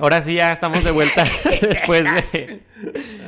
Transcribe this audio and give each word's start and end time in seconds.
Ahora 0.00 0.22
sí 0.22 0.34
ya 0.34 0.50
estamos 0.50 0.82
de 0.82 0.92
vuelta 0.92 1.24
después 1.60 2.04
de 2.04 2.62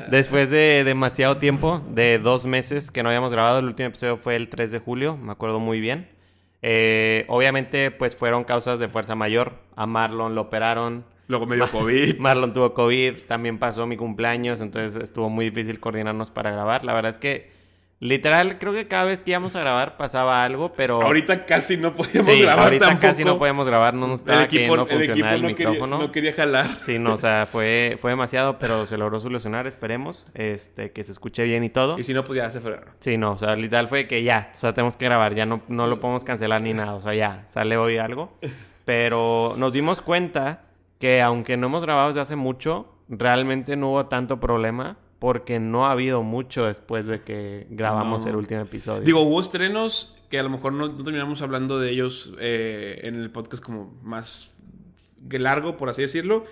después 0.08 0.50
de 0.50 0.84
demasiado 0.84 1.36
tiempo, 1.36 1.82
de 1.90 2.18
dos 2.18 2.46
meses 2.46 2.90
que 2.90 3.02
no 3.02 3.10
habíamos 3.10 3.30
grabado. 3.30 3.58
El 3.58 3.66
último 3.66 3.88
episodio 3.88 4.16
fue 4.16 4.36
el 4.36 4.48
3 4.48 4.70
de 4.70 4.78
julio, 4.78 5.18
me 5.18 5.32
acuerdo 5.32 5.60
muy 5.60 5.80
bien. 5.80 6.08
Eh, 6.62 7.26
obviamente, 7.28 7.90
pues 7.90 8.16
fueron 8.16 8.44
causas 8.44 8.80
de 8.80 8.88
fuerza 8.88 9.14
mayor. 9.14 9.58
A 9.76 9.84
Marlon 9.84 10.34
lo 10.34 10.42
operaron. 10.42 11.04
Luego 11.28 11.44
me 11.44 11.56
dio 11.56 11.70
COVID. 11.70 12.16
Marlon 12.18 12.54
tuvo 12.54 12.72
COVID, 12.72 13.20
también 13.28 13.58
pasó 13.58 13.86
mi 13.86 13.98
cumpleaños, 13.98 14.62
entonces 14.62 15.02
estuvo 15.02 15.28
muy 15.28 15.46
difícil 15.50 15.78
coordinarnos 15.78 16.30
para 16.30 16.52
grabar. 16.52 16.84
La 16.84 16.94
verdad 16.94 17.10
es 17.10 17.18
que 17.18 17.50
Literal, 18.02 18.58
creo 18.58 18.72
que 18.72 18.88
cada 18.88 19.04
vez 19.04 19.22
que 19.22 19.30
íbamos 19.30 19.54
a 19.54 19.60
grabar 19.60 19.96
pasaba 19.96 20.42
algo, 20.42 20.72
pero... 20.72 21.00
Ahorita 21.00 21.46
casi 21.46 21.76
no 21.76 21.94
podíamos 21.94 22.26
sí, 22.26 22.42
grabar 22.42 22.64
ahorita 22.64 22.98
casi 22.98 23.24
no 23.24 23.38
podíamos 23.38 23.64
grabar, 23.68 23.94
no 23.94 24.08
nos 24.08 24.18
estaba 24.18 24.40
el 24.40 24.44
equipo, 24.46 24.76
no 24.76 24.86
funcionaba 24.86 25.34
el, 25.36 25.44
micrófono. 25.44 25.98
Quería, 25.98 26.06
no 26.08 26.12
quería 26.12 26.32
jalar. 26.32 26.66
Sí, 26.78 26.98
no, 26.98 27.14
o 27.14 27.16
sea, 27.16 27.46
fue, 27.46 27.96
fue 28.00 28.10
demasiado, 28.10 28.58
pero 28.58 28.86
se 28.86 28.96
logró 28.96 29.20
solucionar, 29.20 29.68
esperemos, 29.68 30.26
este, 30.34 30.90
que 30.90 31.04
se 31.04 31.12
escuche 31.12 31.44
bien 31.44 31.62
y 31.62 31.70
todo. 31.70 31.96
Y 31.96 32.02
si 32.02 32.12
no, 32.12 32.24
pues 32.24 32.38
ya 32.38 32.50
se 32.50 32.60
fue. 32.60 32.80
Sí, 32.98 33.16
no, 33.16 33.34
o 33.34 33.38
sea, 33.38 33.54
literal 33.54 33.86
fue 33.86 34.08
que 34.08 34.24
ya, 34.24 34.50
o 34.50 34.56
sea, 34.56 34.72
tenemos 34.72 34.96
que 34.96 35.04
grabar, 35.04 35.36
ya 35.36 35.46
no, 35.46 35.62
no 35.68 35.86
lo 35.86 36.00
podemos 36.00 36.24
cancelar 36.24 36.60
ni 36.60 36.74
nada, 36.74 36.94
o 36.94 37.02
sea, 37.02 37.14
ya, 37.14 37.44
sale 37.46 37.76
hoy 37.76 37.98
algo. 37.98 38.36
Pero 38.84 39.54
nos 39.56 39.72
dimos 39.72 40.00
cuenta 40.00 40.64
que 40.98 41.22
aunque 41.22 41.56
no 41.56 41.68
hemos 41.68 41.84
grabado 41.84 42.08
desde 42.08 42.20
hace 42.22 42.34
mucho, 42.34 42.96
realmente 43.08 43.76
no 43.76 43.90
hubo 43.90 44.06
tanto 44.06 44.40
problema 44.40 44.96
porque 45.22 45.60
no 45.60 45.86
ha 45.86 45.92
habido 45.92 46.24
mucho 46.24 46.64
después 46.64 47.06
de 47.06 47.20
que 47.20 47.68
grabamos 47.70 48.26
el 48.26 48.34
último 48.34 48.62
episodio. 48.62 49.02
Digo, 49.02 49.20
hubo 49.20 49.40
estrenos 49.40 50.16
que 50.28 50.36
a 50.36 50.42
lo 50.42 50.50
mejor 50.50 50.72
no, 50.72 50.96
terminamos 50.96 51.42
hablando 51.42 51.78
de 51.78 51.90
ellos 51.90 52.34
eh, 52.40 53.02
en 53.04 53.14
el 53.14 53.30
podcast 53.30 53.62
como 53.62 53.96
más 54.02 54.52
largo, 55.30 55.76
por 55.76 55.88
así 55.88 56.02
decirlo, 56.02 56.44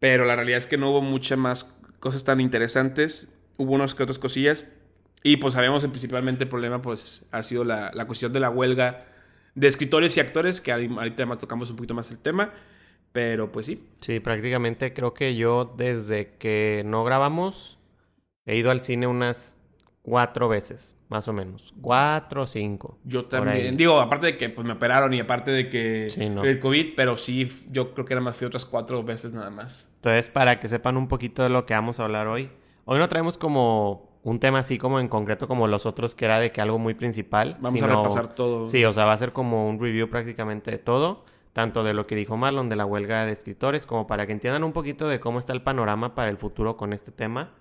pero 0.00 0.26
la 0.26 0.36
realidad 0.36 0.58
es 0.58 0.66
que 0.66 0.76
no 0.76 0.90
hubo 0.90 1.00
muchas 1.00 1.38
más 1.38 1.64
cosas 1.98 2.24
tan 2.24 2.42
interesantes, 2.42 3.40
hubo 3.56 3.72
unas 3.72 3.94
que 3.94 4.02
otras 4.02 4.18
cosillas, 4.18 4.70
y 5.22 5.38
pues 5.38 5.54
sabemos 5.54 5.82
que 5.82 5.88
principalmente 5.88 6.44
el 6.44 6.50
problema 6.50 6.82
pues 6.82 7.24
ha 7.32 7.42
sido 7.42 7.64
la, 7.64 7.90
la 7.94 8.06
cuestión 8.06 8.34
de 8.34 8.40
la 8.40 8.50
huelga 8.50 9.06
de 9.54 9.66
escritores 9.66 10.14
y 10.18 10.20
actores, 10.20 10.60
que 10.60 10.72
ahorita 10.72 11.22
además 11.22 11.38
tocamos 11.38 11.70
un 11.70 11.76
poquito 11.76 11.94
más 11.94 12.10
el 12.10 12.18
tema. 12.18 12.52
Pero 13.12 13.50
pues 13.50 13.64
sí. 13.64 13.82
Sí, 14.00 14.18
prácticamente 14.20 14.92
creo 14.92 15.14
que 15.14 15.36
yo 15.36 15.72
desde 15.76 16.34
que 16.36 16.82
no 16.84 17.04
grabamos 17.04 17.78
He 18.46 18.56
ido 18.56 18.70
al 18.70 18.80
cine 18.80 19.06
unas 19.06 19.58
cuatro 20.02 20.48
veces, 20.48 20.96
más 21.08 21.26
o 21.28 21.32
menos. 21.32 21.74
Cuatro 21.80 22.42
o 22.42 22.46
cinco. 22.46 22.98
Yo 23.04 23.24
también. 23.24 23.76
Digo, 23.76 23.98
aparte 23.98 24.26
de 24.26 24.36
que 24.36 24.50
pues, 24.50 24.66
me 24.66 24.74
operaron 24.74 25.12
y 25.14 25.20
aparte 25.20 25.50
de 25.50 25.70
que 25.70 26.06
el 26.06 26.60
COVID, 26.60 26.94
pero 26.94 27.16
sí, 27.16 27.48
yo 27.70 27.94
creo 27.94 28.04
que 28.04 28.12
era 28.12 28.20
más 28.20 28.36
fui 28.36 28.46
otras 28.46 28.66
cuatro 28.66 29.02
veces 29.02 29.32
nada 29.32 29.50
más. 29.50 29.90
Entonces, 29.96 30.28
para 30.28 30.60
que 30.60 30.68
sepan 30.68 30.96
un 30.96 31.08
poquito 31.08 31.42
de 31.42 31.48
lo 31.48 31.64
que 31.64 31.74
vamos 31.74 31.98
a 31.98 32.04
hablar 32.04 32.26
hoy. 32.28 32.50
Hoy 32.84 32.98
no 32.98 33.08
traemos 33.08 33.38
como 33.38 34.14
un 34.22 34.40
tema 34.40 34.58
así 34.58 34.76
como 34.76 35.00
en 35.00 35.08
concreto 35.08 35.48
como 35.48 35.66
los 35.66 35.86
otros, 35.86 36.14
que 36.14 36.26
era 36.26 36.38
de 36.38 36.52
que 36.52 36.60
algo 36.60 36.78
muy 36.78 36.92
principal. 36.92 37.56
Vamos 37.60 37.80
a 37.80 37.86
repasar 37.86 38.34
todo. 38.34 38.66
Sí, 38.66 38.84
o 38.84 38.92
sea, 38.92 39.06
va 39.06 39.14
a 39.14 39.18
ser 39.18 39.32
como 39.32 39.68
un 39.68 39.80
review 39.80 40.10
prácticamente 40.10 40.70
de 40.70 40.78
todo. 40.78 41.24
Tanto 41.54 41.84
de 41.84 41.94
lo 41.94 42.06
que 42.06 42.16
dijo 42.16 42.36
Marlon, 42.36 42.68
de 42.68 42.74
la 42.74 42.84
huelga 42.84 43.24
de 43.24 43.32
escritores, 43.32 43.86
como 43.86 44.06
para 44.06 44.26
que 44.26 44.32
entiendan 44.32 44.64
un 44.64 44.72
poquito 44.72 45.08
de 45.08 45.20
cómo 45.20 45.38
está 45.38 45.52
el 45.52 45.62
panorama 45.62 46.14
para 46.14 46.28
el 46.28 46.36
futuro 46.36 46.76
con 46.76 46.92
este 46.92 47.12
tema. 47.12 47.52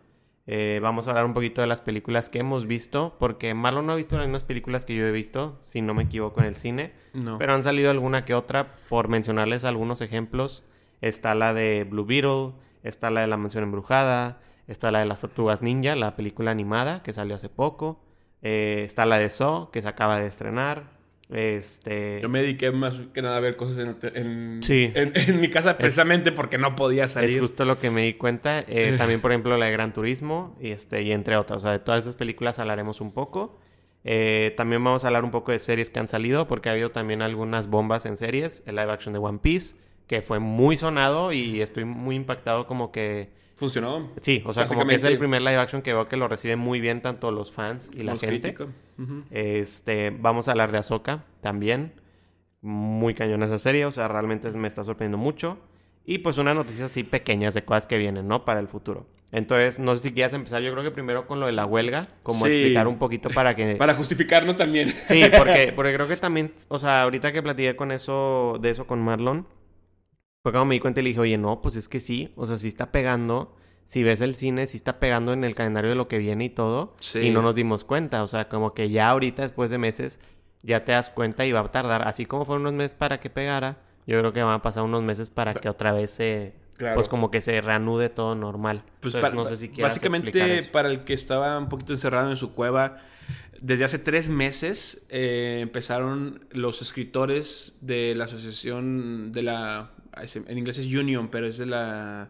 Eh, 0.45 0.79
vamos 0.81 1.07
a 1.07 1.11
hablar 1.11 1.25
un 1.25 1.33
poquito 1.33 1.61
de 1.61 1.67
las 1.67 1.81
películas 1.81 2.29
que 2.29 2.39
hemos 2.39 2.65
visto, 2.67 3.15
porque 3.19 3.53
Marlon 3.53 3.85
no 3.85 3.93
ha 3.93 3.95
visto 3.95 4.17
las 4.17 4.25
mismas 4.27 4.43
películas 4.43 4.83
que 4.83 4.95
yo 4.95 5.05
he 5.05 5.11
visto, 5.11 5.57
si 5.61 5.81
no 5.81 5.93
me 5.93 6.03
equivoco, 6.03 6.41
en 6.41 6.47
el 6.47 6.55
cine. 6.55 6.93
No. 7.13 7.37
Pero 7.37 7.53
han 7.53 7.63
salido 7.63 7.89
alguna 7.91 8.25
que 8.25 8.33
otra, 8.33 8.75
por 8.89 9.07
mencionarles 9.07 9.63
algunos 9.63 10.01
ejemplos. 10.01 10.63
Está 11.01 11.35
la 11.35 11.53
de 11.53 11.85
Blue 11.89 12.05
Beetle, 12.05 12.53
está 12.83 13.09
la 13.09 13.21
de 13.21 13.27
La 13.27 13.37
Mansión 13.37 13.63
Embrujada, 13.63 14.41
está 14.67 14.91
la 14.91 14.99
de 14.99 15.05
Las 15.05 15.21
Tortugas 15.21 15.61
Ninja, 15.61 15.95
la 15.95 16.15
película 16.15 16.51
animada 16.51 17.03
que 17.03 17.13
salió 17.13 17.35
hace 17.35 17.49
poco. 17.49 18.01
Eh, 18.41 18.83
está 18.85 19.05
la 19.05 19.19
de 19.19 19.29
So, 19.29 19.69
que 19.71 19.81
se 19.81 19.87
acaba 19.87 20.19
de 20.19 20.27
estrenar. 20.27 20.91
Este... 21.29 22.19
Yo 22.21 22.29
me 22.29 22.41
dediqué 22.41 22.71
más 22.71 23.01
que 23.13 23.21
nada 23.21 23.37
a 23.37 23.39
ver 23.39 23.55
cosas 23.55 23.95
en, 24.13 24.61
en, 24.63 25.41
mi 25.41 25.49
casa 25.49 25.77
precisamente 25.77 26.31
porque 26.31 26.57
no 26.57 26.75
podía 26.75 27.07
salir. 27.07 27.31
Es 27.31 27.39
justo 27.39 27.65
lo 27.65 27.79
que 27.79 27.89
me 27.89 28.03
di 28.03 28.13
cuenta. 28.13 28.63
Eh, 28.67 28.95
también, 28.97 29.21
por 29.21 29.31
ejemplo, 29.31 29.57
la 29.57 29.65
de 29.65 29.71
Gran 29.71 29.93
Turismo 29.93 30.55
y, 30.61 30.71
este, 30.71 31.01
y 31.01 31.11
entre 31.11 31.37
otras. 31.37 31.57
O 31.57 31.59
sea, 31.61 31.71
de 31.71 31.79
todas 31.79 32.03
esas 32.03 32.15
películas 32.15 32.59
hablaremos 32.59 33.01
un 33.01 33.11
poco. 33.13 33.59
Eh, 34.03 34.53
también 34.57 34.83
vamos 34.83 35.03
a 35.03 35.07
hablar 35.07 35.23
un 35.23 35.31
poco 35.31 35.53
de 35.53 35.59
series 35.59 35.89
que 35.89 35.99
han 35.99 36.09
salido 36.09 36.47
porque 36.47 36.69
ha 36.69 36.73
habido 36.73 36.91
también 36.91 37.21
algunas 37.21 37.67
bombas 37.67 38.05
en 38.05 38.17
series. 38.17 38.63
El 38.65 38.75
live 38.75 38.91
action 38.91 39.13
de 39.13 39.19
One 39.19 39.39
Piece, 39.41 39.75
que 40.07 40.21
fue 40.21 40.39
muy 40.39 40.77
sonado 40.77 41.31
y 41.31 41.61
estoy 41.61 41.85
muy 41.85 42.15
impactado 42.15 42.67
como 42.67 42.91
que 42.91 43.31
funcionó. 43.55 44.11
Sí, 44.21 44.43
o 44.45 44.53
sea, 44.53 44.67
como 44.67 44.85
que 44.85 44.95
es 44.95 45.03
el 45.03 45.17
primer 45.17 45.41
live 45.41 45.57
action 45.57 45.81
que 45.81 45.93
veo 45.93 46.07
que 46.07 46.17
lo 46.17 46.27
reciben 46.27 46.59
muy 46.59 46.79
bien 46.79 47.01
tanto 47.01 47.31
los 47.31 47.51
fans 47.51 47.89
y 47.93 48.03
la 48.03 48.17
gente. 48.17 48.55
Este, 49.31 50.09
vamos 50.11 50.47
a 50.47 50.51
hablar 50.51 50.71
de 50.71 50.79
Ahsoka 50.79 51.25
también. 51.41 51.93
Muy 52.61 53.13
cañón 53.13 53.43
esa 53.43 53.57
serie, 53.57 53.85
o 53.85 53.91
sea, 53.91 54.07
realmente 54.07 54.49
me 54.51 54.67
está 54.67 54.83
sorprendiendo 54.83 55.17
mucho. 55.17 55.57
Y 56.05 56.19
pues 56.19 56.37
unas 56.37 56.55
noticias 56.55 56.91
así 56.91 57.03
pequeñas 57.03 57.53
de 57.53 57.63
cosas 57.63 57.87
que 57.87 57.97
vienen, 57.97 58.27
¿no? 58.27 58.45
Para 58.45 58.59
el 58.59 58.67
futuro. 58.67 59.05
Entonces, 59.33 59.79
no 59.79 59.95
sé 59.95 60.09
si 60.09 60.13
quieras 60.13 60.33
empezar, 60.33 60.61
yo 60.61 60.71
creo 60.71 60.83
que 60.83 60.91
primero 60.91 61.25
con 61.25 61.39
lo 61.39 61.47
de 61.47 61.53
la 61.53 61.65
huelga, 61.65 62.07
como 62.21 62.45
explicar 62.45 62.87
un 62.87 62.99
poquito 62.99 63.29
para 63.29 63.55
que... 63.55 63.75
Para 63.79 63.95
justificarnos 63.95 64.55
también. 64.55 64.89
Sí, 64.89 65.23
porque, 65.35 65.73
porque 65.75 65.93
creo 65.93 66.07
que 66.07 66.17
también, 66.17 66.53
o 66.67 66.77
sea, 66.77 67.01
ahorita 67.01 67.31
que 67.31 67.41
platiqué 67.41 67.75
con 67.75 67.91
eso, 67.91 68.59
de 68.61 68.69
eso 68.69 68.85
con 68.85 69.01
Marlon, 69.01 69.47
fue 70.43 70.51
cuando 70.51 70.65
me 70.65 70.75
di 70.75 70.81
cuenta 70.81 70.99
y 70.99 71.03
le 71.03 71.09
dije, 71.11 71.21
oye, 71.21 71.37
no, 71.37 71.61
pues 71.61 71.77
es 71.77 71.87
que 71.87 72.01
sí, 72.01 72.33
o 72.35 72.45
sea, 72.45 72.57
sí 72.57 72.67
está 72.67 72.91
pegando. 72.91 73.55
Si 73.85 74.03
ves 74.03 74.19
el 74.19 74.35
cine, 74.35 74.67
sí 74.67 74.75
está 74.75 74.99
pegando 74.99 75.31
en 75.31 75.45
el 75.45 75.55
calendario 75.55 75.89
de 75.89 75.95
lo 75.95 76.09
que 76.09 76.17
viene 76.17 76.45
y 76.45 76.49
todo. 76.49 76.95
Sí. 76.99 77.19
Y 77.19 77.29
no 77.31 77.41
nos 77.41 77.55
dimos 77.55 77.85
cuenta. 77.85 78.23
O 78.23 78.27
sea, 78.27 78.49
como 78.49 78.73
que 78.73 78.89
ya 78.89 79.09
ahorita, 79.09 79.41
después 79.41 79.69
de 79.71 79.77
meses, 79.77 80.19
ya 80.61 80.83
te 80.83 80.91
das 80.91 81.09
cuenta 81.09 81.45
y 81.45 81.53
va 81.53 81.61
a 81.61 81.71
tardar. 81.71 82.07
Así 82.07 82.25
como 82.25 82.45
fueron 82.45 82.63
unos 82.63 82.73
meses 82.73 82.93
para 82.93 83.19
que 83.19 83.29
pegara, 83.29 83.77
yo 84.05 84.17
creo 84.19 84.33
que 84.33 84.43
van 84.43 84.55
a 84.55 84.61
pasar 84.61 84.83
unos 84.83 85.01
meses 85.01 85.29
para 85.29 85.53
que 85.53 85.69
otra 85.69 85.93
vez 85.93 86.11
se. 86.11 86.53
Pues 86.95 87.07
como 87.07 87.31
que 87.31 87.39
se 87.39 87.61
reanude 87.61 88.09
todo 88.09 88.35
normal. 88.35 88.83
Pues 88.99 89.15
no 89.33 89.45
sé 89.45 89.55
si 89.55 89.67
Básicamente, 89.69 90.63
para 90.71 90.89
el 90.89 91.01
que 91.01 91.13
estaba 91.13 91.57
un 91.57 91.69
poquito 91.69 91.93
encerrado 91.93 92.29
en 92.31 92.35
su 92.35 92.53
cueva, 92.53 92.97
desde 93.61 93.85
hace 93.85 93.99
tres 93.99 94.29
meses 94.29 95.05
eh, 95.09 95.59
empezaron 95.61 96.45
los 96.51 96.81
escritores 96.81 97.77
de 97.81 98.15
la 98.15 98.25
asociación 98.25 99.31
de 99.31 99.43
la 99.43 99.91
en 100.15 100.57
inglés 100.57 100.77
es 100.77 100.93
Union, 100.93 101.29
pero 101.29 101.47
es 101.47 101.57
de 101.57 101.65
la... 101.65 102.29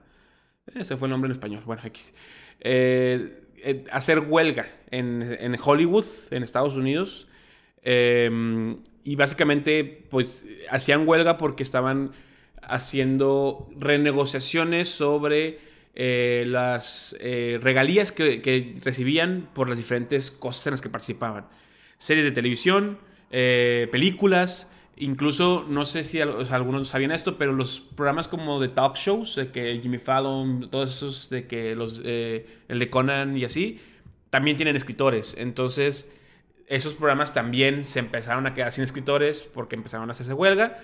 Ese 0.74 0.96
fue 0.98 1.08
el 1.08 1.12
nombre 1.12 1.28
en 1.28 1.34
español. 1.34 1.64
Bueno, 1.66 1.82
X. 1.86 2.14
Eh, 2.62 3.42
eh, 3.58 3.84
hacer 3.92 4.20
huelga 4.20 4.68
en, 4.90 5.58
Hollywood, 5.62 6.06
en 6.32 6.44
Estados 6.44 6.76
Unidos. 6.78 7.28
Em, 7.82 8.78
y 9.04 9.16
básicamente, 9.16 9.84
pues, 10.10 10.46
hacían 10.70 11.08
huelga 11.08 11.38
porque 11.38 11.64
estaban 11.64 12.12
haciendo 12.62 13.70
renegociaciones 13.78 14.88
sobre 14.90 15.60
eh, 15.96 16.46
las 16.48 17.16
regalías 17.20 18.12
que, 18.12 18.42
que, 18.42 18.76
recibían 18.82 19.50
por 19.54 19.68
las 19.68 19.78
diferentes 19.78 20.32
cosas 20.32 20.68
en 20.68 20.72
las 20.72 20.82
que 20.82 20.90
participaban. 20.90 21.48
Series 21.98 22.26
de 22.26 22.32
televisión, 22.32 23.00
películas, 23.30 24.73
Incluso, 24.96 25.66
no 25.68 25.86
sé 25.86 26.04
si 26.04 26.22
algunos 26.22 26.88
sabían 26.88 27.12
esto, 27.12 27.38
pero 27.38 27.52
los 27.52 27.80
programas 27.80 28.28
como 28.28 28.60
de 28.60 28.70
talk 28.70 28.96
shows, 28.96 29.36
de 29.36 29.52
que 29.52 29.80
Jimmy 29.82 29.98
Fallon, 29.98 30.70
todos 30.70 30.96
esos, 30.96 31.30
de 31.30 31.48
que 31.48 31.76
los, 31.76 32.00
eh, 32.04 32.46
el 32.68 32.78
de 32.78 32.90
Conan 32.92 33.36
y 33.36 33.44
así, 33.44 33.80
también 34.30 34.56
tienen 34.56 34.76
escritores. 34.76 35.36
Entonces, 35.38 36.12
esos 36.68 36.94
programas 36.94 37.34
también 37.34 37.88
se 37.88 38.00
empezaron 38.00 38.46
a 38.46 38.54
quedar 38.54 38.72
sin 38.72 38.84
escritores 38.84 39.44
porque 39.44 39.76
empezaron 39.76 40.10
a 40.10 40.12
hacerse 40.12 40.34
huelga. 40.34 40.80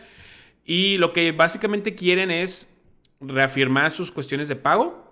Y 0.65 0.97
lo 0.97 1.13
que 1.13 1.31
básicamente 1.31 1.93
quieren 1.93 2.31
es 2.31 2.67
reafirmar 3.19 3.91
sus 3.91 4.11
cuestiones 4.11 4.47
de 4.47 4.55
pago. 4.55 5.07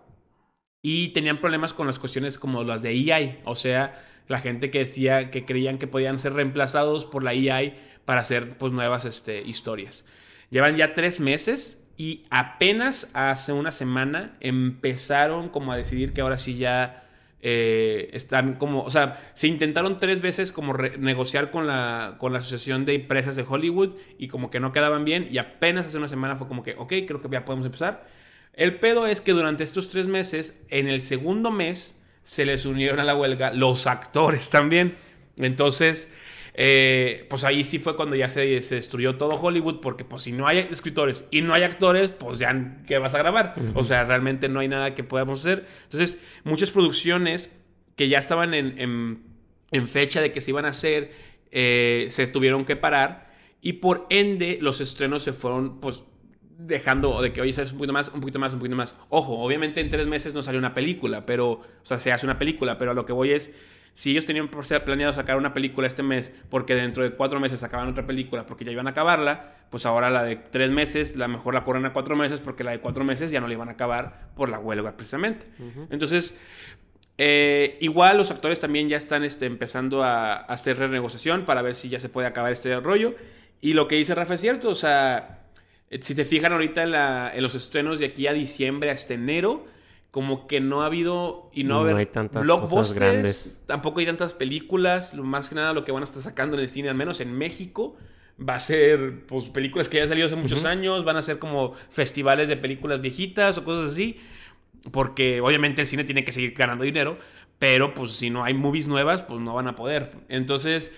Y 0.82 1.10
tenían 1.10 1.40
problemas 1.40 1.74
con 1.74 1.86
las 1.88 2.00
cuestiones 2.00 2.40
como 2.40 2.64
las 2.64 2.82
de 2.82 2.92
EI. 2.92 3.42
O 3.46 3.56
sea, 3.56 4.07
la 4.28 4.40
gente 4.40 4.72
que 4.72 4.80
decía 4.80 5.32
que 5.32 5.46
creían 5.46 5.78
que 5.78 5.88
podían 5.88 6.20
ser 6.20 6.34
reemplazados 6.34 7.06
por 7.06 7.24
la 7.24 7.34
EI 7.34 7.76
para 8.06 8.22
hacer 8.22 8.58
pues, 8.58 8.74
nuevas 8.74 9.06
este, 9.06 9.42
historias. 9.42 10.06
Llevan 10.50 10.76
ya 10.76 10.94
tres 10.94 11.20
meses 11.20 11.86
y 11.98 12.24
apenas 12.30 13.12
hace 13.14 13.52
una 13.54 13.72
semana 13.72 14.38
empezaron 14.40 15.50
como 15.50 15.72
a 15.72 15.78
decidir 15.78 16.14
que 16.14 16.22
ahora 16.22 16.38
sí 16.38 16.58
ya 16.58 17.04
eh, 17.42 18.10
están 18.14 18.56
como, 18.56 18.84
o 18.84 18.90
sea, 18.90 19.32
se 19.34 19.48
intentaron 19.48 20.00
tres 20.00 20.22
veces 20.22 20.52
como 20.52 20.74
negociar 20.74 21.52
con 21.52 21.68
la, 21.68 22.16
con 22.18 22.34
la 22.34 22.40
Asociación 22.40 22.86
de 22.86 22.96
Empresas 22.96 23.36
de 23.36 23.46
Hollywood 23.48 23.96
y 24.18 24.28
como 24.28 24.50
que 24.50 24.60
no 24.60 24.72
quedaban 24.72 25.06
bien 25.06 25.28
y 25.30 25.38
apenas 25.38 25.88
hace 25.88 25.98
una 25.98 26.08
semana 26.08 26.36
fue 26.36 26.48
como 26.48 26.64
que, 26.64 26.76
ok, 26.78 26.94
creo 27.08 27.22
que 27.22 27.30
ya 27.30 27.46
podemos 27.46 27.66
empezar. 27.66 28.08
El 28.54 28.80
pedo 28.80 29.06
es 29.06 29.22
que 29.22 29.34
durante 29.34 29.64
estos 29.64 29.90
tres 29.90 30.08
meses, 30.08 30.60
en 30.70 30.88
el 30.88 31.02
segundo 31.02 31.52
mes, 31.52 32.04
se 32.28 32.46
les 32.46 32.66
unieron 32.66 33.00
a 33.00 33.06
la 33.06 33.16
huelga 33.16 33.54
los 33.54 33.88
actores 33.88 34.50
también. 34.50 34.98
Entonces, 35.38 36.12
eh, 36.56 37.26
pues 37.30 37.46
ahí 37.46 37.64
sí 37.64 37.80
fue 37.80 37.96
cuando 37.96 38.18
ya 38.18 38.28
se, 38.28 38.42
destruyó 38.42 39.16
todo 39.16 39.32
Hollywood, 39.32 39.80
porque 39.80 40.04
pues 40.04 40.24
si 40.24 40.34
no 40.34 40.46
hay 40.46 40.60
escritores 40.60 41.26
y 41.32 41.42
no 41.42 41.54
hay 41.54 41.64
actores, 41.64 42.12
pues 42.12 42.40
ya, 42.40 42.84
¿qué 42.86 42.98
vas 42.98 43.14
a 43.14 43.20
grabar? 43.20 43.56
O 43.76 43.84
sea, 43.86 44.04
realmente 44.04 44.50
no 44.50 44.60
hay 44.60 44.68
nada 44.68 44.94
que 44.94 45.06
podamos 45.06 45.40
hacer. 45.40 45.66
Entonces, 45.86 46.20
muchas 46.44 46.72
producciones 46.72 47.50
que 47.96 48.10
ya 48.10 48.20
estaban 48.20 48.54
en, 48.54 49.88
fecha 49.88 50.20
de 50.20 50.34
que 50.34 50.42
se 50.42 50.52
iban 50.52 50.66
a 50.66 50.70
hacer, 50.70 51.12
eh, 51.52 52.08
se 52.10 52.28
tuvieron 52.28 52.66
que 52.66 52.76
parar 52.76 53.32
y 53.62 53.74
por 53.74 54.06
ende 54.10 54.58
los 54.62 54.82
estrenos 54.82 55.24
se 55.24 55.32
fueron, 55.32 55.80
pues 55.80 56.04
dejando 56.58 57.22
de 57.22 57.32
que, 57.34 57.42
oye, 57.42 57.54
sabes 57.54 57.72
un 57.72 57.78
poquito 57.78 57.94
más, 57.94 58.10
un 58.10 58.20
poquito 58.20 58.40
más, 58.40 58.54
un 58.54 58.60
poquito 58.60 58.76
más. 58.76 58.98
Ojo, 59.10 59.40
obviamente 59.40 59.82
en 59.82 59.90
tres 59.90 60.08
meses 60.08 60.34
no 60.34 60.42
salió 60.42 60.60
una 60.60 60.74
película, 60.74 61.26
pero, 61.26 61.52
o 61.52 61.66
sea, 61.84 62.00
se 62.00 62.12
hace 62.12 62.26
una 62.26 62.38
película, 62.38 62.78
pero 62.78 62.92
a 62.92 62.94
lo 62.94 63.06
que 63.06 63.14
voy 63.14 63.32
es, 63.32 63.54
si 63.94 64.12
ellos 64.12 64.26
tenían 64.26 64.50
planeado 64.50 65.14
sacar 65.14 65.38
una 65.38 65.54
película 65.54 65.88
este 65.88 66.04
mes, 66.04 66.32
porque 66.50 66.76
dentro 66.76 67.04
de 67.04 67.12
cuatro 67.12 67.40
meses 67.40 67.60
sacaban 67.60 67.88
otra 67.88 68.06
película, 68.06 68.46
porque 68.46 68.64
ya 68.64 68.72
iban 68.72 68.88
a 68.88 68.92
acabarla, 68.92 69.56
pues 69.72 69.86
ahora 69.86 70.10
la 70.10 70.24
de 70.24 70.36
tres 70.36 70.70
meses, 70.70 71.16
la 71.16 71.28
mejor 71.28 71.54
la 71.54 71.64
corren 71.64 71.86
a 71.86 71.94
cuatro 71.94 72.16
meses, 72.16 72.40
porque 72.40 72.64
la 72.64 72.72
de 72.72 72.80
cuatro 72.80 73.04
meses 73.04 73.32
ya 73.32 73.42
no 73.42 73.48
la 73.48 73.54
iban 73.54 73.70
a 73.70 73.72
acabar 73.72 74.30
por 74.36 74.50
la 74.50 74.60
huelga 74.60 74.96
precisamente. 74.96 75.48
Entonces, 75.90 76.40
eh, 77.18 77.78
igual 77.82 78.18
los 78.18 78.30
actores 78.30 78.60
también 78.60 78.88
ya 78.90 78.98
están 78.98 79.24
este, 79.24 79.48
empezando 79.48 80.04
a, 80.04 80.36
hacer 80.36 80.78
renegociación 80.78 81.46
para 81.46 81.64
ver 81.64 81.74
si 81.74 81.90
ya 81.90 82.00
se 82.00 82.10
puede 82.10 82.28
acabar 82.28 82.52
este 82.52 82.80
rollo. 82.80 83.16
Y 83.62 83.74
lo 83.74 83.88
que 83.88 83.96
dice 83.96 84.14
Rafa 84.14 84.36
es 84.36 84.42
cierto, 84.42 84.70
o 84.70 84.76
sea, 84.76 85.37
si 86.02 86.16
te 86.16 86.26
fijan 86.26 86.52
ahorita 86.52 87.32
en, 87.34 87.44
los 87.44 87.56
estrenos 87.56 88.00
de 88.00 88.08
aquí 88.08 88.28
a 88.28 88.34
diciembre 88.34 88.92
hasta 88.92 89.14
enero, 89.14 89.66
como 90.12 90.48
que 90.48 90.60
no 90.60 90.82
ha 90.82 90.88
habido 90.88 91.50
y 91.54 91.64
no, 91.64 91.84
hay 91.86 92.06
tantas 92.08 92.44
blockbusters, 92.44 92.94
grandes. 92.94 93.62
tampoco 93.68 94.00
hay 94.00 94.06
tantas 94.06 94.34
películas, 94.34 95.14
más 95.16 95.50
que 95.50 95.56
nada 95.56 95.74
lo 95.74 95.86
que 95.86 95.92
van 95.92 96.04
a 96.04 96.06
estar 96.06 96.22
sacando 96.22 96.56
en 96.58 96.64
el 96.64 96.70
cine, 96.70 96.90
al 96.90 96.96
menos 96.96 97.22
en 97.22 97.34
México, 97.34 97.96
va 98.38 98.56
a 98.56 98.60
ser 98.60 99.26
pues 99.26 99.46
películas 99.46 99.90
que 99.90 99.98
ya 99.98 100.04
han 100.04 100.10
salido 100.10 100.28
hace 100.28 100.36
muchos 100.36 100.66
años, 100.66 101.06
van 101.06 101.18
a 101.18 101.22
ser 101.22 101.40
como 101.40 101.74
festivales 101.90 102.48
de 102.48 102.58
películas 102.58 103.02
viejitas 103.02 103.58
o 103.58 103.64
cosas 103.64 103.92
así, 103.92 104.20
porque 104.92 105.42
obviamente 105.42 105.82
el 105.82 105.88
cine 105.88 106.04
tiene 106.04 106.24
que 106.24 106.32
seguir 106.32 106.54
ganando 106.54 106.84
dinero, 106.84 107.18
pero 107.60 107.94
pues 107.94 108.12
si 108.14 108.30
no 108.30 108.44
hay 108.44 108.54
movies 108.54 108.88
nuevas, 108.88 109.22
pues 109.24 109.40
no 109.40 109.54
van 109.54 109.68
a 109.68 109.76
poder. 109.76 110.12
Entonces, 110.30 110.92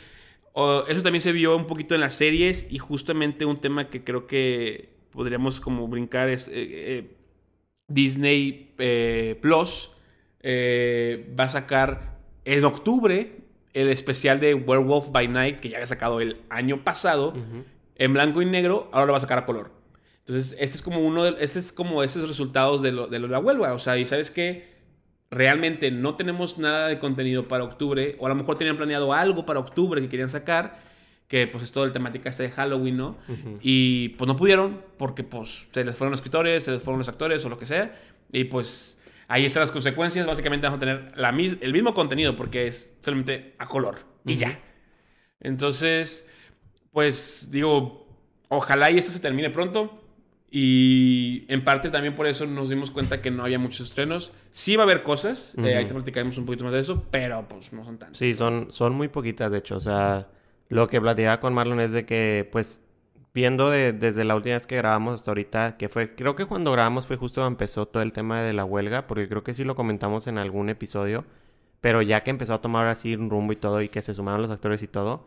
eso 0.88 1.02
también 1.02 1.22
se 1.22 1.32
vio 1.32 1.56
un 1.56 1.68
poquito 1.68 1.96
en 1.96 2.02
las 2.02 2.16
series 2.16 2.68
y 2.70 2.78
justamente 2.78 3.46
un 3.46 3.58
tema 3.58 3.90
que 3.90 4.04
creo 4.04 4.28
que 4.28 4.90
podríamos 5.12 5.60
como 5.60 5.88
brincar 5.88 6.30
es 6.30 6.48
eh, 6.48 6.52
eh, 6.56 7.16
Disney 7.88 8.74
eh, 8.78 9.38
Plus 9.42 9.92
va 10.44 11.44
a 11.44 11.50
sacar 11.50 12.18
en 12.46 12.64
octubre 12.66 13.38
el 13.74 13.90
especial 13.90 14.40
de 14.40 14.54
Werewolf 14.54 15.12
by 15.12 15.28
Night 15.28 15.60
que 15.60 15.70
ya 15.70 15.78
había 15.78 15.88
sacado 15.88 16.22
el 16.22 16.38
año 16.50 16.84
pasado 16.84 17.34
en 17.96 18.14
blanco 18.14 18.42
y 18.42 18.46
negro, 18.46 18.90
ahora 18.92 19.08
lo 19.08 19.12
va 19.12 19.18
a 19.18 19.22
sacar 19.22 19.40
a 19.40 19.46
color. 19.46 19.72
Entonces, 20.20 20.56
este 20.60 20.78
es 20.78 20.82
como 20.82 21.00
uno 21.00 21.24
de, 21.24 21.44
este 21.44 21.60
es 21.60 21.74
como 21.74 22.04
esos 22.04 22.28
resultados 22.28 22.82
de, 22.82 22.92
lo, 22.92 23.08
de 23.08 23.20
la 23.20 23.40
huelga. 23.40 23.74
O 23.74 23.80
sea, 23.80 23.98
y 23.98 24.06
sabes 24.08 24.30
que 24.30 24.79
realmente 25.32 25.92
no 25.92 26.16
tenemos 26.16 26.58
nada 26.58 26.88
de 26.88 27.00
contenido 27.00 27.48
para 27.48 27.64
octubre, 27.64 28.16
o 28.20 28.26
a 28.26 28.30
lo 28.30 28.36
mejor 28.36 28.58
tenían 28.58 28.78
planeado 28.78 29.14
algo 29.14 29.46
para 29.46 29.60
octubre 29.60 30.02
que 30.02 30.10
querían 30.10 30.30
sacar, 30.30 30.80
que 31.28 31.46
pues 31.46 31.64
es 31.64 31.72
toda 31.72 31.86
la 31.86 31.92
temática 31.92 32.30
esta 32.30 32.44
de 32.44 32.50
Halloween, 32.50 32.98
¿no? 32.98 33.18
Y 33.62 34.10
pues 34.10 34.28
no 34.28 34.36
pudieron 34.36 34.82
porque 34.98 35.24
pues 35.24 35.68
se 35.72 35.84
les 35.84 35.96
fueron 35.96 36.12
los 36.12 36.20
escritores, 36.20 36.64
se 36.64 36.72
les 36.72 36.82
fueron 36.82 36.98
los 36.98 37.10
actores 37.10 37.46
o 37.46 37.50
lo 37.50 37.60
que 37.60 37.68
sea, 37.68 37.96
y 38.32 38.46
pues 38.46 39.04
ahí 39.28 39.46
están 39.46 39.62
las 39.62 39.72
consecuencias, 39.72 40.26
básicamente 40.26 40.66
vamos 40.66 40.78
a 40.78 40.80
tener 40.80 41.12
la 41.16 41.30
el 41.30 41.74
mismo 41.74 41.94
contenido 41.94 42.36
porque 42.36 42.68
es 42.68 42.98
solamente 43.02 43.54
a 43.60 43.68
color 43.68 44.00
y 44.26 44.36
ya. 44.36 44.60
Entonces, 45.40 46.28
pues 46.92 47.50
digo, 47.52 48.08
ojalá 48.50 48.90
y 48.92 48.98
esto 48.98 49.12
se 49.12 49.20
termine 49.20 49.52
pronto. 49.52 50.02
Y 50.52 51.46
en 51.48 51.64
parte 51.64 51.90
también 51.90 52.16
por 52.16 52.26
eso 52.26 52.48
nos 52.48 52.70
dimos 52.70 52.90
cuenta 52.90 53.22
que 53.22 53.30
no 53.30 53.44
había 53.44 53.60
muchos 53.60 53.88
estrenos. 53.88 54.34
Sí 54.50 54.76
va 54.76 54.84
a 54.84 54.86
haber 54.86 55.04
cosas, 55.04 55.56
eh, 55.58 55.76
ahí 55.76 55.86
te 55.86 55.94
platicaremos 55.94 56.38
un 56.40 56.46
poquito 56.46 56.64
más 56.64 56.74
de 56.74 56.80
eso, 56.80 57.04
pero 57.12 57.48
pues 57.48 57.72
no 57.72 57.86
son 57.86 58.00
tantas. 58.00 58.18
Sí, 58.18 58.34
son, 58.34 58.72
son 58.72 58.94
muy 58.94 59.10
poquitas 59.10 59.52
de 59.52 59.60
hecho. 59.60 59.76
O 59.76 59.80
sea, 59.80 60.28
lo 60.70 60.88
que 60.88 61.00
platicaba 61.00 61.40
con 61.40 61.54
Marlon 61.54 61.80
es 61.80 61.92
de 61.92 62.06
que, 62.06 62.50
pues, 62.52 62.84
viendo 63.34 63.70
desde 63.70 64.24
la 64.24 64.36
última 64.36 64.56
vez 64.56 64.66
que 64.66 64.78
grabamos 64.78 65.16
hasta 65.16 65.32
ahorita, 65.32 65.78
que 65.78 65.88
fue, 65.88 66.16
creo 66.16 66.36
que 66.36 66.46
cuando 66.46 66.72
grabamos 66.72 67.06
fue 67.06 67.18
justo 67.18 67.42
cuando 67.42 67.54
empezó 67.54 67.86
todo 67.88 68.02
el 68.02 68.12
tema 68.12 68.42
de 68.42 68.54
la 68.54 68.66
huelga, 68.66 69.06
porque 69.06 69.30
creo 69.30 69.44
que 69.44 69.54
sí 69.54 69.64
lo 69.64 69.76
comentamos 69.76 70.26
en 70.26 70.40
algún 70.40 70.70
episodio, 70.70 71.26
pero 71.80 72.02
ya 72.02 72.24
que 72.24 72.32
empezó 72.32 72.56
a 72.56 72.62
tomar 72.62 72.88
así 72.88 73.14
un 73.16 73.30
rumbo 73.30 73.54
y 73.54 73.56
todo, 73.56 73.82
y 73.84 73.90
que 73.90 74.02
se 74.02 74.16
sumaron 74.16 74.42
los 74.42 74.52
actores 74.52 74.82
y 74.82 74.88
todo, 74.88 75.26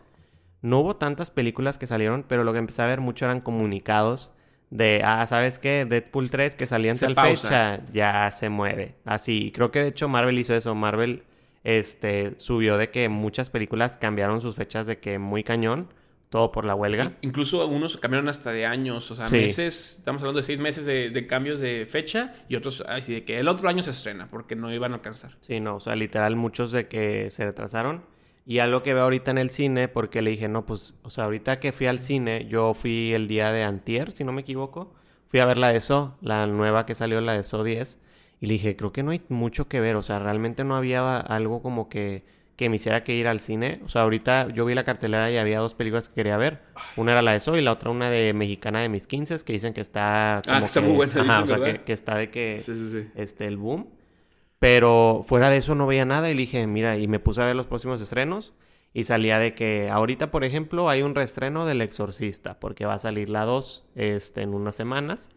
no 0.63 0.81
hubo 0.81 0.97
tantas 0.97 1.31
películas 1.31 1.79
que 1.79 1.87
salieron, 1.87 2.25
pero 2.27 2.43
lo 2.45 2.53
que 2.53 2.59
empecé 2.59 2.83
a 2.83 2.87
ver 2.87 3.01
mucho 3.01 3.25
eran 3.25 3.41
comunicados 3.41 4.33
de, 4.73 5.03
ah, 5.05 5.27
¿sabes 5.27 5.59
qué? 5.59 5.85
Deadpool 5.85 6.31
3 6.31 6.57
que 6.57 6.67
salía 6.67 6.93
en 6.93 6.99
tal 6.99 7.15
fecha, 7.15 7.81
ya 7.93 8.31
se 8.31 8.49
mueve. 8.49 8.95
Así, 9.05 9.53
creo 9.55 9.71
que 9.71 9.81
de 9.81 9.89
hecho 9.89 10.09
Marvel 10.09 10.39
hizo 10.39 10.55
eso. 10.55 10.75
Marvel 10.75 11.25
este, 11.63 12.33
subió 12.39 12.79
de 12.79 12.91
que 12.91 13.11
muchas 13.11 13.51
películas 13.51 13.99
cambiaron 13.99 14.41
sus 14.41 14.57
fechas 14.57 14.87
de 14.87 14.99
que 14.99 15.19
muy 15.19 15.45
cañón, 15.45 15.89
todo 16.31 16.53
por 16.53 16.65
la 16.65 16.75
huelga. 16.75 17.13
Incluso 17.21 17.61
algunos 17.61 17.99
cambiaron 17.99 18.31
hasta 18.31 18.51
de 18.51 18.65
años, 18.65 19.11
o 19.11 19.15
sea, 19.15 19.29
meses, 19.29 19.99
estamos 19.99 20.23
hablando 20.23 20.39
de 20.39 20.45
seis 20.45 20.59
meses 20.59 20.87
de, 20.87 21.27
cambios 21.27 21.61
de 21.61 21.85
fecha 21.87 22.35
y 22.49 22.57
otros 22.57 22.83
así 22.89 23.13
de 23.13 23.25
que 23.27 23.39
el 23.39 23.49
otro 23.49 23.69
año 23.69 23.83
se 23.83 23.91
estrena 23.91 24.31
porque 24.31 24.57
no 24.57 24.73
iban 24.73 24.93
a 24.93 24.95
alcanzar. 24.95 25.37
Sí, 25.41 25.61
no, 25.61 25.77
o 25.77 25.81
sea, 25.81 25.97
literal 25.97 26.35
muchos 26.35 26.73
de 26.73 26.89
que 26.89 27.31
se 27.31 27.45
retrasaron. 27.45 28.05
Y 28.45 28.59
algo 28.59 28.83
que 28.83 28.93
veo 28.95 29.05
ahorita 29.05 29.31
en 29.31 29.39
el 29.39 29.51
cine, 29.51 29.89
porque 29.89 30.21
le 30.21 30.33
dije, 30.33 30.49
no, 30.49 30.67
pues, 30.67 30.97
o 31.03 31.11
sea, 31.11 31.25
ahorita 31.25 31.61
que 31.61 31.73
fui 31.73 31.87
al 31.87 32.01
cine, 32.01 32.47
yo 32.49 32.75
fui 32.75 33.15
el 33.15 33.29
día 33.29 33.53
de 33.53 33.63
Antier, 33.63 34.11
si 34.11 34.25
no 34.25 34.33
me 34.33 34.41
equivoco, 34.41 34.93
fui 35.29 35.41
a 35.41 35.47
ver 35.47 35.59
la 35.59 35.73
de 35.73 35.81
So, 35.81 36.17
la 36.21 36.47
nueva 36.47 36.85
que 36.85 36.95
salió, 36.95 37.21
la 37.21 37.35
de 37.35 37.45
So 37.45 37.63
10, 37.63 38.01
y 38.41 38.47
le 38.47 38.55
dije, 38.55 38.77
creo 38.77 38.93
que 38.93 39.05
no 39.05 39.13
hay 39.13 39.23
mucho 39.29 39.69
que 39.69 39.81
ver, 39.81 39.95
o 39.95 40.03
sea, 40.03 40.19
realmente 40.19 40.65
no 40.65 40.77
había 40.77 41.19
algo 41.19 41.63
como 41.63 41.89
que, 41.89 42.25
que 42.57 42.69
me 42.69 42.77
hiciera 42.77 43.05
que 43.05 43.15
ir 43.15 43.29
al 43.29 43.41
cine. 43.41 43.81
O 43.85 43.89
sea, 43.89 44.03
ahorita 44.03 44.49
yo 44.53 44.65
vi 44.65 44.75
la 44.75 44.85
cartelera 44.85 45.31
y 45.31 45.37
había 45.37 45.59
dos 45.61 45.75
películas 45.75 46.09
que 46.09 46.17
quería 46.17 46.37
ver. 46.37 46.63
Una 46.97 47.13
era 47.13 47.23
la 47.23 47.33
de 47.33 47.41
So 47.41 47.57
y 47.57 47.63
la 47.63 47.73
otra 47.73 47.91
una 47.91 48.11
de 48.11 48.33
Mexicana 48.35 48.81
de 48.81 48.89
mis 48.89 49.07
15, 49.07 49.37
que 49.45 49.53
dicen 49.53 49.73
que 49.73 49.81
está... 49.81 50.39
ah, 50.39 50.59
que 50.59 50.65
está 50.65 50.81
muy 50.81 50.93
buena. 50.93 51.21
Ajá, 51.21 51.43
o 51.43 51.47
sea, 51.47 51.59
que, 51.59 51.83
que, 51.83 51.93
está 51.93 52.17
de 52.17 52.31
que... 52.31 52.57
Sí, 52.57 52.75
sí, 52.75 52.91
sí. 52.91 53.09
Este, 53.15 53.47
el 53.47 53.57
boom. 53.57 53.89
Pero 54.63 55.23
fuera 55.25 55.51
de 55.51 55.57
eso 55.57 55.75
no 55.75 55.89
veía 55.89 56.05
nada 56.05 56.31
y 56.31 56.35
dije, 56.35 56.69
mira, 56.69 56.97
y 56.97 57.09
me 57.09 57.19
puse 57.19 57.43
a 57.43 57.47
ver 57.47 57.57
los 57.57 57.67
próximos 57.67 58.01
estrenos 58.01 58.55
y 58.95 59.03
salía 59.03 59.41
de 59.41 59.57
que 59.57 59.91
ahorita, 59.91 60.31
por 60.31 60.45
ejemplo, 60.45 60.89
hay 60.89 61.03
un 61.03 61.17
reestreno 61.17 61.67
del 61.67 61.81
Exorcista, 61.81 62.61
porque 62.61 62.87
va 62.87 62.95
a 62.95 62.99
salir 63.01 63.29
la 63.29 63.45
2 63.45 63.85
este, 63.97 64.43
en 64.43 64.55
unas 64.55 64.77
semanas. 64.77 65.31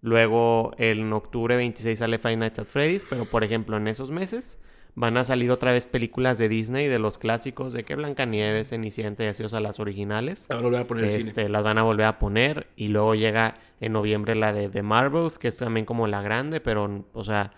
Luego 0.00 0.72
en 0.78 1.12
octubre 1.12 1.56
26 1.56 1.98
sale 1.98 2.18
Five 2.18 2.36
Nights 2.38 2.58
at 2.60 2.64
Freddy's, 2.64 3.04
pero 3.04 3.26
por 3.26 3.44
ejemplo 3.44 3.76
en 3.76 3.86
esos 3.86 4.10
meses 4.12 4.58
van 4.94 5.18
a 5.18 5.24
salir 5.24 5.50
otra 5.50 5.72
vez 5.72 5.84
películas 5.84 6.38
de 6.38 6.48
Disney, 6.48 6.88
de 6.88 6.98
los 6.98 7.18
clásicos, 7.18 7.74
de 7.74 7.84
que 7.84 7.96
Blancanieves, 7.96 8.70
Cenicienta 8.70 9.24
y 9.24 9.26
así, 9.26 9.42
o 9.42 9.50
sea, 9.50 9.60
las 9.60 9.78
originales. 9.78 10.46
a 10.48 10.56
volver 10.56 10.80
a 10.80 10.86
poner 10.86 11.04
este, 11.04 11.50
Las 11.50 11.64
van 11.64 11.76
a 11.76 11.82
volver 11.82 12.06
a 12.06 12.18
poner 12.18 12.68
y 12.76 12.88
luego 12.88 13.14
llega 13.14 13.58
en 13.78 13.92
noviembre 13.92 14.36
la 14.36 14.54
de 14.54 14.70
The 14.70 14.82
Marvels, 14.82 15.38
que 15.38 15.48
es 15.48 15.58
también 15.58 15.84
como 15.84 16.06
la 16.06 16.22
grande, 16.22 16.62
pero, 16.62 17.04
o 17.12 17.24
sea 17.24 17.52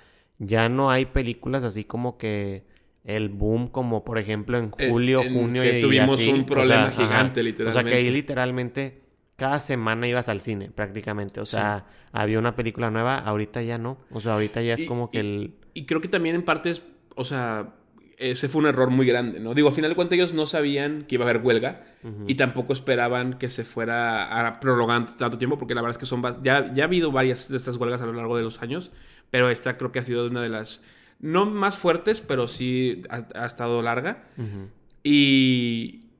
ya 0.44 0.68
no 0.68 0.90
hay 0.90 1.06
películas 1.06 1.62
así 1.64 1.84
como 1.84 2.18
que 2.18 2.64
el 3.04 3.28
boom 3.28 3.68
como 3.68 4.04
por 4.04 4.18
ejemplo 4.18 4.58
en 4.58 4.70
julio, 4.70 5.22
junio 5.22 5.62
que 5.62 5.80
tuvimos 5.80 6.24
un 6.26 6.44
problema 6.44 6.90
gigante 6.90 7.42
literalmente. 7.42 7.80
O 7.80 7.82
sea 7.82 7.84
que 7.84 7.96
ahí 7.96 8.10
literalmente. 8.10 9.02
cada 9.36 9.60
semana 9.60 10.06
ibas 10.06 10.28
al 10.28 10.40
cine 10.40 10.70
prácticamente, 10.70 11.40
o 11.40 11.46
sea, 11.46 11.86
había 12.12 12.38
una 12.38 12.54
película 12.54 12.90
nueva, 12.90 13.18
ahorita 13.18 13.62
ya 13.62 13.78
no, 13.78 13.98
o 14.10 14.20
sea, 14.20 14.34
ahorita 14.34 14.62
ya 14.62 14.74
es 14.74 14.84
como 14.84 15.10
que 15.10 15.20
el 15.20 15.54
y 15.74 15.86
creo 15.86 16.00
que 16.00 16.08
también 16.08 16.34
en 16.34 16.44
partes, 16.44 16.84
o 17.16 17.24
sea, 17.24 17.74
ese 18.30 18.48
fue 18.48 18.60
un 18.60 18.68
error 18.68 18.90
muy 18.90 19.06
grande, 19.06 19.40
¿no? 19.40 19.54
Digo, 19.54 19.68
al 19.68 19.74
final 19.74 19.90
de 19.90 19.96
cuentas 19.96 20.16
ellos 20.16 20.32
no 20.32 20.46
sabían 20.46 21.04
que 21.08 21.16
iba 21.16 21.24
a 21.24 21.30
haber 21.30 21.42
huelga 21.42 21.82
y 22.26 22.34
tampoco 22.36 22.72
esperaban 22.72 23.34
que 23.34 23.48
se 23.48 23.64
fuera 23.64 24.46
a 24.46 24.60
prolongar 24.60 25.16
tanto 25.16 25.38
tiempo 25.38 25.58
porque 25.58 25.74
la 25.74 25.82
verdad 25.82 25.96
es 25.96 25.98
que 25.98 26.06
son 26.06 26.22
ya 26.42 26.72
ya 26.72 26.84
ha 26.84 26.86
habido 26.86 27.12
varias 27.12 27.48
de 27.48 27.56
estas 27.56 27.76
huelgas 27.76 28.02
a 28.02 28.06
lo 28.06 28.12
largo 28.12 28.36
de 28.36 28.42
los 28.42 28.60
años 28.62 28.90
pero 29.32 29.48
esta 29.48 29.78
creo 29.78 29.92
que 29.92 29.98
ha 29.98 30.02
sido 30.02 30.26
una 30.26 30.42
de 30.42 30.50
las, 30.50 30.84
no 31.18 31.46
más 31.46 31.78
fuertes, 31.78 32.20
pero 32.20 32.48
sí 32.48 33.02
ha, 33.08 33.46
estado 33.46 33.80
larga. 33.80 34.24
Y, 35.02 36.10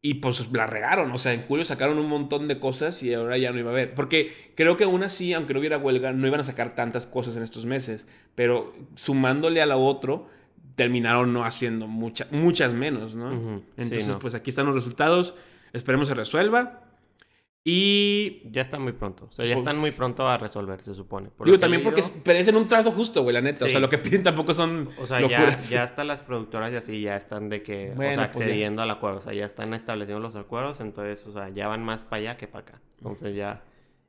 y 0.00 0.14
pues 0.14 0.50
la 0.52 0.66
regaron, 0.66 1.12
o 1.12 1.18
sea, 1.18 1.34
en 1.34 1.42
julio 1.42 1.66
sacaron 1.66 1.98
un 1.98 2.08
montón 2.08 2.48
de 2.48 2.58
cosas 2.58 3.02
y 3.02 3.12
ahora 3.12 3.36
ya 3.36 3.52
no 3.52 3.58
iba 3.58 3.68
a 3.68 3.74
haber. 3.74 3.92
Porque 3.92 4.32
creo 4.54 4.78
que 4.78 4.84
aún 4.84 5.02
así, 5.02 5.34
aunque 5.34 5.52
no 5.52 5.60
hubiera 5.60 5.76
huelga, 5.76 6.14
no 6.14 6.26
iban 6.26 6.40
a 6.40 6.44
sacar 6.44 6.74
tantas 6.74 7.06
cosas 7.06 7.36
en 7.36 7.42
estos 7.42 7.66
meses. 7.66 8.08
Pero 8.34 8.72
sumándole 8.94 9.60
a 9.60 9.66
la 9.66 9.76
otro, 9.76 10.30
terminaron 10.74 11.32
no 11.32 11.44
haciendo 11.44 11.86
muchas 11.86 12.74
menos, 12.74 13.14
¿no? 13.14 13.62
Entonces, 13.76 14.16
pues 14.16 14.34
aquí 14.34 14.50
están 14.50 14.66
los 14.66 14.74
resultados. 14.74 15.34
Esperemos 15.72 16.08
se 16.08 16.14
resuelva. 16.14 16.82
Y 17.64 18.42
ya 18.50 18.60
está 18.60 18.80
muy 18.80 18.92
pronto. 18.92 19.28
O 19.30 19.32
sea, 19.32 19.46
ya 19.46 19.54
están 19.54 19.78
muy 19.78 19.92
pronto 19.92 20.26
a 20.26 20.36
resolver, 20.36 20.82
se 20.82 20.94
supone. 20.94 21.30
digo, 21.44 21.60
también 21.60 21.84
porque 21.84 22.02
perecen 22.24 22.56
un 22.56 22.66
trazo 22.66 22.90
justo, 22.90 23.22
güey, 23.22 23.34
la 23.34 23.40
neta. 23.40 23.66
O 23.66 23.68
sea, 23.68 23.78
lo 23.78 23.88
que 23.88 23.98
piden 23.98 24.24
tampoco 24.24 24.52
son. 24.52 24.88
O 24.98 25.06
sea, 25.06 25.20
ya, 25.20 25.60
ya, 25.60 25.84
hasta 25.84 26.02
las 26.02 26.24
productoras 26.24 26.72
y 26.72 26.76
así 26.76 27.00
ya 27.02 27.14
están 27.14 27.48
de 27.48 27.62
que. 27.62 27.92
o 27.92 27.96
sea, 27.96 27.96
pues 27.96 28.18
accediendo 28.18 28.82
al 28.82 28.90
acuerdo. 28.90 29.18
O 29.18 29.20
sea, 29.20 29.32
ya 29.32 29.44
están 29.44 29.74
estableciendo 29.74 30.20
los 30.20 30.34
acuerdos. 30.34 30.80
Entonces, 30.80 31.24
o 31.28 31.32
sea, 31.32 31.50
ya 31.50 31.68
van 31.68 31.84
más 31.84 32.04
para 32.04 32.22
allá 32.22 32.36
que 32.36 32.48
para 32.48 32.62
acá. 32.62 32.80
Entonces 32.96 33.36
ya 33.36 33.62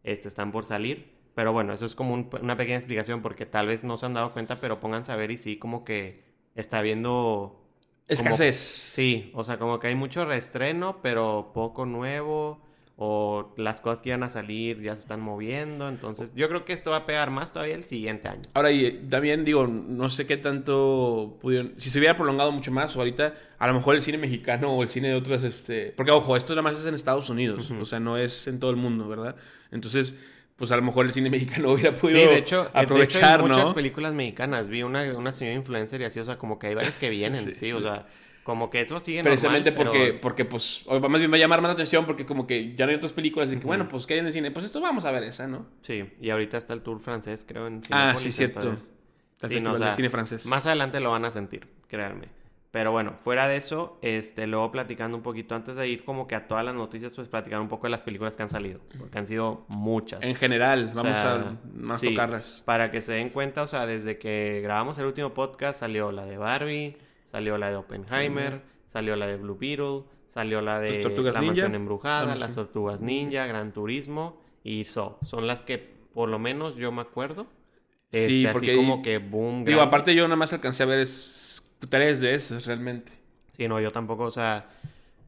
este, 0.03 0.29
están 0.29 0.51
por 0.51 0.65
salir. 0.65 1.13
Pero 1.36 1.53
bueno, 1.53 1.74
eso 1.74 1.86
es 1.86 1.93
como 1.93 2.13
una 2.13 2.58
pequeña 2.58 2.77
explicación 2.77 3.22
porque 3.22 3.46
tal 3.46 3.67
vez 3.67 3.84
no 3.84 3.98
se 3.98 4.05
han 4.08 4.15
dado 4.15 4.34
cuenta, 4.34 4.60
pero 4.60 4.79
pónganse 4.79 5.12
a 5.12 5.15
ver 5.15 5.29
y 5.32 5.38
sí, 5.38 5.58
como 5.58 5.84
que 5.84 6.33
está 6.55 6.79
habiendo. 6.79 7.60
Escasez. 8.07 8.57
sí, 8.57 9.31
o 9.33 9.43
sea, 9.43 9.57
como 9.57 9.79
que 9.79 9.88
hay 9.88 9.95
mucho 9.95 10.25
reestreno, 10.25 11.00
pero 11.01 11.51
poco 11.53 11.86
nuevo 11.86 12.62
o 12.95 13.53
las 13.57 13.81
cosas 13.81 14.03
que 14.03 14.10
iban 14.10 14.24
a 14.24 14.29
salir 14.29 14.81
ya 14.81 14.95
se 14.95 15.01
están 15.01 15.19
moviendo. 15.19 15.89
Entonces, 15.89 16.31
yo 16.36 16.48
creo 16.48 16.63
que 16.63 16.74
esto 16.74 16.91
va 16.91 16.98
a 16.98 17.05
pegar 17.05 17.31
más 17.31 17.51
todavía 17.51 17.75
el 17.75 17.83
siguiente 17.83 18.27
año. 18.27 18.43
Ahora, 18.53 18.72
y 18.72 18.86
eh, 18.86 19.01
también 19.10 19.43
digo, 19.45 19.65
no 19.67 20.10
sé 20.10 20.27
qué 20.27 20.38
tanto 20.38 21.38
pudieron. 21.41 21.74
Si 21.77 21.89
se 21.89 21.98
hubiera 21.98 22.15
prolongado 22.15 22.51
mucho 22.51 22.72
más, 22.72 22.95
o 22.95 23.00
ahorita, 23.00 23.33
a 23.57 23.67
lo 23.67 23.74
mejor 23.74 23.95
el 23.95 24.01
cine 24.01 24.17
mexicano 24.17 24.72
o 24.75 24.83
el 24.83 24.89
cine 24.89 25.07
de 25.10 25.15
otras, 25.15 25.43
este. 25.43 25.93
Porque, 25.98 26.12
ojo, 26.12 26.38
esto 26.38 26.53
nada 26.53 26.62
más 26.62 26.75
es 26.77 26.86
en 26.86 26.93
Estados 26.93 27.29
Unidos, 27.29 27.72
o 27.72 27.86
sea, 27.86 28.00
no 28.00 28.17
es 28.17 28.48
en 28.48 28.60
todo 28.60 28.72
el 28.72 28.77
mundo, 28.77 29.07
¿verdad? 29.07 29.36
Entonces. 29.72 30.19
Pues 30.55 30.72
a 30.72 30.75
lo 30.75 30.81
mejor 30.81 31.05
el 31.05 31.13
cine 31.13 31.29
mexicano 31.31 31.72
hubiera 31.72 31.95
podido 31.95 32.19
sí, 32.19 32.25
de 32.27 32.38
hecho, 32.38 32.69
aprovechar, 32.74 33.41
de 33.41 33.48
muchas 33.48 33.74
películas 33.74 34.13
mexicanas. 34.13 34.69
Vi 34.69 34.83
una, 34.83 35.03
una 35.17 35.31
señora 35.31 35.55
influencer 35.55 36.01
y 36.01 36.05
así, 36.05 36.19
o 36.19 36.25
sea, 36.25 36.38
como 36.38 36.60
que 36.60 36.67
hay 36.67 36.75
varias 36.75 36.95
que 36.95 37.10
vienen, 37.10 37.55
sí 37.55 37.72
o 37.72 37.81
sea, 37.81 38.05
como 38.43 38.69
que 38.69 38.81
eso 38.81 39.00
sigue 39.00 39.24
Precisamente 39.24 39.72
porque, 39.72 40.13
porque, 40.13 40.45
pues, 40.45 40.86
más 40.88 41.19
bien 41.19 41.31
va 41.31 41.36
a 41.38 41.39
llamar 41.39 41.62
más 41.62 41.69
la 41.69 41.74
atención 41.74 42.05
porque 42.05 42.25
como 42.25 42.45
que 42.45 42.75
ya 42.75 42.86
no 42.86 42.91
hay 42.91 42.98
otras 42.98 43.13
películas 43.13 43.50
de 43.50 43.57
que, 43.57 43.65
bueno, 43.65 43.88
pues 43.88 44.05
que 44.05 44.13
hay 44.15 44.19
en 44.19 44.25
el 44.25 44.33
cine, 44.33 44.51
pues 44.51 44.65
esto 44.65 44.81
vamos 44.81 45.05
a 45.05 45.12
ver 45.12 45.24
esa, 45.24 45.48
¿no? 45.48 45.65
Sí, 45.81 46.03
y 46.19 46.29
ahorita 46.29 46.57
está 46.57 46.74
el 46.74 46.81
tour 46.81 47.00
francés, 47.00 47.45
creo, 47.48 47.67
en 47.67 47.81
Ah, 47.91 48.13
sí, 48.17 48.31
cierto. 48.31 48.75
el 49.41 49.93
cine 49.93 50.10
francés. 50.10 50.45
Más 50.48 50.65
adelante 50.67 51.00
lo 51.00 51.12
van 51.12 51.25
a 51.25 51.31
sentir, 51.31 51.67
créanme. 51.88 52.42
Pero 52.74 52.92
bueno, 52.92 53.13
fuera 53.20 53.48
de 53.48 53.56
eso, 53.56 54.00
este, 54.01 54.48
luego 54.48 54.72
platicando 54.72 55.15
un 55.15 55.22
poquito, 55.22 55.53
antes 55.53 55.75
de 55.75 55.88
ir 55.88 56.03
como 56.03 56.25
que 56.27 56.34
a 56.34 56.48
todas 56.48 56.65
las 56.65 56.74
noticias, 56.74 57.15
pues 57.15 57.27
platicar 57.27 57.62
un 57.62 57.68
poco 57.68 57.86
de 57.86 57.92
las 57.92 58.01
películas 58.01 58.36
que 58.36 58.42
han 58.42 58.50
salido, 58.50 58.80
porque 58.98 59.20
han 59.20 59.27
sido 59.27 59.63
muchas. 59.68 60.24
En 60.24 60.34
general, 60.34 60.92
vamos 60.96 61.18
a 61.18 61.56
más 61.72 62.01
tocarlas. 62.01 62.63
Para 62.65 62.89
que 62.89 63.01
se 63.01 63.13
den 63.13 63.30
cuenta, 63.30 63.62
o 63.62 63.68
sea, 63.68 63.86
desde 63.86 64.18
que 64.18 64.60
grabamos 64.63 64.98
el 64.98 65.06
último 65.06 65.36
podcast 65.36 65.82
salió 65.82 66.12
la 66.12 66.25
de 66.25 66.38
Barbie, 66.38 66.98
Salió 67.34 67.58
la 67.58 67.72
de 67.72 67.77
Oppenheimer, 67.77 68.62
salió 68.86 69.15
la 69.15 69.25
de 69.25 69.38
Blue 69.38 69.58
Beetle, 69.60 70.03
salió 70.27 70.62
la 70.62 70.80
de 70.80 71.01
La 71.34 71.42
Mansión 71.42 71.74
Embrujada, 71.74 72.36
Las 72.36 72.53
Tortugas 72.53 73.01
Ninja, 73.01 73.48
Gran 73.48 73.74
Turismo 73.74 74.39
y 74.63 74.84
So. 74.84 75.18
Son 75.24 75.48
las 75.48 75.63
que 75.63 75.80
por 76.13 76.30
lo 76.30 76.38
menos 76.38 76.75
yo 76.75 76.92
me 76.92 77.01
acuerdo. 77.01 77.48
sí, 78.12 78.46
este, 78.46 78.53
porque 78.53 78.72
así 78.72 78.77
como 78.77 79.01
que 79.01 79.18
boom. 79.18 79.65
Digo, 79.65 79.82
aparte 79.82 80.13
yo 80.13 80.25
nada 80.27 80.36
más 80.36 80.53
alcancé 80.53 80.84
a 80.84 80.86
ver 80.86 81.00
es 81.00 81.10
tres 81.90 82.22
de 82.22 82.36
esas 82.36 82.66
realmente. 82.66 83.12
Sí, 83.56 83.68
no, 83.68 83.80
yo 83.80 83.92
tampoco, 83.92 84.24
o 84.24 84.32
sea, 84.32 84.70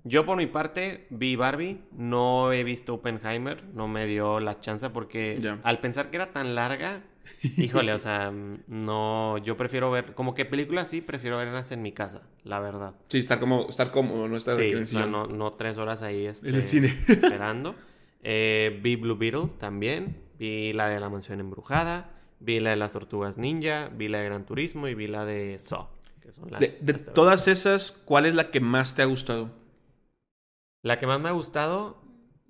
yo 0.04 0.26
por 0.26 0.38
mi 0.38 0.48
parte 0.48 1.08
vi 1.10 1.36
Barbie, 1.36 1.82
no 1.92 2.52
he 2.52 2.64
visto 2.64 2.96
Oppenheimer, 2.96 3.64
no 3.74 3.88
me 3.88 4.06
dio 4.08 4.40
la 4.40 4.60
chance 4.60 4.90
porque 4.90 5.40
al 5.64 5.80
pensar 5.80 6.10
que 6.10 6.18
era 6.18 6.32
tan 6.32 6.56
larga, 6.56 7.04
Híjole, 7.58 7.94
o 7.94 8.00
sea, 8.00 8.32
no, 8.68 9.38
yo 9.40 9.58
prefiero 9.58 9.92
ver, 9.92 10.14
como 10.14 10.34
que 10.34 10.46
películas 10.46 10.90
sí, 10.90 11.02
prefiero 11.02 11.38
verlas 11.38 11.72
en 11.72 11.82
mi 11.82 11.92
casa, 11.92 12.22
la 12.44 12.60
verdad. 12.60 12.96
Sí, 13.08 13.20
estar 13.20 13.40
como, 13.40 13.68
estar 13.70 13.92
cómodo, 13.92 14.28
no 14.28 14.38
estar 14.38 14.56
sí, 14.56 14.96
no, 14.96 15.28
no 15.28 15.54
tres 15.54 15.78
horas 15.78 16.02
ahí 16.02 16.26
este, 16.26 16.50
en 16.50 16.56
el 16.56 16.64
cine. 16.64 16.88
esperando. 17.08 17.76
Eh, 18.24 18.80
vi 18.82 18.96
Blue 18.96 19.18
Beetle 19.18 19.50
también, 19.60 20.18
vi 20.40 20.74
la 20.74 20.90
de 20.90 21.00
la 21.00 21.10
mansión 21.10 21.40
embrujada, 21.40 22.12
vi 22.40 22.60
la 22.60 22.72
de 22.72 22.76
las 22.76 22.94
tortugas 22.94 23.38
ninja, 23.38 23.90
vi 23.90 24.08
la 24.08 24.20
de 24.20 24.26
Gran 24.26 24.46
Turismo 24.46 24.88
y 24.88 24.96
vi 24.96 25.08
la 25.08 25.26
de 25.26 25.60
Saw. 25.60 25.88
Que 26.26 26.34
son 26.34 26.50
las, 26.50 26.60
de, 26.60 26.94
todas 26.94 27.48
esas, 27.48 27.92
¿cuál 27.92 28.26
es 28.26 28.34
la 28.34 28.50
que 28.50 28.60
más 28.60 28.96
te 28.96 29.04
ha 29.04 29.06
gustado? 29.06 29.52
La 30.82 30.98
que 30.98 31.06
más 31.06 31.20
me 31.22 31.30
ha 31.30 31.34
gustado... 31.34 32.02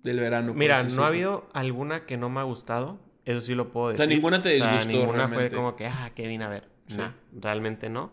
Del 0.01 0.20
verano. 0.20 0.53
Mira, 0.53 0.84
no 0.84 1.03
ha 1.03 1.08
habido 1.08 1.50
alguna 1.51 2.05
que 2.05 2.15
no 2.15 2.29
me 2.29 2.39
ha 2.39 2.44
gustado. 2.44 3.00
Eso 3.25 3.41
sí 3.41 3.55
lo 3.55 3.72
puedo 3.72 3.89
decir. 3.89 4.03
O 4.03 4.05
sea, 4.05 4.15
ninguna 4.15 4.41
te 4.41 4.50
disgustó. 4.50 4.75
O 4.77 4.79
sea, 4.79 4.91
ninguna 4.91 5.27
fue 5.27 5.50
como 5.50 5.75
que, 5.75 5.88
ah, 5.88 6.12
qué 6.15 6.27
vine 6.27 6.46
a 6.46 6.50
ver. 6.50 6.70
realmente 7.34 7.89
no. 7.89 8.12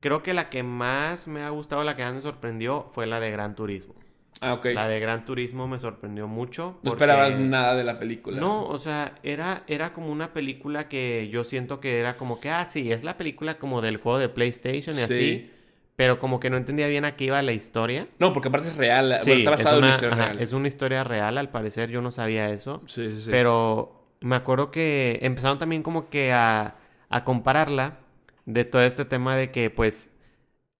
Creo 0.00 0.22
que 0.22 0.34
la 0.34 0.50
que 0.50 0.62
más 0.62 1.28
me 1.28 1.42
ha 1.42 1.50
gustado, 1.50 1.84
la 1.84 1.94
que 1.94 2.02
más 2.02 2.14
me 2.14 2.20
sorprendió, 2.20 2.90
fue 2.92 3.06
la 3.06 3.20
de 3.20 3.30
Gran 3.30 3.54
Turismo. 3.54 3.94
Ah, 4.40 4.54
ok. 4.54 4.66
La 4.74 4.88
de 4.88 5.00
Gran 5.00 5.24
Turismo 5.26 5.68
me 5.68 5.78
sorprendió 5.78 6.26
mucho. 6.26 6.78
No 6.82 6.92
esperabas 6.92 7.38
nada 7.38 7.74
de 7.74 7.84
la 7.84 7.98
película. 7.98 8.40
No, 8.40 8.66
o 8.66 8.78
sea, 8.78 9.18
era, 9.22 9.64
era 9.66 9.92
como 9.92 10.10
una 10.10 10.32
película 10.32 10.88
que 10.88 11.28
yo 11.30 11.44
siento 11.44 11.78
que 11.78 11.98
era 12.00 12.16
como 12.16 12.40
que, 12.40 12.50
ah, 12.50 12.64
sí, 12.64 12.90
es 12.90 13.04
la 13.04 13.18
película 13.18 13.58
como 13.58 13.82
del 13.82 13.98
juego 13.98 14.18
de 14.18 14.28
PlayStation 14.30 14.96
y 14.96 15.00
así. 15.02 15.50
Pero 15.96 16.18
como 16.18 16.40
que 16.40 16.48
no 16.48 16.56
entendía 16.56 16.86
bien 16.86 17.04
a 17.04 17.14
qué 17.14 17.26
iba 17.26 17.42
la 17.42 17.52
historia. 17.52 18.08
No, 18.18 18.32
porque 18.32 18.48
aparte 18.48 18.68
es 18.68 18.76
real. 18.78 19.18
Sí, 19.20 19.32
está 19.32 19.50
basado 19.50 19.76
en 19.78 19.84
una 19.84 19.92
historia 19.92 20.14
real. 20.16 20.38
Es 20.40 20.52
una 20.54 20.68
historia 20.68 21.04
real, 21.04 21.36
al 21.36 21.50
parecer. 21.50 21.90
Yo 21.90 22.00
no 22.00 22.10
sabía 22.10 22.48
eso. 22.48 22.82
Sí, 22.86 23.10
sí, 23.14 23.22
sí. 23.24 23.30
Pero 23.30 24.06
me 24.20 24.36
acuerdo 24.36 24.70
que 24.70 25.18
empezaron 25.20 25.58
también 25.58 25.82
como 25.82 26.08
que 26.08 26.32
a, 26.32 26.76
a 27.10 27.24
compararla 27.24 27.98
de 28.46 28.64
todo 28.64 28.80
este 28.80 29.04
tema 29.04 29.36
de 29.36 29.50
que 29.50 29.68
pues 29.68 30.10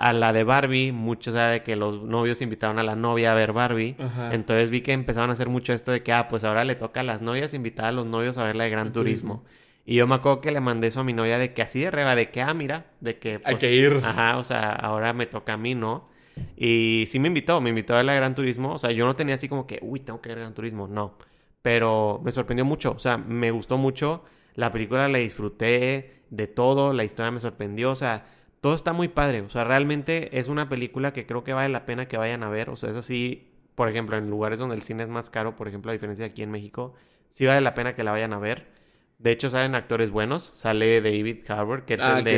a 0.00 0.12
la 0.12 0.32
de 0.32 0.42
Barbie, 0.42 0.90
muchos 0.90 1.34
sea, 1.34 1.50
de 1.50 1.62
que 1.62 1.76
los 1.76 2.02
novios 2.02 2.42
invitaron 2.42 2.80
a 2.80 2.82
la 2.82 2.96
novia 2.96 3.30
a 3.30 3.34
ver 3.34 3.52
Barbie. 3.52 3.94
Entonces 4.32 4.70
vi 4.70 4.80
que 4.80 4.92
empezaron 4.92 5.30
a 5.30 5.34
hacer 5.34 5.48
mucho 5.48 5.72
esto 5.72 5.92
de 5.92 6.02
que, 6.02 6.12
ah, 6.12 6.26
pues 6.28 6.42
ahora 6.42 6.64
le 6.64 6.74
toca 6.74 7.00
a 7.00 7.04
las 7.04 7.22
novias 7.22 7.54
invitar 7.54 7.84
a 7.84 7.92
los 7.92 8.06
novios 8.06 8.36
a 8.38 8.44
ver 8.44 8.56
la 8.56 8.64
de 8.64 8.70
Gran 8.70 8.92
Turismo. 8.92 9.44
Y 9.86 9.94
yo 9.94 10.06
me 10.06 10.16
acuerdo 10.16 10.40
que 10.40 10.50
le 10.50 10.60
mandé 10.60 10.88
eso 10.88 11.00
a 11.00 11.04
mi 11.04 11.12
novia 11.12 11.38
de 11.38 11.54
que 11.54 11.62
así 11.62 11.80
de 11.80 11.90
reba, 11.90 12.16
de 12.16 12.30
que, 12.30 12.42
ah, 12.42 12.54
mira, 12.54 12.86
de 13.00 13.18
que... 13.18 13.34
Hay 13.44 13.54
pues, 13.54 13.56
que 13.58 13.74
ir. 13.74 14.00
Ajá, 14.04 14.38
o 14.38 14.44
sea, 14.44 14.72
ahora 14.72 15.12
me 15.12 15.26
toca 15.26 15.54
a 15.54 15.56
mí, 15.56 15.74
¿no? 15.74 16.08
Y 16.56 17.04
sí 17.06 17.18
me 17.18 17.28
invitó, 17.28 17.60
me 17.60 17.70
invitó 17.70 17.94
a 17.94 17.96
ver 17.98 18.06
la 18.06 18.12
de 18.12 18.18
Gran 18.18 18.34
Turismo. 18.34 18.74
O 18.74 18.78
sea, 18.78 18.90
yo 18.90 19.06
no 19.06 19.16
tenía 19.16 19.34
así 19.34 19.48
como 19.48 19.66
que, 19.66 19.78
uy, 19.82 20.00
tengo 20.00 20.20
que 20.20 20.30
ver 20.30 20.38
Gran 20.38 20.54
Turismo. 20.54 20.88
No 20.88 21.16
pero 21.62 22.20
me 22.24 22.32
sorprendió 22.32 22.64
mucho, 22.64 22.92
o 22.92 22.98
sea, 22.98 23.18
me 23.18 23.50
gustó 23.50 23.76
mucho, 23.76 24.24
la 24.54 24.72
película 24.72 25.08
la 25.08 25.18
disfruté 25.18 26.22
de 26.30 26.46
todo, 26.46 26.92
la 26.92 27.04
historia 27.04 27.30
me 27.30 27.40
sorprendió, 27.40 27.90
o 27.90 27.96
sea, 27.96 28.26
todo 28.60 28.74
está 28.74 28.92
muy 28.92 29.08
padre, 29.08 29.40
o 29.42 29.48
sea, 29.48 29.64
realmente 29.64 30.38
es 30.38 30.48
una 30.48 30.68
película 30.68 31.12
que 31.12 31.26
creo 31.26 31.44
que 31.44 31.52
vale 31.52 31.68
la 31.68 31.86
pena 31.86 32.08
que 32.08 32.16
vayan 32.16 32.42
a 32.42 32.48
ver, 32.48 32.70
o 32.70 32.76
sea, 32.76 32.90
es 32.90 32.96
así, 32.96 33.48
por 33.74 33.88
ejemplo, 33.88 34.16
en 34.16 34.28
lugares 34.30 34.58
donde 34.58 34.74
el 34.74 34.82
cine 34.82 35.02
es 35.02 35.08
más 35.08 35.30
caro, 35.30 35.56
por 35.56 35.68
ejemplo, 35.68 35.90
a 35.90 35.92
diferencia 35.92 36.24
de 36.24 36.30
aquí 36.30 36.42
en 36.42 36.50
México, 36.50 36.94
sí 37.28 37.46
vale 37.46 37.60
la 37.60 37.74
pena 37.74 37.94
que 37.94 38.04
la 38.04 38.12
vayan 38.12 38.32
a 38.32 38.38
ver. 38.38 38.80
De 39.20 39.32
hecho, 39.32 39.50
salen 39.50 39.74
actores 39.74 40.10
buenos. 40.10 40.42
Sale 40.42 41.02
David 41.02 41.40
Harbour, 41.46 41.84
que 41.84 41.94
es 41.94 42.00
el 42.00 42.24
de, 42.24 42.36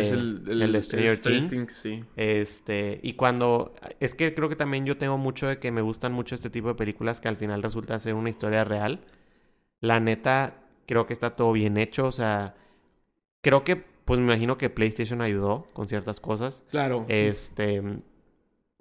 el, 0.52 0.72
de 0.72 0.82
Stranger, 0.82 1.18
Things. 1.48 1.72
sí. 1.72 2.04
Este, 2.16 2.98
y 3.04 3.12
cuando... 3.12 3.72
Es 4.00 4.16
que 4.16 4.34
creo 4.34 4.48
que 4.48 4.56
también 4.56 4.84
yo 4.84 4.98
tengo 4.98 5.16
mucho 5.16 5.46
de 5.46 5.60
que 5.60 5.70
me 5.70 5.80
gustan 5.80 6.12
mucho 6.12 6.34
este 6.34 6.50
tipo 6.50 6.66
de 6.66 6.74
películas 6.74 7.20
que 7.20 7.28
al 7.28 7.36
final 7.36 7.62
resulta 7.62 7.96
ser 8.00 8.14
una 8.14 8.30
historia 8.30 8.64
real. 8.64 9.04
La 9.78 10.00
neta, 10.00 10.64
creo 10.86 11.06
que 11.06 11.12
está 11.12 11.36
todo 11.36 11.52
bien 11.52 11.78
hecho. 11.78 12.04
O 12.04 12.10
sea, 12.10 12.56
creo 13.42 13.62
que, 13.62 13.84
pues 14.04 14.20
me 14.20 14.26
imagino 14.26 14.58
que 14.58 14.70
PlayStation 14.70 15.20
ayudó 15.20 15.66
con 15.72 15.88
ciertas 15.88 16.20
cosas. 16.20 16.64
Claro. 16.70 17.04
Este... 17.08 17.82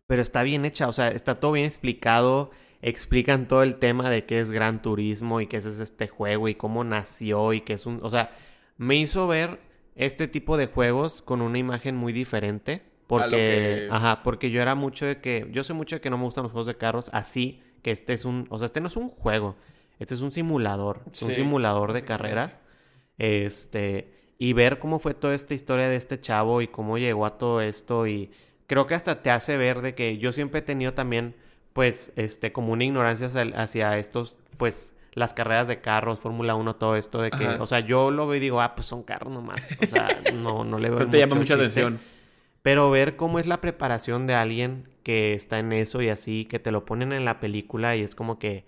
Pero 0.08 0.22
está 0.22 0.44
bien 0.44 0.66
hecha, 0.66 0.90
o 0.90 0.94
sea, 0.94 1.08
está 1.08 1.40
todo 1.40 1.54
bien 1.54 1.66
explicado 1.66 2.51
explican 2.82 3.48
todo 3.48 3.63
el 3.63 3.75
tema 3.75 4.10
de 4.10 4.25
qué 4.25 4.40
es 4.40 4.51
Gran 4.51 4.82
Turismo 4.82 5.42
y 5.42 5.48
qué 5.48 5.58
es 5.58 5.66
este 5.66 6.08
juego 6.08 6.48
y 6.48 6.56
cómo 6.56 6.84
nació 6.84 7.54
y 7.54 7.62
qué 7.62 7.74
es 7.74 7.86
un... 7.86 8.00
O 8.04 8.10
sea, 8.10 8.32
me 8.78 8.96
hizo 8.96 9.28
ver 9.28 9.60
este 9.96 10.28
tipo 10.28 10.58
de 10.58 10.68
juegos 10.68 11.22
con 11.22 11.42
una 11.42 11.58
imagen 11.58 11.96
muy 11.96 12.13
diferente. 12.13 12.82
Porque, 13.08 13.90
ajá, 13.92 14.24
porque 14.24 14.51
yo 14.51 14.62
era 14.62 14.74
mucho 14.74 15.06
de 15.06 15.20
que, 15.20 15.50
yo 15.51 15.66
sé 15.66 15.74
mucho 15.74 15.98
de 15.98 16.01
que 16.01 16.10
no 16.10 16.18
me 16.18 16.24
gustan 16.24 16.44
los 16.44 16.54
juegos 16.54 16.68
de 16.68 16.78
carros 16.78 17.10
así, 17.12 17.62
que 17.82 17.92
este 17.92 18.13
es 18.13 18.24
un, 18.24 18.48
o 18.50 18.58
sea, 18.58 18.68
este 18.68 18.80
no 18.80 18.88
es 18.88 18.96
un 18.96 19.10
juego, 19.10 19.58
este 20.00 20.13
es 20.13 20.22
un 20.22 20.32
simulador, 20.32 21.01
es 21.12 21.22
un 21.22 21.34
simulador 21.34 21.92
de 21.92 22.06
carrera. 22.06 22.62
Este, 23.18 24.13
y 24.41 24.53
ver 24.53 24.79
cómo 24.79 24.98
fue 24.98 25.13
toda 25.13 25.36
esta 25.36 25.53
historia 25.53 25.88
de 25.88 25.95
este 25.95 26.19
chavo 26.19 26.63
y 26.63 26.67
cómo 26.67 26.98
llegó 26.98 27.27
a 27.27 27.38
todo 27.38 27.62
esto 27.62 28.07
y 28.07 28.31
creo 28.65 28.88
que 28.88 28.95
hasta 28.95 29.21
te 29.21 29.29
hace 29.29 29.55
ver 29.55 29.81
de 29.81 29.93
que 29.93 30.17
yo 30.17 30.31
siempre 30.31 30.62
he 30.62 30.63
tenido 30.63 30.95
también 30.95 31.36
pues, 31.74 32.12
este, 32.15 32.51
como 32.51 32.74
una 32.74 32.83
ignorancia 32.83 33.29
hacia, 33.55 34.00
estos, 34.00 34.39
pues, 34.57 34.95
las 35.13 35.36
carreras 35.36 35.67
de 35.67 35.79
carros, 35.79 36.19
Fórmula 36.19 36.55
1, 36.55 36.75
todo 36.77 36.95
esto 36.95 37.21
de 37.21 37.29
que, 37.29 37.50
o 37.50 37.67
sea, 37.67 37.81
yo 37.81 38.10
lo 38.10 38.25
veo 38.25 38.38
y 38.38 38.39
digo, 38.39 38.62
ah, 38.62 38.74
pues 38.74 38.88
son 38.88 39.03
carros 39.03 39.31
nomás. 39.31 39.67
O 39.79 39.86
sea, 39.86 40.07
no, 40.33 40.63
no 40.63 40.79
le 40.79 40.89
veo. 40.89 41.01
no 41.01 41.10
te 41.12 41.19
llama 41.19 41.36
mucha 41.36 41.53
atención. 41.53 42.00
Pero 42.63 42.89
ver 42.89 43.17
cómo 43.17 43.38
es 43.38 43.45
la 43.45 43.62
preparación 43.62 44.25
de 44.25 44.33
alguien 44.33 44.89
que 45.03 45.36
está 45.36 45.60
en 45.60 45.71
eso 45.71 46.01
y 46.01 46.10
así, 46.10 46.45
que 46.45 46.57
te 46.57 46.71
lo 46.71 46.83
ponen 46.83 47.13
en 47.13 47.25
la 47.25 47.39
película 47.39 47.95
y 47.95 48.01
es 48.01 48.15
como 48.15 48.39
que, 48.39 48.65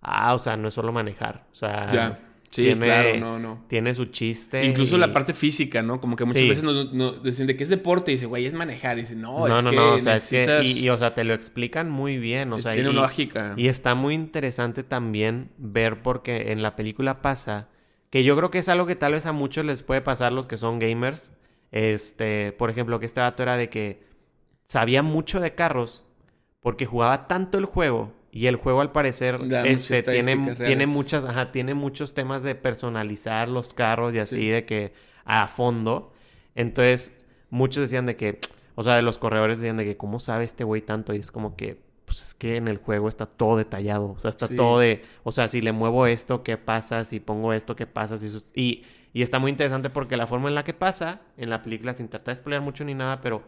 ah, 0.00 0.32
o 0.32 0.38
sea, 0.38 0.56
no 0.56 0.68
es 0.68 0.74
solo 0.74 0.92
manejar. 0.92 1.44
O 1.50 1.56
sea, 1.56 2.20
Sí, 2.50 2.62
tiene, 2.62 2.86
claro, 2.86 3.16
no, 3.18 3.38
no. 3.38 3.64
Tiene 3.68 3.94
su 3.94 4.06
chiste. 4.06 4.64
Incluso 4.64 4.96
la 4.96 5.12
parte 5.12 5.34
física, 5.34 5.82
¿no? 5.82 6.00
Como 6.00 6.16
que 6.16 6.24
muchas 6.24 6.48
veces 6.48 6.64
nos, 6.64 6.92
nos, 6.94 7.22
dicen 7.22 7.46
de 7.46 7.56
qué 7.56 7.62
es 7.62 7.68
deporte 7.68 8.10
y 8.10 8.14
dice, 8.14 8.26
güey, 8.26 8.46
es 8.46 8.54
manejar. 8.54 8.98
Y 8.98 9.02
dice, 9.02 9.16
no, 9.16 9.46
no, 9.46 9.58
es 9.58 9.64
no, 9.64 9.70
que 9.70 9.76
no, 9.76 9.94
o 9.94 9.98
sea, 9.98 10.16
es 10.16 10.30
que, 10.30 10.62
y, 10.64 10.88
o 10.88 10.96
sea, 10.96 11.14
te 11.14 11.24
lo 11.24 11.34
explican 11.34 11.90
muy 11.90 12.16
bien, 12.16 12.52
o 12.52 12.58
sea. 12.58 12.72
Tiene 12.72 12.92
lógica. 12.92 13.52
Y 13.56 13.68
está 13.68 13.94
muy 13.94 14.14
interesante 14.14 14.82
también 14.82 15.50
ver 15.58 16.02
porque 16.02 16.52
en 16.52 16.62
la 16.62 16.74
película 16.74 17.20
pasa 17.20 17.68
que 18.10 18.24
yo 18.24 18.34
creo 18.36 18.50
que 18.50 18.58
es 18.58 18.68
algo 18.70 18.86
que 18.86 18.96
tal 18.96 19.12
vez 19.12 19.26
a 19.26 19.32
muchos 19.32 19.66
les 19.66 19.82
puede 19.82 20.00
pasar 20.00 20.32
los 20.32 20.46
que 20.46 20.56
son 20.56 20.78
gamers. 20.78 21.32
Este, 21.70 22.52
por 22.52 22.70
ejemplo, 22.70 22.98
que 22.98 23.04
este 23.04 23.20
dato 23.20 23.42
era 23.42 23.58
de 23.58 23.68
que 23.68 24.02
sabía 24.64 25.02
mucho 25.02 25.38
de 25.38 25.54
carros 25.54 26.06
porque 26.60 26.86
jugaba 26.86 27.28
tanto 27.28 27.58
el 27.58 27.66
juego 27.66 28.14
y 28.30 28.46
el 28.46 28.56
juego 28.56 28.80
al 28.80 28.92
parecer 28.92 29.38
este, 29.64 30.02
tiene, 30.02 30.54
tiene 30.54 30.86
muchas, 30.86 31.24
ajá, 31.24 31.50
tiene 31.50 31.74
muchos 31.74 32.14
temas 32.14 32.42
de 32.42 32.54
personalizar 32.54 33.48
los 33.48 33.72
carros 33.72 34.14
y 34.14 34.18
así 34.18 34.48
de 34.48 34.64
que 34.64 34.92
a 35.24 35.48
fondo. 35.48 36.12
Entonces, 36.54 37.16
muchos 37.50 37.82
decían 37.82 38.06
de 38.06 38.16
que, 38.16 38.38
o 38.74 38.82
sea, 38.82 38.96
de 38.96 39.02
los 39.02 39.18
corredores 39.18 39.60
decían 39.60 39.78
de 39.78 39.84
que, 39.84 39.96
¿cómo 39.96 40.18
sabe 40.18 40.44
este 40.44 40.64
güey 40.64 40.82
tanto? 40.82 41.14
Y 41.14 41.18
es 41.18 41.30
como 41.30 41.56
que, 41.56 41.80
pues 42.04 42.22
es 42.22 42.34
que 42.34 42.56
en 42.56 42.68
el 42.68 42.78
juego 42.78 43.08
está 43.08 43.26
todo 43.26 43.56
detallado. 43.56 44.10
O 44.10 44.18
sea, 44.18 44.30
está 44.30 44.48
todo 44.48 44.78
de, 44.78 45.02
o 45.24 45.30
sea, 45.30 45.48
si 45.48 45.60
le 45.60 45.72
muevo 45.72 46.06
esto, 46.06 46.42
¿qué 46.42 46.58
pasa? 46.58 47.04
Si 47.04 47.20
pongo 47.20 47.52
esto, 47.52 47.76
¿qué 47.76 47.86
pasa? 47.86 48.16
y, 48.54 48.84
y 49.12 49.22
está 49.22 49.38
muy 49.38 49.50
interesante 49.50 49.88
porque 49.88 50.16
la 50.16 50.26
forma 50.26 50.48
en 50.48 50.54
la 50.54 50.64
que 50.64 50.74
pasa, 50.74 51.20
en 51.36 51.48
la 51.50 51.62
película, 51.62 51.94
sin 51.94 52.08
tratar 52.08 52.26
de 52.26 52.32
explicar 52.32 52.60
mucho 52.60 52.84
ni 52.84 52.94
nada, 52.94 53.20
pero 53.20 53.42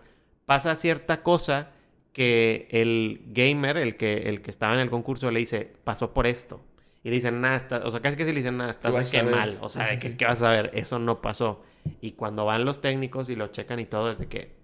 pasa 0.47 0.75
cierta 0.75 1.23
cosa 1.23 1.71
que 2.13 2.69
el 2.71 3.23
gamer, 3.29 3.77
el 3.77 3.97
que, 3.97 4.29
el 4.29 4.43
que 4.43 4.51
estaba 4.51 4.75
en 4.75 4.81
el 4.81 4.91
concurso, 4.91 5.31
le 5.31 5.41
dice, 5.41 5.73
pasó 5.85 6.13
por 6.13 6.27
esto. 6.27 6.61
Y 7.03 7.09
le 7.09 7.15
dicen, 7.15 7.41
nada, 7.41 7.83
o 7.85 7.91
sea, 7.91 8.01
casi 8.01 8.17
que 8.17 8.25
se 8.25 8.33
le 8.33 8.41
dicen, 8.41 8.57
nada, 8.59 8.71
estás 8.71 9.11
qué 9.11 9.23
mal. 9.23 9.59
O 9.63 9.69
sea, 9.69 9.87
de 9.87 9.99
que, 9.99 10.17
¿qué 10.17 10.27
vas 10.27 10.43
a 10.43 10.51
ver? 10.51 10.71
Eso 10.75 10.99
no 10.99 11.23
pasó. 11.23 11.63
Y 12.01 12.13
cuando 12.13 12.45
van 12.45 12.65
los 12.65 12.81
técnicos 12.81 13.31
y 13.31 13.37
lo 13.37 13.49
checan 13.49 13.81
y 13.81 13.87
todo, 13.87 14.11
es 14.11 14.19
de 14.19 14.27
que 14.27 14.55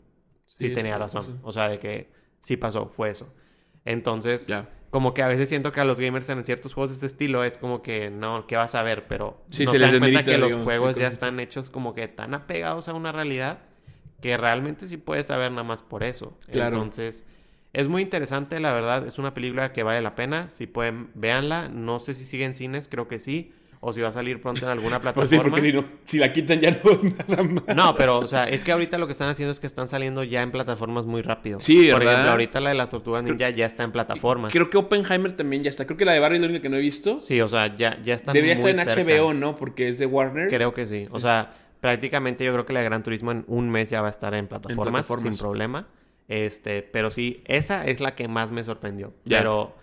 sí, 0.46 0.70
tenía 0.70 0.98
razón. 0.98 1.40
O 1.42 1.52
sea, 1.52 1.68
de 1.68 1.78
que 1.78 2.10
sí 2.40 2.56
pasó, 2.56 2.88
fue 2.88 3.10
eso. 3.10 3.32
Entonces, 3.86 4.52
como 4.90 5.14
que 5.14 5.22
a 5.22 5.28
veces 5.28 5.48
siento 5.48 5.72
que 5.72 5.80
a 5.80 5.84
los 5.84 5.98
gamers 5.98 6.28
en 6.28 6.44
ciertos 6.44 6.74
juegos 6.74 6.90
de 6.90 6.94
este 6.94 7.06
estilo 7.06 7.42
es 7.44 7.56
como 7.56 7.82
que, 7.82 8.10
no, 8.10 8.46
¿qué 8.46 8.56
vas 8.56 8.74
a 8.74 8.82
ver? 8.82 9.06
Pero 9.06 9.42
no 9.46 9.72
se, 9.72 9.78
dan 9.78 9.98
cuenta 9.98 10.24
que 10.24 10.36
los 10.36 10.54
juegos 10.56 10.96
ya 10.96 11.06
están 11.06 11.40
hechos 11.40 11.70
como 11.70 11.94
que 11.94 12.08
tan 12.08 12.34
apegados 12.34 12.88
a 12.88 12.94
una 12.94 13.12
realidad 13.12 13.60
que 14.20 14.36
realmente 14.36 14.88
sí 14.88 14.96
puedes 14.96 15.26
saber 15.26 15.52
nada 15.52 15.62
más 15.62 15.82
por 15.82 16.02
eso. 16.02 16.38
Claro. 16.50 16.76
Entonces 16.76 17.26
es 17.76 17.88
muy 17.88 18.00
interesante, 18.00 18.58
la 18.58 18.72
verdad. 18.72 19.06
Es 19.06 19.18
una 19.18 19.34
película 19.34 19.74
que 19.74 19.82
vale 19.82 20.00
la 20.00 20.14
pena. 20.14 20.48
Si 20.48 20.66
pueden, 20.66 21.10
véanla. 21.14 21.68
No 21.68 22.00
sé 22.00 22.14
si 22.14 22.24
sigue 22.24 22.46
en 22.46 22.54
cines, 22.54 22.88
creo 22.88 23.06
que 23.06 23.18
sí. 23.18 23.52
O 23.80 23.92
si 23.92 24.00
va 24.00 24.08
a 24.08 24.12
salir 24.12 24.40
pronto 24.40 24.64
en 24.64 24.70
alguna 24.70 24.98
plataforma. 24.98 25.50
pues 25.50 25.62
sí, 25.62 25.72
porque 25.72 25.84
si, 26.06 26.16
la 26.18 26.32
quitan 26.32 26.58
ya 26.58 26.70
no 26.82 27.00
nada 27.28 27.42
más. 27.42 27.76
No, 27.76 27.94
pero, 27.94 28.18
o 28.20 28.26
sea, 28.26 28.48
es 28.48 28.64
que 28.64 28.72
ahorita 28.72 28.96
lo 28.96 29.06
que 29.06 29.12
están 29.12 29.28
haciendo 29.28 29.52
es 29.52 29.60
que 29.60 29.66
están 29.66 29.88
saliendo 29.88 30.24
ya 30.24 30.40
en 30.40 30.52
plataformas 30.52 31.04
muy 31.04 31.20
rápido. 31.20 31.60
Sí, 31.60 31.90
Por 31.92 32.02
ejemplo, 32.02 32.30
ahorita 32.30 32.60
la 32.60 32.70
de 32.70 32.76
las 32.76 32.88
tortugas 32.88 33.22
ninja 33.22 33.50
ya 33.50 33.66
está 33.66 33.84
en 33.84 33.92
plataformas. 33.92 34.54
Creo 34.54 34.70
que 34.70 34.78
Oppenheimer 34.78 35.32
también 35.32 35.62
ya 35.62 35.68
está. 35.68 35.84
Creo 35.84 35.98
que 35.98 36.06
la 36.06 36.12
de 36.12 36.20
Barry 36.20 36.36
es 36.36 36.40
la 36.40 36.46
única 36.46 36.62
que 36.62 36.70
no 36.70 36.78
he 36.78 36.80
visto. 36.80 37.20
Sí, 37.20 37.42
o 37.42 37.48
sea, 37.48 37.76
ya, 37.76 38.00
ya 38.02 38.14
está 38.14 38.32
Debería 38.32 38.54
estar 38.54 38.70
en 38.70 39.06
HBO, 39.06 39.34
¿no? 39.34 39.54
Porque 39.54 39.88
es 39.88 39.98
de 39.98 40.06
Warner. 40.06 40.48
Creo 40.48 40.72
que 40.72 40.86
sí. 40.86 41.04
O 41.10 41.20
sea, 41.20 41.52
prácticamente 41.82 42.42
yo 42.42 42.54
creo 42.54 42.64
que 42.64 42.72
la 42.72 42.80
de 42.80 42.86
Gran 42.86 43.02
Turismo 43.02 43.32
en 43.32 43.44
un 43.48 43.68
mes 43.68 43.90
ya 43.90 44.00
va 44.00 44.06
a 44.06 44.10
estar 44.10 44.32
en 44.32 44.46
plataformas. 44.46 45.06
sin 45.06 45.36
problema. 45.36 45.88
Este, 46.28 46.82
pero 46.82 47.10
sí, 47.10 47.42
esa 47.46 47.84
es 47.86 48.00
la 48.00 48.14
que 48.14 48.28
más 48.28 48.52
me 48.52 48.64
sorprendió. 48.64 49.12
Pero 49.24 49.74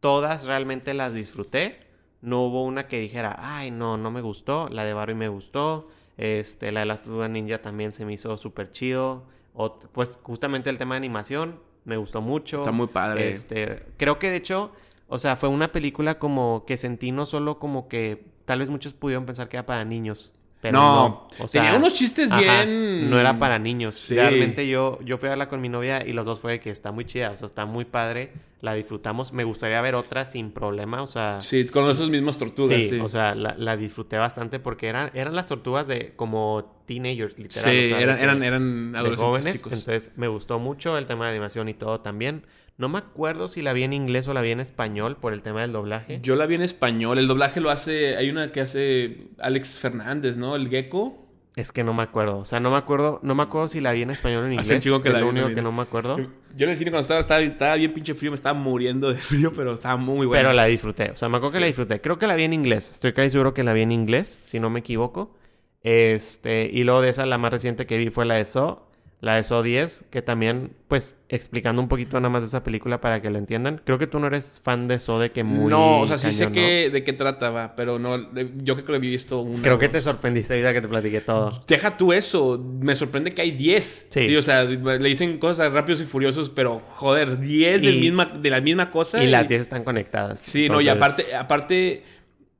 todas 0.00 0.44
realmente 0.44 0.94
las 0.94 1.14
disfruté. 1.14 1.80
No 2.20 2.42
hubo 2.42 2.64
una 2.64 2.86
que 2.88 2.98
dijera, 2.98 3.36
ay, 3.38 3.70
no, 3.70 3.96
no 3.96 4.10
me 4.10 4.20
gustó. 4.20 4.68
La 4.68 4.84
de 4.84 4.92
Barbie 4.92 5.14
me 5.14 5.28
gustó. 5.28 5.88
Este, 6.16 6.72
la 6.72 6.80
de 6.80 6.86
la 6.86 6.96
Tortuga 6.98 7.28
Ninja 7.28 7.62
también 7.62 7.92
se 7.92 8.04
me 8.04 8.12
hizo 8.12 8.36
súper 8.36 8.70
chido. 8.72 9.24
O, 9.54 9.78
pues 9.78 10.18
justamente 10.22 10.70
el 10.70 10.78
tema 10.78 10.94
de 10.94 10.98
animación 10.98 11.60
me 11.84 11.96
gustó 11.96 12.20
mucho. 12.20 12.56
Está 12.56 12.72
muy 12.72 12.88
padre. 12.88 13.28
Este, 13.30 13.84
creo 13.96 14.18
que 14.18 14.30
de 14.30 14.36
hecho, 14.36 14.72
o 15.08 15.18
sea, 15.18 15.36
fue 15.36 15.48
una 15.48 15.72
película 15.72 16.18
como 16.18 16.64
que 16.66 16.76
sentí 16.76 17.12
no 17.12 17.26
solo 17.26 17.58
como 17.58 17.88
que 17.88 18.26
tal 18.44 18.58
vez 18.58 18.68
muchos 18.68 18.92
pudieron 18.92 19.24
pensar 19.24 19.48
que 19.48 19.56
era 19.56 19.66
para 19.66 19.84
niños 19.84 20.34
no, 20.72 21.28
O 21.38 21.48
sea, 21.48 21.62
tenía 21.62 21.76
unos 21.76 21.94
chistes 21.94 22.30
bien. 22.36 23.10
No 23.10 23.18
era 23.18 23.38
para 23.38 23.58
niños. 23.58 24.08
Realmente 24.10 24.66
yo, 24.66 24.98
yo 25.04 25.18
fui 25.18 25.28
a 25.28 25.30
verla 25.30 25.48
con 25.48 25.60
mi 25.60 25.68
novia 25.68 26.06
y 26.06 26.12
los 26.12 26.26
dos 26.26 26.40
fue 26.40 26.52
de 26.52 26.60
que 26.60 26.70
está 26.70 26.92
muy 26.92 27.04
chida. 27.04 27.30
O 27.30 27.36
sea, 27.36 27.46
está 27.46 27.66
muy 27.66 27.84
padre. 27.84 28.32
La 28.60 28.74
disfrutamos. 28.74 29.32
Me 29.32 29.44
gustaría 29.44 29.80
ver 29.80 29.94
otra 29.94 30.24
sin 30.24 30.50
problema. 30.50 31.02
O 31.02 31.06
sea. 31.06 31.40
Sí, 31.40 31.66
con 31.66 31.88
esos 31.90 32.10
mismos 32.10 32.38
tortugas. 32.38 32.86
Sí, 32.86 32.98
o 33.00 33.08
sea, 33.08 33.34
la, 33.34 33.76
disfruté 33.76 34.16
bastante 34.16 34.58
porque 34.58 34.88
eran, 34.88 35.10
eran 35.14 35.34
las 35.34 35.48
tortugas 35.48 35.86
de 35.86 36.14
como 36.16 36.80
teenagers, 36.86 37.38
literal. 37.38 37.70
Sí, 37.70 37.92
eran, 37.92 38.18
eran, 38.18 38.42
eran 38.42 38.96
adolescentes. 38.96 39.62
jóvenes. 39.62 39.62
Entonces 39.64 40.10
me 40.16 40.28
gustó 40.28 40.58
mucho 40.58 40.96
el 40.96 41.06
tema 41.06 41.26
de 41.26 41.32
animación 41.32 41.68
y 41.68 41.74
todo 41.74 42.00
también. 42.00 42.44
No 42.78 42.90
me 42.90 42.98
acuerdo 42.98 43.48
si 43.48 43.62
la 43.62 43.72
vi 43.72 43.84
en 43.84 43.94
inglés 43.94 44.28
o 44.28 44.34
la 44.34 44.42
vi 44.42 44.50
en 44.50 44.60
español 44.60 45.16
por 45.16 45.32
el 45.32 45.40
tema 45.40 45.62
del 45.62 45.72
doblaje. 45.72 46.20
Yo 46.22 46.36
la 46.36 46.44
vi 46.44 46.56
en 46.56 46.62
español. 46.62 47.18
El 47.18 47.26
doblaje 47.26 47.60
lo 47.60 47.70
hace. 47.70 48.16
Hay 48.16 48.28
una 48.28 48.52
que 48.52 48.60
hace 48.60 49.28
Alex 49.38 49.78
Fernández, 49.78 50.36
¿no? 50.36 50.56
El 50.56 50.68
gecko. 50.68 51.26
Es 51.54 51.72
que 51.72 51.82
no 51.84 51.94
me 51.94 52.02
acuerdo. 52.02 52.36
O 52.36 52.44
sea, 52.44 52.60
no 52.60 52.70
me 52.70 52.76
acuerdo, 52.76 53.18
no 53.22 53.34
me 53.34 53.42
acuerdo 53.42 53.68
si 53.68 53.80
la 53.80 53.92
vi 53.92 54.02
en 54.02 54.10
español 54.10 54.42
o 54.42 54.46
en 54.46 54.52
inglés. 54.52 54.70
Hace 54.70 54.80
chico 54.80 55.00
que 55.00 55.08
la 55.08 55.20
lo 55.20 55.30
único 55.30 55.48
que 55.48 55.62
no 55.62 55.72
me 55.72 55.80
acuerdo. 55.80 56.18
Yo 56.54 56.64
en 56.64 56.70
el 56.70 56.76
cine 56.76 56.90
cuando 56.90 57.00
estaba, 57.00 57.40
estaba, 57.40 57.76
bien 57.76 57.94
pinche 57.94 58.14
frío, 58.14 58.30
me 58.30 58.34
estaba 58.34 58.58
muriendo 58.58 59.08
de 59.10 59.16
frío, 59.16 59.54
pero 59.56 59.72
estaba 59.72 59.96
muy 59.96 60.26
bueno. 60.26 60.42
Pero 60.42 60.54
la 60.54 60.66
disfruté. 60.66 61.12
O 61.12 61.16
sea, 61.16 61.30
me 61.30 61.38
acuerdo 61.38 61.54
que 61.54 61.60
la 61.60 61.66
disfruté. 61.66 62.02
Creo 62.02 62.18
que 62.18 62.26
la 62.26 62.36
vi 62.36 62.42
en 62.42 62.52
inglés. 62.52 62.90
Estoy 62.90 63.14
casi 63.14 63.30
seguro 63.30 63.54
que 63.54 63.64
la 63.64 63.72
vi 63.72 63.80
en 63.80 63.92
inglés, 63.92 64.38
si 64.44 64.60
no 64.60 64.68
me 64.68 64.80
equivoco. 64.80 65.34
Este, 65.82 66.68
y 66.70 66.84
luego 66.84 67.00
de 67.00 67.08
esa, 67.08 67.24
la 67.24 67.38
más 67.38 67.52
reciente 67.52 67.86
que 67.86 67.96
vi 67.96 68.10
fue 68.10 68.26
la 68.26 68.34
de 68.34 68.44
So 68.44 68.85
la 69.20 69.36
de 69.36 69.44
So 69.44 69.62
10, 69.62 70.04
que 70.10 70.20
también, 70.20 70.72
pues, 70.88 71.16
explicando 71.30 71.80
un 71.80 71.88
poquito 71.88 72.20
nada 72.20 72.28
más 72.28 72.42
de 72.42 72.48
esa 72.48 72.62
película 72.62 73.00
para 73.00 73.22
que 73.22 73.30
lo 73.30 73.38
entiendan. 73.38 73.80
Creo 73.82 73.98
que 73.98 74.06
tú 74.06 74.18
no 74.18 74.26
eres 74.26 74.60
fan 74.62 74.88
de 74.88 74.98
So 74.98 75.18
de 75.18 75.32
que 75.32 75.42
muy. 75.42 75.70
No, 75.70 76.00
o 76.00 76.06
sea, 76.06 76.18
sí 76.18 76.32
sé 76.32 76.52
que, 76.52 76.90
de 76.90 77.02
qué 77.02 77.14
trataba, 77.14 77.74
pero 77.76 77.98
no. 77.98 78.30
yo 78.62 78.74
creo 78.74 78.84
que 78.84 78.92
lo 78.92 78.96
he 78.96 79.00
visto 79.00 79.40
una. 79.40 79.62
Creo 79.62 79.78
que 79.78 79.88
te 79.88 80.02
sorprendiste 80.02 80.52
ahorita 80.52 80.74
que 80.74 80.80
te 80.82 80.88
platiqué 80.88 81.20
todo. 81.22 81.64
Deja 81.66 81.96
tú 81.96 82.12
eso. 82.12 82.62
Me 82.80 82.94
sorprende 82.94 83.32
que 83.32 83.40
hay 83.40 83.52
10. 83.52 84.08
Sí. 84.10 84.36
o 84.36 84.42
sea, 84.42 84.64
le 84.64 85.08
dicen 85.08 85.38
cosas 85.38 85.72
rápidos 85.72 86.02
y 86.02 86.04
furiosos, 86.04 86.50
pero 86.50 86.78
joder, 86.80 87.40
10 87.40 87.80
misma, 87.80 88.26
de 88.26 88.50
la 88.50 88.60
misma 88.60 88.90
cosa. 88.90 89.24
Y, 89.24 89.28
las 89.28 89.48
10 89.48 89.62
están 89.62 89.82
conectadas. 89.82 90.40
Sí, 90.40 90.68
no, 90.68 90.80
y 90.80 90.88
aparte, 90.88 91.34
aparte. 91.34 92.04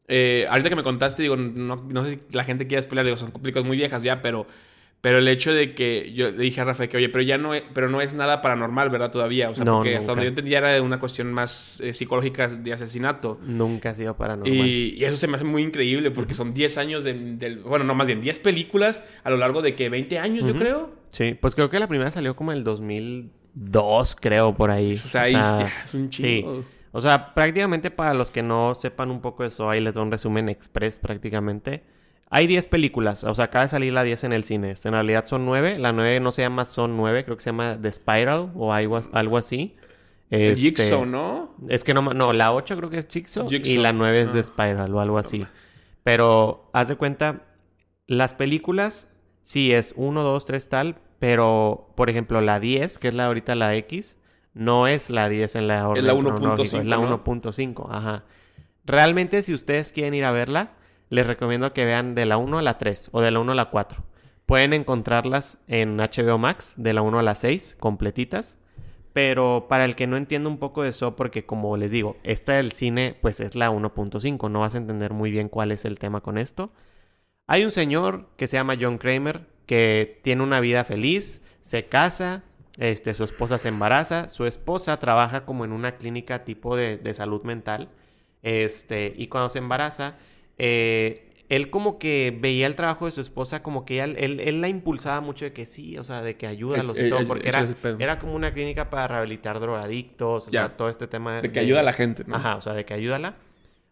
Eh, 0.09 0.47
ahorita 0.49 0.69
que 0.69 0.77
me 0.77 0.85
contaste, 0.85 1.23
digo, 1.23 1.37
no, 1.37 1.77
no 1.77 2.05
sé 2.05 2.11
si 2.11 2.21
la 2.31 2.45
gente 2.45 2.69
quiere 2.69 2.81
spoiler, 2.81 3.05
digo, 3.05 3.17
son 3.17 3.33
películas 3.33 3.67
muy 3.67 3.77
viejas 3.77 4.05
ya, 4.05 4.23
pero 4.23 4.47
pero 5.07 5.19
el 5.19 5.29
hecho 5.29 5.55
de 5.55 5.73
que 5.73 6.13
yo 6.15 6.33
le 6.33 6.39
dije 6.39 6.61
a 6.61 6.65
Rafa 6.65 6.89
que, 6.89 6.97
oye, 6.97 7.09
pero 7.09 7.23
ya 7.23 7.39
no 7.39 7.55
es, 7.55 7.63
pero 7.73 7.89
no 7.89 8.01
es 8.01 8.13
nada 8.15 8.43
paranormal, 8.43 8.91
¿verdad? 8.91 9.13
Todavía. 9.13 9.51
O 9.51 9.55
sea, 9.55 9.65
porque 9.65 9.95
hasta 9.95 10.11
donde 10.11 10.25
yo 10.25 10.31
entendía 10.31 10.59
era 10.59 10.83
una 10.83 10.99
cuestión 10.99 11.33
más 11.33 11.81
eh, 11.81 11.93
psicológica 11.93 12.49
de 12.49 12.73
asesinato. 12.73 13.39
Nunca 13.47 13.91
ha 13.91 13.95
sido 13.95 14.17
paranormal. 14.17 14.67
Y, 14.67 15.05
eso 15.05 15.17
se 15.17 15.29
me 15.29 15.37
hace 15.37 15.45
muy 15.45 15.63
increíble 15.63 16.11
porque 16.11 16.35
son 16.35 16.53
10 16.53 16.79
años 16.79 17.05
de, 17.05 17.61
Bueno, 17.65 17.85
no, 17.85 17.95
más 17.95 18.09
bien 18.09 18.21
10 18.21 18.41
películas 18.41 19.01
a 19.23 19.31
lo 19.31 19.37
largo 19.37 19.63
de 19.63 19.77
que 19.77 19.89
20 19.89 20.19
años, 20.19 20.45
yo 20.45 20.57
creo. 20.57 20.91
Sí, 21.11 21.39
pues 21.41 21.55
creo 21.55 21.71
que 21.71 21.79
la 21.79 21.87
primera 21.87 22.11
salió 22.11 22.35
como 22.35 22.51
el 22.51 22.65
2002, 22.65 24.17
creo, 24.21 24.57
por 24.57 24.73
ahí. 24.73 24.95
O 24.95 25.09
sea, 25.09 25.29
es 25.85 25.95
un 25.95 26.11
chingo. 26.11 26.63
Sí. 26.63 26.67
O 26.91 27.01
sea, 27.01 27.33
prácticamente 27.33 27.93
para 27.93 28.13
los 28.13 28.33
que 28.33 28.43
no 28.43 28.75
sepan 28.75 29.13
un 29.13 29.21
poco 29.21 29.45
eso, 29.45 29.71
ahí 29.71 29.81
les 29.81 29.95
doy 29.95 30.03
un 30.03 30.11
resumen 30.11 30.49
express 30.49 30.99
prácticamente. 30.99 31.85
Hay 32.29 32.47
10 32.49 32.67
películas, 32.67 33.23
o 33.23 33.35
sea, 33.35 33.47
acaba 33.47 33.65
de 33.65 33.69
salir 33.69 33.93
la 33.93 34.03
10 34.03 34.25
en 34.25 34.33
el 34.33 34.43
cine. 34.43 34.75
En 34.83 34.93
realidad 34.93 35.25
son 35.27 35.47
9. 35.47 35.79
La 35.79 35.93
9 35.93 36.19
no 36.21 36.33
se 36.33 36.43
llama 36.43 36.65
Son 36.65 36.97
9, 36.97 37.25
creo 37.25 37.37
que 37.37 37.43
se 37.43 37.51
llama 37.51 37.79
The 37.81 37.93
Spiral 37.93 38.51
o 38.57 38.73
algo, 38.73 39.37
así. 39.37 39.77
Este, 40.29 40.61
Jigsaw, 40.61 41.07
¿no? 41.07 41.55
Es 41.69 41.85
que 41.85 41.95
no, 41.95 42.03
no, 42.03 42.33
la 42.33 42.53
8 42.53 42.77
creo 42.77 42.91
que 42.91 42.99
es 42.99 43.07
Jigsaw, 43.09 43.47
y 43.51 43.77
la 43.79 43.93
9 43.93 44.23
es 44.23 44.33
The 44.33 44.41
ah. 44.41 44.43
Spiral 44.43 44.95
o 44.95 45.01
algo 45.01 45.19
así. 45.19 45.47
Pero 46.03 46.69
haz 46.73 46.89
de 46.89 46.97
cuenta, 46.97 47.45
las 48.09 48.35
películas, 48.35 49.15
sí 49.45 49.73
es 49.73 49.95
1, 49.97 50.23
2, 50.23 50.47
3 50.47 50.69
tal, 50.69 50.97
pero 51.21 51.93
por 51.97 52.11
ejemplo 52.11 52.41
la 52.41 52.59
10, 52.59 52.99
que 52.99 53.09
es 53.09 53.15
la 53.15 53.27
ahorita 53.27 53.55
la 53.55 53.77
X, 53.77 54.19
no 54.53 54.89
es 54.89 55.11
la 55.11 55.29
10 55.29 55.57
en 55.57 55.69
la 55.69 55.89
orden. 55.89 56.05
Es 56.05 56.07
la 56.07 56.15
1.5. 56.15 56.61
Es 56.61 56.85
la 56.85 56.99
1.5, 56.99 57.87
ajá. 57.89 58.25
Realmente 58.85 59.43
si 59.43 59.55
ustedes 59.55 59.93
quieren 59.93 60.15
ir 60.15 60.25
a 60.25 60.33
verla 60.33 60.73
les 61.11 61.27
recomiendo 61.27 61.73
que 61.73 61.85
vean 61.85 62.15
de 62.15 62.27
la 62.27 62.37
1 62.37 62.59
a 62.59 62.63
la 62.63 62.79
3 62.79 63.11
o 63.13 63.21
de 63.21 63.31
la 63.31 63.41
1 63.41 63.53
a 63.53 63.55
la 63.55 63.71
4. 63.71 64.05
Pueden 64.47 64.73
encontrarlas 64.73 65.59
en 65.67 65.97
HBO 65.97 66.39
Max 66.39 66.75
de 66.77 66.93
la 66.93 67.03
1 67.03 67.19
a 67.19 67.23
la 67.23 67.35
6 67.35 67.77
completitas. 67.81 68.57
Pero 69.13 69.67
para 69.67 69.87
el 69.87 69.97
que 69.97 70.07
no 70.07 70.19
entienda 70.19 70.51
un 70.51 70.59
poco 70.59 70.83
de 70.83 70.91
eso, 70.91 71.17
porque 71.17 71.47
como 71.47 71.79
les 71.79 71.91
digo, 71.91 72.19
esta 72.23 72.53
del 72.53 72.73
cine 72.73 73.17
pues 73.23 73.41
es 73.41 73.55
la 73.55 73.71
1.5, 73.71 74.51
no 74.51 74.61
vas 74.61 74.75
a 74.75 74.79
entender 74.79 75.15
muy 75.15 75.31
bien 75.31 75.49
cuál 75.49 75.73
es 75.73 75.87
el 75.87 75.99
tema 75.99 76.21
con 76.21 76.37
esto. 76.37 76.71
Hay 77.47 77.65
un 77.65 77.71
señor 77.71 78.29
que 78.37 78.47
se 78.47 78.59
llama 78.59 78.77
John 78.79 78.99
Kramer 78.99 79.47
que 79.65 80.21
tiene 80.23 80.43
una 80.43 80.61
vida 80.61 80.85
feliz, 80.85 81.43
se 81.63 81.87
casa, 81.87 82.45
este, 82.77 83.15
su 83.15 83.25
esposa 83.25 83.57
se 83.57 83.69
embaraza, 83.69 84.29
su 84.29 84.45
esposa 84.45 84.99
trabaja 84.99 85.47
como 85.47 85.65
en 85.65 85.73
una 85.73 85.97
clínica 85.97 86.45
tipo 86.45 86.77
de, 86.77 86.99
de 86.99 87.15
salud 87.15 87.43
mental, 87.43 87.89
este, 88.43 89.15
y 89.17 89.29
cuando 89.29 89.49
se 89.49 89.61
embaraza, 89.61 90.17
eh, 90.59 91.27
él 91.49 91.71
como 91.71 91.99
que 91.99 92.37
veía 92.39 92.67
el 92.67 92.75
trabajo 92.75 93.05
de 93.05 93.13
su 93.13 93.21
esposa, 93.21 93.63
como 93.63 93.85
que 93.85 94.01
él, 94.01 94.17
él, 94.19 94.61
la 94.61 94.69
impulsaba 94.69 95.21
mucho 95.21 95.45
de 95.45 95.53
que 95.53 95.65
sí, 95.65 95.97
o 95.97 96.05
sea, 96.05 96.23
de 96.23 96.37
que 96.37 96.47
ayuda 96.47 96.81
a 96.81 96.83
los 96.83 96.99
y 96.99 97.09
todo, 97.09 97.27
porque 97.27 97.49
era, 97.49 97.67
era 97.99 98.19
como 98.19 98.35
una 98.35 98.53
clínica 98.53 98.91
para 98.91 99.07
rehabilitar 99.09 99.61
drogadictos, 99.61 100.49
o 100.49 100.51
sea, 100.51 100.77
todo 100.77 100.89
este 100.89 101.07
tema. 101.07 101.41
De, 101.41 101.53
que 101.53 101.61
ayuda 101.61 101.81
a 101.81 101.85
la 101.85 101.93
gente, 101.93 102.25
¿no? 102.27 102.37
Ajá, 102.37 102.57
o 102.57 102.61
sea, 102.61 102.73
de 102.73 102.85
que 102.85 102.95
ayúdala. 102.95 103.37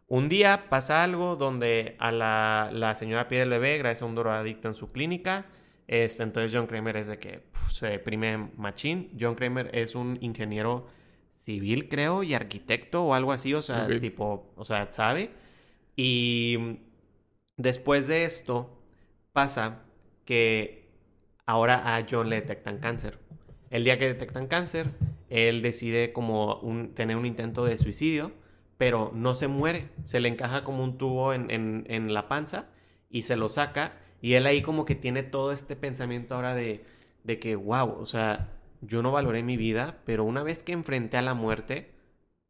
Un 0.07 0.29
día 0.29 0.67
pasa 0.69 1.03
algo 1.03 1.37
donde 1.37 1.97
a 1.99 2.13
la, 2.13 2.71
la 2.73 2.95
señora 2.95 3.29
pierde 3.29 3.45
el 3.45 3.51
bebé 3.51 3.79
gracias 3.79 4.03
a 4.03 4.07
un 4.07 4.15
drogadicto 4.15 4.69
en 4.69 4.75
su 4.75 4.93
clínica. 4.93 5.47
Este, 5.87 6.23
entonces 6.23 6.53
John 6.55 6.67
Kramer 6.67 6.97
es 6.97 7.07
de 7.07 7.19
que 7.19 7.43
se 7.71 7.87
deprime 7.87 8.51
machín. 8.57 9.11
John 9.19 9.35
Kramer 9.35 9.71
es 9.73 9.95
un 9.95 10.19
ingeniero 10.21 10.87
civil, 11.31 11.89
creo, 11.89 12.23
y 12.23 12.35
arquitecto 12.35 13.05
o 13.05 13.15
algo 13.15 13.33
así, 13.33 13.55
o 13.55 13.63
sea, 13.63 13.87
tipo, 14.01 14.53
o 14.57 14.65
sea, 14.65 14.91
sabe. 14.91 15.31
Y 15.97 16.79
después 17.57 18.09
de 18.09 18.25
esto 18.25 18.81
pasa 19.33 19.83
que 20.25 20.89
ahora 21.47 21.97
a 21.97 22.07
John 22.09 22.29
le 22.29 22.37
detectan 22.37 22.79
cáncer. 22.79 23.19
El 23.71 23.85
día 23.85 23.99
que 23.99 24.07
detectan 24.07 24.47
cáncer, 24.47 24.91
él 25.31 25.63
decide 25.63 26.13
como 26.13 26.61
tener 26.95 27.17
un 27.17 27.27
intento 27.27 27.65
de 27.65 27.79
suicidio, 27.79 28.33
pero 28.79 29.11
no 29.15 29.35
se 29.35 29.49
muere. 29.49 29.91
Se 30.05 30.21
le 30.21 30.29
encaja 30.29 30.65
como 30.65 30.85
un 30.85 30.99
tubo 30.99 31.33
en 31.35 32.15
la 32.15 32.29
panza 32.29 32.67
y 33.11 33.23
se 33.23 33.37
lo 33.37 33.49
saca. 33.49 33.99
Y 34.21 34.35
él 34.35 34.47
ahí 34.47 34.63
como 34.63 34.85
que 34.85 34.95
tiene 34.95 35.23
todo 35.23 35.53
este 35.53 35.77
pensamiento 35.77 36.35
ahora 36.35 36.55
de, 36.55 36.85
de 37.25 37.39
que, 37.39 37.57
wow, 37.57 37.97
o 37.99 38.07
sea, 38.07 38.53
yo 38.81 39.03
no 39.03 39.13
valoré 39.13 39.43
mi 39.43 39.57
vida, 39.57 40.01
pero 40.05 40.25
una 40.25 40.43
vez 40.43 40.63
que 40.63 40.73
enfrenté 40.73 41.17
a 41.17 41.23
la 41.23 41.35
muerte, 41.35 41.91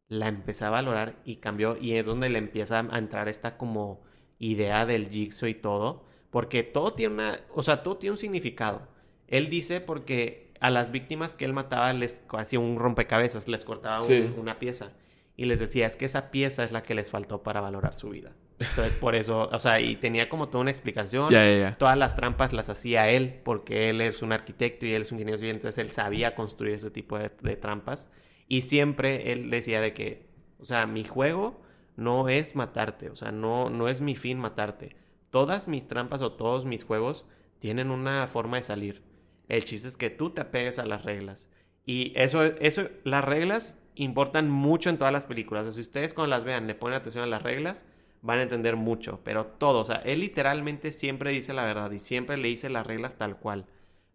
la 0.07 0.27
empecé 0.27 0.65
a 0.65 0.69
valorar 0.69 1.15
y 1.25 1.37
cambió 1.37 1.77
y 1.77 1.93
es 1.93 2.05
donde 2.05 2.29
le 2.29 2.37
empieza 2.37 2.79
a 2.79 2.97
entrar 2.97 3.27
esta 3.27 3.57
como 3.57 4.03
idea 4.39 4.85
del 4.85 5.09
jigsaw 5.09 5.49
y 5.49 5.55
todo, 5.55 6.05
porque 6.29 6.63
todo 6.63 6.93
tiene 6.93 7.13
una, 7.13 7.39
o 7.53 7.63
sea, 7.63 7.83
todo 7.83 7.97
tiene 7.97 8.11
un 8.11 8.17
significado. 8.17 8.87
Él 9.27 9.49
dice 9.49 9.81
porque 9.81 10.51
a 10.59 10.69
las 10.69 10.91
víctimas 10.91 11.35
que 11.35 11.45
él 11.45 11.53
mataba 11.53 11.91
les 11.93 12.23
hacía 12.29 12.59
un 12.59 12.77
rompecabezas, 12.77 13.47
les 13.47 13.65
cortaba 13.65 13.99
una 14.37 14.59
pieza 14.59 14.91
y 15.37 15.45
les 15.45 15.59
decía, 15.59 15.85
es 15.85 15.95
que 15.95 16.05
esa 16.05 16.31
pieza 16.31 16.63
es 16.63 16.71
la 16.71 16.83
que 16.83 16.95
les 16.95 17.11
faltó 17.11 17.43
para 17.43 17.61
valorar 17.61 17.95
su 17.95 18.09
vida. 18.09 18.31
Entonces, 18.57 18.95
por 18.95 19.15
eso, 19.15 19.49
o 19.51 19.59
sea, 19.59 19.81
y 19.81 19.97
tenía 19.97 20.29
como 20.29 20.47
toda 20.47 20.61
una 20.61 20.71
explicación. 20.71 21.29
Todas 21.77 21.97
las 21.97 22.15
trampas 22.15 22.53
las 22.53 22.69
hacía 22.69 23.09
él, 23.09 23.41
porque 23.43 23.89
él 23.89 23.99
es 23.99 24.21
un 24.21 24.31
arquitecto 24.31 24.85
y 24.85 24.93
él 24.93 25.01
es 25.01 25.11
un 25.11 25.17
ingeniero 25.17 25.37
civil, 25.37 25.55
entonces 25.55 25.83
él 25.83 25.91
sabía 25.91 26.35
construir 26.35 26.75
ese 26.75 26.89
tipo 26.89 27.17
de, 27.17 27.55
trampas. 27.57 28.09
Y 28.47 28.61
siempre 28.61 29.31
él 29.31 29.49
decía 29.49 29.81
de 29.81 29.93
que, 29.93 30.27
o 30.59 30.65
sea, 30.65 30.85
mi 30.85 31.03
juego 31.03 31.61
no 31.95 32.29
es 32.29 32.55
matarte, 32.55 33.09
o 33.09 33.15
sea, 33.15 33.31
no, 33.31 33.69
no 33.69 33.87
es 33.87 34.01
mi 34.01 34.15
fin 34.15 34.39
matarte. 34.39 34.95
Todas 35.29 35.67
mis 35.67 35.87
trampas 35.87 36.21
o 36.21 36.33
todos 36.33 36.65
mis 36.65 36.83
juegos 36.83 37.27
tienen 37.59 37.91
una 37.91 38.27
forma 38.27 38.57
de 38.57 38.63
salir. 38.63 39.01
El 39.47 39.65
chiste 39.65 39.87
es 39.87 39.97
que 39.97 40.09
tú 40.09 40.31
te 40.31 40.41
apegues 40.41 40.79
a 40.79 40.85
las 40.85 41.03
reglas. 41.03 41.49
Y 41.85 42.13
eso, 42.15 42.43
eso, 42.43 42.89
las 43.03 43.23
reglas 43.23 43.79
importan 43.95 44.49
mucho 44.49 44.89
en 44.89 44.97
todas 44.97 45.13
las 45.13 45.25
películas. 45.25 45.73
si 45.73 45.81
ustedes 45.81 46.13
cuando 46.13 46.35
las 46.35 46.43
vean 46.43 46.67
le 46.67 46.75
ponen 46.75 46.97
atención 46.97 47.23
a 47.23 47.27
las 47.27 47.43
reglas, 47.43 47.85
van 48.21 48.39
a 48.39 48.43
entender 48.43 48.75
mucho, 48.75 49.19
pero 49.23 49.45
todo, 49.45 49.81
o 49.81 49.83
sea, 49.83 49.97
él 49.97 50.19
literalmente 50.21 50.91
siempre 50.91 51.31
dice 51.31 51.53
la 51.53 51.63
verdad 51.63 51.91
y 51.91 51.99
siempre 51.99 52.37
le 52.37 52.47
dice 52.47 52.69
las 52.69 52.87
reglas 52.87 53.17
tal 53.17 53.37
cual. 53.37 53.67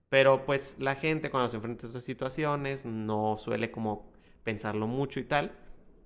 Pero 0.09 0.45
pues 0.45 0.77
la 0.81 0.97
gente 0.97 1.31
cuando 1.31 1.49
se 1.49 1.57
enfrenta 1.57 1.87
a 1.87 1.89
estas 1.89 2.03
situaciones 2.03 2.85
no 2.85 3.37
suele 3.39 3.71
como 3.71 4.11
pensarlo 4.51 4.89
mucho 4.89 5.21
y 5.21 5.25
tal. 5.25 5.53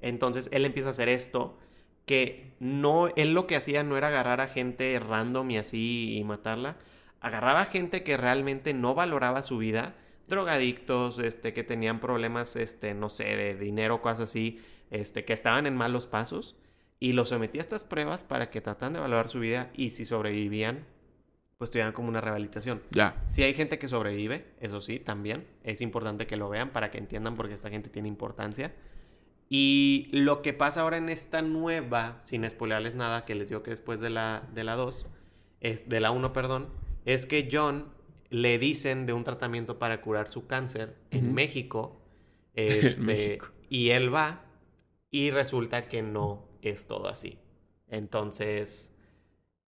Entonces 0.02 0.50
él 0.52 0.66
empieza 0.66 0.88
a 0.88 0.90
hacer 0.90 1.08
esto 1.08 1.56
que 2.04 2.52
no, 2.60 3.08
él 3.16 3.32
lo 3.32 3.46
que 3.46 3.56
hacía 3.56 3.82
no 3.82 3.96
era 3.96 4.08
agarrar 4.08 4.42
a 4.42 4.48
gente 4.48 4.98
random 5.00 5.50
y 5.50 5.56
así 5.56 6.18
y 6.18 6.24
matarla. 6.24 6.76
Agarraba 7.20 7.62
a 7.62 7.64
gente 7.64 8.02
que 8.02 8.18
realmente 8.18 8.74
no 8.74 8.94
valoraba 8.94 9.40
su 9.40 9.56
vida, 9.56 9.94
drogadictos, 10.28 11.18
este, 11.18 11.54
que 11.54 11.64
tenían 11.64 12.00
problemas, 12.00 12.54
este, 12.56 12.92
no 12.92 13.08
sé, 13.08 13.24
de 13.34 13.54
dinero, 13.54 14.02
cosas 14.02 14.28
así, 14.28 14.60
este, 14.90 15.24
que 15.24 15.32
estaban 15.32 15.66
en 15.66 15.74
malos 15.74 16.06
pasos 16.06 16.54
y 17.00 17.14
los 17.14 17.30
sometí 17.30 17.56
a 17.56 17.62
estas 17.62 17.84
pruebas 17.84 18.24
para 18.24 18.50
que 18.50 18.60
tratan 18.60 18.92
de 18.92 18.98
evaluar 18.98 19.30
su 19.30 19.40
vida 19.40 19.70
y 19.72 19.90
si 19.90 20.04
sobrevivían, 20.04 20.84
pues 21.58 21.70
tuvieran 21.70 21.92
como 21.92 22.08
una 22.08 22.20
rehabilitación. 22.20 22.82
Ya. 22.90 23.22
Si 23.26 23.42
hay 23.42 23.54
gente 23.54 23.78
que 23.78 23.88
sobrevive, 23.88 24.46
eso 24.60 24.80
sí, 24.80 24.98
también 24.98 25.46
es 25.62 25.80
importante 25.80 26.26
que 26.26 26.36
lo 26.36 26.48
vean 26.48 26.70
para 26.70 26.90
que 26.90 26.98
entiendan 26.98 27.36
porque 27.36 27.54
esta 27.54 27.70
gente 27.70 27.88
tiene 27.88 28.08
importancia. 28.08 28.74
Y 29.48 30.08
lo 30.12 30.42
que 30.42 30.52
pasa 30.52 30.80
ahora 30.80 30.96
en 30.96 31.08
esta 31.08 31.42
nueva, 31.42 32.20
sin 32.24 32.48
spoilearles 32.48 32.94
nada, 32.94 33.24
que 33.24 33.34
les 33.34 33.48
digo 33.48 33.62
que 33.62 33.70
después 33.70 34.00
de 34.00 34.10
la, 34.10 34.48
de 34.52 34.64
la 34.64 34.74
2, 34.74 35.06
es, 35.60 35.88
de 35.88 36.00
la 36.00 36.10
1, 36.10 36.32
perdón, 36.32 36.68
es 37.04 37.26
que 37.26 37.48
John 37.50 37.92
le 38.30 38.58
dicen 38.58 39.06
de 39.06 39.12
un 39.12 39.22
tratamiento 39.22 39.78
para 39.78 40.00
curar 40.00 40.30
su 40.30 40.46
cáncer 40.46 40.96
en 41.10 41.34
México, 41.34 42.00
este, 42.54 43.38
y 43.68 43.90
él 43.90 44.12
va 44.14 44.44
y 45.10 45.30
resulta 45.30 45.88
que 45.88 46.02
no 46.02 46.48
es 46.62 46.86
todo 46.86 47.08
así. 47.08 47.38
Entonces, 47.88 48.93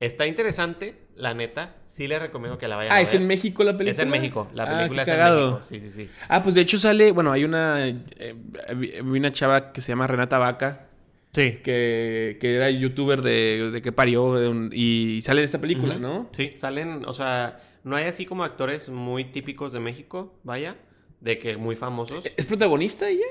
está 0.01 0.27
interesante, 0.27 0.97
la 1.17 1.35
neta. 1.35 1.77
Sí 1.85 2.07
le 2.07 2.19
recomiendo 2.19 2.59
que 2.59 2.69
la 2.69 2.77
vayan 2.77 2.93
ah, 2.93 2.97
a 2.97 2.99
ver. 2.99 3.07
Ah, 3.07 3.11
¿es 3.11 3.15
en 3.15 3.27
México 3.27 3.65
la 3.65 3.73
película? 3.73 3.91
Es 3.91 3.99
en 3.99 4.11
México. 4.11 4.49
La 4.53 4.65
ah, 4.65 4.77
película 4.77 5.03
es 5.03 5.09
en 5.09 5.19
México. 5.19 5.63
Sí, 5.63 5.81
sí, 5.81 5.91
sí. 5.91 6.11
Ah, 6.29 6.43
pues 6.43 6.55
de 6.55 6.61
hecho 6.61 6.79
sale... 6.79 7.13
Bueno, 7.13 7.33
hay 7.33 7.45
una... 7.45 7.89
Eh, 7.89 9.03
una 9.03 9.33
chava 9.33 9.73
que 9.73 9.81
se 9.81 9.93
llama 9.93 10.07
Renata 10.07 10.39
Vaca. 10.39 10.89
Sí. 11.33 11.61
Que, 11.65 12.39
que 12.41 12.55
era 12.55 12.71
youtuber 12.71 13.23
de, 13.23 13.71
de 13.73 13.83
que 13.83 13.93
parió 13.93 14.37
y 14.73 15.21
sale 15.23 15.41
en 15.41 15.45
esta 15.45 15.61
película, 15.61 15.99
¿no? 15.99 16.29
Sí, 16.33 16.53
salen... 16.57 17.05
O 17.07 17.13
sea, 17.13 17.61
no 17.83 17.97
hay 17.97 18.05
así 18.05 18.27
como 18.27 18.45
actores 18.45 18.89
muy 18.89 19.25
típicos 19.25 19.73
de 19.73 19.81
México, 19.81 20.39
vaya. 20.43 20.77
De 21.21 21.39
que 21.39 21.57
muy 21.57 21.77
famosos. 21.77 22.25
¿Es 22.37 22.47
protagonista 22.47 23.09
ella? 23.09 23.25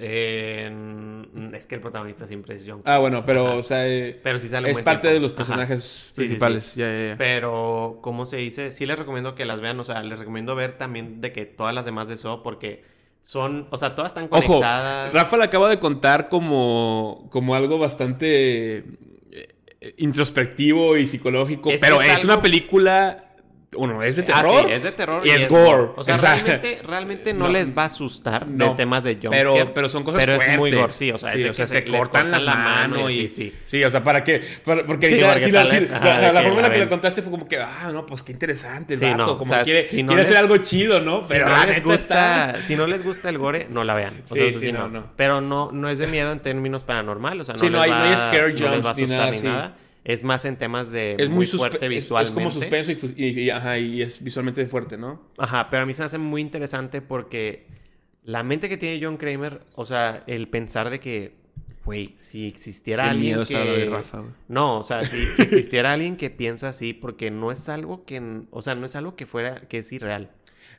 Eh, 0.00 0.70
es 1.54 1.66
que 1.66 1.74
el 1.74 1.80
protagonista 1.80 2.28
siempre 2.28 2.56
es 2.56 2.64
John. 2.64 2.82
Ah, 2.84 2.98
bueno, 2.98 3.24
pero, 3.26 3.56
o 3.56 3.62
sea, 3.64 3.86
eh, 3.88 4.18
pero 4.22 4.38
sale 4.38 4.70
es 4.70 4.78
parte 4.78 5.08
de 5.08 5.18
los 5.18 5.32
personajes 5.32 6.12
principales. 6.14 6.74
Pero, 7.18 7.98
¿cómo 8.00 8.24
se 8.24 8.36
dice? 8.36 8.70
Sí 8.70 8.86
les 8.86 8.96
recomiendo 8.96 9.34
que 9.34 9.44
las 9.44 9.60
vean, 9.60 9.78
o 9.80 9.84
sea, 9.84 10.00
les 10.04 10.20
recomiendo 10.20 10.54
ver 10.54 10.78
también 10.78 11.20
de 11.20 11.32
que 11.32 11.46
todas 11.46 11.74
las 11.74 11.84
demás 11.84 12.06
de 12.06 12.14
eso, 12.14 12.44
porque 12.44 12.84
son, 13.22 13.66
o 13.70 13.76
sea, 13.76 13.96
todas 13.96 14.12
están 14.12 14.28
conectadas. 14.28 15.08
Ojo, 15.08 15.18
Rafa 15.18 15.36
le 15.36 15.44
acaba 15.44 15.68
de 15.68 15.80
contar 15.80 16.28
como, 16.28 17.26
como 17.30 17.56
algo 17.56 17.78
bastante 17.78 18.84
eh, 19.80 19.94
introspectivo 19.96 20.96
y 20.96 21.08
psicológico, 21.08 21.70
pero 21.80 22.00
es 22.00 22.24
una 22.24 22.40
película 22.40 23.27
uno, 23.76 24.02
es 24.02 24.16
de 24.16 24.22
ah, 24.32 24.42
terror. 24.42 24.64
sí, 24.66 24.72
es 24.72 24.82
de 24.82 24.92
terror. 24.92 25.26
Y, 25.26 25.30
es, 25.30 25.48
gore. 25.48 25.90
O 25.96 26.02
sea, 26.02 26.16
realmente, 26.16 26.80
realmente 26.82 27.34
no, 27.34 27.48
les 27.48 27.76
va 27.76 27.82
a 27.82 27.86
asustar 27.86 28.46
de 28.46 28.70
temas 28.70 29.04
de 29.04 29.14
jumpscare. 29.14 29.44
Pero, 29.44 29.74
pero 29.74 29.88
son 29.90 30.04
cosas 30.04 30.22
pero 30.22 30.36
fuertes. 30.36 30.54
es 30.54 30.58
muy 30.58 30.70
gore, 30.72 30.92
sí. 30.92 31.10
O 31.10 31.18
sea, 31.18 31.34
sí, 31.34 31.44
o 31.44 31.52
sea 31.52 31.66
se, 31.66 31.84
cortan, 31.84 32.30
la 32.30 32.54
mano, 32.54 33.10
y... 33.10 33.28
Sí, 33.28 33.52
sí. 33.66 33.84
o 33.84 33.90
sea, 33.90 34.02
¿para 34.02 34.24
qué? 34.24 34.42
porque, 34.64 35.10
si 35.10 35.20
la, 35.20 35.34
forma 36.42 36.56
en 36.56 36.62
la 36.62 36.72
que 36.72 36.78
lo 36.78 36.88
contaste 36.88 37.20
fue 37.20 37.30
como 37.30 37.46
que, 37.46 37.58
ah, 37.58 37.90
no, 37.92 38.06
pues 38.06 38.22
qué 38.22 38.32
interesante 38.32 38.94
el 38.94 39.00
vato. 39.00 39.36
como 39.36 39.52
quiere, 39.62 39.86
quiere 39.86 40.22
hacer 40.22 40.36
algo 40.36 40.56
chido, 40.58 41.00
¿no? 41.00 41.20
Pero 41.28 41.48
no 41.48 41.66
les 41.66 41.84
gusta... 41.84 42.62
Si 42.66 42.74
no 42.74 42.86
les 42.86 43.04
gusta 43.04 43.28
el 43.28 43.38
gore, 43.38 43.66
no 43.70 43.84
la 43.84 43.94
vean. 43.94 44.14
sí, 44.24 44.54
sí, 44.54 44.72
no, 44.72 44.88
no. 44.88 45.12
Pero 45.16 45.40
no, 45.40 45.72
no 45.72 45.88
es 45.88 45.98
de 45.98 46.06
miedo 46.06 46.32
en 46.32 46.40
términos 46.40 46.84
paranormales. 46.84 47.42
O 47.42 47.44
sea, 47.44 47.54
no 47.54 47.60
Sí, 47.60 47.70
no 47.70 47.80
hay 47.80 48.16
scare 48.16 48.54
jumps 48.56 48.96
ni 48.96 49.06
nada 49.06 49.74
es 50.08 50.24
más 50.24 50.46
en 50.46 50.56
temas 50.56 50.90
de 50.90 51.16
es 51.18 51.28
muy, 51.28 51.44
fuerte 51.44 51.86
visualmente. 51.86 52.30
Es, 52.30 52.34
como 52.34 52.50
suspenso 52.50 52.92
y, 53.14 53.50
ajá, 53.50 53.78
y, 53.78 54.00
es 54.00 54.24
visualmente 54.24 54.64
fuerte, 54.64 54.96
¿no? 54.96 55.20
Ajá, 55.36 55.68
pero 55.70 55.82
a 55.82 55.86
mí 55.86 55.92
se 55.92 56.00
me 56.00 56.06
hace 56.06 56.16
muy 56.16 56.40
interesante 56.40 57.02
porque 57.02 57.66
la 58.22 58.42
mente 58.42 58.70
que 58.70 58.78
tiene 58.78 59.04
John 59.04 59.18
Kramer, 59.18 59.60
o 59.74 59.84
sea, 59.84 60.24
el 60.26 60.48
pensar 60.48 60.88
de 60.88 60.98
que, 60.98 61.34
güey, 61.84 62.14
si 62.16 62.46
existiera 62.46 63.04
Qué 63.04 63.10
alguien 63.10 63.36
miedo 63.36 63.44
que... 63.44 63.58
de 63.58 63.90
Rafa, 63.90 64.24
No, 64.48 64.78
o 64.78 64.82
sea, 64.82 65.04
si, 65.04 65.26
si 65.26 65.42
existiera 65.42 65.92
alguien 65.92 66.16
que 66.16 66.30
piensa 66.30 66.70
así, 66.70 66.94
porque 66.94 67.30
no 67.30 67.52
es 67.52 67.68
algo 67.68 68.06
que, 68.06 68.44
o 68.50 68.62
sea, 68.62 68.74
no 68.74 68.86
es 68.86 68.96
algo 68.96 69.14
que 69.14 69.26
fuera, 69.26 69.60
que 69.68 69.76
es 69.76 69.92
irreal. 69.92 70.30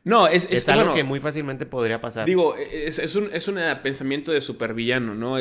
No, 0.03 0.27
es, 0.27 0.49
es, 0.51 0.67
algo 0.69 0.93
que 0.93 1.03
muy 1.03 1.19
fácilmente 1.19 1.65
podría 1.65 1.99
pasar. 1.99 2.25
Digo, 2.25 2.55
es, 2.55 2.99
es, 2.99 3.15
un, 3.15 3.29
es 3.33 3.47
un 3.47 3.59
pensamiento 3.83 4.31
de 4.31 4.41
supervillano, 4.41 5.13
¿no? 5.13 5.35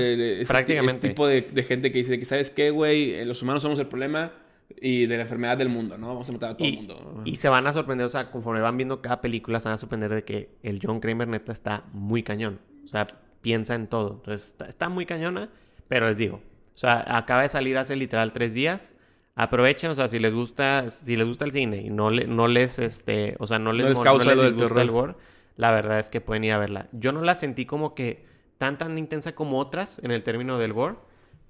Prácticamente. 0.47 1.07
Es 1.07 1.13
tipo 1.13 1.27
de, 1.27 1.43
de, 1.43 1.63
gente 1.63 1.93
que 1.93 1.99
dice 1.99 2.19
que, 2.19 2.25
¿sabes 2.25 2.51
qué, 2.51 2.71
güey? 2.71 3.15
Eh, 3.15 3.25
los 3.25 3.41
humanos 3.43 3.63
somos 3.63 3.79
el 3.79 3.87
problema 3.87 4.33
y 4.81 5.07
de 5.07 5.17
la 5.17 5.23
enfermedad 5.23 5.57
del 5.57 5.69
mundo, 5.69 5.97
¿no? 5.97 6.09
Vamos 6.09 6.29
a 6.29 6.33
matar 6.33 6.51
a 6.51 6.57
todo 6.57 6.69
el 6.69 6.75
mundo. 6.75 7.23
Y 7.25 7.37
se 7.37 7.49
van 7.49 7.67
a 7.67 7.73
sorprender, 7.73 8.07
o 8.07 8.11
sea, 8.11 8.31
conforme 8.31 8.61
van 8.61 8.77
viendo 8.77 9.01
cada 9.01 9.21
película, 9.21 9.61
se 9.61 9.69
van 9.69 9.75
a 9.75 9.79
sorprender 9.79 10.13
de 10.13 10.25
que 10.25 10.51
el 10.63 10.81
John 10.83 11.01
Kramer 11.01 11.29
neta 11.29 11.53
está 11.53 11.85
muy 11.93 12.23
cañón. 12.23 12.61
O 12.85 12.89
sea, 12.89 13.07
piensa 13.41 13.75
en 13.75 13.87
todo. 13.87 14.15
Entonces, 14.15 14.49
está, 14.49 14.67
está 14.67 14.89
muy 14.89 15.07
cañona, 15.07 15.51
pero 15.89 16.09
les 16.09 16.19
digo, 16.19 16.37
o 16.75 16.79
sea, 16.79 17.17
acaba 17.17 17.43
de 17.43 17.49
salir 17.49 17.79
hace 17.79 17.97
literal 17.97 18.33
tres 18.33 18.55
días 18.55 18.95
aprovechen, 19.39 19.93
o 19.93 19.95
sea, 19.95 20.09
si 20.09 20.19
les 20.19 20.35
gusta, 20.35 20.91
si 20.91 21.17
les 21.17 21.27
gusta 21.27 21.45
el 21.45 21.53
cine 21.53 21.77
y 21.77 21.91
no, 21.91 22.11
le, 22.11 22.27
no 22.27 22.49
les, 22.49 22.81
este, 22.81 23.37
o 23.39 23.47
sea, 23.47 23.61
no 23.61 23.73
les, 23.73 23.99
causa 24.01 24.33
el 24.33 24.91
gore, 24.91 25.15
la 25.57 25.71
verdad 25.71 26.01
es 26.01 26.11
que 26.11 26.21
pueden 26.21 26.43
ir 26.43 26.53
a 26.53 26.59
verla. 26.59 26.89
Yo 26.91 27.13
no 27.13 27.23
la 27.23 27.37
sentí 27.37 27.65
como 27.65 27.95
que 27.95 28.27
tan, 28.59 28.79
tan 28.79 28.99
intensa 28.99 29.37
como 29.37 29.61
otras 29.61 30.01
en 30.03 30.11
el 30.11 30.25
término 30.25 30.59
del 30.59 30.73
gore, 30.73 30.97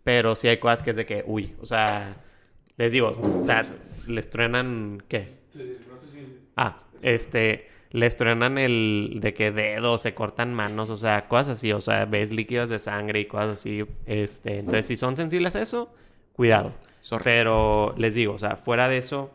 pero 0.05 0.37
sí 0.37 0.49
hay 0.49 0.59
cosas 0.59 0.83
que 0.83 0.91
es 0.91 0.97
de 0.97 1.07
que, 1.07 1.25
uy, 1.27 1.57
o 1.61 1.65
sea, 1.65 2.17
Les 2.77 2.93
digo, 2.93 3.09
o 3.09 3.45
sea, 3.45 3.63
le 4.07 4.21
estrenan, 4.21 5.03
¿qué? 5.09 5.39
Ah, 6.57 6.83
este, 7.01 7.69
le 7.91 8.07
estrenan 8.07 8.59
el 8.59 9.17
de 9.23 9.33
que 9.33 9.51
dedos, 9.51 10.03
se 10.03 10.13
cortan 10.13 10.53
manos, 10.53 10.91
o 10.91 10.99
sea, 10.99 11.27
cosas 11.27 11.57
así, 11.57 11.73
o 11.73 11.81
sea, 11.81 12.05
ves 12.05 12.33
líquidos 12.33 12.69
de 12.69 12.79
sangre 12.81 13.21
y 13.21 13.25
cosas 13.25 13.53
así. 13.53 13.87
Este, 14.05 14.59
entonces, 14.59 14.87
si 14.87 14.99
son 14.99 15.17
sensibles 15.17 15.57
a 15.57 15.63
eso, 15.63 15.91
cuidado. 16.35 16.75
Pero 17.25 17.95
les 17.97 18.15
digo, 18.15 18.35
o 18.35 18.39
sea, 18.39 18.57
fuera 18.57 18.89
de 18.89 18.99
eso, 18.99 19.31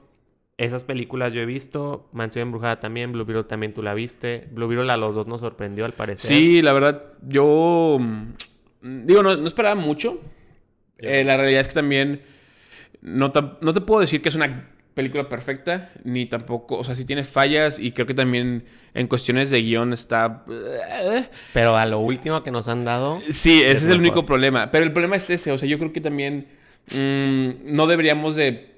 esas 0.57 0.83
películas 0.83 1.33
yo 1.33 1.41
he 1.41 1.45
visto, 1.45 2.09
Mansión 2.11 2.43
Embrujada 2.43 2.79
también, 2.79 3.11
Blue 3.11 3.25
Beetle 3.25 3.45
también 3.45 3.73
tú 3.73 3.81
la 3.81 3.93
viste. 3.93 4.47
Blue 4.51 4.67
Beetle 4.67 4.91
a 4.91 4.97
los 4.97 5.15
dos 5.15 5.27
nos 5.27 5.41
sorprendió 5.41 5.85
al 5.85 5.93
parecer. 5.93 6.27
Sí, 6.27 6.61
la 6.61 6.73
verdad, 6.73 7.03
yo 7.27 7.97
mm, 7.99 9.05
digo, 9.05 9.23
no, 9.23 9.47
esperaba 9.47 9.75
mucho. 9.75 10.21
Eh, 10.97 11.23
la 11.23 11.37
realidad 11.37 11.61
es 11.61 11.67
que 11.67 11.73
también 11.73 12.21
no 13.01 13.31
no 13.61 13.73
te 13.73 13.81
puedo 13.81 14.01
decir 14.01 14.21
que 14.21 14.29
es 14.29 14.35
una 14.35 14.69
película 14.93 15.27
perfecta, 15.27 15.91
ni 16.03 16.25
tampoco, 16.25 16.77
o 16.77 16.83
sea, 16.83 16.95
sí 16.95 17.05
tiene 17.05 17.23
fallas 17.23 17.79
y 17.79 17.91
creo 17.91 18.05
que 18.05 18.13
también 18.13 18.65
en 18.93 19.07
cuestiones 19.07 19.49
de 19.49 19.61
guion 19.61 19.93
está... 19.93 20.45
Eh. 20.49 21.25
Pero 21.53 21.75
a 21.75 21.85
lo 21.85 21.99
último 21.99 22.43
que 22.43 22.51
nos 22.51 22.67
han 22.67 22.85
dado... 22.85 23.19
Sí, 23.29 23.61
ese 23.61 23.85
es, 23.85 23.89
el 23.89 23.99
único 23.99 24.25
problema. 24.25 24.71
Pero 24.71 24.85
el 24.85 24.93
problema 24.93 25.15
es 25.15 25.29
ese, 25.29 25.51
o 25.51 25.57
sea, 25.57 25.67
yo 25.67 25.79
creo 25.79 25.91
que 25.91 26.01
también 26.01 26.47
mm, 26.91 27.75
no 27.75 27.87
deberíamos 27.87 28.35
de, 28.35 28.77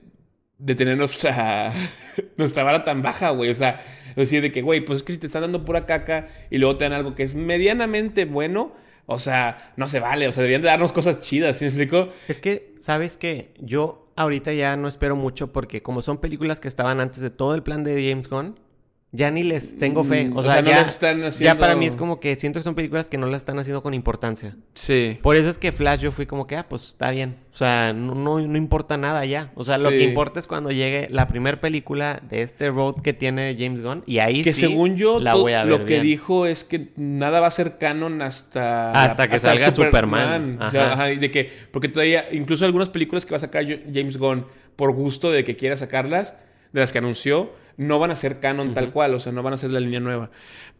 de 0.58 0.76
tener 0.76 0.98
nuestra, 0.98 1.74
nuestra 2.38 2.64
vara 2.64 2.84
tan 2.84 3.02
baja, 3.02 3.30
güey. 3.32 3.50
O 3.50 3.56
sea, 3.56 3.82
decir 4.16 4.42
de 4.42 4.52
que, 4.52 4.62
güey, 4.62 4.82
pues 4.82 4.98
es 4.98 5.04
que 5.04 5.14
si 5.14 5.20
te 5.20 5.28
están 5.28 5.42
dando 5.42 5.66
pura 5.66 5.86
caca 5.86 6.28
y 6.50 6.58
luego 6.58 6.78
te 6.78 6.86
dan 6.86 6.94
algo 6.94 7.16
que 7.16 7.24
es 7.24 7.36
medianamente 7.36 8.26
bueno, 8.26 8.74
o 9.06 9.20
sea, 9.20 9.74
no 9.78 9.88
se 9.88 10.00
vale. 10.00 10.28
O 10.28 10.32
sea, 10.32 10.42
deberían 10.42 10.62
de 10.62 10.68
darnos 10.68 10.92
cosas 10.94 11.20
chidas, 11.20 11.58
¿sí 11.58 11.66
me 11.66 11.70
explico? 11.70 12.10
Es 12.28 12.40
que, 12.40 12.74
¿sabes 12.80 13.18
qué? 13.18 13.54
Yo 13.60 14.12
ahorita 14.16 14.54
ya 14.54 14.76
no 14.78 14.88
espero 14.88 15.16
mucho 15.16 15.52
porque 15.52 15.82
como 15.82 16.02
son 16.02 16.20
películas 16.20 16.60
que 16.60 16.68
estaban 16.68 17.00
antes 17.00 17.20
de 17.20 17.30
todo 17.30 17.54
el 17.56 17.64
plan 17.64 17.84
de 17.84 18.10
James 18.10 18.30
Gunn, 18.30 18.60
ya 19.16 19.32
ni 19.32 19.44
les 19.44 19.78
tengo 19.78 20.04
fe. 20.04 20.26
Mm, 20.26 20.38
o, 20.38 20.44
sea, 20.44 20.62
ya, 20.62 20.82
están 20.82 21.24
haciendo... 21.24 21.54
ya 21.54 21.58
para 21.60 21.76
mí 21.76 21.86
es 21.86 21.96
como 21.96 22.20
que 22.20 22.36
siento 22.36 22.60
que 22.60 22.64
son 22.64 22.76
películas 22.76 23.08
que 23.08 23.18
no 23.18 23.28
las 23.28 23.42
están 23.42 23.58
haciendo 23.58 23.82
con 23.82 23.94
importancia. 23.94 24.56
Sí. 24.74 25.18
Por 25.22 25.36
eso 25.36 25.50
es 25.50 25.58
que 25.58 25.72
Flash 25.72 26.02
yo 26.02 26.12
fui 26.12 26.26
como 26.26 26.46
que, 26.48 26.56
ah, 26.56 26.68
pues 26.68 26.88
está 26.88 27.12
bien. 27.12 27.38
O 27.54 27.58
sea, 27.58 27.94
no, 27.94 28.14
no, 28.14 28.58
importa 28.58 28.98
nada 28.98 29.24
ya. 29.26 29.52
O 29.56 29.64
sea, 29.64 29.78
lo 29.78 29.90
que 29.90 30.04
importa 30.04 30.40
es 30.40 30.48
cuando 30.48 30.72
llegue 30.72 31.08
la 31.10 31.28
primera 31.28 31.62
película 31.62 32.22
de 32.30 32.42
este 32.42 32.70
road 32.70 32.96
que 33.02 33.14
tiene 33.14 33.56
James 33.58 33.82
Gunn. 33.82 34.04
Y 34.06 34.20
ahí 34.20 34.44
que 34.44 34.54
según 34.54 34.98
yo, 34.98 35.20
la 35.20 35.36
voy 35.36 35.54
a 35.54 35.64
ver 35.64 35.80
lo 35.80 35.86
que 35.86 36.02
dijo 36.02 36.46
es 36.46 36.66
que 36.66 36.90
nada 36.98 37.40
va 37.40 37.48
a 37.48 37.52
ser 37.52 37.78
canon 37.78 38.22
hasta... 38.22 38.92
Hasta 38.92 39.30
que 39.30 39.40
salga 39.40 39.72
Superman. 39.72 40.60
O 40.62 40.70
sea, 40.70 41.06
de 41.06 41.32
que... 41.32 41.50
Porque 41.72 41.88
todavía... 41.88 42.26
Incluso 42.32 42.66
algunas 42.66 42.90
películas 42.90 43.26
que 43.26 43.32
va 43.32 43.38
a 43.38 43.40
sacar 43.40 43.66
James 43.66 44.18
Gunn 44.18 44.46
por 44.76 44.92
gusto 44.92 45.32
de 45.32 45.46
que 45.46 45.56
quiera 45.56 45.78
sacarlas, 45.78 46.36
de 46.74 46.82
las 46.82 46.92
que 46.92 46.98
anunció 46.98 47.52
no 47.78 48.00
van 48.00 48.12
a 48.12 48.16
ser 48.16 48.40
canon 48.40 48.74
tal 48.74 48.92
cual, 48.92 49.14
o 49.14 49.20
sea, 49.20 49.32
no 49.32 49.44
van 49.44 49.54
a 49.54 49.58
ser 49.58 49.72
la 49.72 49.80
línea 49.80 50.00
nueva. 50.00 50.30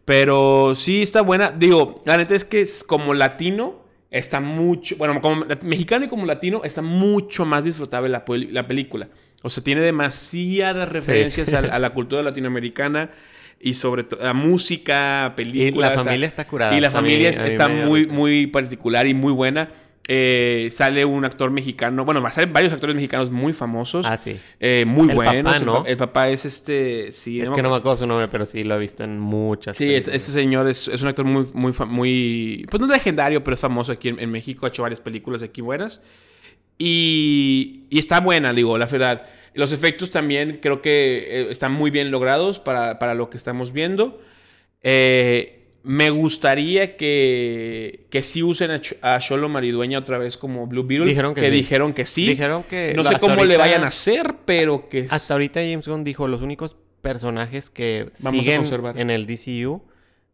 Pero 0.04 0.74
sí 0.74 1.02
está 1.02 1.20
buena. 1.20 1.50
Digo, 1.50 2.00
la 2.04 2.16
neta 2.16 2.34
es 2.34 2.44
que 2.44 2.60
es 2.60 2.84
como 2.84 3.14
latino 3.14 3.86
está 4.10 4.40
mucho, 4.40 4.96
bueno, 4.96 5.20
como 5.20 5.44
mexicano 5.62 6.04
y 6.04 6.08
como 6.08 6.26
latino 6.26 6.62
está 6.64 6.82
mucho 6.82 7.44
más 7.44 7.64
disfrutable 7.64 8.08
la, 8.08 8.24
película. 8.66 9.08
O 9.42 9.50
sea, 9.50 9.62
tiene 9.62 9.80
demasiadas 9.80 10.88
referencias 10.88 11.52
a, 11.52 11.78
la 11.78 11.90
cultura 11.90 12.22
latinoamericana 12.22 13.10
y 13.60 13.74
sobre 13.74 14.04
todo 14.04 14.26
a 14.26 14.32
música, 14.32 15.34
películas. 15.36 15.92
Y 15.92 15.96
la 15.96 16.02
familia 16.02 16.26
está 16.26 16.46
curada. 16.46 16.76
Y 16.76 16.80
la 16.80 16.90
familia 16.90 17.30
está 17.30 17.68
muy, 17.68 18.06
muy 18.06 18.46
particular 18.46 19.06
y 19.06 19.14
muy 19.14 19.32
buena. 19.32 19.70
Eh, 20.08 20.68
sale 20.70 21.04
un 21.04 21.24
actor 21.24 21.50
mexicano, 21.50 22.04
bueno, 22.04 22.28
salir 22.30 22.52
varios 22.52 22.72
actores 22.72 22.94
mexicanos 22.94 23.30
muy 23.30 23.52
famosos. 23.52 24.06
Ah, 24.06 24.16
sí. 24.16 24.38
Eh, 24.60 24.84
muy 24.86 25.10
el 25.10 25.16
buenos. 25.16 25.52
Papá, 25.52 25.64
¿no? 25.64 25.84
el, 25.84 25.96
papá 25.96 26.28
es 26.28 26.44
este. 26.44 27.10
Sí, 27.10 27.40
es 27.40 27.50
que 27.50 27.62
no 27.62 27.70
me 27.70 27.76
acuerdo 27.76 27.96
su 27.96 28.06
nombre, 28.06 28.28
pero 28.28 28.46
sí 28.46 28.62
lo 28.62 28.76
he 28.76 28.78
visto 28.78 29.02
en 29.02 29.18
muchas. 29.18 29.76
Sí, 29.76 29.92
este 29.92 30.18
señor 30.18 30.68
es, 30.68 30.86
un 30.86 31.08
actor 31.08 31.24
muy, 31.24 31.46
muy, 31.52 31.72
muy. 31.88 32.66
Pues 32.70 32.80
no 32.80 32.86
es 32.86 32.92
legendario, 32.92 33.42
pero 33.42 33.54
es 33.54 33.60
famoso 33.60 33.90
aquí 33.90 34.08
en, 34.08 34.30
México. 34.30 34.66
Ha 34.66 34.68
hecho 34.68 34.82
varias 34.82 35.00
películas 35.00 35.42
aquí 35.42 35.60
buenas. 35.60 36.00
Y, 36.78 37.86
y 37.90 37.98
está 37.98 38.20
buena, 38.20 38.52
digo, 38.52 38.78
la 38.78 38.86
verdad. 38.86 39.26
Los 39.54 39.72
efectos 39.72 40.10
también 40.10 40.58
creo 40.60 40.82
que 40.82 41.16
eh, 41.18 41.50
están 41.50 41.72
muy 41.72 41.90
bien 41.90 42.10
logrados 42.10 42.60
para, 42.60 42.98
para 42.98 43.14
lo 43.14 43.30
que 43.30 43.38
estamos 43.38 43.72
viendo. 43.72 44.20
Eh. 44.82 45.55
Me 45.88 46.10
gustaría 46.10 46.96
que, 46.96 48.06
que 48.10 48.24
sí 48.24 48.42
usen 48.42 48.82
a, 49.02 49.20
Cholo 49.20 49.48
Maridueña 49.48 50.00
otra 50.00 50.18
vez 50.18 50.36
como 50.36 50.66
Blue 50.66 50.82
Beetle. 50.82 51.06
Dijeron 51.06 51.32
que, 51.32 51.48
dijeron 51.48 51.92
que 51.92 52.04
sí. 52.04 52.26
Dijeron 52.26 52.64
que... 52.64 52.92
No 52.96 53.04
sé 53.04 53.20
cómo 53.20 53.44
le 53.44 53.56
vayan 53.56 53.84
a 53.84 53.86
hacer, 53.86 54.34
pero 54.44 54.88
que... 54.88 55.06
Hasta 55.08 55.34
ahorita 55.34 55.60
James 55.60 55.86
Gunn 55.86 56.02
dijo 56.02 56.26
los 56.26 56.42
únicos 56.42 56.76
personajes 57.02 57.70
que 57.70 58.10
siguen 58.14 58.64
en 58.96 59.10
el 59.10 59.28
DCU 59.28 59.80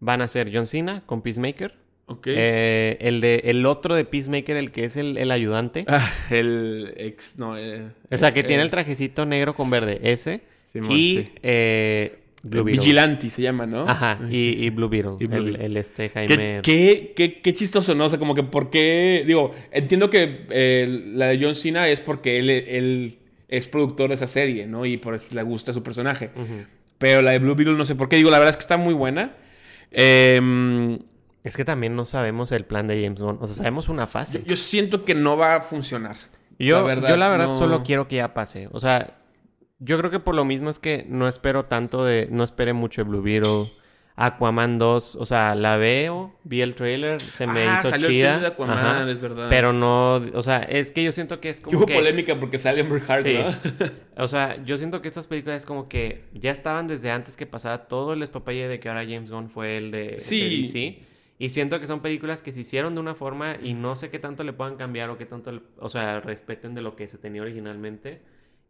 van 0.00 0.22
a 0.22 0.28
ser 0.28 0.50
John 0.50 0.66
Cena 0.66 1.02
con 1.04 1.20
Peacemaker. 1.20 1.74
Ok. 2.06 2.28
Eh, 2.28 2.96
el, 3.02 3.20
de, 3.20 3.42
el 3.44 3.66
otro 3.66 3.94
de 3.94 4.06
Peacemaker, 4.06 4.56
el 4.56 4.72
que 4.72 4.86
es 4.86 4.96
el, 4.96 5.30
ayudante. 5.30 5.84
Ah, 5.88 6.10
el 6.30 6.94
ex... 6.96 7.38
No, 7.38 7.58
eh, 7.58 7.90
o 8.10 8.16
sea, 8.16 8.32
que 8.32 8.42
tiene 8.42 8.62
el 8.62 8.70
trajecito 8.70 9.26
negro 9.26 9.52
con 9.52 9.68
verde. 9.68 10.00
Ese. 10.02 10.40
y... 10.74 11.28
Blue 12.42 12.64
Vigilante 12.64 13.30
se 13.30 13.40
llama, 13.40 13.66
¿no? 13.66 13.86
Ajá, 13.88 14.18
y, 14.28 14.68
Blue 14.70 14.88
Beetle, 14.88 15.16
el, 15.64 15.76
este 15.76 16.08
Jaime. 16.08 16.60
¿Qué, 16.62 17.12
qué, 17.14 17.40
qué, 17.40 17.54
chistoso, 17.54 17.94
¿no? 17.94 18.06
O 18.06 18.08
sea, 18.08 18.18
como 18.18 18.34
que 18.34 18.42
por 18.42 18.70
qué. 18.70 19.22
Digo, 19.24 19.54
entiendo 19.70 20.10
que 20.10 20.46
eh, 20.50 21.04
la 21.14 21.28
de 21.28 21.38
John 21.40 21.54
Cena 21.54 21.88
es 21.88 22.00
porque 22.00 22.38
él, 22.38 22.50
él, 22.50 23.18
es 23.48 23.68
productor 23.68 24.08
de 24.08 24.16
esa 24.16 24.26
serie, 24.26 24.66
¿no? 24.66 24.84
Y 24.84 24.96
por 24.96 25.14
eso 25.14 25.34
le 25.34 25.42
gusta 25.42 25.72
su 25.72 25.82
personaje. 25.84 26.30
Pero 26.98 27.22
la 27.22 27.32
de 27.32 27.38
Blue 27.38 27.54
Beetle 27.54 27.74
no 27.74 27.84
sé 27.84 27.94
por 27.94 28.08
qué. 28.08 28.16
Digo, 28.16 28.30
la 28.30 28.38
verdad 28.38 28.50
es 28.50 28.56
que 28.56 28.62
está 28.62 28.76
muy 28.76 28.94
buena. 28.94 29.36
Em, 29.92 30.98
es 31.44 31.56
que 31.56 31.64
también 31.64 31.94
no 31.94 32.04
sabemos 32.04 32.50
el 32.50 32.64
plan 32.64 32.88
de 32.88 33.02
James 33.02 33.20
Bond. 33.20 33.40
O 33.40 33.46
sea, 33.46 33.54
sabemos 33.54 33.88
una 33.88 34.08
fase. 34.08 34.42
Yo, 34.44 34.56
siento 34.56 35.04
que 35.04 35.14
no 35.14 35.36
va 35.36 35.56
a 35.56 35.60
funcionar. 35.60 36.16
Yo 36.58 36.78
la 36.78 36.82
verdad, 36.82 37.08
yo 37.08 37.16
la 37.16 37.28
verdad 37.28 37.56
solo 37.56 37.82
quiero 37.84 38.08
que 38.08 38.16
ya 38.16 38.34
pase. 38.34 38.68
O 38.72 38.80
sea, 38.80 39.21
yo 39.84 39.98
creo 39.98 40.10
que 40.10 40.20
por 40.20 40.34
lo 40.34 40.44
mismo 40.44 40.70
es 40.70 40.78
que 40.78 41.04
no 41.08 41.28
espero 41.28 41.64
tanto 41.64 42.04
de... 42.04 42.28
No 42.30 42.44
esperé 42.44 42.72
mucho 42.72 43.02
de 43.02 43.08
Blue 43.08 43.22
Beetle. 43.22 43.70
Aquaman 44.14 44.76
2, 44.76 45.16
o 45.16 45.24
sea, 45.24 45.54
la 45.54 45.76
veo, 45.78 46.34
vi 46.44 46.60
el 46.60 46.74
trailer, 46.74 47.20
se 47.20 47.46
me 47.46 47.62
ah, 47.62 47.78
hizo 47.78 47.88
salió 47.88 48.08
chida. 48.08 48.34
El 48.34 48.40
de 48.42 48.46
Aquaman, 48.48 49.08
es 49.08 49.20
verdad. 49.20 49.46
Pero 49.48 49.72
no, 49.72 50.16
o 50.16 50.42
sea, 50.42 50.58
es 50.58 50.90
que 50.90 51.02
yo 51.02 51.12
siento 51.12 51.40
que 51.40 51.48
es 51.48 51.60
como 51.60 51.78
Hubo 51.78 51.86
polémica 51.86 52.38
porque 52.38 52.58
sale 52.58 52.82
Amber 52.82 53.02
Heard, 53.08 53.22
sí. 53.22 53.38
o 54.16 54.28
sea, 54.28 54.62
yo 54.64 54.76
siento 54.76 55.00
que 55.00 55.08
estas 55.08 55.26
películas 55.26 55.62
es 55.62 55.66
como 55.66 55.88
que 55.88 56.24
ya 56.34 56.50
estaban 56.50 56.86
desde 56.88 57.10
antes 57.10 57.38
que 57.38 57.46
pasara 57.46 57.88
todo 57.88 58.12
el 58.12 58.22
espapalle 58.22 58.68
de 58.68 58.80
que 58.80 58.90
ahora 58.90 59.02
James 59.02 59.30
Gunn 59.30 59.48
fue 59.48 59.78
el 59.78 59.90
de, 59.90 60.18
sí. 60.18 60.62
DC. 60.62 60.98
Y 61.38 61.48
siento 61.48 61.80
que 61.80 61.86
son 61.86 62.00
películas 62.00 62.42
que 62.42 62.52
se 62.52 62.60
hicieron 62.60 62.94
de 62.94 63.00
una 63.00 63.14
forma 63.14 63.56
y 63.60 63.72
no 63.72 63.96
sé 63.96 64.10
qué 64.10 64.18
tanto 64.18 64.44
le 64.44 64.52
puedan 64.52 64.76
cambiar 64.76 65.10
o 65.10 65.18
qué 65.18 65.26
tanto, 65.26 65.62
o 65.78 65.88
sea, 65.88 66.20
respeten 66.20 66.74
de 66.74 66.82
lo 66.82 66.94
que 66.94 67.08
se 67.08 67.18
tenía 67.18 67.42
originalmente. 67.42 68.20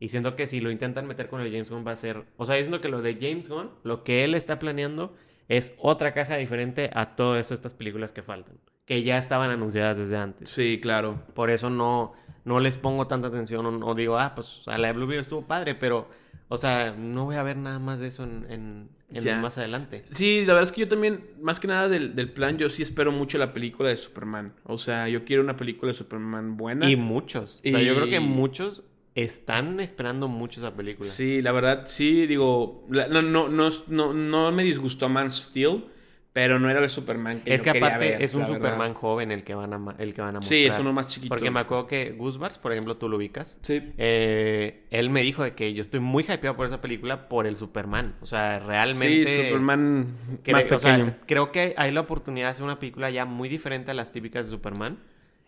Y 0.03 0.09
siento 0.09 0.35
que 0.35 0.49
si 0.49 0.61
lo 0.61 0.73
intentan 0.73 1.07
meter 1.07 1.29
con 1.29 1.41
el 1.41 1.53
James 1.53 1.71
Gunn 1.71 1.87
va 1.87 1.93
a 1.93 1.97
ser... 1.97 2.25
O 2.37 2.45
sea, 2.45 2.57
yo 2.57 2.63
siento 2.63 2.81
que 2.81 2.89
lo 2.89 3.03
de 3.03 3.15
James 3.21 3.49
Gunn, 3.49 3.71
lo 3.85 4.03
que 4.03 4.25
él 4.25 4.35
está 4.35 4.59
planeando 4.59 5.15
es 5.47 5.77
otra 5.79 6.13
caja 6.13 6.35
diferente 6.35 6.91
a 6.93 7.15
todas 7.15 7.53
estas 7.53 7.73
películas 7.73 8.11
que 8.11 8.21
faltan. 8.21 8.57
Que 8.85 9.05
ya 9.05 9.17
estaban 9.17 9.51
anunciadas 9.51 9.99
desde 9.99 10.17
antes. 10.17 10.51
Sí, 10.51 10.81
claro. 10.83 11.23
Por 11.35 11.51
eso 11.51 11.71
no, 11.71 12.15
no 12.45 12.59
les 12.59 12.79
pongo 12.79 13.07
tanta 13.07 13.29
atención 13.29 13.81
o, 13.81 13.95
digo, 13.95 14.19
ah, 14.19 14.35
pues 14.35 14.63
a 14.67 14.77
la 14.77 14.89
de 14.89 14.95
Blue 14.95 15.07
Beetle 15.07 15.21
estuvo 15.21 15.43
padre, 15.43 15.77
pero... 15.77 16.09
O 16.49 16.59
sea, 16.59 16.97
no 16.99 17.25
voy 17.25 17.37
a 17.37 17.45
ver 17.45 17.57
nada 17.57 17.79
más 17.79 18.01
de 18.01 18.09
eso 18.09 18.25
en, 18.25 18.91
en, 19.09 19.41
más 19.41 19.57
adelante. 19.57 20.03
Sí, 20.11 20.41
la 20.41 20.55
verdad 20.55 20.65
es 20.65 20.73
que 20.73 20.81
yo 20.83 20.89
también, 20.89 21.25
más 21.41 21.61
que 21.61 21.69
nada 21.69 21.89
del, 21.89 22.15
del, 22.15 22.31
plan, 22.31 22.59
yo 22.59 22.69
sí 22.69 22.83
espero 22.83 23.11
mucho 23.11 23.39
la 23.39 23.55
película 23.55 23.89
de 23.89 23.97
Superman. 23.97 24.53
O 24.65 24.77
sea, 24.77 25.09
yo 25.09 25.25
quiero 25.25 25.43
una 25.43 25.57
película 25.57 25.93
de 25.93 25.95
Superman 25.95 26.59
buena. 26.59 26.91
Y 26.91 26.97
muchos. 26.97 27.63
O 27.65 27.71
sea, 27.71 27.81
yo 27.81 27.95
creo 27.95 28.09
que 28.09 28.21
muchos 28.21 28.83
están 29.15 29.81
esperando 29.81 30.29
mucho 30.29 30.61
esa 30.61 30.75
película. 30.75 31.09
Sí, 31.09 31.43
la 31.43 31.53
verdad, 31.53 31.85
sí, 31.87 32.27
digo, 32.27 32.87
no, 32.89 33.23
no, 33.23 33.49
no, 33.49 34.13
no, 34.15 34.53
me 34.53 34.63
disgustó 34.63 35.09
Man 35.09 35.31
Steel, 35.31 35.85
pero 36.33 36.59
no 36.59 36.71
era 36.71 36.81
el 36.81 36.89
Superman 36.89 37.41
que 37.41 37.55
Es 37.55 37.63
que 37.63 37.71
aparte 37.71 38.25
es 38.25 38.33
un 38.33 38.47
Superman 38.47 38.95
joven 38.95 39.31
el 39.31 39.45
que 39.45 39.55
van 39.55 39.75
a 39.75 39.95
el 39.99 40.15
que 40.15 40.23
van 40.23 40.37
a 40.37 40.39
mostrar. 40.39 40.59
Sí, 40.59 40.65
es 40.65 40.79
uno 40.79 40.95
más 40.95 41.09
chiquito. 41.09 41.29
Porque 41.29 41.51
me 41.51 41.61
acuerdo 41.61 41.87
que 41.87 42.13
Goosebumps, 42.13 42.57
por 42.57 42.73
ejemplo, 42.73 42.97
tú 42.97 43.07
lo 43.11 43.19
ubicas. 43.19 43.59
Sí. 43.61 43.93
Eh, 43.99 44.87
él 44.91 45.11
me 45.11 45.21
dijo 45.21 45.43
de 45.43 45.55
que 45.55 45.75
yo 45.75 45.83
estoy 45.83 46.01
muy 46.01 46.23
hypeado 46.23 46.57
por 46.57 46.65
esa 46.65 46.81
película 46.81 47.29
por 47.29 47.47
el 47.47 47.59
Superman. 47.59 48.15
O 48.23 48.27
sea, 48.27 48.61
realmente... 48.61 49.27
Sí, 49.27 49.45
Superman 49.45 50.17
más 50.51 50.65
pequeño. 50.65 51.17
creo 51.27 51.53
que 51.53 51.75
hay 51.77 51.91
la 51.91 52.01
oportunidad 52.01 52.47
de 52.47 52.51
hacer 52.53 52.65
una 52.65 52.79
película 52.79 53.11
ya 53.11 53.27
muy 53.27 53.51
diferente 53.51 53.91
a 53.91 53.95
las 53.95 54.11
típicas 54.11 54.47
de 54.47 54.53
Superman 54.53 55.01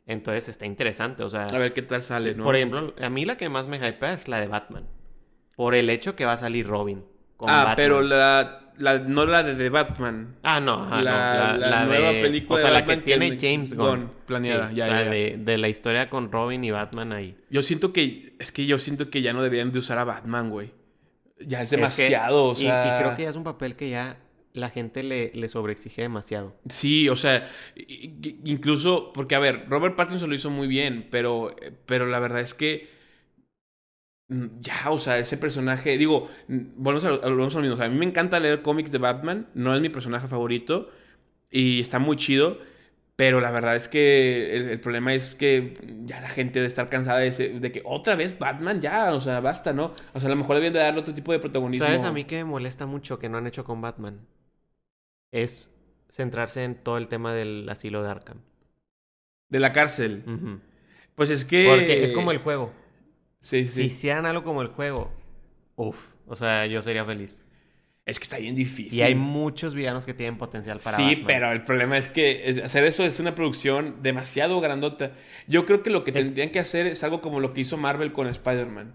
entonces 0.07 0.49
está 0.49 0.67
interesante, 0.67 1.23
o 1.23 1.31
sea... 1.31 1.47
A 1.47 1.59
ver 1.59 1.73
qué 1.73 1.83
tal 1.83 2.03
sale, 2.03 2.35
¿no? 2.35 2.45
Por 2.45 2.57
ejemplo, 2.57 2.95
a 3.01 3.09
mí 3.09 3.25
la 3.25 3.37
que 3.37 3.49
más 3.49 3.67
me 3.67 3.77
hypea 3.77 4.13
es 4.13 4.29
la 4.29 4.41
de 4.41 4.49
Batman. 4.49 4.87
Por 5.57 5.75
el 5.75 5.89
hecho 5.89 6.15
que 6.15 6.27
va 6.27 6.33
a 6.33 6.37
salir 6.37 6.67
Robin. 6.67 7.05
ah, 7.41 7.73
pero 7.75 8.03
la... 8.03 8.73
la, 8.77 8.99
no 8.99 9.25
la 9.25 9.43
de 9.43 9.55
The 9.55 9.71
Batman. 9.71 10.37
Ah, 10.43 10.61
no. 10.61 10.89
la, 11.01 11.57
la, 11.57 11.87
nueva 11.87 12.11
película. 12.13 12.57
O 12.57 12.59
sea, 12.59 12.71
la 12.71 12.85
que 12.85 12.99
tiene 12.99 13.39
James 13.41 13.75
Gunn. 13.75 14.11
planeada, 14.27 14.73
ya, 14.73 14.89
ya, 14.89 15.11
De, 15.11 15.37
de, 15.39 15.59
la 15.59 15.69
historia 15.69 16.11
con 16.11 16.31
Robin 16.31 16.63
y 16.65 16.71
Batman 16.71 17.13
ahí. 17.13 17.37
Yo 17.51 17.63
siento 17.63 17.93
que. 17.93 18.35
Es 18.39 18.53
que 18.53 18.67
yo 18.67 18.79
siento 18.79 19.11
que 19.11 19.23
ya 19.23 19.33
no 19.33 19.43
deberían 19.43 19.73
de 19.73 19.79
usar 19.79 19.99
a 19.99 20.05
Batman, 20.05 20.51
güey. 20.51 20.73
Ya 21.39 21.63
es 21.63 21.71
demasiado, 21.71 22.45
o 22.45 22.55
sea... 22.55 22.97
y, 22.97 23.03
creo 23.03 23.17
que 23.17 23.23
ya 23.23 23.31
es 23.31 23.37
un 23.37 23.45
papel 23.45 23.75
que 23.75 23.91
ya 23.91 24.19
la 24.55 24.71
gente 24.71 25.03
le, 25.03 25.33
le 25.35 25.49
sobreexige 25.49 26.03
demasiado. 26.03 26.55
Sí, 26.69 27.09
o 27.09 27.17
sea, 27.17 27.51
incluso, 28.45 29.13
porque 29.13 29.35
a 29.35 29.41
ver, 29.41 29.67
Robert 29.69 29.97
Pattinson 29.97 30.31
lo 30.31 30.37
hizo 30.37 30.49
muy 30.49 30.69
bien, 30.69 31.09
pero, 31.11 31.55
pero 31.87 32.07
la 32.07 32.21
verdad 32.21 32.41
es 32.41 32.55
que 32.55 32.89
mm, 34.29 34.61
ya, 34.61 34.91
o 34.91 34.99
sea, 35.01 35.19
ese 35.19 35.37
personaje, 35.37 35.99
digo, 35.99 36.29
volvemos 36.49 37.05
a, 37.05 37.11
volvemos 37.29 37.55
a 37.55 37.59
lo 37.59 37.63
mismo, 37.63 37.75
o 37.75 37.79
sea, 37.79 37.87
a 37.87 37.91
mí 37.91 37.99
me 37.99 38.05
encanta 38.05 38.39
leer 38.39 38.63
cómics 38.63 38.93
de 38.93 38.99
Batman, 38.99 39.49
no 39.55 39.75
es 39.75 39.81
mi 39.81 39.89
personaje 39.89 40.29
favorito 40.29 40.89
y 41.51 41.81
está 41.81 41.99
muy 41.99 42.17
chido, 42.17 42.59
pero 43.17 43.41
la 43.41 43.51
verdad 43.51 43.75
es 43.75 43.89
que 43.89 44.57
el, 44.73 44.79
problema 44.79 45.15
es 45.15 45.35
que 45.35 45.79
ya 46.05 46.21
la 46.21 46.29
gente 46.29 46.61
de 46.61 46.67
estar 46.67 46.89
cansada 46.89 47.19
de, 47.19 47.31
de, 47.31 47.73
que 47.73 47.83
otra 47.85 48.15
vez 48.15 48.39
Batman, 48.39 48.81
ya, 48.81 49.15
o 49.15 49.21
sea, 49.21 49.41
basta, 49.41 49.73
¿no? 49.73 49.93
O 50.13 50.21
sea, 50.21 50.29
a 50.29 50.31
lo 50.31 50.37
mejor 50.37 50.57
deben 50.57 50.73
de 50.73 50.79
darle 50.79 51.01
otro 51.01 51.15
tipo 51.15 51.33
de 51.33 51.41
protagonismo. 51.41 51.87
¿Sabes 51.87 52.05
a 52.05 52.13
mí 52.13 52.25
que 52.25 52.37
me 52.37 52.45
molesta 52.45 52.87
mucho 52.87 53.19
que 53.19 53.29
no 53.29 53.39
han 53.39 53.49
hecho 53.49 53.65
con 53.65 53.81
Batman? 53.81 54.21
Es 55.35 55.75
centrarse 56.09 56.63
en 56.63 56.77
todo 56.77 56.97
el 56.97 57.09
tema 57.09 57.35
del 57.35 57.69
asilo 57.69 58.03
de 58.03 58.11
Arkham. 58.11 58.39
De 59.49 59.61
la 59.61 59.73
cárcel. 59.73 60.23
Pues 61.15 61.31
es 61.31 61.45
que... 61.45 61.67
Porque 61.69 62.05
es 62.05 62.13
como 62.13 62.31
el 62.31 62.39
juego. 62.39 62.73
Sí, 63.41 63.65
sí. 63.65 63.69
Si 63.69 63.83
hicieran 63.85 64.25
algo 64.25 64.45
como 64.45 64.63
el 64.63 64.69
juego, 64.69 65.13
uff, 65.77 65.99
o 66.27 66.37
sea, 66.37 66.67
yo 66.67 66.81
sería 66.83 67.05
feliz. 67.05 67.45
Es 68.07 68.19
que 68.19 68.25
está 68.25 68.39
bien 68.39 68.55
difícil. 68.55 68.99
Y 68.99 69.03
hay 69.03 69.15
muchos 69.15 69.75
villanos 69.75 70.05
que 70.05 70.15
tienen 70.15 70.39
potencial 70.39 70.79
para 70.79 70.97
Sí, 70.97 71.25
pero 71.27 71.51
el 71.53 71.63
problema 71.63 71.99
es 71.99 72.09
que 72.09 72.61
hacer 72.63 72.85
eso 72.85 73.03
es 73.05 73.19
una 73.19 73.35
producción 73.35 74.03
demasiado 74.03 74.61
grandota. 74.61 75.13
Yo 75.49 75.67
creo 75.67 75.83
que 75.83 75.91
lo 75.91 76.05
que 76.05 76.13
tendrían 76.13 76.51
que 76.51 76.61
hacer 76.61 76.87
es 76.87 77.03
algo 77.03 77.21
como 77.21 77.41
lo 77.41 77.55
que 77.55 77.63
hizo 77.63 77.77
Marvel 77.77 78.13
con 78.13 78.29
Spider-Man. 78.29 78.95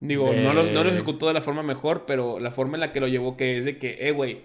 Digo, 0.00 0.32
no, 0.32 0.52
lo, 0.52 0.64
no 0.64 0.84
lo 0.84 0.90
ejecutó 0.90 1.28
de 1.28 1.34
la 1.34 1.42
forma 1.42 1.62
mejor, 1.62 2.04
pero 2.06 2.40
la 2.40 2.50
forma 2.50 2.76
en 2.76 2.80
la 2.80 2.92
que 2.92 3.00
lo 3.00 3.06
llevó, 3.06 3.36
que 3.36 3.58
es 3.58 3.64
de 3.64 3.78
que, 3.78 4.08
eh, 4.08 4.12
güey, 4.12 4.40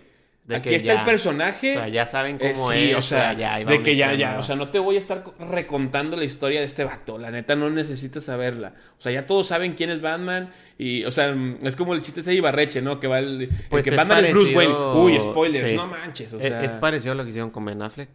Aquí 0.54 0.76
está 0.76 0.94
el 0.94 1.04
personaje. 1.04 1.72
O 1.72 1.80
sea, 1.80 1.88
ya 1.88 2.06
saben 2.06 2.38
eh, 2.40 2.54
cómo 2.54 2.72
es. 2.72 2.96
O 2.96 3.02
sea, 3.02 3.34
ya, 3.34 3.58
de 3.58 3.82
que 3.82 3.96
ya, 3.96 4.14
ya. 4.14 4.38
O 4.38 4.44
sea, 4.44 4.56
no 4.56 4.70
te 4.70 4.80
voy 4.80 4.96
a 4.96 5.00
estar 5.00 5.24
recontando 5.40 6.16
la 6.18 6.24
historia 6.24 6.60
de 6.60 6.66
este 6.66 6.84
vato. 6.84 7.18
La 7.18 7.32
neta, 7.32 7.56
no 7.56 7.70
necesitas 7.70 8.26
saberla. 8.26 8.74
O 8.98 9.02
sea, 9.02 9.12
ya 9.12 9.26
todos 9.26 9.48
saben 9.48 9.74
quién 9.74 9.90
es 9.90 10.02
Batman. 10.02 10.54
Y, 10.78 11.04
o 11.06 11.12
sea, 11.12 11.36
es 11.62 11.76
como 11.76 11.94
el 11.94 12.02
chiste 12.02 12.20
ese 12.20 12.32
de 12.32 12.36
Ibarreche, 12.36 12.82
¿no? 12.82 13.00
Que 13.00 13.08
va 13.08 13.20
el. 13.20 13.50
Pues 13.70 13.86
que 13.86 13.92
Batman 13.92 14.26
es 14.26 14.32
Bruce 14.34 14.56
Wayne. 14.56 14.74
Uy, 14.74 15.20
spoilers. 15.22 15.74
No 15.74 15.88
manches. 15.88 16.34
O 16.34 16.40
sea... 16.40 16.64
es, 16.64 16.74
parecido 16.74 17.14
a 17.14 17.16
lo 17.16 17.24
que 17.24 17.30
hicieron 17.30 17.50
con 17.50 17.66
Ben 17.66 17.82
Affleck. 17.82 18.10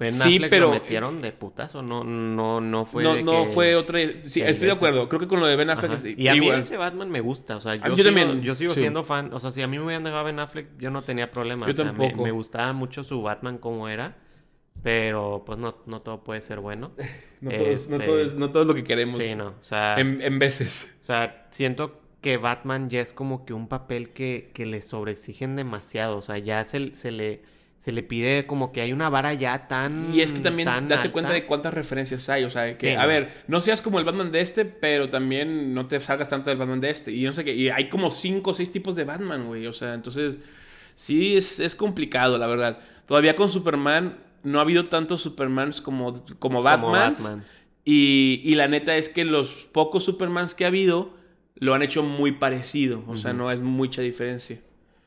Ben 0.00 0.10
sí, 0.10 0.36
Affleck 0.36 0.50
pero... 0.50 0.68
lo 0.68 0.72
metieron 0.72 1.20
de 1.20 1.30
putazo, 1.30 1.82
no, 1.82 2.02
no, 2.02 2.58
no 2.58 2.86
fue 2.86 3.04
No, 3.04 3.20
no 3.20 3.44
fue 3.44 3.76
otra... 3.76 3.98
Sí, 4.24 4.40
estoy 4.40 4.68
de 4.68 4.72
acuerdo. 4.72 5.10
Creo 5.10 5.20
que 5.20 5.28
con 5.28 5.40
lo 5.40 5.46
de 5.46 5.56
Ben 5.56 5.68
Affleck... 5.68 5.98
Sí, 5.98 6.14
y 6.16 6.26
a 6.28 6.34
mí 6.34 6.48
ese 6.48 6.78
Batman 6.78 7.10
me 7.10 7.20
gusta, 7.20 7.56
o 7.56 7.60
sea, 7.60 7.74
yo, 7.74 7.94
sigo, 7.94 8.08
también, 8.08 8.40
yo 8.40 8.54
sigo 8.54 8.70
siendo 8.70 9.04
fan. 9.04 9.28
O 9.34 9.38
sea, 9.38 9.50
si 9.50 9.60
a 9.60 9.66
mí 9.66 9.78
me 9.78 9.84
hubieran 9.84 10.02
dejado 10.02 10.24
Ben 10.24 10.38
Affleck, 10.38 10.68
yo 10.78 10.90
no 10.90 11.04
tenía 11.04 11.30
problema. 11.30 11.66
Yo 11.66 11.74
tampoco. 11.74 12.22
Me, 12.22 12.30
gustaba 12.30 12.72
mucho 12.72 13.04
su 13.04 13.20
Batman 13.20 13.58
como 13.58 13.90
era, 13.90 14.16
pero 14.82 15.42
pues 15.44 15.58
no, 15.58 15.76
no 15.84 16.00
todo 16.00 16.24
puede 16.24 16.40
ser 16.40 16.60
bueno. 16.60 16.92
no, 17.42 17.50
todo 17.50 17.66
es, 17.66 17.90
no, 17.90 17.98
todo 18.00 18.20
es, 18.22 18.36
no 18.36 18.50
todo 18.50 18.62
es 18.62 18.68
lo 18.68 18.74
que 18.74 18.84
queremos. 18.84 19.18
Sí, 19.18 19.34
no, 19.34 19.48
o 19.48 19.62
sea... 19.62 19.96
En, 19.98 20.22
en 20.22 20.38
veces. 20.38 20.98
O 21.02 21.04
sea, 21.04 21.46
siento 21.50 22.00
que 22.22 22.38
Batman 22.38 22.88
ya 22.88 23.02
es 23.02 23.12
como 23.12 23.44
que 23.44 23.52
un 23.52 23.68
papel 23.68 24.14
que, 24.14 24.50
que 24.54 24.64
le 24.64 24.80
sobreexigen 24.80 25.56
demasiado, 25.56 26.16
o 26.16 26.22
sea, 26.22 26.38
ya 26.38 26.64
se, 26.64 26.96
se 26.96 27.10
le 27.10 27.42
se 27.80 27.92
le 27.92 28.02
pide 28.02 28.46
como 28.46 28.72
que 28.72 28.82
hay 28.82 28.92
una 28.92 29.08
vara 29.08 29.32
ya 29.32 29.66
tan. 29.66 30.14
Y 30.14 30.20
es 30.20 30.32
que 30.32 30.40
también 30.40 30.68
date 30.86 31.10
cuenta 31.10 31.32
de 31.32 31.46
cuántas 31.46 31.72
referencias 31.72 32.28
hay. 32.28 32.44
O 32.44 32.50
sea, 32.50 32.74
que, 32.74 32.96
a 32.96 33.06
ver, 33.06 33.42
no 33.48 33.62
seas 33.62 33.80
como 33.80 33.98
el 33.98 34.04
Batman 34.04 34.30
de 34.30 34.42
este, 34.42 34.66
pero 34.66 35.08
también 35.08 35.72
no 35.72 35.86
te 35.86 35.98
salgas 35.98 36.28
tanto 36.28 36.50
del 36.50 36.58
Batman 36.58 36.82
de 36.82 36.90
este. 36.90 37.10
Y 37.10 37.24
no 37.24 37.32
sé 37.32 37.42
qué. 37.42 37.54
Y 37.54 37.70
hay 37.70 37.88
como 37.88 38.10
cinco 38.10 38.50
o 38.50 38.54
seis 38.54 38.70
tipos 38.70 38.96
de 38.96 39.04
Batman, 39.04 39.46
güey. 39.46 39.66
O 39.66 39.72
sea, 39.72 39.94
entonces. 39.94 40.38
Sí, 40.94 41.34
es, 41.38 41.58
es 41.58 41.74
complicado, 41.74 42.36
la 42.36 42.46
verdad. 42.46 42.80
Todavía 43.06 43.34
con 43.34 43.48
Superman 43.48 44.18
no 44.42 44.58
ha 44.58 44.62
habido 44.62 44.88
tantos 44.90 45.22
Supermans 45.22 45.80
como, 45.80 46.22
como 46.38 46.62
Batman. 46.62 47.14
Y, 47.86 48.42
y 48.44 48.56
la 48.56 48.68
neta 48.68 48.94
es 48.96 49.08
que 49.08 49.24
los 49.24 49.64
pocos 49.72 50.04
Supermans 50.04 50.54
que 50.54 50.64
ha 50.64 50.68
habido 50.68 51.14
lo 51.54 51.72
han 51.72 51.82
hecho 51.82 52.02
muy 52.02 52.32
parecido. 52.32 53.02
O 53.06 53.16
sea, 53.16 53.32
no 53.32 53.50
es 53.50 53.60
mucha 53.62 54.02
diferencia. 54.02 54.60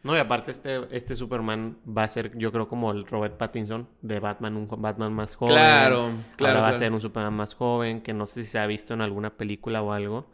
No, 0.03 0.15
y 0.15 0.19
aparte 0.19 0.51
este, 0.51 0.81
este 0.91 1.15
Superman 1.15 1.77
va 1.85 2.03
a 2.03 2.07
ser, 2.09 2.37
yo 2.37 2.51
creo, 2.51 2.67
como 2.67 2.91
el 2.91 3.07
Robert 3.07 3.37
Pattinson 3.37 3.87
de 4.01 4.19
Batman, 4.19 4.57
un 4.57 4.67
Batman 4.67 5.13
más 5.13 5.35
joven. 5.35 5.55
Claro, 5.55 6.11
claro. 6.35 6.59
Ahora 6.59 6.61
va 6.61 6.69
a 6.69 6.73
ser 6.73 6.91
un 6.91 6.99
Superman 6.99 7.33
más 7.33 7.55
joven, 7.55 8.01
que 8.01 8.13
no 8.13 8.27
sé 8.27 8.43
si 8.43 8.49
se 8.51 8.59
ha 8.59 8.67
visto 8.67 8.93
en 8.93 9.01
alguna 9.01 9.31
película 9.37 9.81
o 9.81 9.93
algo. 9.93 10.27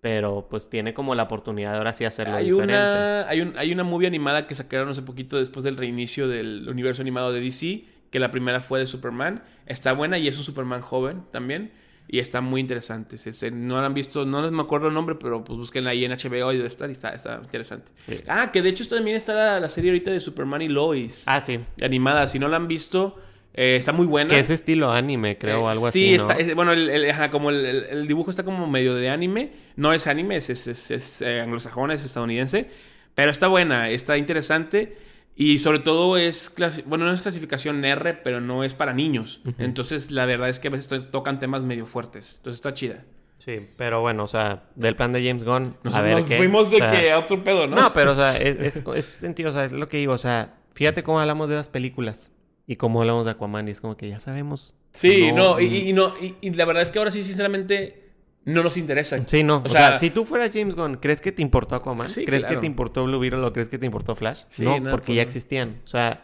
Pero 0.00 0.46
pues 0.48 0.70
tiene 0.70 0.94
como 0.94 1.14
la 1.14 1.24
oportunidad 1.24 1.72
de 1.72 1.78
ahora 1.78 1.92
sí 1.92 2.06
hacerlo 2.06 2.36
hay 2.36 2.46
diferente. 2.46 2.74
Una, 2.74 3.28
hay, 3.28 3.42
un, 3.42 3.52
hay 3.58 3.70
una 3.70 3.84
movie 3.84 4.06
animada 4.06 4.46
que 4.46 4.54
sacaron 4.54 4.88
hace 4.88 5.02
poquito 5.02 5.36
después 5.36 5.62
del 5.62 5.76
reinicio 5.76 6.26
del 6.26 6.66
universo 6.70 7.02
animado 7.02 7.34
de 7.34 7.42
DC, 7.42 7.84
que 8.10 8.18
la 8.18 8.30
primera 8.30 8.62
fue 8.62 8.78
de 8.78 8.86
Superman. 8.86 9.42
Está 9.66 9.92
buena 9.92 10.16
y 10.16 10.26
es 10.26 10.38
un 10.38 10.44
Superman 10.44 10.80
joven 10.80 11.24
también. 11.30 11.72
Y 12.12 12.18
está 12.18 12.40
muy 12.40 12.60
interesante. 12.60 13.16
no 13.52 13.80
la 13.80 13.86
han 13.86 13.94
visto, 13.94 14.26
no 14.26 14.42
les 14.42 14.50
me 14.50 14.62
acuerdo 14.62 14.88
el 14.88 14.94
nombre, 14.94 15.14
pero 15.14 15.44
pues 15.44 15.56
búsquenla 15.56 15.90
ahí 15.90 16.04
en 16.04 16.10
HBO 16.10 16.52
y 16.52 16.56
debe 16.56 16.66
estar 16.66 16.88
y 16.88 16.92
está, 16.92 17.10
está 17.10 17.38
interesante. 17.40 17.92
Ah, 18.26 18.50
que 18.50 18.62
de 18.62 18.68
hecho 18.70 18.88
también 18.88 19.16
está 19.16 19.60
la, 19.60 19.68
serie 19.68 19.92
ahorita 19.92 20.10
de 20.10 20.18
Superman 20.18 20.60
y 20.60 20.68
Lois. 20.68 21.22
Ah, 21.26 21.40
sí. 21.40 21.60
Animada. 21.80 22.26
Si 22.26 22.40
no 22.40 22.48
la 22.48 22.56
han 22.56 22.66
visto, 22.66 23.14
eh, 23.54 23.76
está 23.76 23.92
muy 23.92 24.06
buena. 24.06 24.30
Que 24.30 24.40
es 24.40 24.50
estilo 24.50 24.90
anime, 24.90 25.38
creo, 25.38 25.62
o 25.62 25.68
algo 25.68 25.86
así. 25.86 26.00
Sí, 26.00 26.14
está, 26.16 26.36
bueno, 26.56 26.72
el, 26.72 27.12
como 27.30 27.50
el, 27.50 28.08
dibujo 28.08 28.30
está 28.30 28.42
como 28.42 28.66
medio 28.66 28.96
de 28.96 29.08
anime. 29.08 29.52
No 29.76 29.92
es 29.92 30.08
anime, 30.08 30.34
es, 30.34 30.50
es, 30.50 30.90
es 30.90 31.22
eh, 31.22 31.40
anglosajón, 31.40 31.92
es 31.92 32.04
estadounidense. 32.04 32.70
Pero 33.14 33.30
está 33.30 33.46
buena, 33.46 33.88
está 33.88 34.18
interesante. 34.18 34.96
Y 35.42 35.58
sobre 35.58 35.78
todo 35.78 36.18
es, 36.18 36.54
bueno, 36.84 37.06
no 37.06 37.14
es 37.14 37.22
clasificación 37.22 37.82
R, 37.82 38.12
pero 38.12 38.42
no 38.42 38.62
es 38.62 38.74
para 38.74 38.92
niños. 38.92 39.40
Entonces, 39.56 40.10
la 40.10 40.26
verdad 40.26 40.50
es 40.50 40.60
que 40.60 40.68
a 40.68 40.70
veces 40.70 41.10
tocan 41.10 41.38
temas 41.38 41.62
medio 41.62 41.86
fuertes. 41.86 42.34
Entonces, 42.36 42.58
está 42.58 42.74
chida. 42.74 43.04
Sí, 43.38 43.66
pero 43.78 44.02
bueno, 44.02 44.24
o 44.24 44.26
sea, 44.26 44.64
del 44.74 44.96
plan 44.96 45.14
de 45.14 45.26
James 45.26 45.44
Gunn, 45.44 45.78
nos, 45.82 45.96
a 45.96 46.02
ver 46.02 46.16
nos 46.16 46.26
fuimos 46.26 46.70
de 46.70 46.76
que 46.80 47.10
a 47.10 47.20
otro 47.20 47.42
pedo, 47.42 47.66
¿no? 47.66 47.74
No, 47.74 47.92
pero, 47.94 48.12
o 48.12 48.14
sea, 48.14 48.36
es, 48.36 48.82
es, 48.94 49.04
sentido, 49.18 49.48
o 49.48 49.52
sea, 49.54 49.64
es 49.64 49.72
lo 49.72 49.88
que 49.88 49.96
digo, 49.96 50.12
o 50.12 50.18
sea, 50.18 50.58
fíjate 50.74 51.02
cómo 51.02 51.20
hablamos 51.20 51.48
de 51.48 51.54
las 51.54 51.70
películas 51.70 52.30
y 52.66 52.76
cómo 52.76 53.00
hablamos 53.00 53.24
de 53.24 53.30
Aquaman 53.30 53.66
y 53.66 53.70
es 53.70 53.80
como 53.80 53.96
que 53.96 54.10
ya 54.10 54.18
sabemos. 54.18 54.76
Sí, 54.92 55.32
no, 55.32 55.58
y, 55.58 55.94
no, 55.94 56.12
y, 56.20 56.50
la 56.50 56.66
verdad 56.66 56.82
es 56.82 56.90
que 56.90 56.98
ahora 56.98 57.12
sí, 57.12 57.22
sinceramente, 57.22 57.99
no 58.44 58.62
nos 58.62 58.76
interesa. 58.76 59.22
Sí, 59.26 59.42
no. 59.42 59.62
O, 59.64 59.68
sea, 59.68 59.98
si 59.98 60.10
tú 60.10 60.24
fueras 60.24 60.50
James 60.52 60.74
Gunn, 60.74 60.96
¿crees 60.96 61.20
que 61.20 61.32
te 61.32 61.42
importó 61.42 61.74
Aquaman? 61.74 62.06
¿Crees 62.06 62.44
que 62.44 62.56
te 62.56 62.66
importó 62.66 63.04
Blue 63.04 63.18
Beetle 63.18 63.44
o 63.44 63.52
crees 63.52 63.68
que 63.68 63.78
te 63.78 63.86
importó 63.86 64.14
Flash? 64.14 64.44
no, 64.58 64.78
porque 64.90 65.14
ya 65.14 65.22
existían. 65.22 65.80
O 65.84 65.88
sea, 65.88 66.22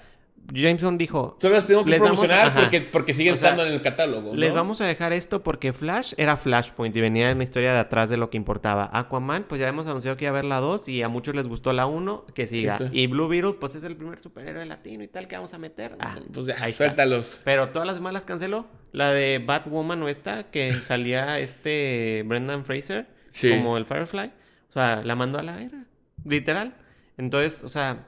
Jameson 0.52 0.98
dijo... 0.98 1.36
Solo 1.40 1.54
las 1.54 1.66
tengo 1.66 1.84
que 1.84 1.96
promocionar 1.96 2.54
porque, 2.54 2.80
porque 2.80 3.14
siguen 3.14 3.34
estando 3.34 3.64
en 3.64 3.72
el 3.72 3.82
catálogo. 3.82 4.34
Les 4.34 4.54
vamos 4.54 4.80
a 4.80 4.86
dejar 4.86 5.12
esto 5.12 5.42
porque 5.42 5.72
Flash 5.72 6.14
era 6.16 6.36
Flashpoint 6.36 6.94
y 6.94 7.00
venía 7.00 7.30
en 7.30 7.38
la 7.38 7.44
historia 7.44 7.72
de 7.72 7.78
atrás 7.78 8.10
de 8.10 8.16
lo 8.16 8.30
que 8.30 8.36
importaba. 8.36 8.90
Aquaman, 8.92 9.44
pues 9.44 9.60
ya 9.60 9.68
hemos 9.68 9.86
anunciado 9.86 10.16
que 10.16 10.24
iba 10.24 10.30
a 10.30 10.34
haber 10.34 10.44
la 10.44 10.60
2 10.60 10.88
y 10.88 11.02
a 11.02 11.08
muchos 11.08 11.34
les 11.34 11.46
gustó 11.46 11.72
la 11.72 11.86
1, 11.86 12.26
que 12.34 12.46
siga. 12.46 12.78
Y 12.92 13.06
Blue 13.06 13.28
Beetle, 13.28 13.54
pues 13.54 13.74
es 13.74 13.84
el 13.84 13.96
primer 13.96 14.18
superhéroe 14.18 14.64
latino 14.66 15.02
y 15.04 15.08
tal 15.08 15.28
que 15.28 15.36
vamos 15.36 15.54
a 15.54 15.58
meter. 15.58 15.96
Ah, 16.00 16.18
pues 16.32 16.48
ahí 16.60 16.72
suéltalos. 16.72 17.38
Pero 17.44 17.70
todas 17.70 17.86
las 17.86 17.96
demás 17.96 18.12
las 18.12 18.24
canceló. 18.24 18.66
La 18.92 19.12
de 19.12 19.42
Batwoman 19.44 20.02
o 20.02 20.08
esta, 20.08 20.44
que 20.50 20.74
salía 20.80 21.38
este 21.38 22.24
Brendan 22.26 22.64
Fraser, 22.64 23.06
como 23.40 23.76
el 23.76 23.84
Firefly. 23.84 24.32
O 24.68 24.72
sea, 24.72 25.02
la 25.02 25.14
mandó 25.14 25.38
a 25.38 25.42
la 25.42 25.62
era. 25.62 25.84
Literal. 26.24 26.74
Entonces, 27.18 27.64
o 27.64 27.68
sea, 27.68 28.06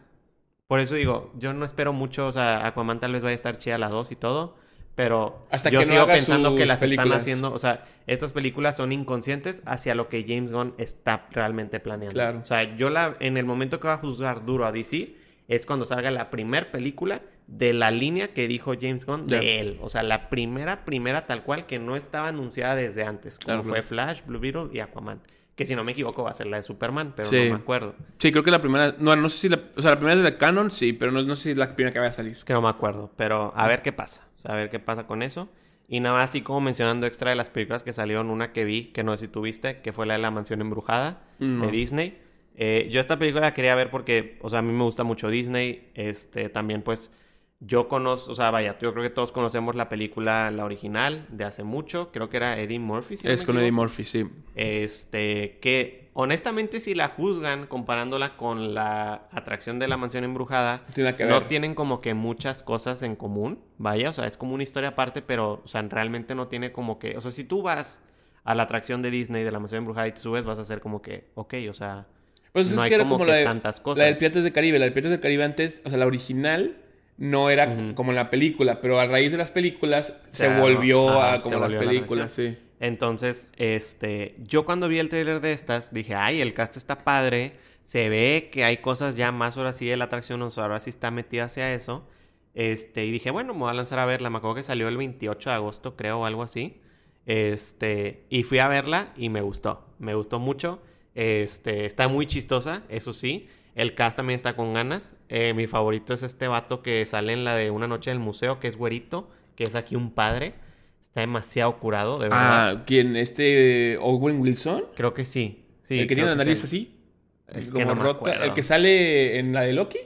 por 0.68 0.80
eso 0.80 0.94
digo, 0.94 1.32
yo 1.36 1.52
no 1.54 1.64
espero 1.64 1.92
mucho, 1.92 2.26
o 2.26 2.32
sea, 2.32 2.66
Aquaman 2.66 3.00
tal 3.00 3.12
vez 3.12 3.22
vaya 3.22 3.32
a 3.32 3.34
estar 3.34 3.58
chida 3.58 3.78
la 3.78 3.88
2 3.88 4.12
y 4.12 4.16
todo, 4.16 4.54
pero 4.94 5.46
Hasta 5.50 5.70
yo 5.70 5.80
que 5.80 5.86
sigo 5.86 6.06
pensando 6.06 6.54
que 6.56 6.66
las 6.66 6.82
están 6.82 7.10
haciendo, 7.12 7.52
o 7.52 7.58
sea, 7.58 7.86
estas 8.06 8.32
películas 8.32 8.76
son 8.76 8.92
inconscientes 8.92 9.62
hacia 9.64 9.94
lo 9.94 10.08
que 10.08 10.26
James 10.28 10.52
Gunn 10.52 10.74
está 10.76 11.26
realmente 11.30 11.80
planeando. 11.80 12.14
Claro. 12.14 12.40
O 12.40 12.44
sea, 12.44 12.76
yo 12.76 12.90
la, 12.90 13.16
en 13.18 13.38
el 13.38 13.46
momento 13.46 13.80
que 13.80 13.88
va 13.88 13.94
a 13.94 13.98
juzgar 13.98 14.44
duro 14.44 14.66
a 14.66 14.72
DC 14.72 15.14
es 15.48 15.64
cuando 15.64 15.86
salga 15.86 16.10
la 16.10 16.30
primera 16.30 16.70
película 16.70 17.22
de 17.46 17.72
la 17.72 17.90
línea 17.90 18.34
que 18.34 18.46
dijo 18.46 18.74
James 18.78 19.06
Gunn 19.06 19.26
de 19.26 19.60
él. 19.60 19.78
O 19.80 19.88
sea, 19.88 20.02
la 20.02 20.28
primera, 20.28 20.84
primera 20.84 21.24
tal 21.24 21.44
cual 21.44 21.64
que 21.64 21.78
no 21.78 21.96
estaba 21.96 22.28
anunciada 22.28 22.74
desde 22.74 23.04
antes, 23.04 23.38
como 23.38 23.64
fue 23.64 23.82
Flash, 23.82 24.22
Blue 24.26 24.38
Beetle 24.38 24.68
y 24.72 24.80
Aquaman. 24.80 25.22
Que 25.58 25.66
si 25.66 25.74
no 25.74 25.82
me 25.82 25.90
equivoco 25.90 26.22
va 26.22 26.30
a 26.30 26.34
ser 26.34 26.46
la 26.46 26.58
de 26.58 26.62
Superman, 26.62 27.14
pero 27.16 27.28
no 27.32 27.50
me 27.50 27.60
acuerdo. 27.60 27.96
Sí, 28.18 28.30
creo 28.30 28.44
que 28.44 28.52
la 28.52 28.60
primera. 28.60 28.94
No, 28.96 29.16
no 29.16 29.28
sé 29.28 29.38
si 29.38 29.48
la. 29.48 29.60
O 29.76 29.82
sea, 29.82 29.90
la 29.90 29.96
primera 29.96 30.14
es 30.14 30.22
de 30.22 30.30
la 30.30 30.38
Canon, 30.38 30.70
sí, 30.70 30.92
pero 30.92 31.10
no, 31.10 31.20
no 31.20 31.34
sé 31.34 31.42
si 31.42 31.50
es 31.50 31.56
la 31.56 31.74
primera 31.74 31.92
que 31.92 31.98
va 31.98 32.06
a 32.06 32.12
salir. 32.12 32.30
Es 32.30 32.44
que 32.44 32.52
no 32.52 32.62
me 32.62 32.68
acuerdo. 32.68 33.10
Pero 33.16 33.52
a 33.56 33.66
ver 33.66 33.82
qué 33.82 33.90
pasa. 33.90 34.28
O 34.36 34.38
sea, 34.38 34.52
a 34.52 34.56
ver 34.56 34.70
qué 34.70 34.78
pasa 34.78 35.08
con 35.08 35.20
eso. 35.20 35.48
Y 35.88 35.98
nada 35.98 36.16
más, 36.16 36.30
así 36.30 36.42
como 36.42 36.60
mencionando 36.60 37.08
extra 37.08 37.30
de 37.30 37.34
las 37.34 37.50
películas 37.50 37.82
que 37.82 37.92
salieron, 37.92 38.30
una 38.30 38.52
que 38.52 38.62
vi, 38.62 38.84
que 38.92 39.02
no 39.02 39.16
sé 39.16 39.26
si 39.26 39.32
tuviste, 39.32 39.80
que 39.80 39.92
fue 39.92 40.06
la 40.06 40.14
de 40.14 40.20
La 40.20 40.30
Mansión 40.30 40.60
Embrujada 40.60 41.22
de 41.40 41.70
Disney. 41.72 42.18
Eh, 42.54 42.88
yo 42.92 43.00
esta 43.00 43.18
película 43.18 43.40
la 43.46 43.54
quería 43.54 43.74
ver 43.74 43.90
porque, 43.90 44.38
o 44.42 44.48
sea, 44.48 44.60
a 44.60 44.62
mí 44.62 44.72
me 44.72 44.84
gusta 44.84 45.02
mucho 45.02 45.28
Disney. 45.28 45.90
Este, 45.94 46.50
también 46.50 46.82
pues 46.82 47.12
yo 47.60 47.88
conozco, 47.88 48.30
o 48.30 48.34
sea, 48.34 48.50
vaya, 48.50 48.78
yo 48.80 48.92
creo 48.92 49.02
que 49.02 49.10
todos 49.10 49.32
conocemos 49.32 49.74
la 49.74 49.88
película, 49.88 50.50
la 50.50 50.64
original, 50.64 51.26
de 51.28 51.44
hace 51.44 51.64
mucho. 51.64 52.12
Creo 52.12 52.30
que 52.30 52.36
era 52.36 52.58
Eddie 52.58 52.78
Murphy. 52.78 53.16
es 53.24 53.42
con 53.42 53.58
Eddie 53.58 53.72
Murphy, 53.72 54.04
sí. 54.04 54.26
Este, 54.54 55.58
que 55.60 56.08
honestamente 56.12 56.78
si 56.78 56.94
la 56.94 57.08
juzgan 57.08 57.66
comparándola 57.66 58.36
con 58.36 58.74
la 58.74 59.28
atracción 59.32 59.78
de 59.80 59.88
la 59.88 59.96
mansión 59.96 60.22
embrujada, 60.24 60.84
no 61.28 61.42
tienen 61.44 61.74
como 61.74 62.00
que 62.00 62.14
muchas 62.14 62.62
cosas 62.62 63.02
en 63.02 63.16
común, 63.16 63.60
vaya, 63.76 64.10
o 64.10 64.12
sea, 64.12 64.26
es 64.26 64.36
como 64.36 64.54
una 64.54 64.62
historia 64.62 64.90
aparte, 64.90 65.22
pero, 65.22 65.60
o 65.64 65.68
sea, 65.68 65.82
realmente 65.82 66.36
no 66.36 66.46
tiene 66.46 66.70
como 66.70 66.98
que, 66.98 67.16
o 67.16 67.20
sea, 67.20 67.32
si 67.32 67.44
tú 67.44 67.62
vas 67.62 68.04
a 68.44 68.54
la 68.54 68.64
atracción 68.64 69.02
de 69.02 69.10
Disney 69.10 69.42
de 69.42 69.50
la 69.50 69.58
mansión 69.58 69.78
embrujada 69.78 70.06
y 70.06 70.12
te 70.12 70.18
subes, 70.18 70.44
vas 70.44 70.58
a 70.60 70.64
ser 70.64 70.80
como 70.80 71.02
que, 71.02 71.28
ok, 71.34 71.54
o 71.68 71.74
sea, 71.74 72.06
pues 72.52 72.72
no 72.72 72.78
es 72.78 72.82
hay 72.82 72.88
que 72.88 72.94
era 72.94 73.04
como, 73.04 73.24
la 73.24 73.44
tantas 73.44 73.80
cosas. 73.80 73.98
La 73.98 74.04
del 74.06 74.16
Piratas 74.16 74.42
del 74.42 74.52
Caribe, 74.52 74.78
la 74.78 74.86
del 74.86 74.94
Piratas 74.94 75.10
del 75.10 75.20
Caribe 75.20 75.44
antes, 75.44 75.82
o 75.84 75.88
sea, 75.90 75.98
la 75.98 76.06
original 76.06 76.76
no 77.18 77.50
era 77.50 77.94
como 77.94 78.12
en 78.12 78.16
la 78.16 78.30
película, 78.30 78.80
pero 78.80 78.98
a 78.98 79.06
raíz 79.06 79.32
de 79.32 79.38
las 79.38 79.50
películas 79.50 80.18
se 80.24 80.58
volvió 80.58 81.20
a 81.20 81.40
como 81.40 81.58
las 81.58 81.72
películas, 81.72 82.32
sí. 82.32 82.56
Entonces, 82.80 83.48
este, 83.56 84.36
yo 84.38 84.64
cuando 84.64 84.88
vi 84.88 85.00
el 85.00 85.08
trailer 85.08 85.40
de 85.40 85.52
estas, 85.52 85.92
dije, 85.92 86.14
ay, 86.14 86.40
el 86.40 86.54
cast 86.54 86.76
está 86.76 87.02
padre, 87.02 87.54
se 87.82 88.08
ve 88.08 88.50
que 88.52 88.64
hay 88.64 88.76
cosas 88.78 89.16
ya 89.16 89.32
más 89.32 89.56
ahora 89.56 89.72
sí 89.72 89.86
de 89.86 89.96
la 89.96 90.04
atracción, 90.04 90.40
o 90.42 90.50
sea, 90.50 90.64
ahora 90.64 90.78
sí 90.78 90.90
está 90.90 91.10
metida 91.10 91.44
hacia 91.44 91.74
eso. 91.74 92.06
Este, 92.54 93.04
y 93.04 93.10
dije, 93.10 93.30
bueno, 93.30 93.54
me 93.54 93.60
voy 93.60 93.70
a 93.70 93.74
lanzar 93.74 93.98
a 93.98 94.04
verla. 94.04 94.30
Me 94.30 94.38
acuerdo 94.38 94.56
que 94.56 94.62
salió 94.62 94.88
el 94.88 94.96
28 94.96 95.50
de 95.50 95.56
agosto, 95.56 95.96
creo, 95.96 96.20
o 96.20 96.24
algo 96.24 96.42
así. 96.42 96.80
Este, 97.24 98.24
y 98.30 98.42
fui 98.42 98.58
a 98.58 98.68
verla 98.68 99.12
y 99.16 99.28
me 99.28 99.40
gustó. 99.40 99.86
Me 99.98 100.14
gustó 100.14 100.38
mucho. 100.38 100.82
Este, 101.14 101.84
está 101.86 102.08
muy 102.08 102.26
chistosa, 102.26 102.82
eso 102.88 103.12
sí. 103.12 103.48
El 103.78 103.94
cast 103.94 104.16
también 104.16 104.34
está 104.34 104.56
con 104.56 104.74
ganas. 104.74 105.14
Eh, 105.28 105.54
mi 105.54 105.68
favorito 105.68 106.12
es 106.12 106.24
este 106.24 106.48
vato 106.48 106.82
que 106.82 107.06
sale 107.06 107.32
en 107.32 107.44
la 107.44 107.54
de 107.54 107.70
Una 107.70 107.86
Noche 107.86 108.10
del 108.10 108.18
Museo, 108.18 108.58
que 108.58 108.66
es 108.66 108.76
güerito, 108.76 109.30
que 109.54 109.62
es 109.62 109.76
aquí 109.76 109.94
un 109.94 110.10
padre. 110.10 110.54
Está 111.00 111.20
demasiado 111.20 111.78
curado, 111.78 112.18
de 112.18 112.28
verdad. 112.28 112.70
Ah, 112.70 112.84
¿quién? 112.84 113.14
¿Este 113.14 113.96
Owen 114.00 114.40
Wilson? 114.40 114.86
Creo 114.96 115.14
que 115.14 115.24
sí. 115.24 115.64
sí 115.84 116.00
¿El 116.00 116.08
que 116.08 116.16
tiene 116.16 116.30
la 116.30 116.34
nariz 116.34 116.64
así? 116.64 116.98
Es 117.46 117.70
como 117.70 117.94
rota. 117.94 118.46
¿El 118.46 118.52
que 118.52 118.64
sale 118.64 119.38
en 119.38 119.52
la 119.52 119.60
de 119.60 119.72
Loki? 119.72 120.00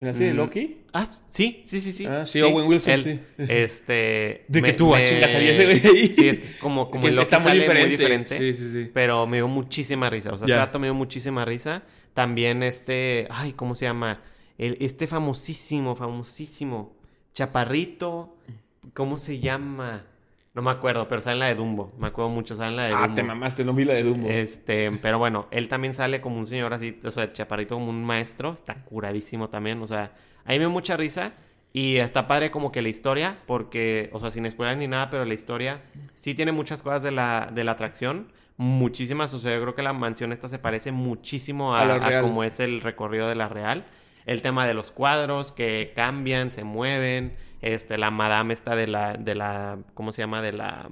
¿En 0.00 0.08
la 0.08 0.12
serie 0.14 0.28
de 0.28 0.34
mm, 0.34 0.38
Loki? 0.38 0.78
Ah, 0.94 1.06
sí, 1.28 1.60
sí, 1.62 1.82
sí, 1.82 1.92
sí. 1.92 2.06
Ah, 2.06 2.24
sí, 2.24 2.40
Owen 2.40 2.68
Wilson, 2.68 3.02
sí. 3.02 3.20
Este... 3.36 4.44
De 4.48 4.62
que 4.62 4.72
tú, 4.72 4.94
a 4.94 5.04
chingas, 5.04 5.30
salía 5.30 5.50
ese 5.50 5.66
güey. 5.66 6.06
Sí, 6.08 6.26
es 6.26 6.40
como, 6.58 6.90
como 6.90 7.06
el 7.06 7.16
Loki 7.16 7.34
está 7.34 7.38
muy 7.38 7.52
diferente. 7.52 7.80
muy 7.82 7.90
diferente. 7.90 8.34
Sí, 8.34 8.54
sí, 8.54 8.72
sí. 8.72 8.90
Pero 8.94 9.26
me 9.26 9.36
dio 9.36 9.48
muchísima 9.48 10.08
risa. 10.08 10.32
O 10.32 10.38
sea, 10.38 10.46
ese 10.46 10.56
rato 10.56 10.78
me 10.78 10.86
dio 10.86 10.94
muchísima 10.94 11.44
risa. 11.44 11.82
También 12.16 12.62
este, 12.62 13.28
ay, 13.28 13.52
¿cómo 13.52 13.74
se 13.74 13.84
llama? 13.84 14.22
El, 14.56 14.78
este 14.80 15.06
famosísimo, 15.06 15.94
famosísimo 15.94 16.96
chaparrito, 17.34 18.38
¿cómo 18.94 19.18
se 19.18 19.38
llama? 19.38 20.06
No 20.54 20.62
me 20.62 20.70
acuerdo, 20.70 21.08
pero 21.08 21.20
sale 21.20 21.34
en 21.34 21.40
la 21.40 21.46
de 21.48 21.56
Dumbo. 21.56 21.92
Me 21.98 22.06
acuerdo 22.06 22.30
mucho, 22.30 22.56
sale 22.56 22.70
en 22.70 22.76
la 22.76 22.82
de 22.84 22.90
Dumbo. 22.92 23.04
Ah, 23.04 23.14
te 23.14 23.22
mamaste, 23.22 23.64
no 23.66 23.74
vi 23.74 23.84
la 23.84 23.92
de 23.92 24.02
Dumbo. 24.02 24.30
Este, 24.30 24.90
pero 25.02 25.18
bueno, 25.18 25.46
él 25.50 25.68
también 25.68 25.92
sale 25.92 26.22
como 26.22 26.38
un 26.38 26.46
señor 26.46 26.72
así, 26.72 26.98
o 27.04 27.10
sea, 27.10 27.34
chaparrito 27.34 27.74
como 27.74 27.90
un 27.90 28.02
maestro. 28.02 28.54
Está 28.54 28.82
curadísimo 28.82 29.50
también, 29.50 29.82
o 29.82 29.86
sea, 29.86 30.14
a 30.46 30.52
mí 30.52 30.54
me 30.54 30.60
dio 30.60 30.70
mucha 30.70 30.96
risa. 30.96 31.34
Y 31.74 31.98
está 31.98 32.26
padre 32.26 32.50
como 32.50 32.72
que 32.72 32.80
la 32.80 32.88
historia, 32.88 33.40
porque, 33.46 34.08
o 34.14 34.20
sea, 34.20 34.30
sin 34.30 34.50
spoiler 34.50 34.78
ni 34.78 34.88
nada, 34.88 35.10
pero 35.10 35.26
la 35.26 35.34
historia 35.34 35.82
sí 36.14 36.32
tiene 36.32 36.50
muchas 36.50 36.82
cosas 36.82 37.02
de 37.02 37.10
la, 37.10 37.50
de 37.52 37.62
la 37.62 37.72
atracción 37.72 38.32
muchísimas. 38.56 39.32
O 39.34 39.38
sea, 39.38 39.54
yo 39.54 39.60
creo 39.62 39.74
que 39.74 39.82
la 39.82 39.92
mansión 39.92 40.32
esta 40.32 40.48
se 40.48 40.58
parece 40.58 40.92
muchísimo 40.92 41.74
a, 41.74 41.82
a, 41.94 42.20
como 42.22 42.44
es 42.44 42.60
el 42.60 42.80
recorrido 42.80 43.28
de 43.28 43.34
la 43.34 43.48
Real. 43.48 43.84
El 44.24 44.42
tema 44.42 44.66
de 44.66 44.74
los 44.74 44.90
cuadros 44.90 45.52
que 45.52 45.92
cambian, 45.94 46.50
se 46.50 46.64
mueven. 46.64 47.36
Este, 47.62 47.96
la 47.98 48.10
madame 48.10 48.54
está 48.54 48.76
de 48.76 48.86
la, 48.86 49.14
de 49.14 49.34
la, 49.34 49.78
¿cómo 49.94 50.12
se 50.12 50.22
llama? 50.22 50.42
De 50.42 50.52
la, 50.52 50.88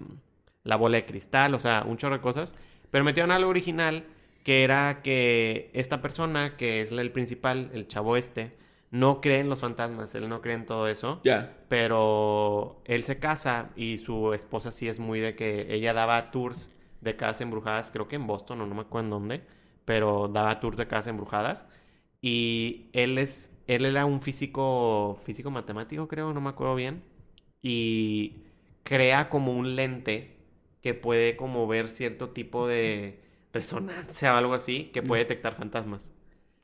la 0.62 0.76
bola 0.76 0.96
de 0.96 1.06
cristal, 1.06 1.54
o 1.54 1.58
sea, 1.58 1.84
un 1.86 1.96
chorro 1.96 2.16
de 2.16 2.20
cosas. 2.20 2.54
Pero 2.90 3.04
metieron 3.04 3.32
algo 3.32 3.50
original 3.50 4.04
que 4.44 4.62
era 4.62 5.00
que 5.02 5.70
esta 5.72 6.00
persona, 6.00 6.56
que 6.56 6.82
es 6.82 6.92
el 6.92 7.10
principal, 7.10 7.70
el 7.72 7.88
chavo 7.88 8.16
este, 8.16 8.52
no 8.90 9.20
cree 9.20 9.40
en 9.40 9.48
los 9.48 9.62
fantasmas, 9.62 10.14
él 10.14 10.28
no 10.28 10.40
cree 10.40 10.54
en 10.54 10.66
todo 10.66 10.86
eso. 10.86 11.20
Ya. 11.24 11.56
Pero 11.68 12.80
él 12.84 13.02
se 13.02 13.18
casa 13.18 13.70
y 13.74 13.96
su 13.96 14.34
esposa 14.34 14.70
sí 14.70 14.86
es 14.86 15.00
muy 15.00 15.18
de 15.18 15.34
que 15.34 15.74
ella 15.74 15.92
daba 15.92 16.30
tours 16.30 16.70
de 17.04 17.16
casas 17.16 17.42
embrujadas, 17.42 17.90
creo 17.90 18.08
que 18.08 18.16
en 18.16 18.26
Boston 18.26 18.62
o 18.62 18.66
no 18.66 18.74
me 18.74 18.82
acuerdo 18.82 19.06
en 19.06 19.10
dónde, 19.10 19.46
pero 19.84 20.28
daba 20.28 20.60
tours 20.60 20.78
de 20.78 20.86
casas 20.88 21.08
embrujadas. 21.08 21.66
Y 22.20 22.88
él 22.94 23.18
es, 23.18 23.50
él 23.66 23.84
era 23.84 24.06
un 24.06 24.20
físico, 24.20 25.18
físico 25.24 25.50
matemático 25.50 26.08
creo, 26.08 26.32
no 26.32 26.40
me 26.40 26.50
acuerdo 26.50 26.74
bien. 26.74 27.02
Y 27.62 28.44
crea 28.82 29.28
como 29.28 29.52
un 29.52 29.76
lente 29.76 30.36
que 30.82 30.94
puede 30.94 31.36
como 31.36 31.66
ver 31.66 31.88
cierto 31.88 32.30
tipo 32.30 32.66
de 32.66 33.20
resonancia 33.52 34.34
o 34.34 34.36
algo 34.36 34.54
así, 34.54 34.90
que 34.92 35.02
puede 35.02 35.22
detectar 35.22 35.54
fantasmas. 35.54 36.12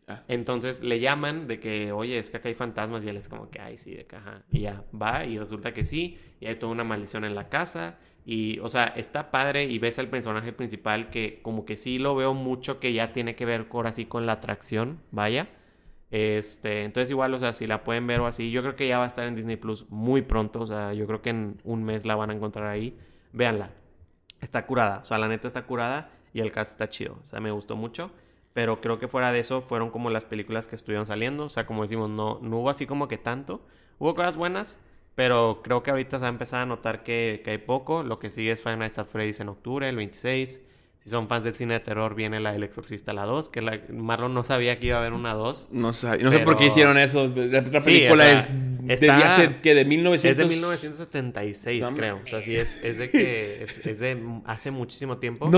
Ah. 0.09 0.25
Entonces 0.29 0.83
le 0.83 1.01
llaman 1.01 1.47
de 1.47 1.61
que, 1.61 1.93
oye, 1.93 2.19
es 2.19 2.31
que 2.31 2.39
acá 2.39 2.49
hay 2.49 2.55
fantasmas 2.55 3.05
y 3.05 3.09
él 3.09 3.17
es 3.17 3.29
como 3.29 3.51
que, 3.51 3.61
ay, 3.61 3.79
sí, 3.79 3.95
de 3.95 4.07
caja. 4.07 4.43
Y 4.51 4.61
ya 4.63 4.85
va 5.01 5.25
y 5.25 5.39
resulta 5.39 5.73
que 5.73 5.85
sí, 5.85 6.19
y 6.41 6.47
hay 6.47 6.57
toda 6.57 6.73
una 6.73 6.85
maldición 6.85 7.25
en 7.25 7.35
la 7.35 7.49
casa 7.49 7.99
y, 8.31 8.61
o 8.61 8.69
sea, 8.69 8.85
está 8.85 9.33
padre 9.33 9.65
y 9.65 9.81
ves 9.81 9.99
al 9.99 10.07
personaje 10.07 10.53
principal 10.53 11.11
que 11.11 11.41
como 11.43 11.65
que 11.65 11.75
sí 11.75 11.99
lo 11.99 12.15
veo 12.15 12.33
mucho 12.33 12.79
que 12.79 12.93
ya 12.93 13.13
tiene 13.13 13.35
que 13.35 13.45
ver 13.45 13.67
ahora 13.73 13.93
sí 13.93 14.07
con 14.07 14.25
la 14.25 14.35
atracción, 14.35 15.01
vaya. 15.11 15.49
Este, 16.13 16.85
entonces 16.85 17.11
igual, 17.11 17.35
o 17.35 17.41
sea, 17.41 17.53
si 17.53 17.67
la 17.67 17.83
pueden 17.83 18.07
ver 18.07 18.21
o 18.21 18.29
así, 18.29 18.53
yo 18.53 18.63
creo 18.63 18.77
que 18.77 18.87
ya 18.87 18.99
va 18.99 19.05
a 19.05 19.09
estar 19.09 19.27
en 19.27 19.35
Disney 19.35 19.57
Plus 19.57 19.91
muy 19.91 20.23
pronto, 20.23 20.61
o 20.61 20.67
sea, 20.67 20.95
yo 20.95 21.09
creo 21.09 21.23
que 21.23 21.31
en 21.31 21.61
un 21.65 21.83
mes 21.83 22.05
la 22.07 22.15
van 22.15 22.31
a 22.31 22.35
encontrar 22.35 22.69
ahí. 22.69 22.97
Véanla. 23.33 23.71
Está 24.41 24.65
curada, 24.65 25.01
o 25.01 25.05
sea, 25.05 25.19
la 25.19 25.27
neta 25.27 25.49
está 25.49 25.63
curada 25.63 26.13
y 26.33 26.39
el 26.39 26.53
cast 26.53 26.71
está 26.71 26.89
chido, 26.89 27.19
o 27.21 27.25
sea, 27.25 27.41
me 27.41 27.51
gustó 27.51 27.75
mucho. 27.75 28.13
Pero 28.53 28.81
creo 28.81 29.01
que 29.01 29.09
fuera 29.09 29.33
de 29.33 29.41
eso 29.41 29.61
fueron 29.61 29.91
como 29.91 30.09
las 30.09 30.25
películas 30.25 30.69
que 30.69 30.77
estuvieron 30.77 31.07
saliendo. 31.07 31.47
O 31.47 31.49
sea, 31.49 31.67
como 31.67 31.83
decimos, 31.83 32.11
no, 32.11 32.39
no 32.43 32.59
hubo 32.59 32.71
así 32.71 32.87
como 32.87 33.09
que 33.09 33.19
tanto. 33.19 33.61
Hubo 33.99 34.15
cosas 34.15 34.37
buenas, 34.37 34.81
pero 35.15 35.61
creo 35.63 35.83
que 35.83 35.91
ahorita 35.91 36.19
se 36.19 36.23
va 36.23 36.29
a 36.29 36.33
empezar 36.33 36.63
a 36.63 36.67
notar 36.67 37.03
que, 37.03 37.43
hay 37.47 37.59
poco. 37.59 38.03
Lo 38.03 38.19
que 38.19 38.31
sigue 38.31 38.53
es 38.53 38.61
Five 38.61 38.77
Nights 38.77 38.99
at 38.99 39.07
Freddy's 39.07 39.41
en 39.41 39.49
octubre, 39.49 39.89
el 39.89 39.97
26. 39.97 40.63
Si 40.99 41.09
son 41.09 41.29
fans 41.29 41.45
del 41.45 41.55
cine 41.55 41.75
de 41.75 41.81
terror, 41.81 42.15
viene 42.15 42.41
la 42.41 42.55
El 42.55 42.63
Exorcista, 42.63 43.13
la 43.13 43.25
2. 43.25 43.49
Que 43.49 43.63
la, 43.63 43.81
Marlon 43.91 44.35
no 44.35 44.45
sabía 44.45 44.79
que 44.79 44.89
iba 44.89 44.97
a 44.97 45.01
haber 45.01 45.15
una 45.15 45.33
2. 45.33 45.69
No, 45.73 45.93
sé, 45.93 46.19
no 46.19 46.31
sé 46.31 46.41
por 46.41 46.57
qué 46.57 46.67
hicieron 46.67 46.99
eso. 46.99 47.27
La 47.29 47.81
película 47.81 48.31
es 48.33 49.01
de, 49.01 49.11
hace, 49.11 49.61
que 49.61 49.75
de 49.75 49.85
1900... 49.85 50.31
Es 50.31 50.37
de 50.37 50.45
1976, 50.45 51.87
creo. 51.95 52.21
O 52.23 52.27
sea, 52.27 52.43
sí, 52.43 52.55
es, 52.55 52.83
es 52.85 52.99
de 52.99 53.11
que... 53.11 53.63
es, 53.85 53.99
de 53.99 54.41
hace 54.45 54.71
muchísimo 54.71 55.19
tiempo. 55.19 55.51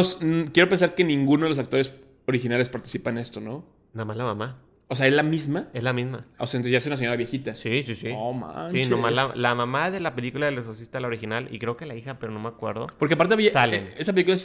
Quiero 0.52 0.68
pensar 0.68 0.94
que 0.94 1.02
ninguno 1.02 1.44
de 1.44 1.50
los 1.50 1.58
actores 1.58 1.92
originales 2.26 2.68
participan 2.68 3.16
en 3.16 3.22
esto, 3.22 3.40
¿no? 3.40 3.64
Nada 3.94 4.04
más 4.04 4.16
la 4.16 4.24
mamá. 4.24 4.62
O 4.88 4.94
sea, 4.94 5.06
¿es 5.06 5.12
la 5.14 5.22
misma? 5.22 5.68
Es 5.72 5.82
la 5.82 5.94
misma. 5.94 6.26
O 6.38 6.46
sea, 6.46 6.58
entonces 6.58 6.72
ya 6.72 6.78
es 6.78 6.86
una 6.86 6.96
señora 6.98 7.16
viejita. 7.16 7.54
Sí, 7.54 7.82
sí, 7.82 7.94
sí. 7.94 8.10
Oh, 8.14 8.32
manches. 8.34 8.84
Sí, 8.84 8.90
nomás 8.90 9.12
la, 9.12 9.32
la 9.34 9.54
mamá 9.54 9.90
de 9.90 10.00
la 10.00 10.14
película 10.14 10.46
del 10.46 10.58
exorcista, 10.58 11.00
la 11.00 11.06
original, 11.06 11.48
y 11.50 11.58
creo 11.58 11.78
que 11.78 11.86
la 11.86 11.94
hija, 11.94 12.18
pero 12.18 12.30
no 12.32 12.40
me 12.40 12.48
acuerdo. 12.48 12.88
Porque 12.98 13.14
aparte 13.14 13.32
había, 13.34 13.50
eh, 13.50 13.94
esa 13.96 14.12
película 14.12 14.36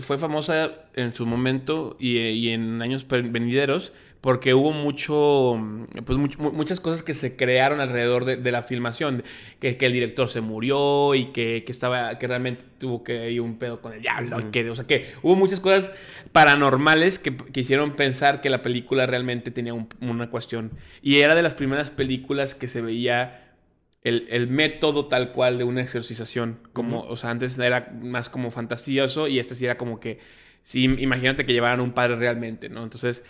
fue 0.00 0.16
famosa 0.16 0.70
en 0.94 1.12
su 1.12 1.26
momento 1.26 1.96
y, 1.98 2.16
y 2.18 2.48
en 2.50 2.80
años 2.80 3.06
venideros 3.08 3.92
porque 4.20 4.52
hubo 4.52 4.72
mucho, 4.72 5.58
pues 6.04 6.18
muchas 6.18 6.78
cosas 6.80 7.02
que 7.02 7.14
se 7.14 7.36
crearon 7.36 7.80
alrededor 7.80 8.26
de, 8.26 8.52
la 8.52 8.62
filmación, 8.62 9.22
que, 9.60 9.78
que, 9.78 9.86
el 9.86 9.92
director 9.92 10.28
se 10.28 10.42
murió 10.42 11.14
y 11.14 11.32
que, 11.32 11.64
que, 11.64 11.72
estaba, 11.72 12.18
que 12.18 12.26
realmente 12.26 12.64
tuvo 12.78 13.02
que 13.02 13.30
ir 13.30 13.40
un 13.40 13.58
pedo 13.58 13.80
con 13.80 13.94
el 13.94 14.02
diablo, 14.02 14.38
y 14.40 14.44
que, 14.50 14.68
o 14.68 14.76
sea, 14.76 14.86
que 14.86 15.10
hubo 15.22 15.36
muchas 15.36 15.60
cosas 15.60 15.94
paranormales 16.32 17.18
que, 17.18 17.34
que 17.34 17.60
hicieron 17.60 17.96
pensar 17.96 18.42
que 18.42 18.50
la 18.50 18.60
película 18.60 19.06
realmente 19.06 19.50
tenía 19.50 19.74
una 20.00 20.30
cuestión. 20.30 20.72
Y 21.00 21.20
era 21.20 21.34
de 21.34 21.42
las 21.42 21.54
primeras 21.54 21.90
películas 21.90 22.54
que 22.54 22.68
se 22.68 22.82
veía 22.82 23.56
el, 24.02 24.26
el, 24.30 24.48
método 24.48 25.06
tal 25.06 25.32
cual 25.32 25.56
de 25.56 25.64
una 25.64 25.80
exorcización. 25.80 26.58
Como, 26.74 27.02
o 27.02 27.16
sea, 27.16 27.30
antes 27.30 27.58
era 27.58 27.90
más 28.02 28.28
como 28.28 28.50
fantasioso 28.50 29.28
y 29.28 29.38
este 29.38 29.54
sí 29.54 29.64
era 29.64 29.78
como 29.78 29.98
que, 29.98 30.18
sí, 30.62 30.84
imagínate 30.84 31.46
que 31.46 31.54
llevaran 31.54 31.80
un 31.80 31.92
padre 31.92 32.16
realmente, 32.16 32.68
¿no? 32.68 32.82
Entonces, 32.82 33.24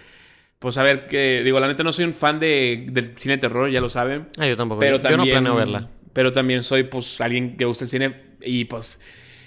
pues 0.60 0.76
a 0.76 0.82
ver, 0.84 1.06
que 1.06 1.42
digo, 1.42 1.58
la 1.58 1.68
neta 1.68 1.82
no 1.82 1.90
soy 1.90 2.04
un 2.04 2.12
fan 2.12 2.38
de, 2.38 2.86
del 2.92 3.16
cine 3.16 3.36
de 3.36 3.40
terror, 3.40 3.70
ya 3.70 3.80
lo 3.80 3.88
saben. 3.88 4.28
Ah, 4.38 4.46
yo 4.46 4.54
tampoco. 4.56 4.78
Pero 4.78 5.00
también, 5.00 5.20
yo 5.20 5.26
no 5.26 5.32
planeo 5.32 5.56
verla. 5.56 5.88
Pero 6.12 6.32
también 6.32 6.62
soy, 6.62 6.82
pues, 6.82 7.18
alguien 7.22 7.56
que 7.56 7.64
gusta 7.64 7.84
el 7.84 7.90
cine 7.90 8.14
y, 8.42 8.66
pues, 8.66 9.00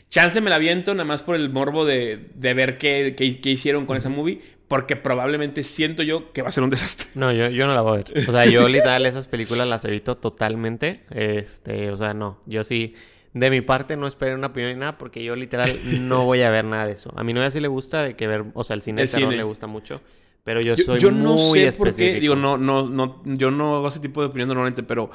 chance 0.09 0.41
me 0.41 0.49
la 0.49 0.57
viento 0.57 0.91
nada 0.95 1.05
más 1.05 1.21
por 1.21 1.35
el 1.35 1.51
morbo 1.51 1.85
de, 1.85 2.29
de 2.33 2.53
ver 2.55 2.79
qué, 2.79 3.13
qué, 3.15 3.49
hicieron 3.49 3.85
con 3.85 3.95
esa 3.95 4.09
movie, 4.09 4.41
porque 4.67 4.95
probablemente 4.95 5.61
siento 5.61 6.01
yo 6.01 6.33
que 6.33 6.41
va 6.41 6.49
a 6.49 6.51
ser 6.51 6.63
un 6.63 6.71
desastre. 6.71 7.07
No, 7.13 7.31
yo, 7.31 7.47
yo 7.49 7.67
no 7.67 7.75
la 7.75 7.81
voy 7.81 7.91
a 7.91 8.03
ver. 8.03 8.27
O 8.27 8.31
sea, 8.31 8.47
yo 8.47 8.67
literal 8.67 9.05
esas 9.05 9.27
películas 9.27 9.67
las 9.67 9.85
evito 9.85 10.17
totalmente. 10.17 11.01
Este, 11.11 11.91
o 11.91 11.97
sea, 11.97 12.15
no. 12.15 12.41
Yo 12.47 12.63
sí, 12.63 12.95
de 13.33 13.51
mi 13.51 13.61
parte 13.61 13.97
no 13.97 14.07
espero 14.07 14.35
una 14.35 14.47
opinión 14.47 14.73
ni 14.73 14.79
nada, 14.79 14.97
porque 14.97 15.23
yo 15.23 15.35
literal 15.35 15.77
no 16.01 16.25
voy 16.25 16.41
a 16.41 16.49
ver 16.49 16.65
nada 16.65 16.87
de 16.87 16.93
eso. 16.93 17.13
A 17.15 17.23
mi 17.23 17.33
novia 17.33 17.51
sí 17.51 17.59
le 17.59 17.67
gusta 17.67 18.01
de 18.01 18.15
que 18.15 18.25
ver, 18.25 18.45
o 18.55 18.63
sea, 18.63 18.73
el 18.75 18.81
cine 18.81 19.05
terror 19.05 19.31
le 19.31 19.43
gusta 19.43 19.67
mucho. 19.67 20.01
Pero 20.43 20.61
yo 20.61 20.75
soy 20.75 20.99
yo 20.99 21.11
no 21.11 21.37
sé 21.37 21.71
por 21.73 21.95
qué, 21.95 22.19
digo, 22.19 22.35
no, 22.35 22.57
no, 22.57 22.89
no, 22.89 23.21
yo 23.25 23.49
no 23.49 23.77
hago 23.77 23.87
ese 23.87 23.99
tipo 23.99 24.21
de 24.21 24.27
opinión 24.27 24.49
normalmente, 24.49 24.83
pero 24.83 25.09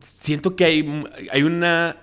siento 0.00 0.54
que 0.54 0.64
hay, 0.64 1.04
hay 1.32 1.42
una, 1.42 1.96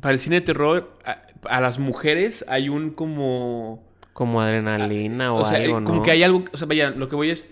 para 0.00 0.14
el 0.14 0.20
cine 0.20 0.36
de 0.36 0.42
terror, 0.42 0.98
a, 1.44 1.60
las 1.60 1.78
mujeres 1.78 2.44
hay 2.48 2.68
un 2.68 2.90
como... 2.90 3.86
Como 4.14 4.40
adrenalina 4.40 5.32
o, 5.32 5.44
algo, 5.44 5.80
¿no? 5.80 5.86
Como 5.86 6.02
que 6.02 6.10
hay 6.10 6.22
algo, 6.24 6.42
o 6.52 6.56
sea, 6.56 6.66
vaya, 6.66 6.90
lo 6.90 7.08
que 7.08 7.14
voy 7.14 7.30
es 7.30 7.48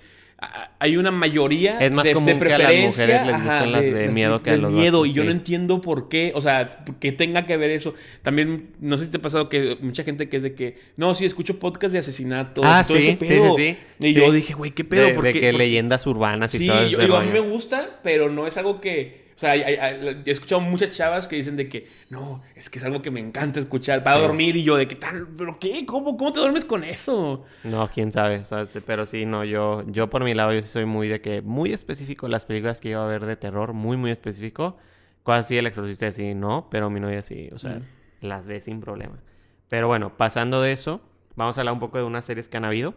hay 0.79 0.99
una 0.99 1.11
mayoría 1.11 1.79
es 1.79 1.91
más 1.91 2.05
de, 2.05 2.13
común 2.13 2.39
que 2.39 2.53
a 2.53 2.59
las 2.59 2.75
mujeres 2.75 3.27
les 3.27 3.37
gustan 3.37 3.73
las 3.73 3.83
de, 3.83 4.09
miedo 4.09 4.43
que 4.43 4.51
a 4.51 4.57
los 4.59 4.71
miedo 4.71 5.07
y 5.07 5.13
yo 5.15 5.25
no 5.25 5.31
entiendo 5.31 5.81
por 5.81 6.11
qué 6.11 6.33
o 6.35 6.43
sea 6.43 6.85
que 7.01 7.13
tenga 7.13 7.47
que 7.47 7.57
ver 7.57 7.71
eso. 7.71 7.95
También 8.23 8.71
no 8.81 8.99
sé 8.99 9.07
si 9.07 9.11
te 9.11 9.17
ha 9.17 9.23
pasado 9.23 9.49
que 9.49 9.79
mucha 9.81 10.05
gente 10.05 10.29
que 10.29 10.37
es 10.37 10.43
de 10.43 10.55
que 10.55 10.77
no 10.97 11.15
sí 11.15 11.25
escucho 11.25 11.59
podcast 11.59 11.95
de 11.95 12.01
asesinato 12.01 12.61
ah 12.65 12.85
sí, 12.85 13.17
sí, 13.19 13.39
sí 13.57 13.79
y 13.99 14.13
yo 14.13 14.31
dije 14.31 14.53
güey 14.53 14.73
qué 14.73 14.85
pedo 14.85 15.07
de, 15.07 15.33
de 15.33 15.41
que 15.41 15.53
leyendas 15.55 16.07
urbanas 16.07 16.55
y 16.55 16.67
todo 16.67 16.83
eso 16.83 17.01
sí 17.01 17.07
yo, 17.07 17.17
a 17.17 17.23
mí 17.23 17.33
me 17.33 17.41
gusta 17.41 18.01
pero 18.03 18.29
no 18.29 18.47
es 18.47 18.59
algo 18.59 18.81
que 18.83 19.26
o 19.37 19.39
sea, 19.39 19.55
he 19.55 20.31
escuchado 20.31 20.63
muchas 20.63 20.97
chavas 20.97 21.29
que 21.29 21.37
dicen 21.37 21.57
de 21.57 21.69
que, 21.69 21.91
no, 22.09 22.43
es 22.55 22.71
que 22.71 22.79
es 22.79 22.85
algo 22.85 23.03
que 23.03 23.11
me 23.11 23.21
encanta 23.21 23.61
escuchar 23.61 24.03
para 24.03 24.19
dormir 24.19 24.57
y 24.57 24.65
yo 24.65 24.77
de 24.77 24.89
que 24.89 24.95
tal, 24.97 25.29
pero 25.37 25.59
¿qué? 25.59 25.85
¿Cómo, 25.85 26.17
¿Cómo 26.17 26.33
te 26.33 26.41
duermes 26.41 26.65
con 26.65 26.83
eso? 26.83 27.45
No, 27.63 27.91
quién 27.91 28.13
sabe, 28.13 28.39
o 28.39 28.45
sea, 28.47 28.67
pero 28.87 29.05
sí, 29.05 29.27
no, 29.27 29.45
yo, 29.45 29.85
yo 29.89 30.09
por 30.09 30.25
mi 30.25 30.33
lado 30.33 30.55
yo 30.55 30.63
sí 30.63 30.69
soy 30.69 30.87
muy 30.87 31.09
de 31.09 31.21
que, 31.21 31.43
muy 31.43 31.75
específico 31.75 32.29
las 32.29 32.47
películas 32.47 32.81
que 32.81 32.89
iba 32.89 33.05
a 33.05 33.07
ver 33.07 33.27
de 33.27 33.37
terror, 33.37 33.75
muy, 33.75 33.99
muy 33.99 34.11
específico. 34.11 34.79
Cosas 35.23 35.45
así, 35.45 35.59
el 35.59 35.67
exorcista 35.67 36.11
sí, 36.13 36.35
no, 36.35 36.69
pero 36.71 36.89
mi 36.89 37.01
novia 37.01 37.23
sí, 37.23 37.51
o 37.53 37.59
sea, 37.59 37.83
las 38.23 38.47
ve 38.47 38.63
sin 38.63 38.81
problema. 38.81 39.19
Pero 39.69 39.87
bueno, 39.87 40.17
pasando 40.17 40.63
de 40.63 40.73
eso, 40.73 41.03
vamos 41.35 41.59
a 41.59 41.61
hablar 41.61 41.75
un 41.75 41.81
poco 41.81 41.99
de 41.99 42.05
unas 42.05 42.25
series 42.25 42.49
que 42.49 42.57
han 42.57 42.65
habido. 42.65 42.95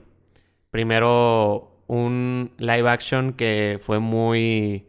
Primero, 0.71 1.83
un 1.87 2.51
live 2.59 2.87
action 2.87 3.33
que 3.33 3.79
fue 3.81 3.99
muy 3.99 4.85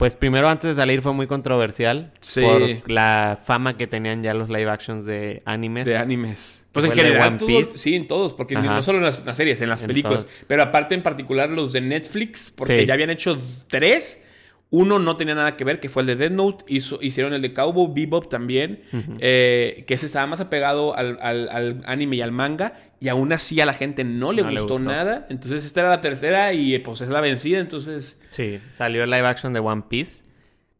pues 0.00 0.14
primero 0.14 0.48
antes 0.48 0.70
de 0.70 0.74
salir 0.76 1.02
fue 1.02 1.12
muy 1.12 1.26
controversial 1.26 2.10
sí. 2.20 2.40
por 2.40 2.90
la 2.90 3.38
fama 3.44 3.76
que 3.76 3.86
tenían 3.86 4.22
ya 4.22 4.32
los 4.32 4.48
live 4.48 4.70
actions 4.70 5.04
de 5.04 5.42
animes. 5.44 5.84
De 5.84 5.98
animes. 5.98 6.64
Pues 6.72 6.86
en 6.86 6.92
general, 6.92 7.38
sí, 7.74 7.96
en 7.96 8.06
todos, 8.06 8.32
porque 8.32 8.54
no 8.54 8.82
solo 8.82 8.96
en 8.96 9.04
las, 9.04 9.36
series, 9.36 9.60
en 9.60 9.68
las 9.68 9.82
películas, 9.82 10.26
pero 10.46 10.62
aparte 10.62 10.94
en 10.94 11.02
particular 11.02 11.50
los 11.50 11.74
de 11.74 11.82
Netflix, 11.82 12.50
porque 12.50 12.86
ya 12.86 12.94
habían 12.94 13.10
hecho 13.10 13.36
tres 13.68 14.22
uno 14.70 15.00
no 15.00 15.16
tenía 15.16 15.34
nada 15.34 15.56
que 15.56 15.64
ver, 15.64 15.80
que 15.80 15.88
fue 15.88 16.02
el 16.02 16.06
de 16.06 16.16
Dead 16.16 16.30
Note. 16.30 16.64
hicieron 16.68 17.32
el 17.32 17.42
de 17.42 17.52
Cowboy 17.52 17.90
Bebop 17.92 18.28
también. 18.28 18.82
Eh, 19.18 19.84
que 19.86 19.94
ese 19.94 20.06
estaba 20.06 20.26
más 20.28 20.40
apegado 20.40 20.94
al, 20.94 21.82
anime 21.86 22.16
y 22.16 22.20
al 22.20 22.30
manga. 22.30 22.74
Y 23.00 23.08
aún 23.08 23.32
así 23.32 23.60
a 23.60 23.66
la 23.66 23.74
gente 23.74 24.04
no 24.04 24.32
le, 24.32 24.42
gustó, 24.42 24.78
nada. 24.78 25.26
Entonces 25.28 25.64
esta 25.64 25.80
era 25.80 25.90
la 25.90 26.00
tercera 26.00 26.52
y 26.52 26.78
pues 26.78 27.00
es 27.00 27.08
la 27.08 27.20
vencida. 27.20 27.58
Entonces... 27.58 28.20
Sí, 28.30 28.60
salió 28.72 29.02
el 29.02 29.10
live 29.10 29.26
action 29.26 29.52
de 29.52 29.58
One 29.58 29.84
Piece. 29.88 30.22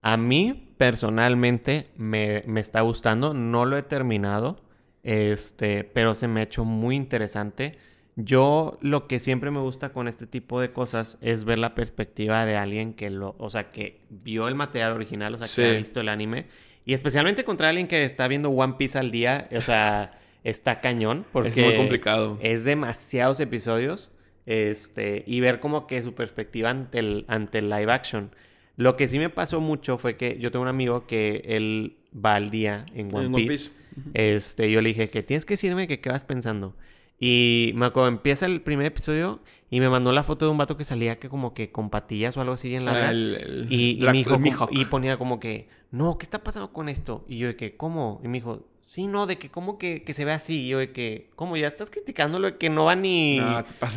A 0.03 0.17
mí 0.17 0.73
personalmente 0.79 1.89
me, 1.97 2.45
me 2.47 2.61
está 2.61 2.83
gustando. 2.83 3.35
No 3.35 3.65
lo 3.65 3.77
he 3.77 3.83
terminado. 3.83 4.61
Este, 5.03 5.83
pero 5.83 6.15
se 6.15 6.29
me 6.29 6.41
ha 6.41 6.43
hecho 6.45 6.65
muy 6.65 6.95
interesante. 6.95 7.77
Yo 8.25 8.79
lo 8.81 9.07
que 9.07 9.19
siempre 9.19 9.51
me 9.51 9.61
gusta 9.61 9.91
con 9.91 10.09
este 10.09 10.27
tipo 10.27 10.61
de 10.61 10.73
cosas 10.73 11.19
es 11.21 11.45
ver 11.45 11.59
la 11.59 11.75
perspectiva 11.75 12.45
de 12.45 12.57
alguien 12.57 12.95
que 12.95 13.11
lo, 13.11 13.35
o 13.39 13.51
sea, 13.51 13.71
que 13.71 14.01
vio 14.09 14.49
el 14.49 14.55
material 14.55 14.93
original, 14.93 15.35
o 15.35 15.45
sea, 15.45 15.65
que 15.65 15.71
ha 15.71 15.79
visto 15.79 16.01
el 16.01 16.09
anime. 16.09 16.47
Y 16.85 16.95
especialmente 16.95 17.45
contra 17.45 17.69
alguien 17.69 17.87
que 17.87 18.05
está 18.05 18.27
viendo 18.27 18.51
One 18.51 18.75
Piece 18.79 18.99
al 18.99 19.11
día, 19.11 19.49
o 19.57 19.61
sea, 19.61 20.19
está 20.45 20.81
cañón. 20.81 21.25
Porque 21.33 21.51
es 21.51 21.57
muy 21.57 21.77
complicado. 21.77 22.39
Es 22.43 22.65
demasiados 22.65 23.41
episodios. 23.41 24.11
Este, 24.47 25.23
y 25.27 25.41
ver 25.41 25.61
como 25.61 25.87
que 25.87 26.03
su 26.03 26.15
perspectiva 26.15 26.71
ante 26.71 26.99
el, 26.99 27.25
ante 27.29 27.59
el 27.59 27.71
live 27.71 27.93
action. 27.93 28.31
Lo 28.77 28.97
que 28.97 29.09
sí 29.09 29.19
me 29.19 29.29
pasó 29.29 29.61
mucho 29.61 29.99
fue 29.99 30.17
que 30.17 30.39
yo 30.39 30.51
tengo 30.51 30.63
un 30.63 30.69
amigo 30.69 31.07
que 31.07 31.43
él 31.45 31.99
va 32.13 32.35
al 32.35 32.51
día 32.51 32.87
en 32.95 33.15
One, 33.15 33.47
Piece. 33.47 33.71
Este, 34.15 34.71
yo 34.71 34.81
le 34.81 34.89
dije 34.89 35.11
que 35.11 35.23
tienes 35.23 35.45
que 35.45 35.55
decirme 35.55 35.87
que 35.87 36.01
qué 36.01 36.09
vas 36.09 36.25
pensando. 36.25 36.75
Y 37.23 37.73
me 37.75 37.87
acuerdo, 37.87 38.09
empieza 38.09 38.47
el 38.47 38.63
primer 38.63 38.87
episodio 38.87 39.41
y 39.71 39.79
me 39.79 39.91
mandó 39.91 40.11
la 40.11 40.23
foto 40.23 40.47
de 40.47 40.51
un 40.51 40.57
vato 40.57 40.79
que 40.79 40.85
salía 40.85 41.19
que 41.19 41.29
como 41.29 41.53
que 41.53 41.71
con 41.71 41.91
patillas 41.91 42.35
o 42.39 42.41
algo 42.41 42.55
así 42.55 42.75
en 42.75 42.87
la 42.87 43.11
ah, 43.11 43.13
y, 43.13 43.99
y, 44.01 44.85
ponía 44.87 45.19
como 45.19 45.39
que, 45.39 45.69
no, 45.91 46.17
¿qué 46.17 46.25
está 46.25 46.43
pasando 46.43 46.73
con 46.73 46.89
esto? 46.89 47.25
Y 47.29 47.37
yo 47.37 47.49
de 47.49 47.57
que, 47.57 47.77
¿cómo? 47.77 48.23
Y 48.25 48.29
me 48.29 48.39
dijo, 48.39 48.67
sí, 48.87 49.07
no, 49.07 49.27
de 49.27 49.37
que 49.37 49.51
cómo 49.51 49.79
que, 49.79 50.03
que 50.03 50.15
se 50.15 50.25
ve 50.25 50.33
así. 50.33 50.65
Y 50.65 50.69
yo 50.69 50.79
de 50.79 50.93
que, 50.93 51.29
¿cómo? 51.37 51.59
Ya 51.59 51.69
estás 51.69 51.91
criticando 51.91 52.39
lo 52.39 52.53
de 52.53 52.57
que 52.57 52.71
no 52.71 52.87
va 52.87 52.97
ni, 52.97 53.39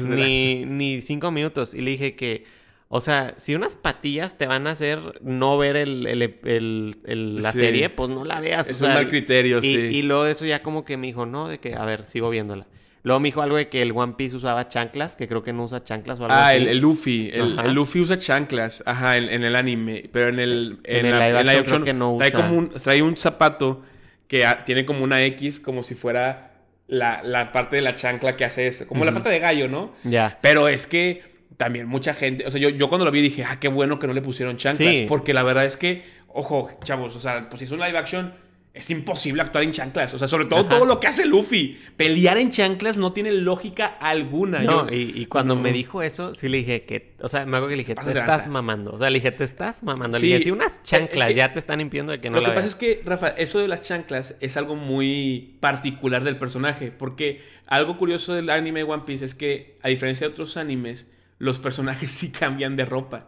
ni, 0.02 0.66
ni 0.66 1.02
cinco 1.02 1.32
minutos. 1.32 1.74
Y 1.74 1.80
le 1.80 1.92
dije 1.92 2.16
que, 2.16 2.44
o 2.90 3.02
sea, 3.02 3.34
si 3.38 3.56
unas 3.56 3.76
patillas 3.76 4.38
te 4.38 4.46
van 4.46 4.68
a 4.68 4.72
hacer 4.72 5.00
no 5.24 5.58
ver 5.58 5.78
el, 5.78 6.06
el, 6.06 7.42
la 7.42 7.52
serie, 7.52 7.90
pues 7.90 8.10
no 8.10 8.24
la 8.24 8.40
veas. 8.40 8.70
Es 8.70 8.82
un 8.82 8.90
mal 8.90 9.08
criterio, 9.08 9.58
y, 9.58 9.62
sí. 9.62 9.76
Y 9.76 10.02
luego 10.04 10.26
eso 10.28 10.46
ya 10.46 10.62
como 10.62 10.86
que 10.86 10.98
me 10.98 11.08
dijo, 11.08 11.26
no, 11.26 11.48
de 11.48 11.60
que, 11.60 11.74
a 11.74 11.86
ver, 11.86 12.08
sigo 12.08 12.30
viéndola. 12.30 12.68
Luego 13.04 13.20
me 13.20 13.28
dijo 13.28 13.42
algo 13.42 13.58
de 13.58 13.68
que 13.68 13.82
el 13.82 13.92
One 13.92 14.14
Piece 14.18 14.36
usaba 14.36 14.70
chanclas, 14.70 15.18
que 15.18 15.28
creo 15.28 15.44
que 15.44 15.52
no 15.52 15.66
usa 15.66 15.84
chanclas 15.84 16.22
o 16.22 16.24
algo 16.24 16.34
ah, 16.34 16.48
así. 16.48 16.66
Ah, 16.66 16.72
el, 16.72 16.78
Luffy. 16.80 17.30
El, 17.34 17.74
Luffy 17.74 18.00
usa 18.00 18.18
chanclas, 18.18 18.82
ajá, 18.86 19.18
en, 19.18 19.44
el 19.44 19.56
anime. 19.58 20.10
Pero 20.12 20.30
en 20.30 20.40
el, 20.40 20.80
en, 20.86 21.12
la, 21.12 21.44
live 21.44 21.60
action, 21.60 21.84
que 21.84 21.94
no 21.94 22.16
usa. 22.16 22.30
Trae, 22.30 22.42
como 22.42 22.58
un, 22.58 22.70
trae 22.70 23.02
un 23.02 23.18
zapato 23.18 23.82
que 24.28 24.48
tiene 24.66 24.86
como 24.86 25.04
una 25.04 25.22
X, 25.26 25.60
como 25.60 25.84
si 25.84 25.96
fuera 25.96 26.54
la, 26.88 27.52
parte 27.52 27.76
de 27.76 27.82
la 27.82 27.94
chancla 27.94 28.34
que 28.34 28.46
hace 28.46 28.68
eso. 28.68 28.88
Como 28.88 29.04
la 29.04 29.12
pata 29.12 29.30
de 29.30 29.40
gallo, 29.40 29.68
¿no? 29.68 29.94
Ya. 30.06 30.40
Pero 30.42 30.70
es 30.70 30.88
que 30.88 31.24
también 31.58 31.88
mucha 31.90 32.14
gente. 32.14 32.46
O 32.48 32.52
sea, 32.52 32.62
yo, 32.62 32.70
yo 32.70 32.88
cuando 32.88 33.04
lo 33.04 33.12
vi 33.12 33.22
dije, 33.22 33.44
ah, 33.44 33.60
qué 33.60 33.68
bueno 33.68 34.00
que 34.00 34.08
no 34.08 34.14
le 34.14 34.22
pusieron 34.22 34.56
chanclas. 34.56 35.08
Porque 35.10 35.34
la 35.34 35.44
verdad 35.44 35.66
es 35.66 35.76
que, 35.76 36.06
ojo, 36.30 36.70
chavos, 36.84 37.18
o 37.18 37.20
sea, 37.20 37.50
pues 37.50 37.60
si 37.60 37.66
es 37.66 37.72
un 37.72 37.80
live 37.80 37.98
action 37.98 38.34
es 38.74 38.90
imposible 38.90 39.44
actuar 39.44 39.64
en 39.64 39.72
chanclas. 39.72 40.16
O 40.16 40.18
sea, 40.18 40.28
sobre 40.28 40.46
todo 40.46 40.66
todo 40.66 40.86
lo 40.86 41.00
que 41.00 41.06
hace 41.06 41.28
Luffy. 41.28 41.80
Pelear 41.96 42.40
en 42.40 42.50
chanclas 42.50 42.98
no 42.98 43.14
tiene 43.14 43.32
lógica 43.32 43.86
alguna. 43.86 44.64
No, 44.64 44.88
y, 44.92 45.28
cuando 45.28 45.56
me 45.56 45.72
dijo 45.72 46.02
eso, 46.02 46.34
sí 46.34 46.50
le 46.50 46.58
dije 46.58 46.84
que... 46.84 47.14
O 47.22 47.30
sea, 47.30 47.46
me 47.46 47.58
hago 47.58 47.68
que 47.68 47.76
le 47.76 47.84
dije, 47.84 47.94
te 47.94 48.10
estás 48.10 48.48
mamando. 48.48 48.92
O 48.92 48.98
sea, 48.98 49.12
le 49.12 49.20
dije, 49.20 49.32
te 49.32 49.44
estás 49.44 49.84
mamando. 49.84 50.18
Le 50.18 50.26
dije, 50.26 50.44
si 50.46 50.52
unas 50.52 50.82
chanclas 50.82 51.36
ya 51.36 51.52
te 51.52 51.60
están 51.60 51.82
impidiendo 51.82 52.14
de 52.14 52.20
que 52.20 52.32
no 52.32 52.40
Lo 52.42 52.50
que 52.50 52.52
pasa 52.52 52.68
es 52.68 52.76
que, 52.76 53.04
Rafa, 53.06 53.28
eso 53.30 53.60
de 53.60 53.68
las 53.68 53.84
chanclas 53.84 54.36
es 54.40 54.58
algo 54.58 54.76
muy 54.76 55.58
particular 55.60 56.24
del 56.24 56.40
personaje. 56.40 56.92
Porque 56.92 57.44
algo 57.68 58.00
curioso 58.00 58.34
del 58.34 58.50
anime 58.50 58.80
de 58.80 58.92
One 58.92 59.04
Piece 59.06 59.24
es 59.24 59.36
que, 59.36 59.78
a 59.84 59.90
diferencia 59.90 60.28
de 60.28 60.34
otros 60.34 60.58
animes, 60.58 61.08
los 61.38 61.60
personajes 61.60 62.10
sí 62.12 62.32
cambian 62.32 62.76
de 62.76 62.86
ropa. 62.86 63.28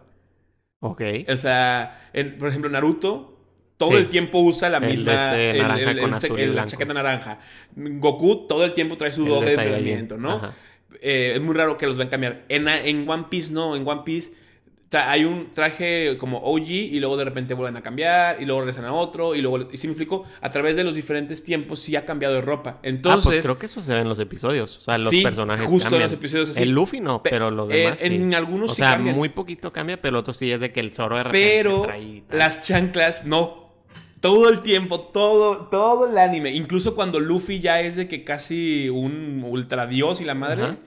Ok. 0.80 1.04
O 1.30 1.38
sea, 1.38 2.10
por 2.40 2.50
ejemplo, 2.50 2.72
Naruto 2.72 3.35
todo 3.78 3.98
el 3.98 4.08
tiempo 4.08 4.40
usa 4.40 4.70
la 4.70 4.80
misma 4.80 5.36
este 5.36 5.60
naranja 5.60 6.02
con 6.02 6.14
azul 6.14 6.40
y 6.40 6.46
la 6.48 6.66
chaqueta 6.66 6.94
naranja. 6.94 7.40
Goku 7.76 8.48
todo 8.48 8.64
el 8.64 8.74
tiempo 8.74 8.98
trae 8.98 9.12
su 9.12 9.26
doble 9.26 9.56
de 9.56 9.64
entrenamiento, 9.64 10.18
¿no? 10.18 10.54
Eh, 11.02 11.34
es 11.36 11.42
muy 11.42 11.56
raro 11.56 11.78
que 11.78 11.86
los 11.88 11.98
vean 11.98 12.10
cambiar. 12.10 12.44
En, 12.48 12.68
en 12.68 13.10
One 13.10 13.26
Piece 13.30 13.52
no, 13.52 13.76
en 13.76 13.88
One 13.88 14.02
Piece 14.06 14.32
hay 15.04 15.26
un 15.26 15.54
traje 15.54 16.18
como 16.18 16.40
OG 16.40 16.70
y 16.70 17.00
luego 17.00 17.18
de 17.18 17.26
repente 17.26 17.54
vuelven 17.54 17.78
a 17.78 17.82
cambiar 17.82 18.42
y 18.42 18.46
luego 18.46 18.62
regresan 18.62 18.86
a 18.86 18.94
otro 18.94 19.36
y 19.36 19.42
luego, 19.42 19.68
y 19.72 19.78
si 19.78 19.88
me 19.88 19.92
explico, 19.92 20.24
a 20.42 20.50
través 20.50 20.76
de 20.76 20.84
los 20.84 20.96
diferentes 20.96 21.44
tiempos 21.44 21.80
sí 21.80 21.96
ha 21.96 22.06
cambiado 22.06 22.36
de 22.36 22.42
ropa. 22.42 22.80
Entonces, 22.84 23.26
ah, 23.26 23.30
pues 23.30 23.42
creo 23.42 23.58
que 23.58 23.66
eso 23.66 23.82
se 23.82 23.94
ve 23.94 24.02
en 24.02 24.10
los 24.10 24.20
episodios, 24.20 24.78
o 24.78 24.82
sea, 24.82 24.98
los 24.98 25.14
personajes 25.14 25.68
justo 25.68 25.96
en 25.96 26.04
los 26.04 26.14
episodios 26.14 26.50
así. 26.52 26.62
El 26.62 26.72
Luffy 26.72 27.00
no, 27.00 27.22
pero 27.22 27.52
los 27.52 27.70
eh, 27.70 27.78
demás 27.78 28.04
En 28.04 28.34
algunos 28.34 28.72
o 28.72 28.76
sea, 28.76 28.98
muy 28.98 29.30
poquito 29.30 29.72
cambia, 29.72 29.98
pero 29.98 30.10
el 30.10 30.20
otro 30.20 30.34
sí 30.34 30.52
es 30.52 30.62
de 30.62 30.72
que 30.72 30.80
el 30.80 30.94
Zoro 30.94 31.18
de 31.18 31.24
repente 31.24 31.48
Pero 31.56 31.88
las 32.32 32.62
chanclas 32.62 33.26
no. 33.26 33.65
Todo 34.26 34.50
el 34.50 34.62
tiempo, 34.64 35.02
todo, 35.02 35.68
todo 35.68 36.10
el 36.10 36.18
anime. 36.18 36.50
Incluso 36.50 36.96
cuando 36.96 37.20
Luffy 37.20 37.60
ya 37.60 37.82
es 37.82 37.96
de 37.96 38.08
que 38.08 38.24
casi 38.24 38.90
un 38.90 39.44
ultra 39.46 39.86
dios 39.86 40.20
y 40.20 40.26
la 40.26 40.34
madre. 40.34 40.78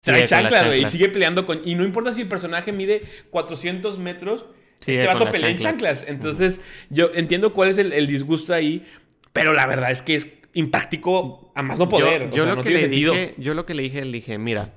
Trae 0.00 0.24
chanclas, 0.26 0.68
güey. 0.68 0.82
Y 0.82 0.86
sigue 0.86 1.10
peleando 1.10 1.44
con. 1.44 1.60
Y 1.62 1.74
no 1.74 1.84
importa 1.84 2.14
si 2.14 2.22
el 2.22 2.28
personaje 2.28 2.72
mide 2.72 3.02
400 3.28 3.98
metros. 3.98 4.48
este 4.80 5.06
vato 5.06 5.30
pelea 5.30 5.50
en 5.50 5.58
chanclas. 5.58 6.06
Entonces, 6.08 6.62
yo 6.88 7.10
entiendo 7.14 7.52
cuál 7.52 7.68
es 7.68 7.76
el, 7.76 8.06
disgusto 8.06 8.54
ahí. 8.54 8.86
Pero 9.34 9.52
la 9.52 9.66
verdad 9.66 9.90
es 9.90 10.00
que 10.00 10.14
es 10.14 10.32
impráctico 10.54 11.52
a 11.54 11.62
más 11.62 11.78
no 11.78 11.86
poder. 11.86 12.30
Yo, 12.30 12.46
lo 12.46 12.62
que 12.62 12.70
le 12.70 12.88
dije, 12.88 13.34
yo 13.36 13.52
lo 13.52 13.66
que 13.66 13.74
le 13.74 13.82
dije, 13.82 14.02
le 14.06 14.12
dije, 14.12 14.38
mira. 14.38 14.72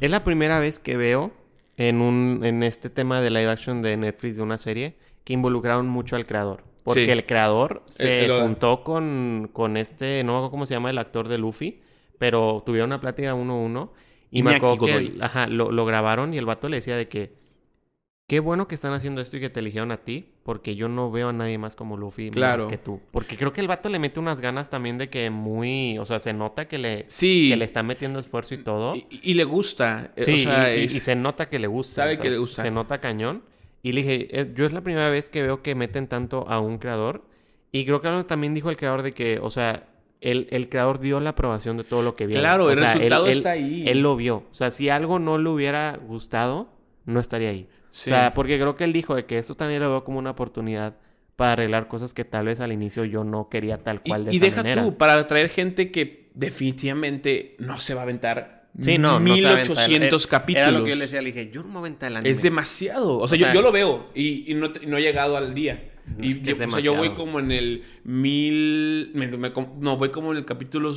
Es 0.00 0.10
la 0.10 0.24
primera 0.24 0.60
vez 0.60 0.78
que 0.80 0.96
veo 0.96 1.30
en 1.76 2.00
un 2.00 2.40
en 2.42 2.62
este 2.62 2.88
tema 2.88 3.20
de 3.20 3.28
live 3.28 3.50
action 3.50 3.82
de 3.82 3.98
Netflix 3.98 4.36
de 4.36 4.42
una 4.42 4.56
serie 4.56 4.94
que 5.24 5.32
involucraron 5.32 5.88
mucho 5.88 6.16
al 6.16 6.26
creador. 6.26 6.62
Porque 6.84 7.10
el 7.12 7.24
creador 7.24 7.82
se 7.86 8.28
juntó 8.28 8.84
con, 8.84 9.48
con 9.52 9.78
este, 9.78 10.22
no 10.22 10.42
me 10.42 10.50
cómo 10.50 10.66
se 10.66 10.74
llama 10.74 10.90
el 10.90 10.98
actor 10.98 11.28
de 11.28 11.38
Luffy, 11.38 11.80
pero 12.18 12.62
tuvieron 12.64 12.90
una 12.90 13.00
plática 13.00 13.32
uno 13.34 13.54
a 13.54 13.56
uno. 13.56 13.92
Y 14.30 14.42
me 14.42 14.56
acuerdo 14.56 14.84
que 14.86 15.14
ajá, 15.20 15.46
lo, 15.46 15.72
lo, 15.72 15.86
grabaron 15.86 16.34
y 16.34 16.38
el 16.38 16.44
vato 16.44 16.68
le 16.68 16.76
decía 16.76 16.96
de 16.96 17.08
que 17.08 17.32
qué 18.26 18.40
bueno 18.40 18.66
que 18.68 18.74
están 18.74 18.92
haciendo 18.92 19.20
esto 19.20 19.36
y 19.36 19.40
que 19.40 19.50
te 19.50 19.60
eligieron 19.60 19.92
a 19.92 19.98
ti, 19.98 20.32
porque 20.42 20.76
yo 20.76 20.88
no 20.88 21.10
veo 21.10 21.28
a 21.28 21.32
nadie 21.32 21.56
más 21.56 21.76
como 21.76 21.96
Luffy 21.96 22.30
más 22.32 22.66
que 22.66 22.78
tú. 22.78 23.00
Porque 23.10 23.36
creo 23.36 23.52
que 23.52 23.60
el 23.60 23.68
vato 23.68 23.88
le 23.88 23.98
mete 23.98 24.20
unas 24.20 24.40
ganas 24.40 24.70
también 24.70 24.98
de 24.98 25.08
que 25.08 25.30
muy, 25.30 25.98
o 25.98 26.04
sea, 26.04 26.18
se 26.18 26.32
nota 26.32 26.66
que 26.66 26.78
le, 26.78 27.04
sí. 27.06 27.48
que 27.50 27.56
le 27.56 27.64
está 27.64 27.82
metiendo 27.82 28.18
esfuerzo 28.18 28.54
y 28.54 28.58
todo. 28.58 28.92
Y, 28.94 29.34
le 29.34 29.44
gusta. 29.44 30.12
Eh, 30.16 30.24
sí, 30.24 30.48
y, 30.96 31.00
se 31.00 31.14
nota 31.16 31.48
que 31.48 31.58
le 31.58 31.66
gusta. 31.66 32.02
Sabe 32.02 32.18
que 32.18 32.30
le 32.30 32.38
gusta. 32.38 32.62
Se 32.62 32.70
nota 32.70 33.00
cañón. 33.00 33.42
Y 33.84 33.92
le 33.92 34.02
dije, 34.02 34.40
eh, 34.40 34.52
yo 34.56 34.64
es 34.64 34.72
la 34.72 34.80
primera 34.80 35.10
vez 35.10 35.28
que 35.28 35.42
veo 35.42 35.62
que 35.62 35.74
meten 35.74 36.08
tanto 36.08 36.48
a 36.48 36.58
un 36.58 36.78
creador. 36.78 37.22
Y 37.70 37.84
creo 37.84 38.00
que 38.00 38.24
también 38.26 38.54
dijo 38.54 38.70
el 38.70 38.78
creador 38.78 39.02
de 39.02 39.12
que, 39.12 39.38
o 39.38 39.50
sea, 39.50 39.88
el, 40.22 40.48
el, 40.52 40.70
creador 40.70 41.00
dio 41.00 41.20
la 41.20 41.30
aprobación 41.30 41.76
de 41.76 41.84
todo 41.84 42.00
lo 42.00 42.16
que 42.16 42.26
vio. 42.26 42.40
Claro, 42.40 42.70
el 42.70 42.78
resultado 42.78 43.26
está 43.26 43.50
ahí. 43.50 43.84
Él 43.86 44.00
lo 44.00 44.16
vio. 44.16 44.36
O 44.50 44.54
sea, 44.54 44.70
si 44.70 44.88
algo 44.88 45.18
no 45.18 45.36
le 45.36 45.50
hubiera 45.50 45.98
gustado, 45.98 46.68
no 47.04 47.20
estaría 47.20 47.50
ahí. 47.50 47.68
O 47.70 47.86
sea, 47.90 48.32
porque 48.32 48.58
creo 48.58 48.74
que 48.74 48.84
él 48.84 48.94
dijo 48.94 49.14
de 49.14 49.26
que 49.26 49.36
esto 49.36 49.54
también 49.54 49.82
lo 49.82 49.90
veo 49.90 50.02
como 50.02 50.18
una 50.18 50.30
oportunidad 50.30 50.96
para 51.36 51.52
arreglar 51.52 51.86
cosas 51.86 52.14
que 52.14 52.24
tal 52.24 52.46
vez 52.46 52.60
al 52.60 52.72
inicio 52.72 53.04
yo 53.04 53.22
no 53.22 53.50
quería 53.50 53.82
tal 53.82 54.00
cual 54.02 54.22
y, 54.22 54.24
de 54.24 54.34
y 54.34 54.38
deja 54.38 54.62
tú, 54.72 54.96
para 54.96 55.14
atraer 55.14 55.50
gente 55.50 55.90
que 55.90 56.30
definitivamente 56.32 57.54
no 57.58 57.78
se 57.78 57.92
va 57.92 58.00
a 58.00 58.04
aventar 58.04 58.63
Sí, 58.80 58.98
no, 58.98 59.20
1800 59.20 60.26
capítulos. 60.26 60.68
Era 60.68 60.78
lo 60.78 60.84
que 60.84 60.90
yo 60.90 60.96
le 60.96 61.02
decía, 61.02 61.22
le 61.22 61.32
dije, 61.32 61.50
yo 61.50 61.62
no 61.62 61.80
me 61.80 61.88
el 61.88 62.16
anime. 62.16 62.28
Es 62.28 62.42
demasiado. 62.42 63.18
O 63.18 63.28
sea, 63.28 63.38
yo, 63.38 63.52
yo, 63.52 63.62
lo 63.62 63.70
veo 63.70 64.10
y, 64.14 64.50
y 64.50 64.54
no, 64.54 64.72
no, 64.86 64.96
he 64.96 65.02
llegado 65.02 65.36
al 65.36 65.54
día. 65.54 65.92
y 66.20 66.32
yo, 66.42 66.54
o 66.54 66.70
sea, 66.70 66.80
yo 66.80 66.96
voy 66.96 67.10
como 67.10 67.38
en 67.38 67.52
el 67.52 67.84
mil... 68.02 69.12
no, 69.78 69.96
voy 69.96 70.08
como 70.10 70.32
en 70.32 70.38
el 70.38 70.44
capítulo 70.44 70.92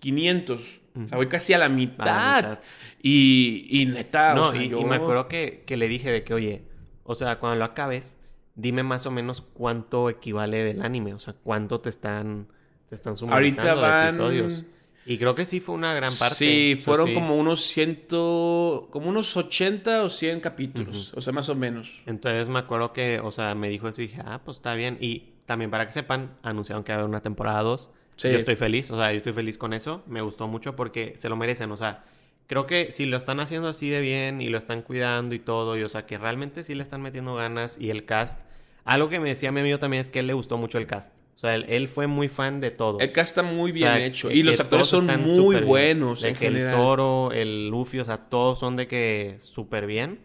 500. 0.00 0.60
O 0.60 1.08
sea, 1.08 1.16
voy 1.16 1.28
casi 1.28 1.54
a 1.54 1.58
la 1.58 1.68
mitad. 1.68 2.60
Y, 3.02 3.66
y 3.70 3.86
neta, 3.86 4.34
no, 4.34 4.54
y, 4.54 4.68
me 4.68 4.96
acuerdo 4.96 5.26
que, 5.26 5.64
que, 5.66 5.76
le 5.76 5.88
dije 5.88 6.10
de 6.10 6.24
que, 6.24 6.34
oye, 6.34 6.62
o 7.04 7.14
sea, 7.14 7.38
cuando 7.38 7.58
lo 7.58 7.64
acabes, 7.64 8.18
dime 8.54 8.82
más 8.82 9.06
o 9.06 9.10
menos 9.10 9.40
cuánto 9.40 10.10
equivale 10.10 10.62
del 10.62 10.82
anime. 10.82 11.14
O 11.14 11.18
sea, 11.18 11.34
cuánto 11.42 11.80
te 11.80 11.88
están, 11.88 12.48
te 12.88 12.94
están 12.94 13.14
Ahorita 13.30 13.74
van... 13.74 14.08
episodios. 14.08 14.64
Y 15.06 15.18
creo 15.18 15.34
que 15.34 15.44
sí 15.44 15.60
fue 15.60 15.74
una 15.74 15.92
gran 15.94 16.12
parte. 16.14 16.34
Sí, 16.36 16.80
fueron 16.82 17.12
como 17.12 17.36
unos 17.36 17.62
ciento... 17.62 18.88
Como 18.90 19.08
unos 19.08 19.36
80 19.36 20.02
o 20.04 20.08
100 20.08 20.40
capítulos. 20.40 21.12
O 21.14 21.20
sea, 21.20 21.32
más 21.32 21.48
o 21.48 21.54
menos. 21.54 22.02
Entonces 22.06 22.48
me 22.48 22.58
acuerdo 22.58 22.92
que, 22.92 23.20
o 23.20 23.30
sea, 23.30 23.54
me 23.54 23.68
dijo 23.68 23.88
eso 23.88 24.00
y 24.02 24.06
dije, 24.06 24.22
ah, 24.24 24.40
pues 24.44 24.58
está 24.58 24.74
bien. 24.74 24.96
Y 25.00 25.34
también 25.46 25.70
para 25.70 25.86
que 25.86 25.92
sepan, 25.92 26.36
anunciaron 26.42 26.84
que 26.84 26.92
va 26.92 26.96
a 26.96 26.98
haber 27.00 27.10
una 27.10 27.20
temporada 27.20 27.62
2. 27.62 27.90
Yo 28.18 28.30
estoy 28.30 28.56
feliz, 28.56 28.90
o 28.90 28.96
sea, 28.96 29.10
yo 29.12 29.18
estoy 29.18 29.32
feliz 29.32 29.58
con 29.58 29.72
eso. 29.72 30.02
Me 30.06 30.22
gustó 30.22 30.46
mucho 30.46 30.76
porque 30.76 31.14
se 31.16 31.28
lo 31.28 31.36
merecen, 31.36 31.70
o 31.72 31.76
sea, 31.76 32.04
creo 32.46 32.66
que 32.66 32.92
si 32.92 33.06
lo 33.06 33.16
están 33.16 33.40
haciendo 33.40 33.68
así 33.68 33.88
de 33.88 34.00
bien 34.00 34.40
y 34.40 34.48
lo 34.48 34.58
están 34.58 34.82
cuidando 34.82 35.34
y 35.34 35.40
todo, 35.40 35.76
y 35.76 35.82
o 35.82 35.88
sea, 35.88 36.06
que 36.06 36.16
realmente 36.16 36.62
sí 36.64 36.74
le 36.74 36.82
están 36.82 37.02
metiendo 37.02 37.34
ganas 37.34 37.76
y 37.78 37.90
el 37.90 38.04
cast. 38.04 38.38
Algo 38.84 39.08
que 39.08 39.18
me 39.18 39.30
decía 39.30 39.50
mi 39.50 39.60
amigo 39.60 39.78
también 39.78 40.02
es 40.02 40.10
que 40.10 40.20
él 40.20 40.26
le 40.26 40.34
gustó 40.34 40.58
mucho 40.58 40.78
el 40.78 40.86
cast. 40.86 41.12
O 41.34 41.38
sea, 41.38 41.54
él, 41.54 41.88
fue 41.88 42.06
muy 42.06 42.28
fan 42.28 42.60
de 42.60 42.70
todo. 42.70 43.00
El 43.00 43.12
cast 43.12 43.36
está 43.36 43.42
muy 43.42 43.72
bien 43.72 43.96
hecho. 43.98 44.30
Y 44.30 44.42
los 44.42 44.60
actores 44.60 44.86
son 44.86 45.06
muy 45.22 45.56
buenos. 45.60 46.22
De 46.22 46.32
que 46.32 46.46
el 46.46 46.60
Zoro, 46.60 47.32
el 47.32 47.68
Luffy, 47.68 47.98
o 47.98 48.04
sea, 48.04 48.18
todos 48.28 48.58
son 48.58 48.76
de 48.76 48.86
que 48.86 49.36
súper 49.40 49.86
bien. 49.86 50.20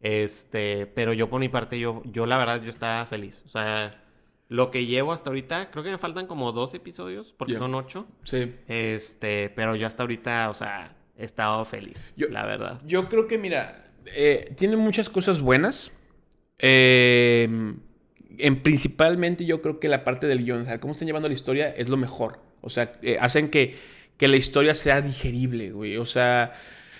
Este, 0.00 0.86
pero 0.86 1.12
yo 1.12 1.28
por 1.28 1.40
mi 1.40 1.48
parte, 1.48 1.78
yo, 1.78 2.02
yo 2.04 2.26
la 2.26 2.36
verdad, 2.36 2.62
yo 2.62 2.70
estaba 2.70 3.04
feliz. 3.06 3.42
O 3.46 3.48
sea, 3.48 4.04
lo 4.48 4.70
que 4.70 4.86
llevo 4.86 5.12
hasta 5.12 5.30
ahorita, 5.30 5.70
creo 5.70 5.82
que 5.84 5.90
me 5.90 5.98
faltan 5.98 6.26
como 6.26 6.52
dos 6.52 6.74
episodios, 6.74 7.34
porque 7.36 7.56
son 7.56 7.74
ocho. 7.74 8.06
Sí. 8.24 8.54
Este, 8.68 9.50
pero 9.50 9.76
yo 9.76 9.86
hasta 9.86 10.02
ahorita, 10.02 10.50
o 10.50 10.54
sea, 10.54 10.96
he 11.16 11.24
estado 11.24 11.64
feliz, 11.64 12.14
la 12.16 12.44
verdad. 12.44 12.80
Yo 12.84 13.08
creo 13.08 13.28
que, 13.28 13.38
mira, 13.38 13.84
eh, 14.14 14.52
tiene 14.56 14.76
muchas 14.76 15.08
cosas 15.08 15.40
buenas. 15.40 15.92
Eh, 16.58 17.48
en 18.42 18.62
principalmente 18.62 19.44
yo 19.44 19.62
creo 19.62 19.80
que 19.80 19.88
la 19.88 20.04
parte 20.04 20.26
del 20.26 20.44
guion, 20.44 20.62
o 20.62 20.64
sea, 20.64 20.80
cómo 20.80 20.92
están 20.92 21.06
llevando 21.06 21.28
la 21.28 21.34
historia 21.34 21.68
es 21.70 21.88
lo 21.88 21.96
mejor. 21.96 22.40
O 22.60 22.70
sea, 22.70 22.92
eh, 23.02 23.16
hacen 23.20 23.50
que, 23.50 23.74
que 24.16 24.28
la 24.28 24.36
historia 24.36 24.74
sea 24.74 25.00
digerible, 25.00 25.70
güey. 25.72 25.96
O 25.96 26.04
sea, 26.04 26.52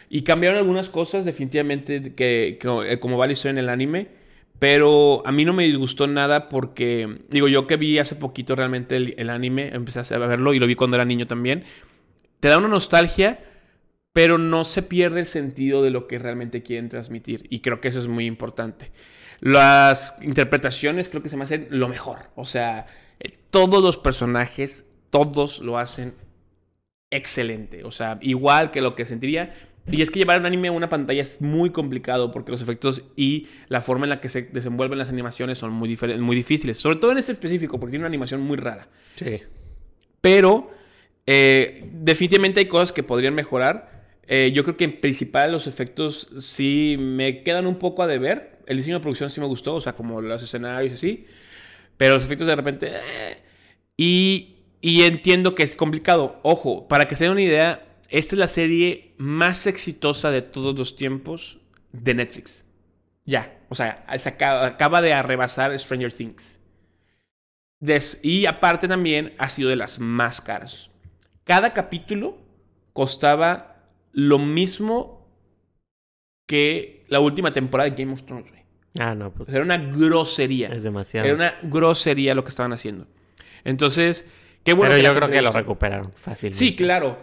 y 0.09 0.23
cambiaron 0.23 0.59
algunas 0.59 0.91
cosas 0.91 1.25
definitivamente 1.25 2.15
que, 2.15 2.59
que 2.61 2.99
como 3.01 3.19
va 3.19 3.27
la 3.27 3.33
historia 3.33 3.53
en 3.53 3.59
el 3.59 3.69
anime. 3.69 4.21
Pero 4.61 5.27
a 5.27 5.33
mí 5.33 5.47
no 5.47 5.55
me 5.55 5.65
disgustó 5.65 6.07
nada 6.07 6.51
porque, 6.51 7.23
digo, 7.31 7.49
yo 7.49 7.67
que 7.67 7.79
vi 7.79 7.99
hace 7.99 8.15
poquito 8.15 8.55
realmente 8.55 8.95
el, 8.95 9.31
anime, 9.31 9.71
empecé 9.73 10.15
a 10.15 10.19
verlo 10.19 10.53
y 10.53 10.59
lo 10.59 10.67
vi 10.67 10.75
cuando 10.75 10.97
era 10.97 11.07
niño 11.07 11.27
también, 11.27 11.65
te 12.41 12.49
da 12.49 12.59
una 12.59 12.69
nostalgia, 12.69 13.43
pero 14.13 14.37
no 14.37 14.65
se 14.65 14.83
pierde 14.83 15.21
el 15.21 15.27
sentido 15.27 15.83
de 15.83 15.89
lo 15.89 16.07
que 16.07 16.19
realmente 16.19 16.63
quieren 16.63 16.91
transmitir. 16.91 17.47
Y 17.49 17.61
creo 17.61 17.81
que 17.81 17.89
eso 17.89 18.01
es 18.01 18.09
muy 18.09 18.27
importante. 18.27 18.93
Las 19.41 20.15
interpretaciones 20.21 21.09
creo 21.09 21.23
que 21.23 21.29
se 21.29 21.37
me 21.37 21.45
hacen 21.45 21.67
lo 21.71 21.89
mejor. 21.89 22.31
O 22.35 22.45
sea, 22.45 22.87
eh, 23.19 23.33
todos 23.51 23.83
los 23.83 23.97
personajes, 23.97 24.85
todos 25.11 25.61
lo 25.61 25.79
hacen 25.79 26.15
excelente. 27.11 27.85
O 27.85 27.91
sea, 27.91 28.19
igual 28.21 28.71
que 28.71 28.81
lo 28.81 28.95
que 28.95 29.05
sentiría 29.07 29.53
y 29.91 30.03
es 30.03 30.11
que 30.11 30.19
llevar 30.19 30.39
un 30.39 30.47
anime 30.47 30.69
a 30.69 30.73
una 30.73 30.89
pantalla 30.89 31.23
es 31.23 31.41
muy 31.41 31.71
complicado 31.71 32.31
porque 32.31 32.53
los 32.53 32.61
efectos 32.61 33.03
y 33.17 33.49
la 33.69 33.81
forma 33.81 34.07
en 34.07 34.11
la 34.11 34.21
que 34.21 34.29
se 34.29 34.43
desenvuelven 34.43 34.99
las 34.99 35.09
animaciones 35.09 35.59
son 35.59 35.73
muy, 35.73 35.99
muy 36.19 36.37
difíciles. 36.37 36.79
Sobre 36.79 36.97
todo 36.97 37.13
en 37.13 37.19
este 37.19 37.33
específico, 37.33 37.79
porque 37.81 37.93
tiene 37.93 38.03
una 38.03 38.09
animación 38.09 38.41
muy 38.41 38.57
rara. 38.57 38.89
Sí. 39.17 39.41
Pero 40.21 40.71
eh, 41.27 41.89
definitivamente 41.93 42.61
hay 42.61 42.67
cosas 42.67 42.93
que 42.93 43.03
podrían 43.03 43.35
mejorar. 43.35 44.01
Eh, 44.29 44.53
yo 44.55 44.63
creo 44.63 44.77
que 44.77 44.85
en 44.85 45.01
principal 45.01 45.51
los 45.51 45.67
efectos 45.67 46.29
sí 46.41 46.97
me 46.99 47.43
quedan 47.43 47.67
un 47.67 47.79
poco 47.79 48.03
a 48.03 48.07
deber. 48.07 48.50
El 48.71 48.77
diseño 48.77 48.99
de 48.99 49.03
producción 49.03 49.31
sí 49.31 49.41
me 49.41 49.47
gustó, 49.47 49.75
o 49.75 49.81
sea, 49.81 49.95
como 49.95 50.21
los 50.21 50.41
escenarios 50.45 50.93
y 50.93 50.95
así. 50.95 51.27
Pero 51.97 52.15
los 52.15 52.25
efectos 52.25 52.47
de 52.47 52.55
repente... 52.55 52.93
Eh, 52.93 53.43
y, 53.97 55.03
entiendo 55.03 55.57
que 55.57 55.65
es 55.65 55.75
complicado. 55.75 56.39
Ojo, 56.45 56.87
para 56.87 57.09
que 57.09 57.17
se 57.17 57.25
den 57.25 57.33
una 57.33 57.43
idea, 57.43 57.99
esta 58.11 58.37
es 58.37 58.39
la 58.39 58.47
serie 58.47 59.17
más 59.19 59.67
exitosa 59.67 60.31
de 60.31 60.43
todos 60.43 60.79
los 60.79 60.95
tiempos 60.95 61.59
de 61.91 62.15
Netflix. 62.15 62.65
Ya, 63.25 63.59
o 63.71 63.75
sea, 63.75 64.07
acaba, 64.07 65.01
de 65.01 65.15
arrebasar 65.15 65.77
Stranger 65.77 66.13
Things. 66.13 66.61
y 68.23 68.47
aparte 68.47 68.87
también 68.87 69.35
ha 69.39 69.49
sido 69.49 69.69
de 69.69 69.77
las 69.77 69.99
más 69.99 70.41
caras. 70.41 70.91
Cada 71.43 71.75
capítulo 71.75 72.39
costaba 72.93 73.89
lo 74.13 74.39
mismo 74.39 75.29
que 76.47 77.05
la 77.09 77.19
última 77.19 77.53
temporada 77.53 77.91
de 77.91 77.97
Game 78.01 78.13
of 78.13 78.23
Thrones. 78.23 78.60
Ah, 78.99 79.15
no, 79.15 79.33
pues. 79.33 79.49
Era 79.49 79.63
una 79.63 79.79
grosería. 79.79 80.69
Es 80.69 80.83
demasiado. 80.83 81.27
Era 81.27 81.35
una 81.35 81.55
grosería 81.63 82.35
lo 82.35 82.43
que 82.43 82.49
estaban 82.49 82.73
haciendo. 82.73 83.07
Entonces, 83.65 84.27
pero 84.65 84.99
yo 84.99 85.15
creo 85.15 85.29
que 85.29 85.43
lo 85.43 85.53
recuperaron 85.53 86.13
fácilmente. 86.15 86.59
Sí, 86.59 86.77
claro. 86.77 87.19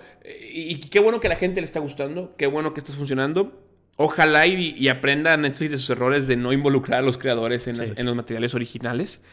Y, 0.51 0.78
qué 0.78 0.99
bueno 0.99 1.20
que 1.20 1.28
a 1.28 1.30
la 1.30 1.36
gente 1.36 1.61
le 1.61 1.65
está 1.65 1.80
gustando. 1.80 2.36
Qué 2.38 2.47
bueno 2.47 2.74
que 2.74 2.80
está 2.80 2.93
funcionando. 2.93 3.63
Ojalá 3.97 4.45
y, 4.45 4.88
aprenda 4.89 5.36
Netflix 5.38 5.72
de 5.72 5.78
sus 5.78 5.89
errores 5.89 6.28
de 6.28 6.38
no 6.38 6.53
involucrar 6.53 6.99
a 6.99 7.03
los 7.03 7.18
creadores 7.18 7.68
en, 7.68 8.05
los 8.05 8.15
materiales 8.15 8.53
originales. 8.53 9.24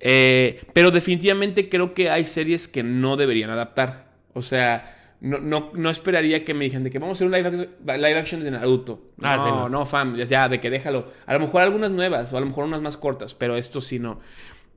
Eh, 0.00 0.62
pero 0.72 0.90
definitivamente 0.90 1.68
creo 1.68 1.94
que 1.94 2.10
hay 2.10 2.24
series 2.24 2.68
que 2.68 2.82
no 2.82 3.16
deberían 3.16 3.50
adaptar. 3.50 4.12
O 4.34 4.42
sea, 4.42 5.01
no, 5.22 5.70
no, 5.72 5.90
esperaría 5.90 6.44
que 6.44 6.52
me 6.52 6.64
dijeran 6.64 6.82
de 6.82 6.90
que 6.90 6.98
vamos 6.98 7.14
a 7.14 7.16
hacer 7.18 7.28
un 7.28 7.32
live 7.32 8.18
action, 8.18 8.42
de 8.42 8.50
Naruto. 8.50 9.12
Ah, 9.22 9.36
no, 9.36 9.44
no, 9.44 9.68
no, 9.68 9.86
fam, 9.86 10.16
ya, 10.16 10.48
de 10.48 10.58
que 10.58 10.68
déjalo. 10.68 11.12
A 11.26 11.34
lo 11.34 11.40
mejor 11.40 11.62
algunas 11.62 11.92
nuevas 11.92 12.32
o 12.32 12.36
a 12.36 12.40
lo 12.40 12.46
mejor 12.46 12.64
unas 12.64 12.82
más 12.82 12.96
cortas, 12.96 13.32
pero 13.36 13.56
esto 13.56 13.80
sí 13.80 14.00
no. 14.00 14.18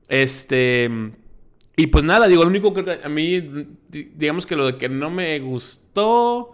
Este. 0.08 0.88
Y 1.76 1.88
pues 1.88 2.04
nada, 2.04 2.28
digo, 2.28 2.44
lo 2.44 2.48
único 2.48 2.72
que 2.72 3.00
a 3.02 3.08
mí, 3.08 3.76
digamos 3.88 4.46
que 4.46 4.54
lo 4.54 4.66
de 4.66 4.76
que 4.76 4.88
no 4.88 5.10
me 5.10 5.36
gustó, 5.40 6.52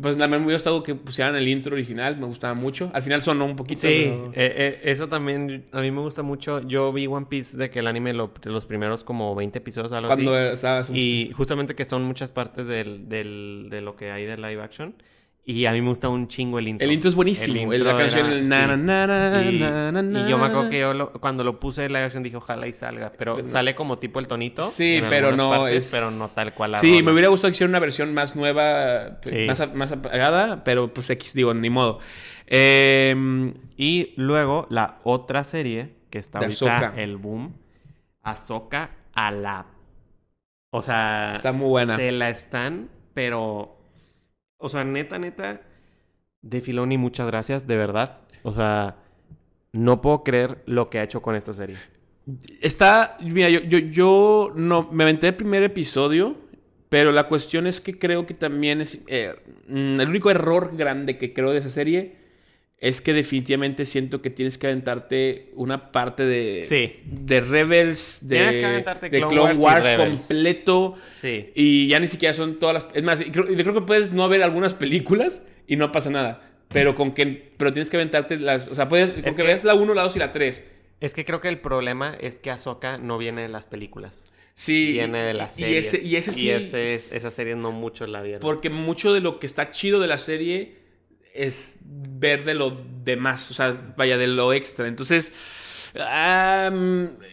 pues 0.00 0.16
me 0.16 0.26
hubiera 0.26 0.52
gustado 0.52 0.82
que 0.82 0.94
pusieran 0.94 1.36
el 1.36 1.48
intro 1.48 1.74
original, 1.74 2.16
me 2.16 2.26
gustaba 2.26 2.54
mucho. 2.54 2.90
Al 2.94 3.02
final 3.02 3.22
sonó 3.22 3.44
un 3.44 3.56
poquito. 3.56 3.82
Sí, 3.82 3.88
eh, 3.88 4.32
eh, 4.34 4.80
eso 4.84 5.08
también 5.08 5.66
a 5.72 5.80
mí 5.80 5.90
me 5.90 6.00
gusta 6.00 6.22
mucho. 6.22 6.60
Yo 6.66 6.92
vi 6.92 7.06
One 7.06 7.26
Piece 7.28 7.56
de 7.56 7.70
que 7.70 7.80
el 7.80 7.86
anime, 7.86 8.12
lo, 8.12 8.32
de 8.40 8.50
los 8.50 8.64
primeros 8.64 9.04
como 9.04 9.34
20 9.34 9.58
episodios, 9.58 9.92
algo 9.92 10.08
Cuando 10.08 10.34
así. 10.34 10.92
Y 10.92 11.32
justamente 11.36 11.74
que 11.74 11.84
son 11.84 12.04
muchas 12.04 12.32
partes 12.32 12.66
del, 12.66 13.08
del, 13.08 13.68
de 13.70 13.80
lo 13.80 13.96
que 13.96 14.10
hay 14.10 14.24
de 14.24 14.36
live 14.36 14.62
action. 14.62 14.94
Y 15.48 15.64
a 15.64 15.72
mí 15.72 15.80
me 15.80 15.88
gusta 15.88 16.10
un 16.10 16.28
chingo 16.28 16.58
el 16.58 16.68
intro. 16.68 16.84
El 16.84 16.92
intro 16.92 17.08
es 17.08 17.14
buenísimo. 17.14 17.72
la 17.72 17.96
canción, 17.96 18.26
el 18.30 18.46
na, 18.46 18.76
na, 18.76 19.06
na, 19.06 19.42
y, 19.50 19.56
y, 19.56 20.28
yo 20.28 20.36
me 20.36 20.44
acuerdo 20.44 20.68
que 20.68 20.78
yo 20.78 21.10
cuando 21.20 21.42
lo 21.42 21.58
puse 21.58 21.86
en 21.86 21.94
la 21.94 22.00
versión 22.00 22.22
dije, 22.22 22.36
ojalá 22.36 22.66
y 22.66 22.74
salga. 22.74 23.12
Pero 23.16 23.48
sale 23.48 23.74
como 23.74 23.98
tipo 23.98 24.20
el 24.20 24.28
tonito. 24.28 24.62
Sí, 24.64 25.00
pero 25.08 25.34
no 25.34 25.66
es... 25.66 25.90
Pero 25.90 26.10
no 26.10 26.28
tal 26.28 26.52
cual. 26.52 26.76
sí, 26.76 27.02
me 27.02 27.12
hubiera 27.12 27.28
gustado 27.28 27.50
que 27.50 27.52
hiciera 27.52 27.70
una 27.70 27.78
versión 27.78 28.12
más 28.12 28.36
nueva, 28.36 29.20
más, 29.46 29.74
más 29.74 29.92
apagada, 29.92 30.64
pero 30.64 30.92
pues 30.92 31.08
X, 31.08 31.32
digo, 31.32 31.54
ni 31.54 31.70
modo. 31.70 31.98
Em, 32.46 33.54
y 33.78 34.12
luego 34.16 34.66
la 34.68 34.98
otra 35.02 35.44
serie 35.44 35.94
que 36.10 36.18
está 36.18 36.40
ahorita, 36.40 36.92
el 36.98 37.16
boom, 37.16 37.56
Ahsoka 38.22 38.90
a 39.14 39.30
la... 39.30 39.64
O 40.72 40.82
sea... 40.82 41.32
Está 41.36 41.52
muy 41.52 41.68
buena. 41.68 41.96
Se 41.96 42.12
la 42.12 42.28
están, 42.28 42.90
pero 43.14 43.77
o 44.58 44.68
sea, 44.68 44.84
neta, 44.84 45.18
neta, 45.18 45.62
de 46.42 46.60
Filoni, 46.60 46.98
muchas 46.98 47.26
gracias, 47.26 47.66
de 47.66 47.76
verdad. 47.76 48.18
O 48.42 48.52
sea, 48.52 48.96
no 49.72 50.00
puedo 50.00 50.22
creer 50.22 50.62
lo 50.66 50.90
que 50.90 50.98
ha 50.98 51.04
hecho 51.04 51.22
con 51.22 51.34
esta 51.34 51.52
serie. 51.52 51.76
Está, 52.60 53.16
mira, 53.20 53.48
yo, 53.48 53.60
yo, 53.60 53.78
yo 53.78 54.52
no, 54.54 54.88
me 54.92 55.04
aventé 55.04 55.28
el 55.28 55.36
primer 55.36 55.62
episodio, 55.62 56.36
pero 56.88 57.12
la 57.12 57.28
cuestión 57.28 57.66
es 57.66 57.80
que 57.80 57.98
creo 57.98 58.26
que 58.26 58.34
también 58.34 58.80
es, 58.80 58.98
eh, 59.06 59.34
mm, 59.68 60.00
el 60.00 60.08
único 60.08 60.30
error 60.30 60.76
grande 60.76 61.18
que 61.18 61.32
creo 61.32 61.52
de 61.52 61.58
esa 61.58 61.70
serie 61.70 62.17
es 62.80 63.00
que 63.00 63.12
definitivamente 63.12 63.84
siento 63.84 64.22
que 64.22 64.30
tienes 64.30 64.56
que 64.56 64.68
aventarte 64.68 65.50
una 65.54 65.90
parte 65.90 66.24
de, 66.24 66.62
sí. 66.64 67.00
de 67.04 67.40
Rebels, 67.40 68.20
de, 68.28 68.38
de 69.10 69.26
Clone, 69.28 69.58
Wars, 69.58 69.88
completo. 69.96 70.94
Sí. 71.14 71.50
Y 71.54 71.88
ya 71.88 71.98
ni 71.98 72.06
siquiera 72.06 72.34
son 72.34 72.60
todas 72.60 72.74
las... 72.74 72.86
Es 72.94 73.02
más, 73.02 73.20
creo, 73.32 73.46
creo 73.46 73.74
que 73.74 73.80
puedes 73.80 74.12
no 74.12 74.28
ver 74.28 74.44
algunas 74.44 74.74
películas 74.74 75.42
y 75.66 75.74
no 75.74 75.90
pasa 75.90 76.10
nada. 76.10 76.42
Pero 76.68 76.94
con 76.94 77.12
que 77.12 77.50
pero 77.56 77.72
tienes 77.72 77.90
que 77.90 77.96
aventarte 77.96 78.36
las... 78.36 78.68
O 78.68 78.76
sea, 78.76 78.88
puedes... 78.88 79.10
Con 79.24 79.34
que, 79.34 79.42
veas 79.42 79.64
la 79.64 79.74
1, 79.74 79.94
la 79.94 80.02
2 80.02 80.14
y 80.14 80.18
la 80.20 80.30
3. 80.30 80.64
Es 81.00 81.14
que 81.14 81.24
creo 81.24 81.40
que 81.40 81.48
el 81.48 81.58
problema 81.58 82.16
es 82.20 82.36
que 82.36 82.50
Ahsoka 82.50 82.96
no 82.96 83.18
viene 83.18 83.42
de 83.42 83.48
las 83.48 83.66
películas. 83.66 84.30
Sí. 84.54 84.92
Viene 84.92 85.20
de 85.22 85.34
las 85.34 85.56
series. 85.56 85.94
Y 85.94 85.96
ese, 85.96 86.06
y 86.06 86.16
ese 86.16 86.32
sí... 86.32 86.48
esa 87.16 87.30
serie 87.32 87.56
no 87.56 87.72
mucho 87.72 88.06
la 88.06 88.22
vieron. 88.22 88.40
Porque 88.40 88.70
mucho 88.70 89.12
de 89.12 89.20
lo 89.20 89.40
que 89.40 89.46
está 89.46 89.70
chido 89.70 89.98
de 89.98 90.06
la 90.06 90.18
serie 90.18 90.87
es 91.34 91.78
ver 91.84 92.44
de 92.44 92.54
lo 92.54 92.76
demás, 93.04 93.50
o 93.50 93.54
sea, 93.54 93.94
vaya, 93.96 94.16
de 94.16 94.26
lo 94.26 94.52
extra. 94.52 94.88
Entonces, 94.88 95.32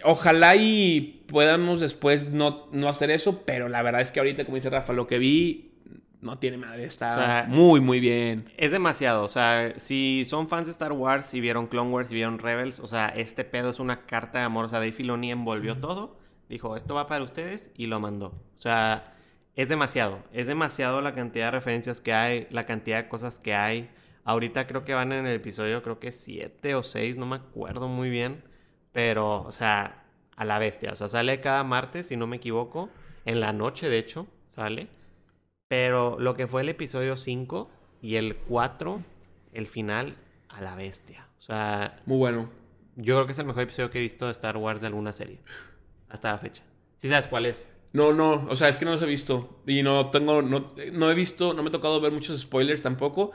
ojalá 0.03 0.55
y 0.55 1.23
podamos 1.27 1.79
después 1.79 2.29
no, 2.29 2.67
no, 2.71 2.89
hacer 2.89 3.11
eso, 3.11 3.43
pero 3.45 3.69
la 3.69 3.81
verdad 3.81 4.01
es 4.01 4.11
que 4.11 4.19
ahorita, 4.19 4.45
como 4.45 4.55
dice 4.55 4.69
Rafa, 4.69 4.93
lo 4.93 5.07
que 5.07 5.17
vi 5.17 5.71
no 6.21 6.39
tiene 6.39 6.57
madre, 6.57 6.85
está 6.85 7.45
muy, 7.47 7.79
muy 7.81 7.99
bien. 7.99 8.49
Es 8.57 8.71
demasiado, 8.71 9.23
o 9.23 9.29
sea, 9.29 9.73
si 9.77 10.23
son 10.25 10.47
fans 10.47 10.65
de 10.65 10.71
Star 10.71 10.91
Wars 10.91 11.33
y 11.33 11.41
vieron 11.41 11.67
Clone 11.67 11.91
Wars 11.91 12.11
y 12.11 12.15
vieron 12.15 12.39
Rebels, 12.39 12.79
o 12.79 12.87
sea, 12.87 13.09
este 13.09 13.43
pedo 13.43 13.69
es 13.69 13.79
una 13.79 14.05
carta 14.05 14.39
de 14.39 14.45
amor, 14.45 14.65
o 14.65 14.69
sea, 14.69 14.79
Dave 14.79 14.91
Filoni 14.91 15.31
envolvió 15.31 15.77
todo, 15.77 16.17
dijo, 16.49 16.75
esto 16.75 16.95
va 16.95 17.07
para 17.07 17.23
ustedes 17.23 17.71
y 17.75 17.85
lo 17.87 17.99
mandó. 17.99 18.27
O 18.27 18.61
sea, 18.61 19.14
es 19.55 19.69
demasiado. 19.69 20.23
Es 20.33 20.47
demasiado 20.47 21.01
la 21.01 21.13
cantidad 21.13 21.45
de 21.45 21.51
referencias 21.51 22.01
que 22.01 22.13
hay, 22.13 22.47
la 22.51 22.63
cantidad 22.65 23.03
de 23.03 23.09
cosas 23.09 23.39
que 23.39 23.53
hay. 23.53 23.89
Ahorita 24.23 24.67
creo 24.67 24.83
que 24.83 24.93
van 24.93 25.11
en 25.11 25.25
el 25.25 25.35
episodio, 25.35 25.81
creo 25.83 25.99
que 25.99 26.11
7 26.11 26.75
o 26.75 26.83
6, 26.83 27.17
no 27.17 27.25
me 27.25 27.37
acuerdo 27.37 27.87
muy 27.87 28.09
bien. 28.09 28.43
Pero, 28.91 29.43
o 29.43 29.51
sea, 29.51 30.05
a 30.35 30.45
la 30.45 30.59
bestia. 30.59 30.91
O 30.91 30.95
sea, 30.95 31.07
sale 31.07 31.41
cada 31.41 31.63
martes, 31.63 32.07
si 32.07 32.17
no 32.17 32.27
me 32.27 32.37
equivoco. 32.37 32.89
En 33.25 33.39
la 33.39 33.53
noche, 33.53 33.89
de 33.89 33.97
hecho, 33.97 34.27
sale. 34.45 34.87
Pero 35.67 36.19
lo 36.19 36.35
que 36.35 36.47
fue 36.47 36.61
el 36.61 36.69
episodio 36.69 37.15
5 37.15 37.69
y 38.01 38.17
el 38.17 38.35
4, 38.35 39.03
el 39.53 39.65
final, 39.67 40.17
a 40.49 40.61
la 40.61 40.75
bestia. 40.75 41.27
O 41.37 41.41
sea... 41.41 42.01
Muy 42.05 42.17
bueno. 42.17 42.49
Yo 42.95 43.15
creo 43.15 43.25
que 43.25 43.33
es 43.33 43.39
el 43.39 43.45
mejor 43.45 43.63
episodio 43.63 43.89
que 43.89 43.97
he 43.97 44.01
visto 44.01 44.25
de 44.25 44.31
Star 44.31 44.57
Wars 44.57 44.81
de 44.81 44.87
alguna 44.87 45.11
serie. 45.11 45.39
Hasta 46.07 46.31
la 46.31 46.37
fecha. 46.37 46.63
¿Sí 46.97 47.09
sabes 47.09 47.27
cuál 47.27 47.45
es? 47.45 47.69
No, 47.95 48.11
no, 48.11 48.45
o 48.49 48.57
sea, 48.57 48.67
es 48.67 48.75
que 48.75 48.83
no 48.83 48.91
los 48.91 49.01
he 49.01 49.05
visto. 49.05 49.61
Y 49.65 49.81
no 49.81 50.11
tengo, 50.11 50.41
no, 50.41 50.73
no 50.91 51.09
he 51.09 51.13
visto, 51.13 51.53
no 51.53 51.63
me 51.63 51.69
ha 51.69 51.71
tocado 51.71 52.01
ver 52.01 52.11
muchos 52.11 52.41
spoilers 52.41 52.81
tampoco. 52.81 53.31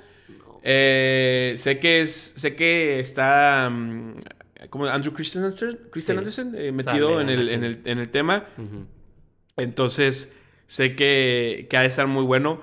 Eh, 0.63 1.55
sé 1.57 1.79
que 1.79 2.03
es, 2.03 2.35
sé 2.37 2.55
que 2.55 3.01
está 3.01 3.71
mm, 3.71 4.21
como 4.69 4.85
Andrew 4.85 5.15
Christian 5.15 5.45
Anderson, 5.45 6.55
eh, 6.55 6.73
metido 6.73 7.23
en 7.23 7.31
el, 7.31 7.49
en 7.49 7.65
el, 7.65 7.81
en, 7.87 7.99
el, 8.01 8.11
tema. 8.11 8.49
Entonces, 9.57 10.37
sé 10.67 10.95
que, 10.95 11.67
que 11.71 11.77
ha 11.79 11.81
de 11.81 11.87
estar 11.87 12.07
muy 12.07 12.25
bueno. 12.25 12.61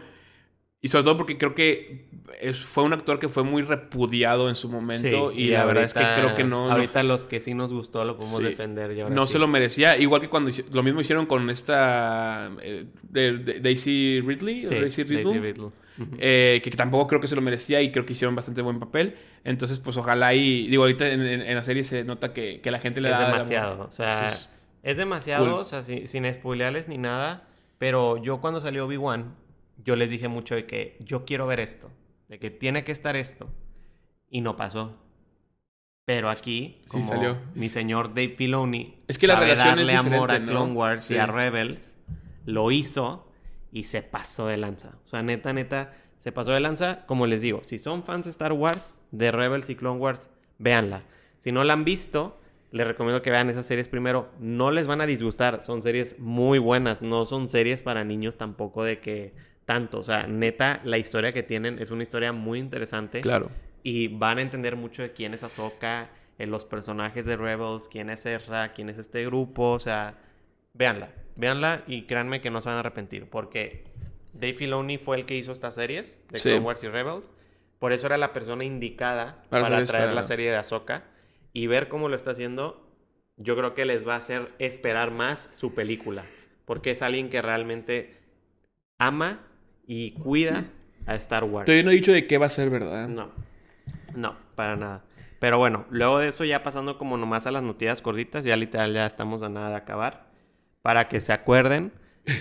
Y 0.79 0.89
sobre 0.89 1.03
todo 1.05 1.17
porque 1.17 1.37
creo 1.37 1.55
que 1.55 2.05
fue 2.53 2.83
un 2.83 2.93
actor 2.93 3.17
que 3.17 3.29
fue 3.29 3.43
muy 3.43 3.63
repudiado 3.63 4.47
en 4.47 4.53
su 4.53 4.69
momento 4.69 5.31
y, 5.31 5.49
la 5.49 5.65
verdad 5.65 5.85
es 5.85 5.93
que 5.93 6.03
creo 6.15 6.35
que 6.35 6.43
no... 6.43 6.71
Ahorita 6.71 7.01
los 7.01 7.25
que 7.25 7.39
sí 7.39 7.55
nos 7.55 7.73
gustó 7.73 8.05
lo 8.05 8.15
podemos 8.17 8.43
defender. 8.43 9.09
no 9.09 9.25
se 9.25 9.39
lo 9.39 9.47
merecía, 9.47 9.97
igual 9.97 10.21
que 10.21 10.29
cuando 10.29 10.51
lo 10.71 10.83
mismo 10.83 11.01
hicieron 11.01 11.25
con 11.25 11.49
esta 11.49 12.51
eh, 12.61 12.85
Daisy 13.09 14.21
Ridley. 14.21 14.61
Daisy 14.61 15.03
Ridley. 15.03 15.53
Eh, 16.19 16.61
que, 16.63 16.69
tampoco 16.71 17.07
creo 17.07 17.21
que 17.21 17.27
se 17.27 17.35
lo 17.35 17.41
merecía 17.41 17.81
y 17.81 17.91
creo 17.91 18.05
que 18.05 18.13
hicieron 18.13 18.35
bastante 18.35 18.61
buen 18.61 18.79
papel. 18.79 19.15
Entonces, 19.43 19.79
pues 19.79 19.97
ojalá 19.97 20.35
y... 20.35 20.67
Digo, 20.67 20.83
ahorita 20.83 21.09
en, 21.09 21.55
la 21.55 21.63
serie 21.63 21.83
se 21.83 22.03
nota 22.03 22.33
que, 22.33 22.61
la 22.63 22.79
gente 22.79 23.01
le 23.01 23.09
da... 23.09 23.21
Es 23.21 23.27
demasiado, 23.31 23.85
o 23.87 23.91
sea... 23.91 24.31
es 24.83 24.97
demasiado, 24.97 25.57
o 25.57 25.63
sea, 25.63 25.81
sin, 25.81 26.31
spoilearles 26.31 26.87
ni 26.87 26.99
nada. 26.99 27.47
Pero 27.79 28.17
yo 28.17 28.41
cuando 28.41 28.61
salió 28.61 28.85
Obi-Wan 28.85 29.33
yo 29.83 29.95
les 29.95 30.09
dije 30.09 30.27
mucho 30.27 30.55
de 30.55 30.65
que 30.65 30.97
yo 30.99 31.25
quiero 31.25 31.47
ver 31.47 31.59
esto, 31.59 31.91
de 32.27 32.39
que 32.39 32.51
tiene 32.51 32.83
que 32.83 32.91
estar 32.91 33.15
esto. 33.15 33.49
Y 34.29 34.41
no 34.41 34.57
pasó. 34.57 34.93
Pero 36.05 36.29
aquí, 36.29 36.81
como 36.89 37.03
salió. 37.03 37.37
mi 37.53 37.69
señor 37.69 38.09
Dave 38.09 38.35
Filoni, 38.37 39.03
es 39.07 39.17
que 39.17 39.27
la 39.27 39.39
relación 39.39 39.75
darle 39.75 39.93
amor 39.93 40.31
a 40.31 40.43
Clone 40.43 40.73
Wars 40.73 41.11
y 41.11 41.17
a 41.17 41.25
Rebels, 41.25 41.97
lo 42.45 42.71
hizo 42.71 43.29
y 43.71 43.83
se 43.83 44.01
pasó 44.01 44.47
de 44.47 44.57
lanza. 44.57 44.97
O 45.03 45.07
sea, 45.07 45.21
neta, 45.21 45.51
neta, 45.51 45.93
se 46.17 46.31
pasó 46.31 46.51
de 46.51 46.61
lanza. 46.61 47.05
Como 47.05 47.27
les 47.27 47.41
digo, 47.41 47.61
si 47.65 47.77
son 47.77 48.03
fans 48.03 48.25
de 48.25 48.31
Star 48.31 48.53
Wars, 48.53 48.95
de 49.11 49.31
Rebels 49.31 49.69
y 49.69 49.75
Clone 49.75 49.99
Wars, 49.99 50.29
véanla. 50.59 51.03
Si 51.39 51.51
no 51.51 51.63
la 51.65 51.73
han 51.73 51.83
visto, 51.83 52.39
les 52.71 52.87
recomiendo 52.87 53.21
que 53.21 53.29
vean 53.29 53.49
esas 53.49 53.65
series 53.65 53.89
primero. 53.89 54.29
No 54.39 54.71
les 54.71 54.87
van 54.87 55.01
a 55.01 55.05
disgustar, 55.05 55.61
son 55.61 55.81
series 55.81 56.19
muy 56.19 56.57
buenas. 56.57 57.01
No 57.01 57.25
son 57.25 57.49
series 57.49 57.83
para 57.83 58.03
niños 58.03 58.37
tampoco 58.37 58.83
de 58.83 58.99
que 58.99 59.33
tanto. 59.67 59.99
O 59.99 60.03
sea, 60.03 60.25
neta, 60.25 60.79
la 60.85 60.97
historia 60.97 61.31
que 61.33 61.43
tienen 61.43 61.77
es 61.77 61.91
una 61.91 62.01
historia 62.01 62.31
muy 62.31 62.57
interesante. 62.57 63.19
Claro. 63.19 63.51
Y 63.83 64.07
van 64.07 64.37
a 64.37 64.41
entender 64.41 64.77
mucho 64.77 65.01
de 65.03 65.11
quién 65.11 65.33
es 65.33 65.43
Ahsoka, 65.43 66.09
en 66.39 66.51
los 66.51 66.65
personajes 66.65 67.25
de 67.25 67.35
Rebels, 67.35 67.89
quién 67.89 68.09
es 68.09 68.25
Ezra, 68.25 68.71
quién 68.71 68.89
es 68.89 68.97
este 68.97 69.25
grupo. 69.25 69.71
O 69.71 69.79
sea, 69.79 70.15
véanla. 70.73 71.09
Véanla 71.35 71.83
y 71.85 72.03
créanme 72.03 72.39
que 72.39 72.49
no 72.49 72.61
se 72.61 72.69
van 72.69 72.77
a 72.77 72.79
arrepentir. 72.79 73.29
Porque 73.29 73.83
Dave 74.33 74.53
Filoni 74.53 74.97
fue 74.97 75.17
el 75.17 75.25
que 75.25 75.35
hizo 75.35 75.51
estas 75.51 75.75
series 75.75 76.17
de 76.29 76.39
Clone 76.39 76.59
Wars 76.59 76.83
y 76.83 76.87
Rebels. 76.87 77.33
Por 77.77 77.91
eso 77.91 78.07
era 78.07 78.17
la 78.17 78.31
persona 78.31 78.63
indicada 78.63 79.43
para, 79.49 79.83
traer 79.83 80.13
la 80.13 80.23
serie 80.23 80.49
de 80.49 80.55
Ahsoka. 80.55 81.03
Y 81.51 81.67
ver 81.67 81.89
cómo 81.89 82.07
lo 82.07 82.15
está 82.15 82.31
haciendo, 82.31 82.87
yo 83.35 83.57
creo 83.57 83.73
que 83.73 83.83
les 83.83 84.07
va 84.07 84.13
a 84.13 84.17
hacer 84.17 84.53
esperar 84.59 85.11
más 85.11 85.49
su 85.51 85.73
película. 85.73 86.23
Porque 86.63 86.91
es 86.91 87.01
alguien 87.01 87.29
que 87.29 87.41
realmente 87.41 88.15
ama 88.97 89.46
y 89.87 90.11
cuida 90.11 90.65
a 91.05 91.15
Star 91.15 91.45
Wars. 91.45 91.65
Todavía 91.65 91.83
no 91.83 91.91
he 91.91 91.95
dicho 91.95 92.11
de 92.11 92.27
qué 92.27 92.37
va 92.37 92.45
a 92.45 92.49
ser, 92.49 92.69
¿verdad? 92.69 93.07
No, 93.07 93.31
no, 94.13 94.35
para 94.55 94.75
nada. 94.75 95.03
Pero 95.39 95.57
bueno, 95.57 95.85
luego 95.89 96.19
de 96.19 96.27
eso 96.27 96.43
ya 96.43 96.63
pasando 96.63 96.97
como 96.97 97.17
nomás 97.17 97.47
a 97.47 97.51
las 97.51 97.63
noticias 97.63 98.01
cortitas, 98.01 98.43
ya 98.43 98.55
literal 98.57 98.93
ya 98.93 99.05
estamos 99.05 99.41
a 99.41 99.49
nada 99.49 99.69
de 99.69 99.75
acabar. 99.75 100.27
Para 100.81 101.07
que 101.07 101.21
se 101.21 101.31
acuerden, 101.31 101.93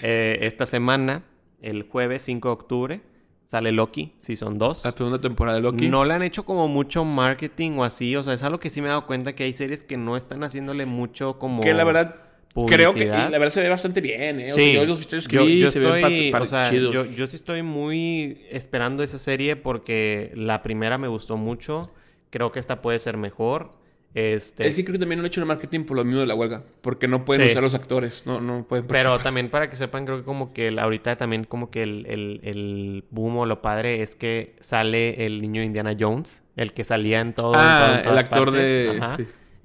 eh, 0.03 0.39
esta 0.43 0.67
semana, 0.67 1.23
el 1.63 1.85
jueves 1.85 2.23
5 2.23 2.49
de 2.49 2.53
octubre, 2.53 3.01
sale 3.45 3.71
Loki, 3.71 4.15
Season 4.19 4.59
2. 4.59 4.85
La 4.85 4.93
segunda 4.93 5.21
temporada 5.21 5.57
de 5.57 5.63
Loki. 5.63 5.89
No 5.89 6.05
le 6.05 6.15
han 6.15 6.23
hecho 6.23 6.45
como 6.45 6.69
mucho 6.69 7.05
marketing 7.05 7.73
o 7.79 7.85
así, 7.85 8.17
o 8.17 8.23
sea, 8.23 8.33
es 8.33 8.43
algo 8.43 8.59
que 8.59 8.71
sí 8.71 8.81
me 8.81 8.89
he 8.89 8.91
dado 8.91 9.07
cuenta 9.07 9.35
que 9.35 9.45
hay 9.45 9.53
series 9.53 9.85
que 9.85 9.97
no 9.97 10.17
están 10.17 10.43
haciéndole 10.43 10.87
mucho 10.87 11.39
como... 11.39 11.63
Que 11.63 11.75
la 11.75 11.85
verdad 11.85 12.26
Creo 12.67 12.95
que 12.95 13.07
la 13.07 13.29
verdad 13.31 13.51
se 13.51 13.61
ve 13.61 13.69
bastante 13.69 14.01
bien, 14.01 14.41
¿eh? 14.41 14.53
Sí. 14.53 14.73
yo 14.73 14.87
los 14.87 15.07
que 15.07 15.21
yo, 15.59 15.71
se 15.71 15.79
estoy, 15.79 16.33
o 16.33 16.47
sea, 16.47 16.71
yo, 16.73 17.05
yo, 17.05 17.27
sí 17.27 17.37
estoy 17.37 17.63
muy 17.63 18.47
esperando 18.51 19.03
esa 19.03 19.19
serie 19.19 19.57
porque 19.57 20.33
la 20.35 20.63
primera 20.63 20.97
me 20.97 21.09
gustó 21.09 21.37
mucho. 21.37 21.93
Creo 22.31 22.53
que 22.53 22.59
esta 22.59 22.81
puede 22.83 22.99
ser 22.99 23.17
mejor. 23.17 23.73
Este... 24.15 24.67
Es 24.67 24.75
que 24.75 24.83
creo 24.83 24.95
que 24.95 24.99
también 24.99 25.19
no 25.19 25.25
han 25.25 25.27
hecho 25.27 25.41
el 25.41 25.47
marketing 25.47 25.85
por 25.85 25.99
lo 25.99 26.05
mismo 26.05 26.21
de 26.21 26.27
la 26.27 26.35
huelga. 26.35 26.63
Porque 26.81 27.07
no 27.07 27.27
pueden 27.27 27.51
usar 27.51 27.63
los 27.63 27.75
actores. 27.75 28.27
No, 28.27 28.41
no 28.41 28.67
pueden 28.67 28.87
Pero 28.87 29.19
también 29.19 29.51
para 29.51 29.69
que 29.69 29.77
sepan, 29.77 30.07
creo 30.07 30.17
que 30.17 30.25
como 30.25 30.55
que 30.55 30.75
ahorita 30.79 31.17
también 31.17 31.45
como 31.45 31.71
que 31.71 31.83
el, 31.83 32.07
el, 32.07 32.41
el 32.43 33.05
boom 33.11 33.37
o 33.37 33.47
lo 33.47 33.61
padre 33.61 34.03
es 34.03 34.17
que 34.17 34.57
sale 34.61 35.27
el 35.27 35.43
niño 35.43 35.63
Indiana 35.63 35.95
Jones. 35.99 36.43
El 36.57 36.73
que 36.73 36.85
salía 36.85 37.21
en 37.21 37.35
todo. 37.35 37.53
Ah, 37.55 38.03
el 38.07 38.17
actor 38.17 38.51
de... 38.53 38.99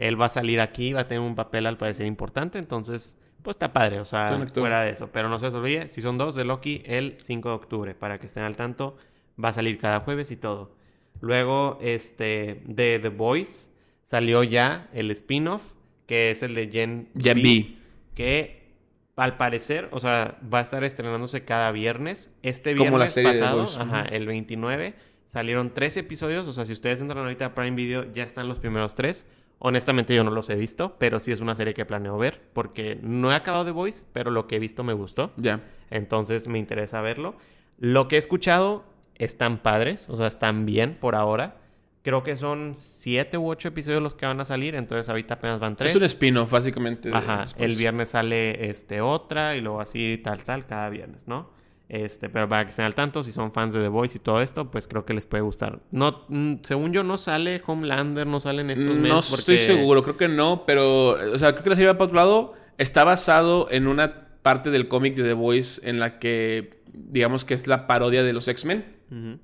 Él 0.01 0.19
va 0.19 0.25
a 0.25 0.29
salir 0.29 0.59
aquí, 0.59 0.93
va 0.93 1.01
a 1.01 1.07
tener 1.07 1.21
un 1.21 1.35
papel 1.35 1.67
al 1.67 1.77
parecer 1.77 2.07
importante, 2.07 2.57
entonces, 2.57 3.19
pues 3.43 3.53
está 3.53 3.71
padre, 3.71 3.99
o 3.99 4.05
sea, 4.05 4.35
fuera 4.51 4.81
de 4.81 4.93
eso. 4.93 5.11
Pero 5.11 5.29
no 5.29 5.37
se 5.37 5.45
os 5.45 5.53
olvide, 5.53 5.89
si 5.91 6.01
son 6.01 6.17
dos 6.17 6.33
de 6.33 6.43
Loki, 6.43 6.81
el 6.85 7.17
5 7.21 7.49
de 7.49 7.55
octubre, 7.55 7.93
para 7.93 8.19
que 8.19 8.25
estén 8.25 8.41
al 8.41 8.57
tanto, 8.57 8.97
va 9.41 9.49
a 9.49 9.53
salir 9.53 9.77
cada 9.77 9.99
jueves 9.99 10.31
y 10.31 10.37
todo. 10.37 10.75
Luego, 11.19 11.77
este, 11.83 12.63
de 12.65 12.97
The 12.97 13.09
Voice, 13.09 13.69
salió 14.03 14.41
ya 14.43 14.89
el 14.91 15.11
spin-off, 15.11 15.73
que 16.07 16.31
es 16.31 16.41
el 16.41 16.55
de 16.55 16.71
Gen, 16.71 17.09
B, 17.13 17.75
que 18.15 18.73
al 19.15 19.37
parecer, 19.37 19.87
o 19.91 19.99
sea, 19.99 20.39
va 20.51 20.59
a 20.59 20.61
estar 20.63 20.83
estrenándose 20.83 21.45
cada 21.45 21.71
viernes. 21.71 22.33
Este 22.41 22.73
viernes 22.73 23.19
pasado, 23.21 23.67
ajá, 23.79 24.01
el 24.05 24.25
29, 24.25 24.95
salieron 25.27 25.75
tres 25.75 25.95
episodios, 25.95 26.47
o 26.47 26.53
sea, 26.53 26.65
si 26.65 26.73
ustedes 26.73 27.01
entran 27.01 27.23
ahorita 27.23 27.45
a 27.45 27.53
Prime 27.53 27.75
Video, 27.75 28.11
ya 28.11 28.23
están 28.23 28.47
los 28.47 28.57
primeros 28.57 28.95
tres. 28.95 29.27
Honestamente 29.63 30.15
yo 30.15 30.23
no 30.23 30.31
los 30.31 30.49
he 30.49 30.55
visto, 30.55 30.95
pero 30.97 31.19
sí 31.19 31.31
es 31.31 31.39
una 31.39 31.53
serie 31.53 31.73
que 31.73 31.85
planeo 31.85 32.17
ver 32.17 32.41
porque 32.53 32.97
no 33.01 33.31
he 33.31 33.35
acabado 33.35 33.63
The 33.63 33.71
Voice, 33.71 34.07
pero 34.11 34.31
lo 34.31 34.47
que 34.47 34.55
he 34.55 34.59
visto 34.59 34.83
me 34.83 34.93
gustó. 34.93 35.31
Ya. 35.37 35.61
Entonces 35.91 36.47
me 36.47 36.57
interesa 36.57 36.99
verlo. 37.01 37.35
Lo 37.77 38.07
que 38.07 38.15
he 38.15 38.19
escuchado 38.19 38.83
están 39.15 39.59
padres, 39.59 40.09
o 40.09 40.17
sea, 40.17 40.27
están 40.27 40.65
bien 40.65 40.97
por 40.99 41.15
ahora, 41.15 41.61
Creo 42.03 42.23
que 42.23 42.35
son 42.35 42.73
siete 42.75 43.37
u 43.37 43.47
ocho 43.47 43.67
episodios 43.67 44.01
los 44.01 44.15
que 44.15 44.25
van 44.25 44.39
a 44.39 44.45
salir, 44.45 44.73
entonces 44.73 45.07
ahorita 45.07 45.35
apenas 45.35 45.59
van 45.59 45.75
tres. 45.75 45.91
Es 45.91 45.95
un 45.95 46.03
spin-off, 46.03 46.49
básicamente. 46.49 47.11
Ajá, 47.13 47.45
el 47.57 47.75
viernes 47.75 48.09
sale 48.09 48.71
este 48.71 49.01
otra 49.01 49.55
y 49.55 49.61
luego 49.61 49.81
así 49.81 50.19
tal, 50.23 50.43
tal, 50.43 50.65
cada 50.65 50.89
viernes, 50.89 51.27
¿no? 51.27 51.51
Este, 51.91 52.29
pero 52.29 52.47
para 52.47 52.63
que 52.63 52.69
estén 52.69 52.85
al 52.85 52.95
tanto, 52.95 53.21
si 53.21 53.33
son 53.33 53.51
fans 53.51 53.73
de 53.73 53.81
The 53.81 53.89
Voice 53.89 54.17
y 54.17 54.21
todo 54.21 54.41
esto, 54.41 54.71
pues 54.71 54.87
creo 54.87 55.03
que 55.03 55.13
les 55.13 55.25
puede 55.25 55.43
gustar. 55.43 55.81
No, 55.91 56.23
mm, 56.29 56.59
según 56.61 56.93
yo, 56.93 57.03
no 57.03 57.17
sale 57.17 57.61
Homelander, 57.67 58.25
no 58.25 58.39
salen 58.39 58.69
estos 58.69 58.95
meses. 58.95 59.09
No 59.09 59.19
estoy 59.19 59.57
seguro, 59.57 60.01
creo 60.01 60.15
que 60.15 60.29
no, 60.29 60.63
pero, 60.65 61.09
o 61.09 61.37
sea, 61.37 61.51
creo 61.51 61.65
que 61.65 61.69
la 61.71 61.75
serie 61.75 61.91
va 61.91 61.97
para 61.97 62.05
otro 62.05 62.15
lado. 62.15 62.53
Está 62.77 63.03
basado 63.03 63.67
en 63.71 63.87
una 63.87 64.29
parte 64.41 64.69
del 64.71 64.87
cómic 64.87 65.15
de 65.15 65.23
The 65.23 65.33
Voice 65.33 65.81
en 65.83 65.99
la 65.99 66.17
que, 66.17 66.81
digamos 66.93 67.43
que 67.43 67.55
es 67.55 67.67
la 67.67 67.87
parodia 67.87 68.23
de 68.23 68.31
los 68.31 68.47
X-Men. 68.47 68.85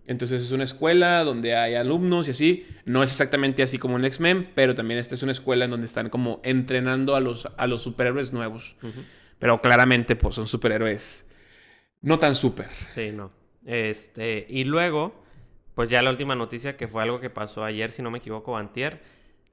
Entonces 0.05 0.41
es 0.41 0.53
una 0.53 0.63
escuela 0.63 1.25
donde 1.25 1.57
hay 1.57 1.75
alumnos 1.75 2.29
y 2.29 2.31
así. 2.31 2.65
No 2.85 3.03
es 3.03 3.11
exactamente 3.11 3.61
así 3.61 3.77
como 3.77 3.97
en 3.97 4.05
X-Men, 4.05 4.51
pero 4.55 4.73
también 4.73 5.01
esta 5.01 5.15
es 5.15 5.23
una 5.23 5.33
escuela 5.33 5.65
en 5.65 5.71
donde 5.71 5.85
están 5.85 6.07
como 6.09 6.39
entrenando 6.45 7.17
a 7.17 7.19
los, 7.19 7.49
a 7.57 7.67
los 7.67 7.83
superhéroes 7.83 8.31
nuevos. 8.31 8.77
Pero 9.37 9.61
claramente, 9.61 10.15
pues 10.15 10.35
son 10.35 10.47
superhéroes 10.47 11.26
no 12.01 12.19
tan 12.19 12.35
super. 12.35 12.69
Sí, 12.93 13.11
no. 13.11 13.31
Este, 13.65 14.45
y 14.49 14.63
luego, 14.63 15.13
pues 15.75 15.89
ya 15.89 16.01
la 16.01 16.09
última 16.09 16.35
noticia 16.35 16.77
que 16.77 16.87
fue 16.87 17.03
algo 17.03 17.19
que 17.19 17.29
pasó 17.29 17.63
ayer, 17.63 17.91
si 17.91 18.01
no 18.01 18.11
me 18.11 18.19
equivoco, 18.19 18.57
antier, 18.57 19.01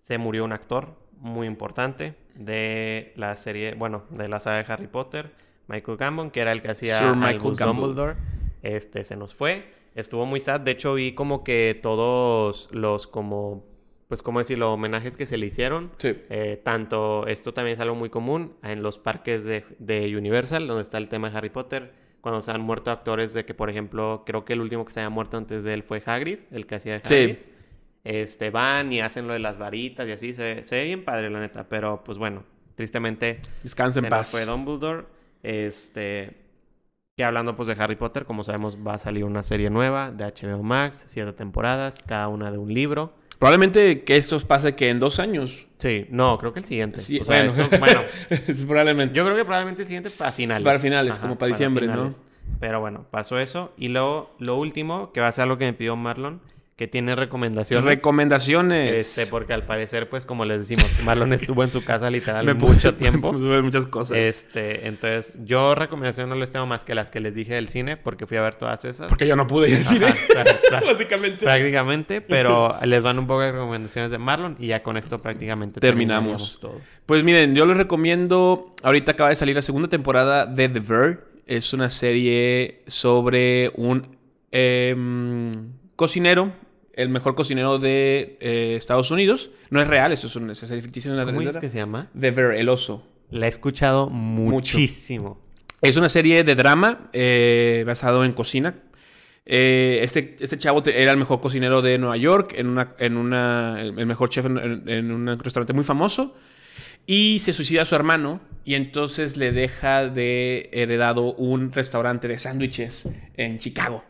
se 0.03 0.19
murió 0.19 0.45
un 0.45 0.53
actor 0.53 0.97
muy 1.19 1.47
importante 1.47 2.15
de 2.35 3.13
la 3.17 3.37
serie, 3.37 3.75
bueno, 3.75 4.05
de 4.11 4.29
la 4.29 4.41
saga 4.41 4.59
de 4.63 4.73
Harry 4.73 4.87
Potter, 4.87 5.33
Michael 5.67 5.97
Gambon, 5.97 6.31
que 6.31 6.41
era 6.41 6.53
el 6.53 6.63
que 6.63 6.71
hacía 6.71 6.99
Sir 6.99 7.17
Michael 7.17 7.57
Dumbledore. 7.57 8.17
Este, 8.63 9.05
se 9.05 9.17
nos 9.17 9.35
fue. 9.35 9.73
Estuvo 9.95 10.27
muy 10.27 10.41
sad. 10.41 10.61
De 10.61 10.73
hecho, 10.73 10.95
vi 10.95 11.15
como 11.15 11.45
que 11.45 11.79
todos 11.81 12.69
los 12.73 13.07
como 13.07 13.65
pues, 14.15 14.23
¿cómo 14.23 14.39
decirlo? 14.39 14.73
Homenajes 14.73 15.17
que 15.17 15.27
se 15.27 15.37
le 15.37 15.47
hicieron. 15.47 15.91
Sí. 15.97 16.17
Eh, 16.31 16.61
tanto, 16.63 17.27
esto 17.27 17.53
también 17.53 17.75
es 17.75 17.81
algo 17.81 17.97
muy 17.97 18.11
común 18.11 18.55
en 18.63 18.81
los 18.81 19.01
parques 19.01 19.45
de, 19.45 19.65
de, 19.81 20.17
Universal, 20.17 20.69
donde 20.69 20.85
está 20.85 20.99
el 20.99 21.09
tema 21.09 21.31
de 21.31 21.37
Harry 21.37 21.51
Potter, 21.51 21.93
cuando 22.25 22.41
se 22.41 22.51
han 22.51 22.63
muerto 22.63 22.91
actores 22.91 23.35
de 23.35 23.45
que, 23.45 23.53
por 23.53 23.69
ejemplo, 23.69 24.23
creo 24.25 24.47
que 24.47 24.55
el 24.55 24.63
último 24.63 24.87
que 24.87 24.95
se 24.95 25.01
haya 25.01 25.11
muerto 25.11 25.37
antes 25.37 25.63
de 25.63 25.75
él 25.75 25.83
fue 25.83 26.03
Hagrid, 26.05 26.39
el 26.53 26.67
que 26.67 26.77
hacía 26.77 26.95
de 26.95 27.03
Hagrid. 27.05 27.37
Sí. 27.37 27.43
Este, 28.03 28.49
van 28.49 28.91
y 28.95 29.03
hacen 29.03 29.27
lo 29.27 29.35
de 29.35 29.41
las 29.41 29.59
varitas 29.59 30.09
y 30.09 30.13
así, 30.13 30.33
se, 30.33 30.65
se 30.65 30.77
ve 30.77 30.85
bien 30.85 31.05
padre, 31.05 31.29
la 31.29 31.39
neta, 31.39 31.69
pero 31.69 32.03
pues 32.03 32.17
bueno, 32.17 32.43
tristemente... 32.75 33.43
Descansa 33.63 33.99
en 33.99 34.09
paz. 34.09 34.31
Fue 34.31 34.47
Dumbledore, 34.47 35.05
este... 35.43 36.41
Que 37.15 37.25
hablando 37.25 37.55
pues 37.57 37.69
de 37.69 37.77
Harry 37.79 37.97
Potter, 37.97 38.25
como 38.25 38.43
sabemos 38.43 38.79
va 38.79 38.95
a 38.95 38.99
salir 38.99 39.25
una 39.25 39.43
serie 39.43 39.69
nueva 39.69 40.11
de 40.11 40.25
HBO 40.25 40.63
Max, 40.63 41.05
siete 41.07 41.35
temporadas, 41.35 42.03
cada 42.07 42.29
una 42.29 42.51
de 42.51 42.57
un 42.57 42.73
libro. 42.73 43.13
Probablemente 43.39 44.03
que 44.05 44.17
esto 44.17 44.39
pase 44.41 44.75
que 44.75 44.91
en 44.91 45.01
dos 45.01 45.19
años. 45.19 45.67
Sí, 45.79 46.07
no, 46.11 46.39
creo 46.39 46.53
que 46.53 46.61
el 46.61 46.65
siguiente. 46.65 47.01
o 47.01 47.25
sea, 47.25 47.51
bueno, 47.79 48.03
probablemente. 48.67 49.15
Yo 49.15 49.25
creo 49.25 49.37
que 49.37 49.45
probablemente 49.45 49.83
el 49.83 49.89
siguiente 49.89 50.11
para 50.17 50.33
finales. 50.33 50.63
Para 50.63 50.79
finales, 50.79 51.19
como 51.19 51.37
para, 51.37 51.49
diciembre, 51.49 51.87
¿no? 51.87 52.11
Pero 52.61 52.81
bueno, 52.81 53.07
pasó 53.11 53.39
eso. 53.39 53.73
Y 53.77 53.89
luego, 53.89 54.35
lo 54.39 54.57
último, 54.57 55.13
que 55.13 55.21
va 55.21 55.29
a 55.29 55.33
ser 55.33 55.43
algo 55.43 55.59
que 55.59 55.65
me 55.65 55.73
pidió 55.73 55.97
Marlon, 55.97 56.41
que 56.77 56.89
tiene 56.89 57.15
recomendaciones. 57.15 57.85
Recomendaciones. 57.85 59.17
Este, 59.17 59.31
porque 59.31 59.53
al 59.53 59.65
parecer, 59.65 60.09
pues, 60.09 60.27
como 60.27 60.45
les 60.45 60.61
decimos, 60.61 60.91
Marlon 61.05 61.33
estuvo 61.33 61.63
en 61.63 61.71
su 61.71 61.85
casa 61.85 62.11
literal 62.11 62.53
mucho 62.59 62.95
tiempo. 62.95 63.33
Me 63.33 63.63
muchas 63.63 63.87
cosas. 63.87 64.17
Este, 64.19 64.89
entonces, 64.89 65.37
yo 65.45 65.77
recomendaciones 65.77 66.29
no 66.29 66.35
les 66.35 66.51
tengo 66.51 66.67
más 66.67 66.85
que 66.85 66.97
las 66.97 67.11
que 67.13 67.21
les 67.21 67.35
dije 67.35 67.55
del 67.55 67.69
cine, 67.69 67.97
porque 67.97 68.27
fui 68.27 68.39
a 68.39 68.43
ver 68.43 68.57
todas 68.57 68.85
esas. 68.85 69.09
Porque 69.09 69.27
yo 69.27 69.37
no 69.37 69.47
pude 69.47 69.71
ir 69.71 69.77
al 69.77 69.85
cine. 69.85 70.07
Básicamente. 70.85 71.45
Prácticamente, 71.45 72.21
pero 72.21 72.77
les 72.85 73.03
van 73.03 73.21
un 73.21 73.27
poco 73.29 73.43
de 73.43 73.53
recomendaciones 73.53 74.11
de 74.11 74.19
Marlon 74.19 74.57
y 74.59 74.69
ya 74.69 74.83
con 74.83 74.97
esto 74.97 75.23
prácticamente 75.23 75.81
terminamos 75.81 76.59
todo. 76.61 76.81
Pues 77.07 77.23
miren, 77.23 77.55
yo 77.55 77.67
les 77.67 77.77
recomiendo, 77.77 78.75
ahorita 78.83 79.13
acaba 79.13 79.29
de 79.29 79.37
salir 79.37 79.55
la 79.55 79.63
segunda 79.63 79.89
temporada 79.89 80.47
de 80.47 80.69
The 80.69 80.81
Verge. 80.81 81.21
Es 81.47 81.75
una 81.75 81.91
serie 81.91 82.83
sobre 82.87 83.71
un 83.77 84.17
em, 84.51 85.53
cocinero 85.95 86.53
el 86.97 87.09
mejor 87.09 87.35
cocinero 87.35 87.79
de 87.79 88.39
eh, 88.41 88.77
Estados 88.77 89.11
Unidos. 89.11 89.51
No 89.71 89.81
es 89.81 89.89
real, 89.89 90.13
eso 90.13 90.27
es 90.27 90.37
una 90.37 90.55
serie 90.55 90.83
ficticia. 90.83 91.13
Una 91.13 91.25
¿Cómo 91.25 91.41
es 91.41 91.59
que 91.59 91.71
se 91.71 91.79
llama? 91.79 92.09
The 92.19 92.31
Bear, 92.31 92.55
el 92.55 92.69
oso. 92.69 93.07
La 93.31 93.47
he 93.47 93.49
escuchado 93.49 94.09
muchísimo. 94.09 95.41
Es 95.81 95.97
una 95.97 96.09
serie 96.09 96.45
de 96.45 96.55
drama 96.55 97.11
eh, 97.13 97.85
basado 97.87 98.25
en 98.25 98.33
cocina. 98.33 98.75
Eh, 99.47 100.01
este, 100.03 100.37
este 100.41 100.57
chavo 100.57 100.83
era 100.87 101.11
el 101.11 101.19
mejor 101.19 101.41
cocinero 101.41 101.83
de 101.83 101.99
Nueva 101.99 102.17
York, 102.17 102.55
en 102.57 102.69
una, 102.69 102.95
en 102.99 103.17
una, 103.17 103.81
el 103.83 104.07
mejor 104.07 104.31
chef 104.31 104.47
en, 104.47 105.11
un 105.13 105.39
restaurante 105.39 105.73
muy 105.73 105.85
famoso. 105.85 106.37
Y 107.07 107.41
se 107.41 107.53
suicida 107.53 107.83
a 107.83 107.85
su 107.85 107.95
hermano 107.95 108.41
y 108.65 108.75
entonces 108.75 109.37
le 109.37 109.53
deja 109.53 110.09
de 110.09 110.71
heredado 110.73 111.35
un 111.35 111.71
restaurante 111.73 112.29
de 112.29 112.39
sándwiches 112.39 113.11
en 113.37 113.59
Chicago. 113.59 114.05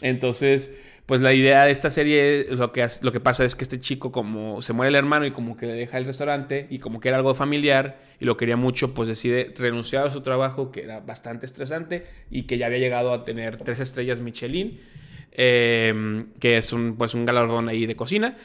Entonces 0.00 0.72
pues 1.08 1.22
la 1.22 1.32
idea 1.32 1.64
de 1.64 1.70
esta 1.70 1.88
serie, 1.88 2.48
lo 2.50 2.70
que, 2.70 2.86
lo 3.00 3.12
que 3.12 3.18
pasa 3.18 3.42
es 3.42 3.56
que 3.56 3.64
este 3.64 3.80
chico 3.80 4.12
como 4.12 4.60
se 4.60 4.74
muere 4.74 4.90
el 4.90 4.94
hermano 4.94 5.24
y 5.24 5.30
como 5.30 5.56
que 5.56 5.64
le 5.64 5.72
deja 5.72 5.96
el 5.96 6.04
restaurante 6.04 6.66
y 6.68 6.80
como 6.80 7.00
que 7.00 7.08
era 7.08 7.16
algo 7.16 7.34
familiar 7.34 7.98
y 8.20 8.26
lo 8.26 8.36
quería 8.36 8.58
mucho, 8.58 8.92
pues 8.92 9.08
decide 9.08 9.54
renunciar 9.56 10.06
a 10.06 10.10
su 10.10 10.20
trabajo 10.20 10.70
que 10.70 10.82
era 10.82 11.00
bastante 11.00 11.46
estresante 11.46 12.04
y 12.30 12.42
que 12.42 12.58
ya 12.58 12.66
había 12.66 12.76
llegado 12.76 13.14
a 13.14 13.24
tener 13.24 13.56
tres 13.56 13.80
estrellas 13.80 14.20
Michelin, 14.20 14.82
em, 15.32 16.26
que 16.40 16.58
es 16.58 16.74
un, 16.74 16.98
pues 16.98 17.14
un 17.14 17.24
galardón 17.24 17.70
ahí 17.70 17.86
de 17.86 17.96
cocina. 17.96 18.36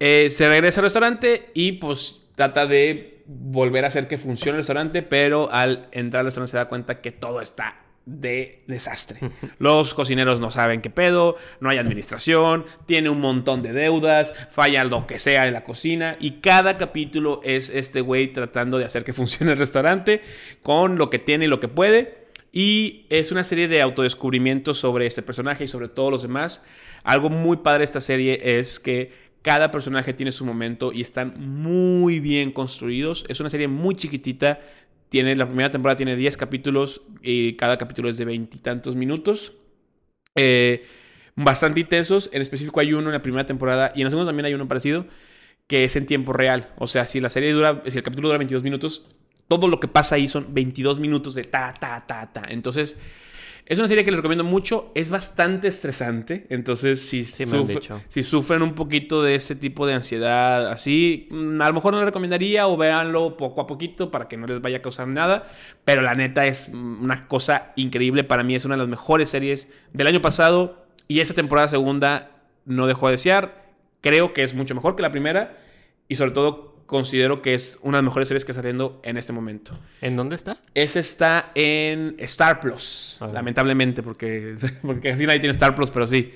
Eh, 0.00 0.30
se 0.30 0.48
regresa 0.48 0.80
al 0.80 0.84
restaurante 0.84 1.50
y 1.52 1.72
pues 1.72 2.30
trata 2.34 2.66
de 2.66 3.24
volver 3.26 3.84
a 3.84 3.88
hacer 3.88 4.08
que 4.08 4.16
funcione 4.16 4.52
el 4.52 4.60
restaurante, 4.60 5.02
pero 5.02 5.52
al 5.52 5.86
entrar 5.92 6.20
al 6.20 6.28
restaurante 6.28 6.50
se 6.50 6.56
da 6.56 6.70
cuenta 6.70 7.02
que 7.02 7.12
todo 7.12 7.42
está 7.42 7.87
de 8.08 8.64
desastre. 8.66 9.20
Los 9.58 9.92
cocineros 9.92 10.40
no 10.40 10.50
saben 10.50 10.80
qué 10.80 10.88
pedo, 10.88 11.36
no 11.60 11.68
hay 11.68 11.76
administración, 11.76 12.64
tiene 12.86 13.10
un 13.10 13.20
montón 13.20 13.62
de 13.62 13.74
deudas, 13.74 14.32
falla 14.50 14.82
lo 14.84 15.06
que 15.06 15.18
sea 15.18 15.46
en 15.46 15.52
la 15.52 15.62
cocina 15.62 16.16
y 16.18 16.40
cada 16.40 16.78
capítulo 16.78 17.40
es 17.44 17.68
este 17.68 18.00
güey 18.00 18.32
tratando 18.32 18.78
de 18.78 18.86
hacer 18.86 19.04
que 19.04 19.12
funcione 19.18 19.52
el 19.52 19.58
restaurante 19.58 20.22
con 20.62 20.96
lo 20.96 21.10
que 21.10 21.18
tiene 21.18 21.44
y 21.44 21.48
lo 21.48 21.60
que 21.60 21.68
puede. 21.68 22.28
Y 22.50 23.04
es 23.10 23.30
una 23.30 23.44
serie 23.44 23.68
de 23.68 23.82
autodescubrimientos 23.82 24.78
sobre 24.78 25.04
este 25.04 25.20
personaje 25.20 25.64
y 25.64 25.68
sobre 25.68 25.88
todos 25.88 26.10
los 26.10 26.22
demás. 26.22 26.64
Algo 27.04 27.28
muy 27.28 27.58
padre 27.58 27.80
de 27.80 27.84
esta 27.84 28.00
serie 28.00 28.58
es 28.58 28.80
que 28.80 29.12
cada 29.42 29.70
personaje 29.70 30.14
tiene 30.14 30.32
su 30.32 30.46
momento 30.46 30.90
y 30.92 31.02
están 31.02 31.34
muy 31.38 32.20
bien 32.20 32.52
construidos. 32.52 33.26
Es 33.28 33.40
una 33.40 33.50
serie 33.50 33.68
muy 33.68 33.94
chiquitita 33.96 34.60
tiene, 35.08 35.36
la 35.36 35.46
primera 35.46 35.70
temporada 35.70 35.96
tiene 35.96 36.16
10 36.16 36.36
capítulos 36.36 37.02
y 37.22 37.54
cada 37.54 37.78
capítulo 37.78 38.08
es 38.08 38.16
de 38.16 38.24
veintitantos 38.24 38.94
minutos. 38.94 39.54
Eh, 40.34 40.86
bastante 41.34 41.80
intensos. 41.80 42.30
En 42.32 42.42
específico 42.42 42.80
hay 42.80 42.92
uno 42.92 43.08
en 43.08 43.12
la 43.12 43.22
primera 43.22 43.46
temporada 43.46 43.92
y 43.94 44.00
en 44.00 44.06
la 44.06 44.10
segunda 44.10 44.28
también 44.28 44.46
hay 44.46 44.54
uno 44.54 44.68
parecido 44.68 45.06
que 45.66 45.84
es 45.84 45.94
en 45.96 46.06
tiempo 46.06 46.32
real. 46.32 46.70
O 46.78 46.86
sea, 46.86 47.06
si 47.06 47.20
la 47.20 47.28
serie 47.28 47.52
dura, 47.52 47.82
si 47.86 47.98
el 47.98 48.02
capítulo 48.02 48.28
dura 48.28 48.38
22 48.38 48.64
minutos, 48.64 49.06
todo 49.48 49.68
lo 49.68 49.78
que 49.80 49.86
pasa 49.86 50.16
ahí 50.16 50.28
son 50.28 50.52
22 50.54 50.98
minutos 50.98 51.34
de 51.34 51.44
ta, 51.44 51.72
ta, 51.78 52.04
ta, 52.06 52.32
ta. 52.32 52.42
Entonces, 52.48 52.98
es 53.68 53.78
una 53.78 53.86
serie 53.86 54.02
que 54.02 54.10
les 54.10 54.16
recomiendo 54.16 54.44
mucho. 54.44 54.90
Es 54.94 55.10
bastante 55.10 55.68
estresante. 55.68 56.46
Entonces, 56.48 57.06
si, 57.06 57.22
si 57.22 58.24
sufren 58.24 58.62
un 58.62 58.74
poquito 58.74 59.22
de 59.22 59.34
ese 59.34 59.56
tipo 59.56 59.86
de 59.86 59.92
ansiedad 59.92 60.72
así, 60.72 61.28
mm, 61.30 61.60
a 61.60 61.68
lo 61.68 61.74
mejor 61.74 61.92
no 61.92 61.98
les 61.98 62.06
recomendaría 62.06 62.66
o 62.66 62.78
véanlo 62.78 63.36
poco 63.36 63.60
a 63.60 63.66
poquito 63.66 64.10
para 64.10 64.26
que 64.26 64.38
no 64.38 64.46
les 64.46 64.62
vaya 64.62 64.78
a 64.78 64.80
causar 64.80 65.06
nada. 65.06 65.50
Pero 65.84 66.00
la 66.00 66.14
neta 66.14 66.46
es 66.46 66.70
una 66.72 67.28
cosa 67.28 67.74
increíble. 67.76 68.24
Para 68.24 68.42
mí 68.42 68.54
es 68.54 68.64
una 68.64 68.76
de 68.76 68.78
las 68.78 68.88
mejores 68.88 69.28
series 69.28 69.68
del 69.92 70.06
año 70.06 70.22
pasado. 70.22 70.86
Y 71.06 71.20
esta 71.20 71.34
temporada 71.34 71.68
segunda 71.68 72.30
no 72.64 72.86
dejó 72.86 73.08
de 73.08 73.12
desear. 73.12 73.66
Creo 74.00 74.32
que 74.32 74.44
es 74.44 74.54
mucho 74.54 74.74
mejor 74.74 74.96
que 74.96 75.02
la 75.02 75.12
primera. 75.12 75.58
Y 76.08 76.16
sobre 76.16 76.30
todo 76.30 76.67
considero 76.88 77.42
que 77.42 77.54
es 77.54 77.78
una 77.82 77.98
de 77.98 78.02
las 78.02 78.10
mejores 78.10 78.28
series 78.28 78.46
que 78.46 78.50
está 78.50 78.62
saliendo 78.62 78.98
en 79.04 79.18
este 79.18 79.32
momento. 79.32 79.78
¿En 80.00 80.16
dónde 80.16 80.34
está? 80.34 80.58
Esa 80.74 80.98
está 80.98 81.52
en 81.54 82.16
Star 82.18 82.60
Plus, 82.60 83.18
lamentablemente, 83.32 84.02
porque, 84.02 84.54
porque 84.82 85.10
así 85.10 85.26
nadie 85.26 85.38
tiene 85.38 85.52
Star 85.52 85.74
Plus, 85.74 85.90
pero 85.90 86.06
sí. 86.06 86.32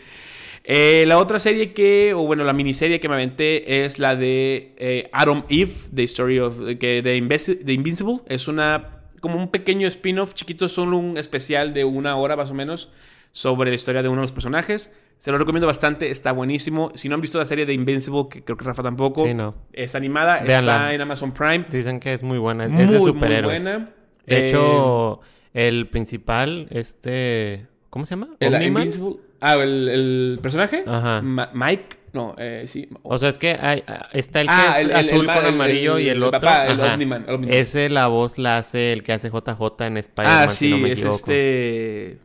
Eh, 0.65 1.05
la 1.09 1.19
otra 1.19 1.41
serie 1.41 1.73
que, 1.73 2.13
o 2.15 2.25
bueno, 2.25 2.45
la 2.45 2.53
miniserie 2.53 3.01
que 3.01 3.09
me 3.09 3.15
aventé 3.15 3.85
es 3.85 3.99
la 3.99 4.15
de 4.15 4.75
eh, 4.77 5.09
Adam 5.13 5.45
Eve, 5.49 5.73
The 5.93 6.03
Story 6.05 6.39
of, 6.39 6.61
que 6.79 7.01
de, 7.03 7.17
Invincible. 7.17 8.21
Es 8.27 8.47
una, 8.47 9.01
como 9.21 9.39
un 9.39 9.51
pequeño 9.51 9.89
spin-off 9.89 10.35
chiquito, 10.35 10.69
solo 10.69 10.99
un 10.99 11.17
especial 11.17 11.73
de 11.73 11.85
una 11.85 12.15
hora 12.17 12.37
más 12.37 12.51
o 12.51 12.55
menos 12.55 12.93
sobre 13.33 13.71
la 13.71 13.77
historia 13.77 14.03
de 14.03 14.09
uno 14.09 14.21
de 14.21 14.25
los 14.25 14.33
personajes. 14.33 14.93
Se 15.23 15.31
lo 15.31 15.39
recomiendo 15.39 15.68
bastante, 15.68 16.11
está 16.11 16.33
buenísimo. 16.33 16.91
Si 16.95 17.09
no 17.09 17.14
han 17.14 17.20
visto 17.20 17.39
la 17.39 17.45
serie 17.45 17.64
de 17.64 17.73
Invincible, 17.73 18.25
que 18.29 18.43
creo 18.43 18.57
que 18.57 18.64
Rafa 18.64 18.83
tampoco, 18.83 19.25
es 19.73 19.95
animada, 19.95 20.39
está 20.39 20.93
en 20.93 21.01
Amazon 21.01 21.33
Prime. 21.33 21.66
Dicen 21.70 22.01
que 22.01 22.12
es 22.12 22.25
muy 22.25 22.39
buena, 22.39 22.64
es 22.64 22.91
de 22.91 22.99
superhéroes. 22.99 23.62
Muy 23.62 23.73
buena. 23.73 23.91
De 24.27 24.47
hecho, 24.47 25.20
eh, 25.55 25.68
el 25.68 25.87
principal, 25.91 26.66
este, 26.70 27.68
¿cómo 27.89 28.05
se 28.05 28.16
llama? 28.16 28.31
El 28.41 28.61
Invincible. 28.64 29.20
Ah, 29.41 29.55
¿el, 29.55 30.41
personaje? 30.43 30.83
Ajá. 30.89 31.23
Mike. 31.23 31.99
No, 32.12 32.35
eh, 32.37 32.64
sí. 32.66 32.89
O 33.05 33.16
sea, 33.16 33.29
es 33.29 33.39
que 33.39 33.53
hay, 33.53 33.85
está 34.12 34.41
el 34.41 34.49
que 34.49 34.53
ah, 34.53 34.81
es 34.81 35.09
azul 35.09 35.27
con 35.27 35.47
amarillo 35.47 36.01
y 36.01 36.09
el, 36.09 36.20
otro. 36.20 36.41
Papá, 36.41 36.66
el 36.66 36.81
Omniman, 36.81 37.27
Ese 37.49 37.91
la 37.91 38.09
voz 38.09 38.39
la 38.39 38.57
hace 38.57 38.93
el 38.93 39.05
que 39.05 39.12
hace 39.12 39.31
JJ 39.31 39.85
en 39.87 39.99
Spider-Man. 39.99 40.49
Ah, 40.49 40.49
sí, 40.49 40.83
es 40.85 41.05
este. 41.05 42.18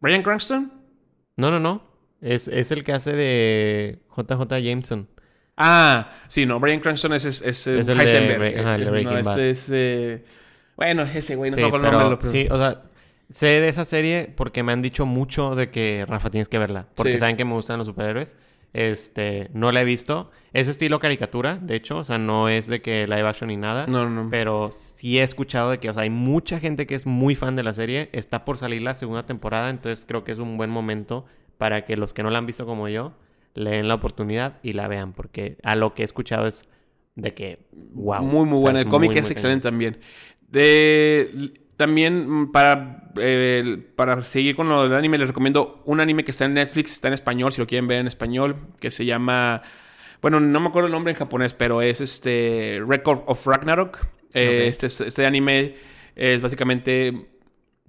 ¿Brian 0.00 0.24
Cranston? 0.24 0.72
No, 1.36 1.52
no, 1.52 1.60
no. 1.60 1.89
Es, 2.20 2.48
es 2.48 2.70
el 2.70 2.84
que 2.84 2.92
hace 2.92 3.12
de 3.12 3.98
JJ 4.16 4.62
Jameson. 4.62 5.08
Ah, 5.56 6.10
sí, 6.28 6.46
no. 6.46 6.58
Brian 6.60 6.80
Cranston 6.80 7.12
es, 7.12 7.24
es, 7.24 7.42
es, 7.42 7.66
es 7.66 7.88
el 7.88 8.00
Heisenberg. 8.00 8.40
De, 8.40 8.60
ajá, 8.60 8.74
el 8.76 8.90
de 8.90 9.04
no, 9.04 9.18
este 9.18 9.50
es. 9.50 9.68
Eh... 9.70 10.24
Bueno, 10.76 11.02
ese 11.02 11.36
güey, 11.36 11.50
no 11.50 11.56
sí, 11.56 11.62
el 11.62 11.70
nombre. 11.70 12.16
Sí, 12.22 12.48
o 12.50 12.56
sea 12.56 12.82
Sé 13.30 13.46
de 13.60 13.68
esa 13.68 13.84
serie 13.84 14.32
porque 14.36 14.64
me 14.64 14.72
han 14.72 14.82
dicho 14.82 15.06
mucho 15.06 15.54
de 15.54 15.70
que, 15.70 16.04
Rafa, 16.06 16.30
tienes 16.30 16.48
que 16.48 16.58
verla. 16.58 16.86
Porque 16.96 17.16
saben 17.16 17.36
que 17.36 17.44
me 17.44 17.52
gustan 17.52 17.78
los 17.78 17.86
superhéroes. 17.86 18.36
Este, 18.72 19.50
no 19.52 19.70
la 19.70 19.82
he 19.82 19.84
visto. 19.84 20.32
Es 20.52 20.66
estilo 20.66 20.98
caricatura, 20.98 21.56
de 21.56 21.76
hecho. 21.76 21.98
O 21.98 22.04
sea, 22.04 22.18
no 22.18 22.48
es 22.48 22.66
de 22.66 22.82
que 22.82 23.06
live 23.06 23.28
action 23.28 23.46
ni 23.48 23.56
nada. 23.56 23.86
No, 23.86 24.08
no, 24.08 24.24
no. 24.24 24.30
Pero 24.30 24.72
sí 24.76 25.20
he 25.20 25.22
escuchado 25.22 25.70
de 25.70 25.78
que, 25.78 25.90
o 25.90 25.94
sea, 25.94 26.02
hay 26.02 26.10
mucha 26.10 26.58
gente 26.58 26.88
que 26.88 26.96
es 26.96 27.06
muy 27.06 27.36
fan 27.36 27.54
de 27.54 27.62
la 27.62 27.72
serie. 27.72 28.10
Está 28.12 28.44
por 28.44 28.58
salir 28.58 28.82
la 28.82 28.94
segunda 28.94 29.24
temporada. 29.24 29.70
Entonces 29.70 30.04
creo 30.06 30.24
que 30.24 30.32
es 30.32 30.40
un 30.40 30.56
buen 30.56 30.70
momento 30.70 31.24
para 31.60 31.84
que 31.84 31.94
los 31.94 32.14
que 32.14 32.22
no 32.22 32.30
la 32.30 32.38
han 32.38 32.46
visto 32.46 32.64
como 32.64 32.88
yo 32.88 33.12
le 33.52 33.72
den 33.72 33.86
la 33.86 33.94
oportunidad 33.94 34.58
y 34.62 34.72
la 34.72 34.88
vean. 34.88 35.12
Porque 35.12 35.58
a 35.62 35.76
lo 35.76 35.92
que 35.94 36.00
he 36.00 36.04
escuchado 36.06 36.46
es 36.46 36.64
de 37.16 37.34
que, 37.34 37.66
wow. 37.72 38.22
Muy, 38.22 38.46
muy 38.46 38.58
buena. 38.58 38.80
El 38.80 38.88
cómic 38.88 39.14
es 39.14 39.30
excelente 39.30 39.64
también. 39.64 39.98
De 40.48 41.52
también 41.76 42.28
mm, 42.28 42.50
para, 42.50 43.10
eh, 43.18 43.76
para 43.94 44.22
seguir 44.22 44.56
con 44.56 44.70
lo 44.70 44.84
del 44.84 44.94
anime, 44.94 45.18
les 45.18 45.28
recomiendo 45.28 45.82
un 45.84 46.00
anime 46.00 46.24
que 46.24 46.30
está 46.30 46.46
en 46.46 46.54
Netflix, 46.54 46.92
está 46.92 47.08
en 47.08 47.14
español, 47.14 47.52
si 47.52 47.60
lo 47.60 47.66
quieren 47.66 47.86
ver 47.86 47.98
en 47.98 48.06
español, 48.06 48.56
que 48.80 48.90
se 48.90 49.04
llama... 49.04 49.62
Bueno, 50.22 50.40
no 50.40 50.60
me 50.60 50.68
acuerdo 50.68 50.86
el 50.86 50.92
nombre 50.92 51.12
en 51.12 51.18
japonés, 51.18 51.52
pero 51.52 51.82
es 51.82 52.00
este 52.00 52.82
Record 52.86 53.22
of 53.26 53.46
Ragnarok. 53.46 53.98
Eh, 54.32 54.66
este, 54.66 54.86
este, 54.86 55.26
anime 55.26 55.74
es 56.16 56.40
básicamente 56.40 57.28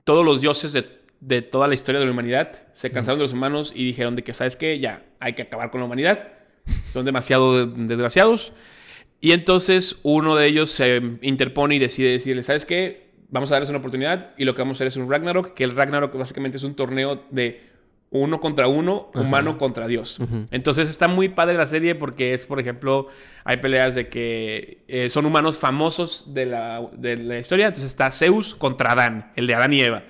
todos 0.03 0.25
los 0.25 0.41
dioses 0.41 0.73
de, 0.73 1.00
toda 1.41 1.67
la 1.67 1.73
historia 1.73 1.99
de 1.99 2.05
la 2.05 2.11
humanidad 2.11 2.63
se 2.71 2.91
cansaron 2.91 3.19
de 3.19 3.25
los 3.25 3.33
humanos 3.33 3.71
y 3.75 3.85
dijeron 3.85 4.15
de 4.15 4.23
que, 4.23 4.33
¿sabes 4.33 4.55
qué? 4.55 4.79
Ya, 4.79 5.05
hay 5.19 5.33
que 5.33 5.43
acabar 5.43 5.71
con 5.71 5.81
la 5.81 5.85
humanidad. 5.85 6.29
Son 6.93 7.05
demasiado 7.05 7.67
desgraciados. 7.67 8.53
Y 9.19 9.33
entonces 9.33 9.99
uno 10.03 10.35
de 10.35 10.47
ellos 10.47 10.71
se 10.71 11.01
interpone 11.21 11.75
y 11.75 11.79
decide 11.79 12.11
decirle, 12.11 12.43
¿sabes 12.43 12.65
qué? 12.65 13.11
vamos 13.31 13.49
a 13.49 13.55
darles 13.55 13.69
una 13.69 13.79
oportunidad 13.79 14.31
y 14.37 14.45
lo 14.45 14.53
que 14.53 14.61
vamos 14.61 14.75
a 14.75 14.77
hacer 14.77 14.87
es 14.87 14.97
un 14.97 15.09
Ragnarok, 15.09 15.53
que 15.53 15.63
el 15.63 15.75
Ragnarok 15.75 16.15
básicamente 16.15 16.57
es 16.57 16.63
un 16.63 16.75
torneo 16.75 17.23
de 17.31 17.71
uno 18.11 18.41
contra 18.41 18.67
uno, 18.67 19.09
humano 19.15 19.57
contra 19.57 19.87
Dios. 19.87 20.19
Entonces 20.51 20.89
está 20.89 21.07
muy 21.07 21.29
padre 21.29 21.55
la 21.55 21.65
serie 21.65 21.95
porque 21.95 22.33
es, 22.33 22.45
por 22.45 22.59
ejemplo, 22.59 23.07
hay 23.45 23.57
peleas 23.57 23.95
de 23.95 24.09
que 24.09 24.83
eh, 24.89 25.09
son 25.09 25.25
humanos 25.25 25.57
famosos 25.57 26.33
de 26.33 26.45
la, 26.45 26.85
de 26.91 27.15
la 27.15 27.39
historia. 27.39 27.67
Entonces 27.67 27.89
está 27.89 28.11
Zeus 28.11 28.53
contra 28.53 28.91
Adán, 28.91 29.31
el 29.37 29.47
de 29.47 29.55
Adán 29.55 29.71
y 29.71 29.81
Eva. 29.81 30.03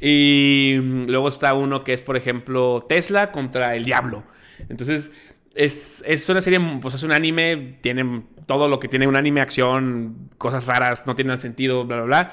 Y 0.00 0.74
luego 1.06 1.28
está 1.28 1.54
uno 1.54 1.84
que 1.84 1.92
es, 1.92 2.02
por 2.02 2.16
ejemplo, 2.16 2.84
Tesla 2.88 3.32
contra 3.32 3.76
el 3.76 3.84
diablo. 3.84 4.24
Entonces 4.68 5.10
es, 5.54 6.02
es 6.06 6.28
una 6.28 6.42
serie, 6.42 6.60
pues 6.80 6.94
es 6.94 7.02
un 7.02 7.12
anime, 7.12 7.78
tiene 7.80 8.22
todo 8.46 8.68
lo 8.68 8.78
que 8.78 8.88
tiene 8.88 9.06
un 9.06 9.16
anime, 9.16 9.40
acción, 9.40 10.30
cosas 10.38 10.66
raras, 10.66 11.06
no 11.06 11.16
tienen 11.16 11.38
sentido, 11.38 11.84
bla, 11.84 11.96
bla, 11.96 12.04
bla. 12.04 12.32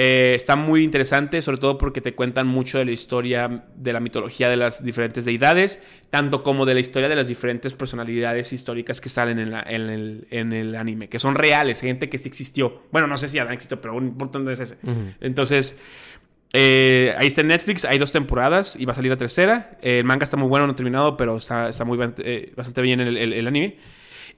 Eh, 0.00 0.34
está 0.36 0.54
muy 0.54 0.84
interesante, 0.84 1.42
sobre 1.42 1.58
todo 1.58 1.76
porque 1.76 2.00
te 2.00 2.14
cuentan 2.14 2.46
mucho 2.46 2.78
de 2.78 2.84
la 2.84 2.92
historia 2.92 3.64
de 3.74 3.92
la 3.92 3.98
mitología 3.98 4.48
de 4.48 4.56
las 4.56 4.84
diferentes 4.84 5.24
deidades, 5.24 5.82
tanto 6.10 6.44
como 6.44 6.66
de 6.66 6.74
la 6.74 6.80
historia 6.80 7.08
de 7.08 7.16
las 7.16 7.26
diferentes 7.26 7.72
personalidades 7.72 8.52
históricas 8.52 9.00
que 9.00 9.08
salen 9.08 9.40
en, 9.40 9.54
en, 10.30 10.52
el, 10.52 10.76
anime, 10.76 11.08
que 11.08 11.18
son 11.18 11.34
reales, 11.34 11.80
gente 11.80 12.08
que 12.08 12.16
sí 12.16 12.28
existió. 12.28 12.82
Bueno, 12.92 13.08
no 13.08 13.16
sé 13.16 13.28
si 13.28 13.40
Adán 13.40 13.54
existió, 13.54 13.80
pero 13.80 13.96
un 13.96 14.06
importante 14.06 14.52
es 14.52 14.60
ese. 14.60 14.78
Entonces, 15.20 15.80
eh, 16.52 17.14
ahí 17.18 17.26
está 17.26 17.42
en 17.42 17.48
Netflix, 17.48 17.84
hay 17.84 17.98
dos 17.98 18.12
temporadas 18.12 18.76
y 18.76 18.84
va 18.84 18.92
a 18.92 18.96
salir 18.96 19.10
la 19.10 19.16
tercera. 19.16 19.76
el 19.82 20.04
manga 20.04 20.24
está 20.24 20.36
muy 20.36 20.48
bueno, 20.48 20.66
no 20.66 20.74
terminado, 20.74 21.16
pero 21.16 21.36
está, 21.36 21.68
está 21.68 21.84
muy, 21.84 21.98
eh, 22.18 22.52
bastante 22.56 22.82
bien 22.82 23.00
el, 23.00 23.16
el 23.16 23.46
anime. 23.46 23.76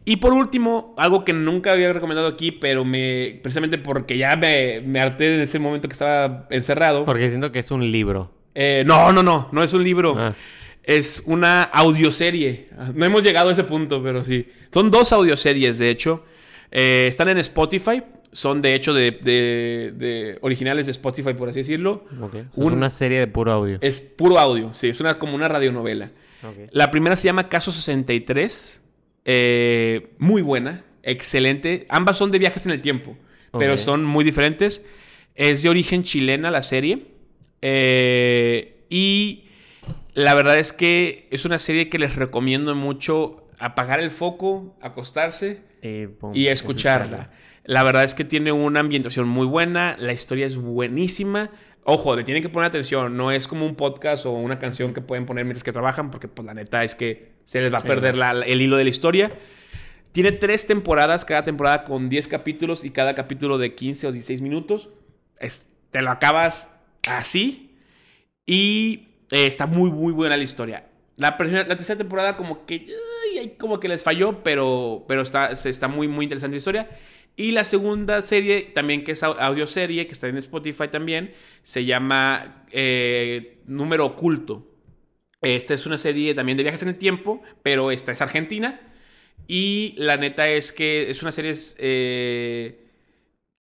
Y 0.04 0.16
por 0.16 0.32
último, 0.32 0.94
algo 0.96 1.24
que 1.24 1.32
nunca 1.32 1.72
había 1.72 1.92
recomendado 1.92 2.26
aquí, 2.26 2.52
pero 2.52 2.84
me 2.84 3.38
precisamente 3.42 3.76
porque 3.78 4.16
ya 4.16 4.34
me, 4.36 4.80
me 4.80 5.00
harté 5.00 5.34
en 5.34 5.40
ese 5.42 5.58
momento 5.58 5.88
que 5.88 5.92
estaba 5.92 6.46
encerrado. 6.50 7.04
Porque 7.04 7.28
siento 7.28 7.52
que 7.52 7.58
es 7.58 7.70
un 7.70 7.92
libro. 7.92 8.32
Eh, 8.54 8.82
no, 8.86 9.12
no, 9.12 9.22
no, 9.22 9.48
no 9.52 9.62
es 9.62 9.74
un 9.74 9.84
libro. 9.84 10.14
Ah. 10.16 10.34
Es 10.82 11.22
una 11.26 11.62
audioserie. 11.64 12.70
No 12.94 13.04
hemos 13.04 13.22
llegado 13.22 13.50
a 13.50 13.52
ese 13.52 13.64
punto, 13.64 14.02
pero 14.02 14.24
sí. 14.24 14.48
Son 14.72 14.90
dos 14.90 15.12
audioseries, 15.12 15.78
de 15.78 15.90
hecho. 15.90 16.24
Están 16.70 17.28
en 17.28 17.38
Spotify. 17.38 18.02
Son, 18.32 18.62
de 18.62 18.74
hecho, 18.74 18.94
de, 18.94 19.10
de, 19.12 20.38
originales 20.40 20.86
de 20.86 20.92
Spotify, 20.92 21.34
por 21.34 21.48
así 21.48 21.60
decirlo. 21.60 22.04
es 22.32 22.46
una 22.56 22.90
serie 22.90 23.18
de 23.18 23.26
puro 23.26 23.52
audio. 23.52 23.78
Es 23.80 24.00
puro 24.00 24.38
audio, 24.38 24.72
sí. 24.72 24.88
Es 24.88 25.00
una, 25.00 25.18
como 25.18 25.34
una 25.34 25.48
radionovela. 25.48 26.10
La 26.70 26.90
primera 26.90 27.16
se 27.16 27.26
llama 27.26 27.48
Caso 27.48 27.70
63 27.70 28.82
eh, 29.24 30.10
muy 30.18 30.42
buena, 30.42 30.84
excelente. 31.02 31.86
Ambas 31.88 32.18
son 32.18 32.30
de 32.30 32.38
viajes 32.38 32.66
en 32.66 32.72
el 32.72 32.80
tiempo, 32.80 33.16
pero 33.58 33.76
son 33.76 34.04
muy 34.04 34.24
diferentes. 34.24 34.86
Es 35.34 35.62
de 35.62 35.68
origen 35.68 36.02
chilena 36.02 36.50
la 36.50 36.62
serie. 36.62 37.06
Eh, 37.62 38.84
y 38.88 39.44
la 40.14 40.34
verdad 40.34 40.58
es 40.58 40.72
que 40.72 41.28
es 41.30 41.44
una 41.44 41.58
serie 41.58 41.88
que 41.88 41.98
les 41.98 42.16
recomiendo 42.16 42.74
mucho 42.74 43.48
apagar 43.58 44.00
el 44.00 44.10
foco, 44.10 44.76
acostarse 44.80 45.62
eh, 45.82 46.08
y 46.32 46.46
escucharla. 46.46 47.30
La 47.70 47.84
verdad 47.84 48.02
es 48.02 48.16
que 48.16 48.24
tiene 48.24 48.50
una 48.50 48.80
ambientación 48.80 49.28
muy 49.28 49.46
buena, 49.46 49.94
la 49.96 50.12
historia 50.12 50.44
es 50.44 50.56
buenísima. 50.56 51.50
Ojo, 51.84 52.16
le 52.16 52.24
tienen 52.24 52.42
que 52.42 52.48
poner 52.48 52.66
atención, 52.66 53.16
no 53.16 53.30
es 53.30 53.46
como 53.46 53.64
un 53.64 53.76
podcast 53.76 54.26
o 54.26 54.32
una 54.32 54.58
canción 54.58 54.92
que 54.92 55.00
pueden 55.00 55.24
poner 55.24 55.44
mientras 55.44 55.62
que 55.62 55.70
trabajan, 55.70 56.10
porque 56.10 56.26
pues 56.26 56.44
la 56.44 56.52
neta 56.52 56.82
es 56.82 56.96
que 56.96 57.30
se 57.44 57.60
les 57.60 57.72
va 57.72 57.78
a 57.78 57.82
perder 57.82 58.16
el 58.44 58.60
hilo 58.60 58.76
de 58.76 58.82
la 58.82 58.90
historia. 58.90 59.30
Tiene 60.10 60.32
tres 60.32 60.66
temporadas, 60.66 61.24
cada 61.24 61.44
temporada 61.44 61.84
con 61.84 62.08
10 62.08 62.26
capítulos 62.26 62.82
y 62.82 62.90
cada 62.90 63.14
capítulo 63.14 63.56
de 63.56 63.72
15 63.72 64.08
o 64.08 64.10
16 64.10 64.40
minutos. 64.40 64.88
te 65.92 66.02
lo 66.02 66.10
acabas 66.10 66.76
así. 67.08 67.76
Y 68.46 69.10
eh, 69.30 69.46
está 69.46 69.68
muy, 69.68 69.92
muy 69.92 70.12
buena 70.12 70.36
la 70.36 70.42
historia. 70.42 70.86
La, 71.14 71.36
la 71.38 71.76
tercera 71.76 71.98
temporada 71.98 72.36
como 72.36 72.66
que, 72.66 72.84
como 73.58 73.78
que 73.78 73.88
les 73.88 74.02
falló, 74.02 74.42
pero, 74.42 75.04
pero 75.06 75.22
está, 75.22 75.50
está 75.52 75.86
muy, 75.86 76.08
muy 76.08 76.24
interesante 76.24 76.56
la 76.56 76.58
historia. 76.58 76.90
Y 77.36 77.52
la 77.52 77.64
segunda 77.64 78.20
serie, 78.22 78.62
también 78.74 79.04
que 79.04 79.12
es 79.12 79.22
audioserie, 79.22 80.06
que 80.06 80.12
está 80.12 80.28
en 80.28 80.36
Spotify 80.38 80.88
también, 80.88 81.32
se 81.62 81.84
llama 81.84 82.66
eh, 82.70 83.58
Número 83.66 84.06
Oculto. 84.06 84.66
Esta 85.40 85.72
es 85.72 85.86
una 85.86 85.96
serie 85.96 86.34
también 86.34 86.58
de 86.58 86.64
viajes 86.64 86.82
en 86.82 86.88
el 86.88 86.98
tiempo, 86.98 87.42
pero 87.62 87.90
esta 87.90 88.12
es 88.12 88.20
argentina. 88.20 88.80
Y 89.46 89.94
la 89.96 90.16
neta 90.16 90.48
es 90.48 90.70
que 90.72 91.10
es 91.10 91.22
una 91.22 91.32
serie 91.32 91.54
eh, 91.78 92.86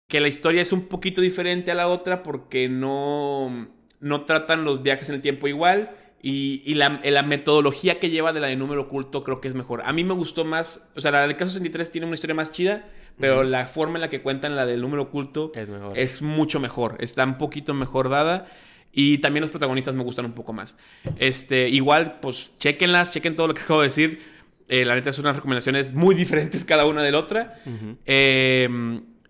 que 0.07 0.19
la 0.19 0.27
historia 0.27 0.61
es 0.61 0.73
un 0.73 0.87
poquito 0.87 1.21
diferente 1.21 1.71
a 1.71 1.75
la 1.75 1.87
otra 1.87 2.23
porque 2.23 2.67
no, 2.67 3.69
no 4.01 4.25
tratan 4.25 4.65
los 4.65 4.83
viajes 4.83 5.07
en 5.09 5.15
el 5.15 5.21
tiempo 5.21 5.47
igual. 5.47 5.95
Y, 6.23 6.75
la, 6.75 7.23
metodología 7.23 7.99
que 7.99 8.11
lleva 8.11 8.31
de 8.31 8.39
la 8.39 8.47
de 8.47 8.55
número 8.55 8.83
oculto 8.83 9.23
creo 9.23 9.41
que 9.41 9.47
es 9.47 9.55
mejor. 9.55 9.81
A 9.85 9.93
mí 9.93 10.03
me 10.03 10.13
gustó 10.13 10.45
más, 10.45 10.91
o 10.95 11.01
sea, 11.01 11.09
la 11.09 11.21
del 11.21 11.35
caso 11.35 11.51
63 11.51 11.91
tiene 11.91 12.05
una 12.05 12.13
historia 12.13 12.35
más 12.35 12.51
chida, 12.51 12.87
pero 13.21 13.43
la 13.43 13.65
forma 13.65 13.95
en 13.95 14.01
la 14.01 14.09
que 14.09 14.21
cuentan 14.21 14.55
la 14.55 14.65
del 14.65 14.81
número 14.81 15.03
oculto 15.03 15.51
es, 15.55 15.69
es 15.95 16.21
mucho 16.21 16.59
mejor. 16.59 16.97
Está 16.99 17.23
un 17.23 17.37
poquito 17.37 17.73
mejor 17.73 18.09
dada. 18.09 18.47
Y 18.93 19.19
también 19.19 19.41
los 19.41 19.51
protagonistas 19.51 19.93
me 19.95 20.03
gustan 20.03 20.25
un 20.25 20.33
poco 20.33 20.51
más. 20.51 20.77
Este, 21.17 21.69
igual, 21.69 22.19
pues, 22.21 22.51
chequenlas, 22.57 23.09
chequen 23.11 23.37
todo 23.37 23.47
lo 23.47 23.53
que 23.53 23.61
acabo 23.65 23.81
de 23.81 23.87
decir. 23.87 24.21
Eh, 24.67 24.83
la 24.83 24.95
neta 24.95 25.11
son 25.13 25.25
unas 25.25 25.37
recomendaciones 25.37 25.93
muy 25.93 26.13
diferentes 26.15 26.65
cada 26.65 26.85
una 26.85 27.01
de 27.01 27.11
la 27.11 27.19
otra. 27.19 27.61
eh, 28.05 28.67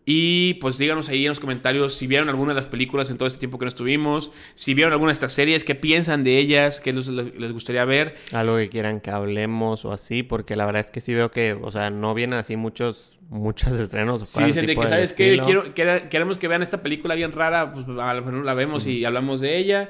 y 0.05 0.55
pues 0.55 0.77
díganos 0.77 1.09
ahí 1.09 1.23
en 1.23 1.29
los 1.29 1.39
comentarios 1.39 1.93
si 1.93 2.07
vieron 2.07 2.27
alguna 2.29 2.51
de 2.51 2.55
las 2.55 2.67
películas 2.67 3.11
en 3.11 3.17
todo 3.17 3.27
este 3.27 3.39
tiempo 3.39 3.59
que 3.59 3.65
no 3.65 3.69
estuvimos, 3.69 4.31
si 4.55 4.73
vieron 4.73 4.93
alguna 4.93 5.09
de 5.09 5.13
estas 5.13 5.33
series, 5.33 5.63
qué 5.63 5.75
piensan 5.75 6.23
de 6.23 6.37
ellas, 6.37 6.79
qué 6.79 6.91
les, 6.91 7.07
les, 7.07 7.51
gustaría 7.51 7.85
ver. 7.85 8.15
Algo 8.31 8.57
que 8.57 8.69
quieran 8.69 8.99
que 8.99 9.11
hablemos 9.11 9.85
o 9.85 9.91
así, 9.91 10.23
porque 10.23 10.55
la 10.55 10.65
verdad 10.65 10.81
es 10.81 10.91
que 10.91 11.01
sí 11.01 11.13
veo 11.13 11.29
que, 11.29 11.53
o 11.53 11.69
sea, 11.69 11.91
no 11.91 12.13
vienen 12.13 12.39
así 12.39 12.55
muchos 12.55 13.19
muchos 13.29 13.79
estrenos. 13.79 14.27
Sí, 14.27 14.43
dicen 14.43 14.65
de 14.65 14.75
que, 14.75 14.87
¿sabes 14.87 15.13
qué? 15.13 15.39
Quiero, 15.43 15.73
queremos 15.73 16.37
que 16.37 16.47
vean 16.47 16.61
esta 16.61 16.81
película 16.81 17.15
bien 17.15 17.31
rara, 17.31 17.73
pues 17.73 17.85
a 17.87 18.13
lo 18.13 18.21
mejor 18.23 18.43
la 18.43 18.53
vemos 18.53 18.85
y 18.87 19.05
hablamos 19.05 19.39
de 19.39 19.57
ella. 19.57 19.89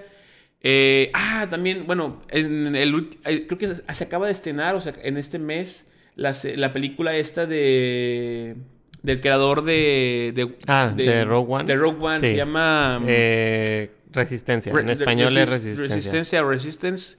Eh, 0.61 1.09
ah, 1.13 1.47
también, 1.49 1.87
bueno, 1.87 2.21
en 2.29 2.75
el, 2.75 3.09
eh, 3.25 3.47
creo 3.47 3.57
que 3.57 3.75
se 3.75 4.03
acaba 4.03 4.27
de 4.27 4.31
estrenar, 4.31 4.75
o 4.75 4.79
sea, 4.81 4.93
en 5.01 5.17
este 5.17 5.39
mes, 5.39 5.91
la, 6.15 6.35
la 6.55 6.71
película 6.71 7.15
esta 7.15 7.47
de 7.47 8.57
del 9.03 9.21
creador 9.21 9.63
de, 9.63 10.31
de 10.35 10.57
ah, 10.67 10.93
de, 10.95 11.25
Rogue 11.25 11.53
One. 11.53 11.65
De 11.65 11.75
Rogue 11.75 11.97
One, 11.99 12.19
se 12.19 12.35
llama... 12.35 13.01
Eh, 13.07 13.91
Resistencia, 14.11 14.73
en 14.73 14.89
español 14.89 15.37
es 15.37 15.49
Resistencia. 15.49 15.83
Resistencia, 15.83 16.43
Resistance. 16.43 17.17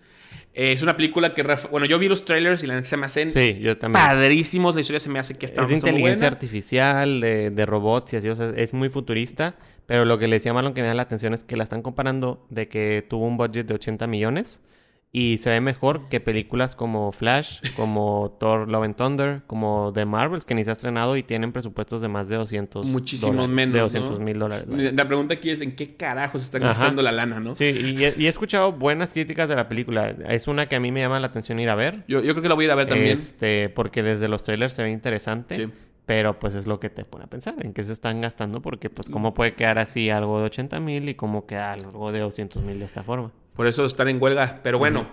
es 0.52 0.82
una 0.82 0.94
película 0.94 1.32
que, 1.32 1.42
bueno, 1.70 1.86
yo 1.86 1.98
vi 1.98 2.08
los 2.08 2.24
trailers 2.24 2.62
y 2.62 2.66
la 2.66 2.82
se 2.82 2.96
me 2.98 3.06
hacen 3.06 3.30
sí, 3.30 3.58
yo 3.60 3.78
también. 3.78 4.04
padrísimos. 4.04 4.74
La 4.74 4.82
historia 4.82 5.00
se 5.00 5.08
me 5.08 5.18
hace 5.18 5.34
que 5.34 5.46
está 5.46 5.62
Es 5.62 5.68
de 5.68 5.74
inteligencia 5.76 6.26
artificial, 6.26 7.22
de, 7.22 7.50
de, 7.50 7.66
robots 7.66 8.12
y 8.12 8.16
así, 8.16 8.28
o 8.28 8.36
sea, 8.36 8.52
es 8.56 8.74
muy 8.74 8.90
futurista. 8.90 9.56
Pero 9.86 10.04
lo 10.04 10.18
que 10.18 10.28
le 10.28 10.36
decía 10.36 10.52
Marlon 10.52 10.74
que 10.74 10.82
me 10.82 10.88
da 10.88 10.94
la 10.94 11.02
atención 11.02 11.32
es 11.34 11.44
que 11.44 11.56
la 11.56 11.64
están 11.64 11.82
comparando 11.82 12.46
de 12.50 12.68
que 12.68 13.04
tuvo 13.08 13.26
un 13.26 13.38
budget 13.38 13.66
de 13.66 13.74
80 13.74 14.06
millones 14.06 14.60
y 15.14 15.36
se 15.38 15.50
ve 15.50 15.60
mejor 15.60 16.08
que 16.08 16.20
películas 16.20 16.74
como 16.74 17.12
Flash, 17.12 17.60
como 17.76 18.34
Thor 18.40 18.66
Love 18.66 18.84
and 18.84 18.96
Thunder, 18.96 19.42
como 19.46 19.92
The 19.92 20.06
Marvels, 20.06 20.46
que 20.46 20.54
ni 20.54 20.64
se 20.64 20.70
ha 20.70 20.72
estrenado 20.72 21.18
y 21.18 21.22
tienen 21.22 21.52
presupuestos 21.52 22.00
de 22.00 22.08
más 22.08 22.30
de 22.30 22.36
200 22.36 22.86
Muchísimo 22.86 23.46
menos. 23.46 23.74
De 23.74 23.80
200 23.80 24.20
mil 24.20 24.38
dólares. 24.38 24.66
La 24.68 25.06
pregunta 25.06 25.34
aquí 25.34 25.50
es: 25.50 25.60
¿en 25.60 25.76
qué 25.76 25.96
carajos 25.96 26.40
se 26.40 26.46
está 26.46 26.58
gastando 26.58 27.02
la 27.02 27.12
lana, 27.12 27.40
no? 27.40 27.54
Sí, 27.54 27.66
y 27.66 28.04
he, 28.04 28.28
escuchado 28.28 28.72
buenas 28.72 29.12
críticas 29.12 29.50
de 29.50 29.56
la 29.56 29.68
película. 29.68 30.08
Es 30.28 30.48
una 30.48 30.66
que 30.66 30.76
a 30.76 30.80
mí 30.80 30.90
me 30.90 31.00
llama 31.00 31.20
la 31.20 31.26
atención 31.26 31.60
ir 31.60 31.68
a 31.68 31.74
ver. 31.74 32.04
Yo, 32.08 32.22
yo 32.22 32.32
creo 32.32 32.42
que 32.42 32.48
la 32.48 32.54
voy 32.54 32.64
a 32.64 32.66
ir 32.66 32.70
a 32.72 32.74
ver 32.76 32.86
también. 32.86 33.12
Este, 33.12 33.68
porque 33.68 34.02
desde 34.02 34.28
los 34.28 34.42
trailers 34.44 34.72
se 34.72 34.82
ve 34.82 34.90
interesante. 34.90 35.54
Sí. 35.54 35.68
Pero 36.06 36.38
pues 36.38 36.54
es 36.54 36.66
lo 36.66 36.80
que 36.80 36.90
te 36.90 37.04
pone 37.04 37.24
a 37.24 37.26
pensar, 37.28 37.54
en 37.64 37.72
qué 37.72 37.84
se 37.84 37.92
están 37.92 38.20
gastando, 38.20 38.60
porque 38.60 38.90
pues 38.90 39.08
cómo 39.08 39.34
puede 39.34 39.54
quedar 39.54 39.78
así 39.78 40.10
algo 40.10 40.40
de 40.40 40.46
80 40.46 40.80
mil 40.80 41.08
y 41.08 41.14
cómo 41.14 41.46
queda 41.46 41.74
algo 41.74 42.10
de 42.10 42.18
200 42.18 42.62
mil 42.64 42.80
de 42.80 42.86
esta 42.86 43.04
forma. 43.04 43.30
Por 43.54 43.66
eso 43.66 43.84
están 43.84 44.08
en 44.08 44.22
huelga. 44.22 44.60
Pero 44.62 44.78
bueno, 44.78 45.08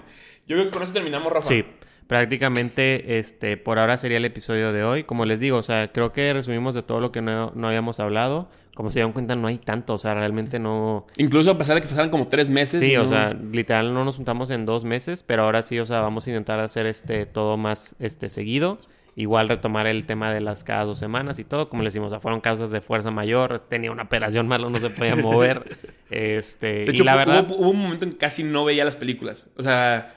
yo 0.47 0.55
creo 0.55 0.65
que 0.65 0.71
con 0.71 0.83
eso 0.83 0.93
terminamos, 0.93 1.31
Rafa. 1.31 1.47
Sí, 1.47 1.65
prácticamente 2.07 3.17
este, 3.17 3.57
por 3.57 3.79
ahora 3.79 3.97
sería 3.97 4.17
el 4.17 4.25
episodio 4.25 4.73
de 4.73 4.83
hoy. 4.83 5.03
Como 5.03 5.25
les 5.25 5.39
digo, 5.39 5.57
o 5.57 5.63
sea, 5.63 5.91
creo 5.91 6.11
que 6.11 6.33
resumimos 6.33 6.73
de 6.73 6.83
todo 6.83 6.99
lo 6.99 7.11
que 7.11 7.21
no, 7.21 7.51
no 7.55 7.67
habíamos 7.67 7.99
hablado. 7.99 8.49
Como 8.75 8.91
se 8.91 9.01
dan 9.01 9.11
cuenta, 9.11 9.35
no 9.35 9.47
hay 9.47 9.57
tanto, 9.57 9.95
o 9.95 9.97
sea, 9.97 10.13
realmente 10.13 10.57
no... 10.57 11.05
Incluso 11.17 11.51
a 11.51 11.57
pesar 11.57 11.75
de 11.75 11.81
que 11.81 11.89
pasaran 11.89 12.09
como 12.09 12.29
tres 12.29 12.47
meses. 12.47 12.79
Sí, 12.79 12.95
o 12.95 13.05
sea, 13.05 13.33
literal 13.33 13.93
no 13.93 14.05
nos 14.05 14.15
juntamos 14.15 14.49
en 14.51 14.65
dos 14.65 14.85
meses, 14.85 15.21
pero 15.21 15.43
ahora 15.43 15.63
sí, 15.63 15.77
o 15.79 15.85
sea, 15.85 15.99
vamos 15.99 16.25
a 16.25 16.29
intentar 16.29 16.61
hacer 16.61 16.85
este 16.85 17.25
todo 17.25 17.57
más 17.57 17.93
este 17.99 18.29
seguido. 18.29 18.79
Igual 19.19 19.49
retomar 19.49 19.85
el 19.85 20.05
tema 20.05 20.33
de 20.33 20.39
las 20.39 20.63
cada 20.63 20.85
dos 20.85 20.97
semanas 20.97 21.39
y 21.39 21.43
todo, 21.43 21.67
como 21.67 21.83
les 21.83 21.93
decimos, 21.93 22.07
o 22.07 22.09
sea, 22.11 22.19
fueron 22.21 22.39
causas 22.39 22.71
de 22.71 22.79
fuerza 22.79 23.11
mayor, 23.11 23.59
tenía 23.59 23.91
una 23.91 24.03
operación 24.03 24.47
malo, 24.47 24.69
no 24.69 24.79
se 24.79 24.89
podía 24.89 25.17
mover. 25.17 25.77
este, 26.09 26.85
de 26.85 26.91
hecho, 26.91 27.03
la 27.03 27.17
verdad... 27.17 27.45
hubo, 27.49 27.69
un 27.69 27.79
momento 27.79 28.05
en 28.05 28.11
que 28.11 28.17
casi 28.17 28.43
no 28.43 28.63
veía 28.63 28.85
las 28.85 28.95
películas. 28.95 29.49
O 29.57 29.61
sea, 29.61 30.15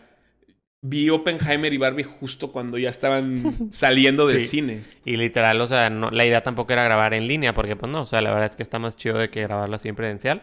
vi 0.83 1.11
Oppenheimer 1.11 1.73
y 1.73 1.79
Barbie 1.79 2.05
justo 2.05 2.53
cuando 2.53 2.79
ya 2.79 2.91
estaban 2.91 3.69
saliendo 3.73 4.29
del 4.29 4.47
cine. 4.47 4.85
Y 5.05 5.17
literal, 5.17 5.61
o 5.61 5.67
sea, 5.67 5.91
no, 5.91 6.13
la 6.13 6.25
idea 6.25 6.45
tampoco 6.45 6.73
era 6.73 6.85
grabar 6.85 7.13
en 7.13 7.27
línea, 7.27 7.55
porque 7.55 7.75
pues 7.75 7.91
no, 7.91 8.03
o 8.03 8.07
sea, 8.07 8.23
la 8.23 8.31
verdad 8.31 8.51
es 8.51 8.55
que 8.55 8.63
está 8.63 8.79
más 8.79 8.95
chido 8.95 9.19
de 9.19 9.31
que 9.31 9.43
grabarla 9.43 9.81
siempre 9.81 10.05
presencial. 10.05 10.43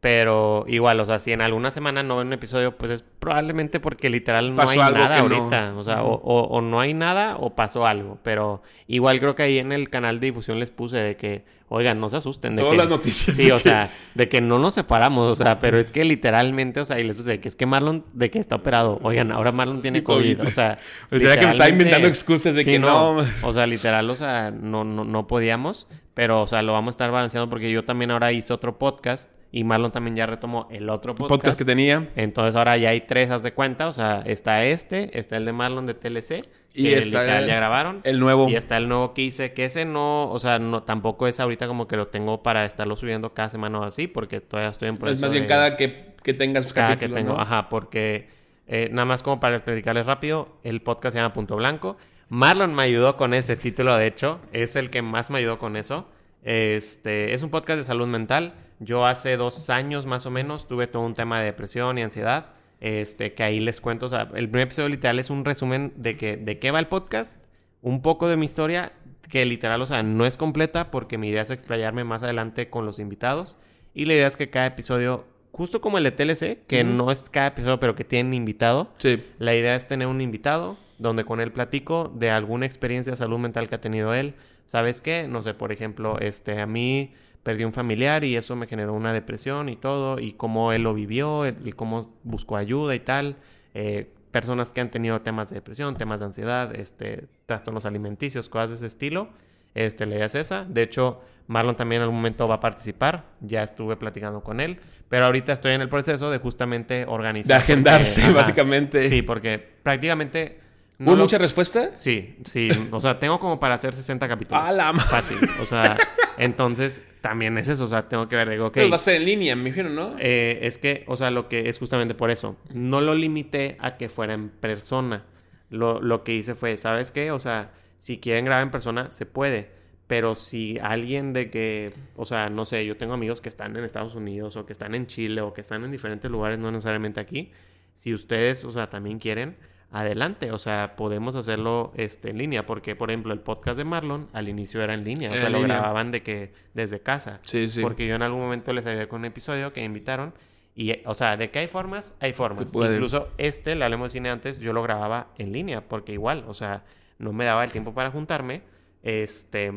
Pero 0.00 0.64
igual, 0.66 0.98
o 1.00 1.04
sea, 1.04 1.18
si 1.18 1.30
en 1.30 1.42
alguna 1.42 1.70
semana 1.70 2.02
no 2.02 2.16
ven 2.16 2.28
un 2.28 2.32
episodio, 2.32 2.74
pues 2.74 2.90
es 2.90 3.02
probablemente 3.02 3.80
porque 3.80 4.08
literal 4.08 4.54
no 4.54 4.66
hay 4.66 4.78
nada 4.78 5.18
ahorita. 5.18 5.74
O 5.76 5.84
sea, 5.84 6.02
o, 6.02 6.60
no 6.62 6.80
hay 6.80 6.94
nada 6.94 7.36
o 7.36 7.54
pasó 7.54 7.86
algo. 7.86 8.18
Pero 8.22 8.62
igual 8.86 9.20
creo 9.20 9.34
que 9.34 9.42
ahí 9.42 9.58
en 9.58 9.72
el 9.72 9.90
canal 9.90 10.18
de 10.18 10.28
difusión 10.28 10.58
les 10.58 10.70
puse 10.70 10.96
de 10.96 11.16
que, 11.16 11.44
oigan, 11.68 12.00
no 12.00 12.08
se 12.08 12.16
asusten. 12.16 12.56
De 12.56 12.62
Todas 12.62 12.78
las 12.78 12.88
noticias. 12.88 13.36
Sí, 13.36 13.50
o 13.50 13.58
sea, 13.58 13.90
de 14.14 14.30
que 14.30 14.40
no 14.40 14.58
nos 14.58 14.72
separamos. 14.72 15.26
O 15.26 15.44
sea, 15.44 15.60
pero 15.60 15.78
es 15.78 15.92
que 15.92 16.02
literalmente, 16.06 16.80
o 16.80 16.86
sea, 16.86 16.98
y 16.98 17.04
les 17.04 17.14
puse 17.14 17.32
de 17.32 17.40
que 17.40 17.48
es 17.48 17.56
que 17.56 17.66
Marlon, 17.66 18.06
de 18.14 18.30
que 18.30 18.38
está 18.38 18.56
operado. 18.56 18.98
Oigan, 19.02 19.30
ahora 19.30 19.52
Marlon 19.52 19.82
tiene 19.82 20.02
COVID. 20.02 20.40
O 20.40 20.50
sea, 20.50 20.78
o 21.10 21.18
sea 21.18 21.38
que 21.38 21.44
me 21.44 21.52
está 21.52 21.68
inventando 21.68 22.08
excusas 22.08 22.54
de 22.54 22.64
que 22.64 22.78
no. 22.78 23.18
O 23.42 23.52
sea, 23.52 23.66
literal, 23.66 24.08
o 24.08 24.16
sea, 24.16 24.50
no, 24.50 24.82
no, 24.82 25.04
no 25.04 25.26
podíamos. 25.26 25.88
Pero, 26.14 26.40
o 26.40 26.46
sea, 26.46 26.62
lo 26.62 26.72
vamos 26.72 26.92
a 26.92 26.94
estar 26.94 27.10
balanceando 27.10 27.50
porque 27.50 27.70
yo 27.70 27.84
también 27.84 28.10
ahora 28.10 28.32
hice 28.32 28.54
otro 28.54 28.78
podcast 28.78 29.30
y 29.52 29.64
Marlon 29.64 29.90
también 29.90 30.16
ya 30.16 30.26
retomó 30.26 30.68
el 30.70 30.88
otro 30.88 31.14
podcast. 31.14 31.58
que 31.58 31.64
tenía. 31.64 32.08
Entonces 32.14 32.54
ahora 32.54 32.76
ya 32.76 32.90
hay 32.90 33.00
tres, 33.00 33.30
haz 33.30 33.42
de 33.42 33.52
cuenta. 33.52 33.88
O 33.88 33.92
sea, 33.92 34.22
está 34.24 34.64
este, 34.64 35.18
está 35.18 35.36
el 35.36 35.44
de 35.44 35.52
Marlon 35.52 35.86
de 35.86 35.94
TLC. 35.94 36.44
Y 36.72 36.92
está 36.92 37.40
el, 37.40 37.48
ya 37.48 37.56
grabaron. 37.56 38.00
El 38.04 38.20
nuevo. 38.20 38.48
Y 38.48 38.54
está 38.54 38.76
el 38.76 38.88
nuevo 38.88 39.12
que 39.12 39.22
hice. 39.22 39.52
Que 39.52 39.64
ese 39.64 39.84
no, 39.84 40.30
o 40.30 40.38
sea, 40.38 40.60
no, 40.60 40.84
tampoco 40.84 41.26
es 41.26 41.40
ahorita 41.40 41.66
como 41.66 41.88
que 41.88 41.96
lo 41.96 42.08
tengo 42.08 42.44
para 42.44 42.64
estarlo 42.64 42.94
subiendo 42.94 43.34
cada 43.34 43.48
semana 43.48 43.80
o 43.80 43.82
así. 43.82 44.06
Porque 44.06 44.40
todavía 44.40 44.70
estoy 44.70 44.88
en 44.88 44.98
proceso. 44.98 45.16
Es 45.16 45.20
más 45.22 45.32
bien 45.32 45.46
cada 45.46 45.76
que, 45.76 46.14
que 46.22 46.32
tengas 46.32 46.72
Cada 46.72 46.96
que 46.96 47.08
tengo, 47.08 47.38
ajá. 47.38 47.68
Porque 47.68 48.28
eh, 48.68 48.88
nada 48.92 49.04
más 49.04 49.24
como 49.24 49.40
para 49.40 49.56
explicarles 49.56 50.06
rápido, 50.06 50.48
el 50.62 50.80
podcast 50.80 51.14
se 51.14 51.18
llama 51.18 51.32
Punto 51.32 51.56
Blanco. 51.56 51.96
Marlon 52.28 52.72
me 52.72 52.84
ayudó 52.84 53.16
con 53.16 53.34
ese 53.34 53.56
título, 53.56 53.96
de 53.96 54.06
hecho. 54.06 54.38
Es 54.52 54.76
el 54.76 54.90
que 54.90 55.02
más 55.02 55.28
me 55.30 55.38
ayudó 55.38 55.58
con 55.58 55.76
eso. 55.76 56.06
Este, 56.44 57.34
es 57.34 57.42
un 57.42 57.50
podcast 57.50 57.78
de 57.78 57.84
salud 57.84 58.06
mental. 58.06 58.54
Yo 58.80 59.06
hace 59.06 59.36
dos 59.36 59.70
años 59.70 60.06
más 60.06 60.26
o 60.26 60.30
menos 60.30 60.66
tuve 60.66 60.86
todo 60.86 61.02
un 61.02 61.14
tema 61.14 61.38
de 61.38 61.44
depresión 61.44 61.98
y 61.98 62.02
ansiedad. 62.02 62.46
Este, 62.80 63.34
que 63.34 63.42
ahí 63.42 63.60
les 63.60 63.78
cuento, 63.80 64.06
o 64.06 64.08
sea, 64.08 64.22
el 64.34 64.48
primer 64.48 64.62
episodio 64.62 64.88
literal 64.88 65.18
es 65.18 65.28
un 65.28 65.44
resumen 65.44 65.92
de 65.96 66.16
que, 66.16 66.38
de 66.38 66.58
qué 66.58 66.70
va 66.70 66.78
el 66.78 66.86
podcast, 66.86 67.38
un 67.82 68.00
poco 68.00 68.26
de 68.26 68.38
mi 68.38 68.46
historia, 68.46 68.92
que 69.28 69.44
literal, 69.44 69.82
o 69.82 69.86
sea, 69.86 70.02
no 70.02 70.24
es 70.24 70.38
completa 70.38 70.90
porque 70.90 71.18
mi 71.18 71.28
idea 71.28 71.42
es 71.42 71.50
explayarme 71.50 72.04
más 72.04 72.22
adelante 72.22 72.70
con 72.70 72.86
los 72.86 72.98
invitados. 72.98 73.58
Y 73.92 74.06
la 74.06 74.14
idea 74.14 74.26
es 74.26 74.38
que 74.38 74.48
cada 74.48 74.66
episodio, 74.66 75.26
justo 75.52 75.82
como 75.82 75.98
el 75.98 76.04
de 76.04 76.12
TLC, 76.12 76.66
que 76.66 76.82
no 76.82 77.10
es 77.10 77.20
cada 77.28 77.48
episodio, 77.48 77.78
pero 77.80 77.94
que 77.94 78.04
tiene 78.04 78.34
invitado. 78.34 78.94
Sí. 78.96 79.24
La 79.38 79.54
idea 79.54 79.76
es 79.76 79.86
tener 79.86 80.08
un 80.08 80.22
invitado 80.22 80.78
donde 80.98 81.24
con 81.24 81.40
él 81.40 81.52
platico 81.52 82.10
de 82.14 82.30
alguna 82.30 82.64
experiencia 82.64 83.10
de 83.10 83.16
salud 83.16 83.38
mental 83.38 83.68
que 83.68 83.74
ha 83.74 83.80
tenido 83.80 84.14
él. 84.14 84.34
¿Sabes 84.66 85.00
qué? 85.00 85.26
No 85.28 85.42
sé, 85.42 85.52
por 85.52 85.72
ejemplo, 85.72 86.18
este, 86.20 86.60
a 86.60 86.66
mí 86.66 87.12
perdí 87.42 87.64
un 87.64 87.72
familiar 87.72 88.24
y 88.24 88.36
eso 88.36 88.56
me 88.56 88.66
generó 88.66 88.92
una 88.92 89.12
depresión 89.12 89.68
y 89.68 89.76
todo, 89.76 90.18
y 90.18 90.32
cómo 90.32 90.72
él 90.72 90.82
lo 90.82 90.94
vivió, 90.94 91.46
y 91.46 91.72
cómo 91.72 92.12
buscó 92.22 92.56
ayuda 92.56 92.94
y 92.94 93.00
tal. 93.00 93.36
Eh, 93.74 94.10
personas 94.30 94.72
que 94.72 94.80
han 94.80 94.90
tenido 94.90 95.20
temas 95.22 95.50
de 95.50 95.56
depresión, 95.56 95.96
temas 95.96 96.20
de 96.20 96.26
ansiedad, 96.26 96.74
este, 96.74 97.24
trastornos 97.46 97.84
alimenticios, 97.84 98.48
cosas 98.48 98.70
de 98.70 98.76
ese 98.76 98.86
estilo. 98.86 99.28
Este, 99.74 100.06
le 100.06 100.24
es 100.24 100.34
esa. 100.34 100.64
De 100.64 100.82
hecho, 100.82 101.20
Marlon 101.46 101.76
también 101.76 102.00
en 102.00 102.04
algún 102.04 102.16
momento 102.16 102.46
va 102.48 102.56
a 102.56 102.60
participar. 102.60 103.24
Ya 103.40 103.62
estuve 103.62 103.96
platicando 103.96 104.42
con 104.42 104.60
él. 104.60 104.78
Pero 105.08 105.24
ahorita 105.26 105.52
estoy 105.52 105.72
en 105.72 105.80
el 105.80 105.88
proceso 105.88 106.30
de 106.30 106.38
justamente 106.38 107.04
organizar. 107.06 107.48
De 107.48 107.54
agendarse, 107.54 108.32
básicamente. 108.32 109.08
Sí, 109.08 109.22
porque 109.22 109.58
prácticamente 109.82 110.58
¿Hubo 111.00 111.16
mucha 111.16 111.38
respuesta? 111.38 111.90
Sí, 111.94 112.36
sí. 112.44 112.68
O 112.90 113.00
sea, 113.00 113.18
tengo 113.18 113.40
como 113.40 113.58
para 113.58 113.74
hacer 113.74 113.94
60 113.94 114.28
capítulos. 114.28 114.62
¡A 114.62 114.70
la 114.70 114.92
Fácil. 114.92 115.38
O 115.62 115.64
sea, 115.64 115.96
entonces 116.36 117.02
también 117.20 117.56
es 117.58 117.68
eso. 117.68 117.84
O 117.84 117.88
sea, 117.88 118.08
tengo 118.08 118.28
que 118.28 118.36
ver, 118.36 118.50
digo, 118.50 118.68
ok. 118.68 118.74
Pero 118.74 118.90
va 118.90 118.96
a 118.96 118.98
ser 118.98 119.16
en 119.16 119.24
línea, 119.24 119.56
me 119.56 119.68
imagino, 119.68 119.88
¿no? 119.90 120.16
Eh, 120.18 120.60
es 120.62 120.78
que, 120.78 121.04
o 121.06 121.16
sea, 121.16 121.30
lo 121.30 121.48
que 121.48 121.68
es 121.68 121.78
justamente 121.78 122.14
por 122.14 122.30
eso. 122.30 122.56
No 122.72 123.00
lo 123.00 123.14
limité 123.14 123.76
a 123.80 123.96
que 123.96 124.08
fuera 124.08 124.34
en 124.34 124.48
persona. 124.48 125.24
Lo, 125.70 126.00
lo 126.00 126.24
que 126.24 126.34
hice 126.34 126.54
fue, 126.54 126.76
¿sabes 126.76 127.10
qué? 127.10 127.30
O 127.30 127.38
sea, 127.38 127.72
si 127.98 128.18
quieren 128.18 128.44
grabar 128.44 128.62
en 128.62 128.70
persona, 128.70 129.12
se 129.12 129.26
puede. 129.26 129.70
Pero 130.06 130.34
si 130.34 130.76
alguien 130.82 131.32
de 131.32 131.50
que, 131.50 131.92
o 132.16 132.26
sea, 132.26 132.50
no 132.50 132.64
sé, 132.64 132.84
yo 132.84 132.96
tengo 132.96 133.14
amigos 133.14 133.40
que 133.40 133.48
están 133.48 133.76
en 133.76 133.84
Estados 133.84 134.16
Unidos 134.16 134.56
o 134.56 134.66
que 134.66 134.72
están 134.72 134.96
en 134.96 135.06
Chile 135.06 135.40
o 135.40 135.52
que 135.52 135.60
están 135.60 135.84
en 135.84 135.92
diferentes 135.92 136.28
lugares, 136.28 136.58
no 136.58 136.72
necesariamente 136.72 137.20
aquí. 137.20 137.52
Si 137.94 138.12
ustedes, 138.12 138.64
o 138.64 138.72
sea, 138.72 138.90
también 138.90 139.20
quieren, 139.20 139.56
adelante, 139.92 140.52
o 140.52 140.58
sea, 140.58 140.94
podemos 140.96 141.34
hacerlo 141.34 141.92
este, 141.96 142.30
en 142.30 142.38
línea, 142.38 142.64
porque 142.64 142.94
por 142.94 143.10
ejemplo 143.10 143.32
el 143.32 143.40
podcast 143.40 143.76
de 143.76 143.84
Marlon 143.84 144.28
al 144.32 144.48
inicio 144.48 144.82
era 144.82 144.94
en 144.94 145.04
línea, 145.04 145.32
o 145.32 145.36
sea, 145.36 145.50
lo 145.50 145.60
grababan 145.62 146.12
de 146.12 146.22
que 146.22 146.52
desde 146.74 147.00
casa, 147.00 147.40
sí, 147.44 147.66
sí. 147.66 147.82
porque 147.82 148.06
yo 148.06 148.14
en 148.14 148.22
algún 148.22 148.40
momento 148.40 148.72
les 148.72 148.86
había 148.86 149.08
con 149.08 149.20
un 149.20 149.24
episodio 149.26 149.72
que 149.72 149.80
me 149.80 149.86
invitaron 149.86 150.32
y, 150.76 150.92
o 151.04 151.14
sea, 151.14 151.36
de 151.36 151.50
que 151.50 151.58
hay 151.58 151.66
formas, 151.66 152.16
hay 152.20 152.32
formas. 152.32 152.72
Incluso 152.72 153.28
este, 153.36 153.74
le 153.74 153.84
hablemos 153.84 154.06
de 154.06 154.18
cine 154.18 154.30
antes, 154.30 154.58
yo 154.60 154.72
lo 154.72 154.82
grababa 154.82 155.28
en 155.36 155.52
línea, 155.52 155.88
porque 155.88 156.12
igual, 156.12 156.44
o 156.46 156.54
sea, 156.54 156.84
no 157.18 157.32
me 157.32 157.44
daba 157.44 157.64
el 157.64 157.72
tiempo 157.72 157.92
para 157.92 158.12
juntarme, 158.12 158.62
este, 159.02 159.72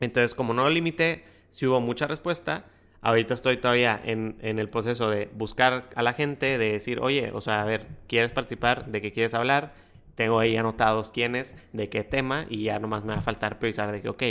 entonces 0.00 0.34
como 0.34 0.54
no 0.54 0.64
lo 0.64 0.70
limité, 0.70 1.24
si 1.50 1.66
hubo 1.66 1.80
mucha 1.80 2.08
respuesta, 2.08 2.64
Ahorita 3.02 3.32
estoy 3.34 3.56
todavía 3.56 3.98
en, 4.04 4.36
en, 4.42 4.58
el 4.58 4.68
proceso 4.68 5.08
de 5.08 5.30
buscar 5.34 5.88
a 5.94 6.02
la 6.02 6.12
gente, 6.12 6.58
de 6.58 6.72
decir, 6.72 7.00
oye, 7.00 7.30
o 7.32 7.40
sea, 7.40 7.62
a 7.62 7.64
ver, 7.64 7.86
¿quieres 8.06 8.32
participar? 8.32 8.86
¿De 8.86 9.00
qué 9.00 9.10
quieres 9.12 9.32
hablar? 9.32 9.72
Tengo 10.16 10.38
ahí 10.38 10.56
anotados 10.56 11.10
quiénes, 11.10 11.56
de 11.72 11.88
qué 11.88 12.04
tema, 12.04 12.44
y 12.50 12.64
ya 12.64 12.78
nomás 12.78 13.04
me 13.04 13.14
va 13.14 13.20
a 13.20 13.22
faltar 13.22 13.58
priorizar 13.58 13.90
de 13.90 14.02
que, 14.02 14.08
ok, 14.10 14.22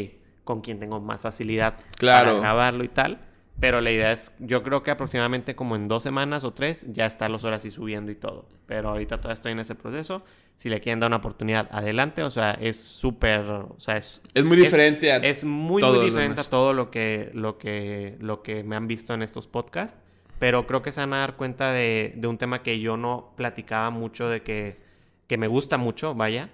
con 0.43 0.61
quién 0.61 0.79
tengo 0.79 0.99
más 0.99 1.23
facilidad 1.23 1.75
claro. 1.97 2.33
para 2.33 2.41
grabarlo 2.41 2.83
y 2.83 2.89
tal. 2.89 3.19
Pero 3.59 3.81
la 3.81 3.91
idea 3.91 4.13
es, 4.13 4.31
yo 4.39 4.63
creo 4.63 4.83
que 4.83 4.91
aproximadamente 4.91 5.55
como 5.55 5.75
en 5.75 5.87
dos 5.87 6.03
semanas 6.03 6.43
o 6.45 6.53
tres 6.53 6.85
ya 6.93 7.05
están 7.05 7.31
los 7.31 7.43
horas 7.43 7.65
y 7.65 7.71
subiendo 7.71 8.11
y 8.11 8.15
todo. 8.15 8.45
Pero 8.65 8.89
ahorita 8.89 9.17
todavía 9.17 9.33
estoy 9.33 9.51
en 9.51 9.59
ese 9.59 9.75
proceso. 9.75 10.23
Si 10.55 10.69
le 10.69 10.79
quieren 10.79 10.99
dar 10.99 11.09
una 11.09 11.17
oportunidad, 11.17 11.67
adelante. 11.71 12.23
O 12.23 12.31
sea, 12.31 12.51
es 12.51 12.81
súper, 12.81 13.41
o 13.41 13.75
sea, 13.77 13.97
es... 13.97 14.21
Es 14.33 14.45
muy 14.45 14.55
diferente 14.55 15.11
a 15.11 15.17
Es 15.17 15.43
muy, 15.43 15.83
muy 15.83 16.05
diferente 16.05 16.41
a 16.41 16.43
todo 16.45 16.73
lo 16.73 16.89
que, 16.89 17.31
lo, 17.33 17.57
que, 17.57 18.15
lo 18.19 18.41
que 18.43 18.63
me 18.63 18.75
han 18.77 18.87
visto 18.87 19.13
en 19.13 19.23
estos 19.23 19.47
podcasts. 19.47 19.97
Pero 20.39 20.65
creo 20.65 20.81
que 20.81 20.93
se 20.93 21.01
van 21.01 21.13
a 21.13 21.19
dar 21.19 21.35
cuenta 21.35 21.73
de, 21.73 22.13
de 22.15 22.27
un 22.27 22.37
tema 22.37 22.63
que 22.63 22.79
yo 22.79 22.95
no 22.95 23.33
platicaba 23.35 23.89
mucho, 23.89 24.29
de 24.29 24.41
que, 24.41 24.77
que 25.27 25.37
me 25.37 25.47
gusta 25.47 25.77
mucho, 25.77 26.15
vaya 26.15 26.49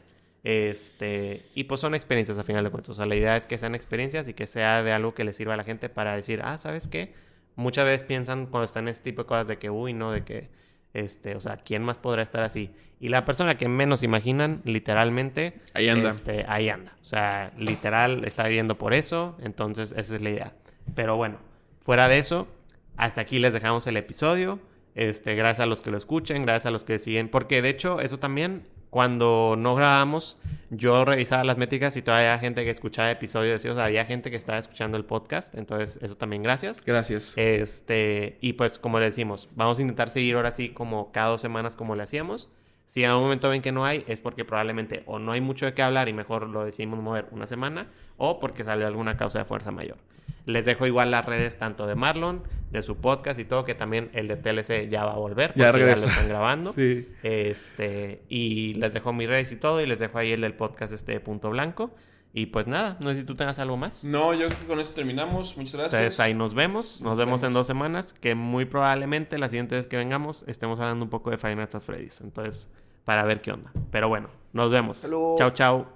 este, 0.46 1.42
y 1.56 1.64
pues 1.66 1.82
son 1.82 1.96
experiencias 1.96 2.38
a 2.38 2.44
final 2.44 2.64
de 2.64 2.70
cuentas. 2.70 2.92
O 2.92 2.94
sea, 2.94 3.08
la 3.08 3.16
idea 3.16 3.36
es 3.36 3.48
que 3.48 3.58
sean 3.58 3.74
experiencias 3.76 4.28
y 4.28 4.34
que 4.36 4.46
sea 4.46 4.84
de 4.84 4.92
algo 4.94 5.16
que 5.16 5.24
les 5.24 5.36
sirva 5.36 5.56
a 5.56 5.58
la 5.58 5.64
gente 5.64 5.90
para 5.90 6.16
decir, 6.16 6.42
ah, 6.44 6.58
¿sabes 6.60 6.88
qué? 6.88 7.14
Muchas 7.56 7.86
veces 7.86 8.04
piensan 8.04 8.46
cuando 8.46 8.66
están 8.66 8.84
en 8.84 8.90
este 8.90 9.04
tipo 9.06 9.24
de 9.24 9.28
cosas 9.28 9.48
de 9.48 9.58
que, 9.58 9.72
uy, 9.72 9.94
no, 9.94 10.12
de 10.12 10.24
que 10.24 10.50
Este, 10.94 11.36
o 11.36 11.42
sea, 11.42 11.58
¿quién 11.58 11.84
más 11.84 12.00
podrá 12.00 12.22
estar 12.22 12.42
así? 12.44 12.70
Y 13.02 13.10
la 13.10 13.26
persona 13.26 13.58
que 13.58 13.68
menos 13.68 14.02
imaginan, 14.02 14.62
literalmente, 14.64 15.56
ahí 15.74 15.90
anda. 15.90 16.10
Este, 16.10 16.46
ahí 16.48 16.70
anda. 16.70 16.96
O 17.02 17.06
sea, 17.06 17.52
literal 17.58 18.24
está 18.24 18.48
viviendo 18.48 18.78
por 18.78 18.94
eso, 18.94 19.36
entonces 19.42 19.94
esa 19.98 20.16
es 20.16 20.22
la 20.22 20.30
idea. 20.30 20.54
Pero 20.96 21.18
bueno, 21.18 21.38
fuera 21.82 22.08
de 22.08 22.20
eso, 22.20 22.48
hasta 22.96 23.20
aquí 23.20 23.40
les 23.40 23.52
dejamos 23.52 23.86
el 23.88 23.98
episodio. 23.98 24.60
Este, 24.96 25.36
gracias 25.36 25.60
a 25.60 25.66
los 25.66 25.82
que 25.82 25.92
lo 25.92 25.98
escuchen, 25.98 26.44
gracias 26.44 26.68
a 26.68 26.72
los 26.72 26.86
que 26.86 26.98
siguen, 26.98 27.28
porque 27.28 27.62
de 27.62 27.70
hecho 27.70 28.00
eso 28.00 28.18
también 28.18 28.64
cuando 28.96 29.56
no 29.58 29.76
grabamos, 29.76 30.40
yo 30.70 31.04
revisaba 31.04 31.44
las 31.44 31.58
métricas 31.58 31.98
y 31.98 32.02
todavía 32.02 32.32
había 32.32 32.40
gente 32.40 32.64
que 32.64 32.70
escuchaba 32.70 33.12
episodios, 33.12 33.66
o 33.66 33.74
sea, 33.74 33.84
había 33.84 34.06
gente 34.06 34.32
que 34.32 34.38
estaba 34.38 34.58
escuchando 34.58 34.96
el 34.96 35.04
podcast, 35.04 35.54
entonces 35.54 36.00
eso 36.02 36.16
también 36.16 36.42
gracias. 36.42 36.82
Gracias. 36.86 37.38
Este, 37.38 38.38
y 38.40 38.54
pues 38.54 38.80
como 38.80 38.98
le 39.00 39.04
decimos, 39.08 39.50
vamos 39.54 39.80
a 39.80 39.82
intentar 39.82 40.08
seguir 40.08 40.38
ahora 40.38 40.52
sí 40.52 40.70
como 40.70 41.12
cada 41.12 41.28
dos 41.28 41.42
semanas 41.42 41.76
como 41.76 41.94
le 41.98 42.04
hacíamos. 42.04 42.50
Si 42.86 43.04
en 43.04 43.10
algún 43.10 43.24
momento 43.26 43.50
ven 43.50 43.62
que 43.62 43.74
no 43.74 43.84
hay, 43.84 44.06
es 44.08 44.22
porque 44.22 44.46
probablemente 44.46 45.04
o 45.08 45.20
no 45.20 45.34
hay 45.34 45.42
mucho 45.42 45.66
de 45.66 45.74
qué 45.74 45.82
hablar 45.82 46.08
y 46.08 46.14
mejor 46.14 46.48
lo 46.48 46.64
decidimos 46.64 47.02
mover 47.02 47.28
una 47.32 47.48
semana, 47.48 47.88
o 48.16 48.40
porque 48.40 48.64
salió 48.64 48.88
alguna 48.88 49.18
causa 49.18 49.40
de 49.40 49.44
fuerza 49.44 49.72
mayor. 49.72 49.98
Les 50.46 50.66
dejo 50.66 50.86
igual 50.86 51.12
las 51.12 51.26
redes 51.26 51.58
tanto 51.58 51.88
de 51.88 51.96
Marlon, 51.96 52.44
de 52.72 52.84
su 52.84 52.98
podcast 52.98 53.40
y 53.40 53.46
todo, 53.46 53.66
que 53.66 53.74
también 53.74 54.10
el 54.14 54.28
de 54.28 54.38
TLC 54.38 54.90
ya 54.90 55.04
va 55.06 55.14
a 55.14 55.18
volver. 55.18 55.54
Ya 55.56 55.72
regresa. 55.72 56.02
Ya 56.02 56.06
lo 56.06 56.12
están 56.12 56.30
grabando. 56.30 56.72
sí. 56.76 57.08
Este, 57.24 58.22
y 58.30 58.76
les 58.76 58.94
dejo 58.94 59.12
mis 59.14 59.28
redes 59.28 59.52
y 59.52 59.56
todo, 59.56 59.82
y 59.82 59.88
les 59.88 60.00
dejo 60.00 60.18
ahí 60.18 60.32
el 60.32 60.42
del 60.42 60.54
podcast 60.54 60.94
este 60.94 61.20
Punto 61.20 61.50
Blanco. 61.50 61.92
Y 62.38 62.48
pues 62.48 62.68
nada, 62.68 62.98
no 63.00 63.12
sé 63.12 63.20
si 63.20 63.24
tú 63.24 63.36
tengas 63.36 63.60
algo 63.60 63.78
más. 63.78 64.04
No, 64.04 64.34
yo 64.34 64.48
creo 64.48 64.60
que 64.60 64.68
con 64.68 64.80
eso 64.82 64.94
terminamos. 64.94 65.56
Muchas 65.56 65.76
gracias. 65.76 65.94
Entonces 65.94 66.20
ahí 66.20 66.34
nos 66.34 66.54
vemos. 66.54 67.02
Nos, 67.02 67.18
vemos, 67.18 67.42
en 67.44 67.54
dos 67.54 67.66
semanas. 67.66 68.12
Que 68.12 68.36
muy 68.36 68.66
probablemente 68.66 69.38
la 69.38 69.48
siguiente 69.48 69.76
vez 69.76 69.88
que 69.88 69.96
vengamos 69.96 70.44
estemos 70.46 70.82
hablando 70.82 71.06
un 71.06 71.10
poco 71.10 71.32
de 71.32 71.38
Five 71.38 71.56
Nights 71.56 71.76
at 71.76 71.82
Freddy's. 71.82 72.20
Entonces, 72.20 72.70
para 73.06 73.24
ver 73.24 73.42
qué 73.42 73.54
onda. 73.54 73.72
Pero 73.90 74.10
bueno, 74.10 74.28
nos 74.52 74.70
vemos. 74.70 75.10
Chao, 75.38 75.52
chao. 75.52 75.88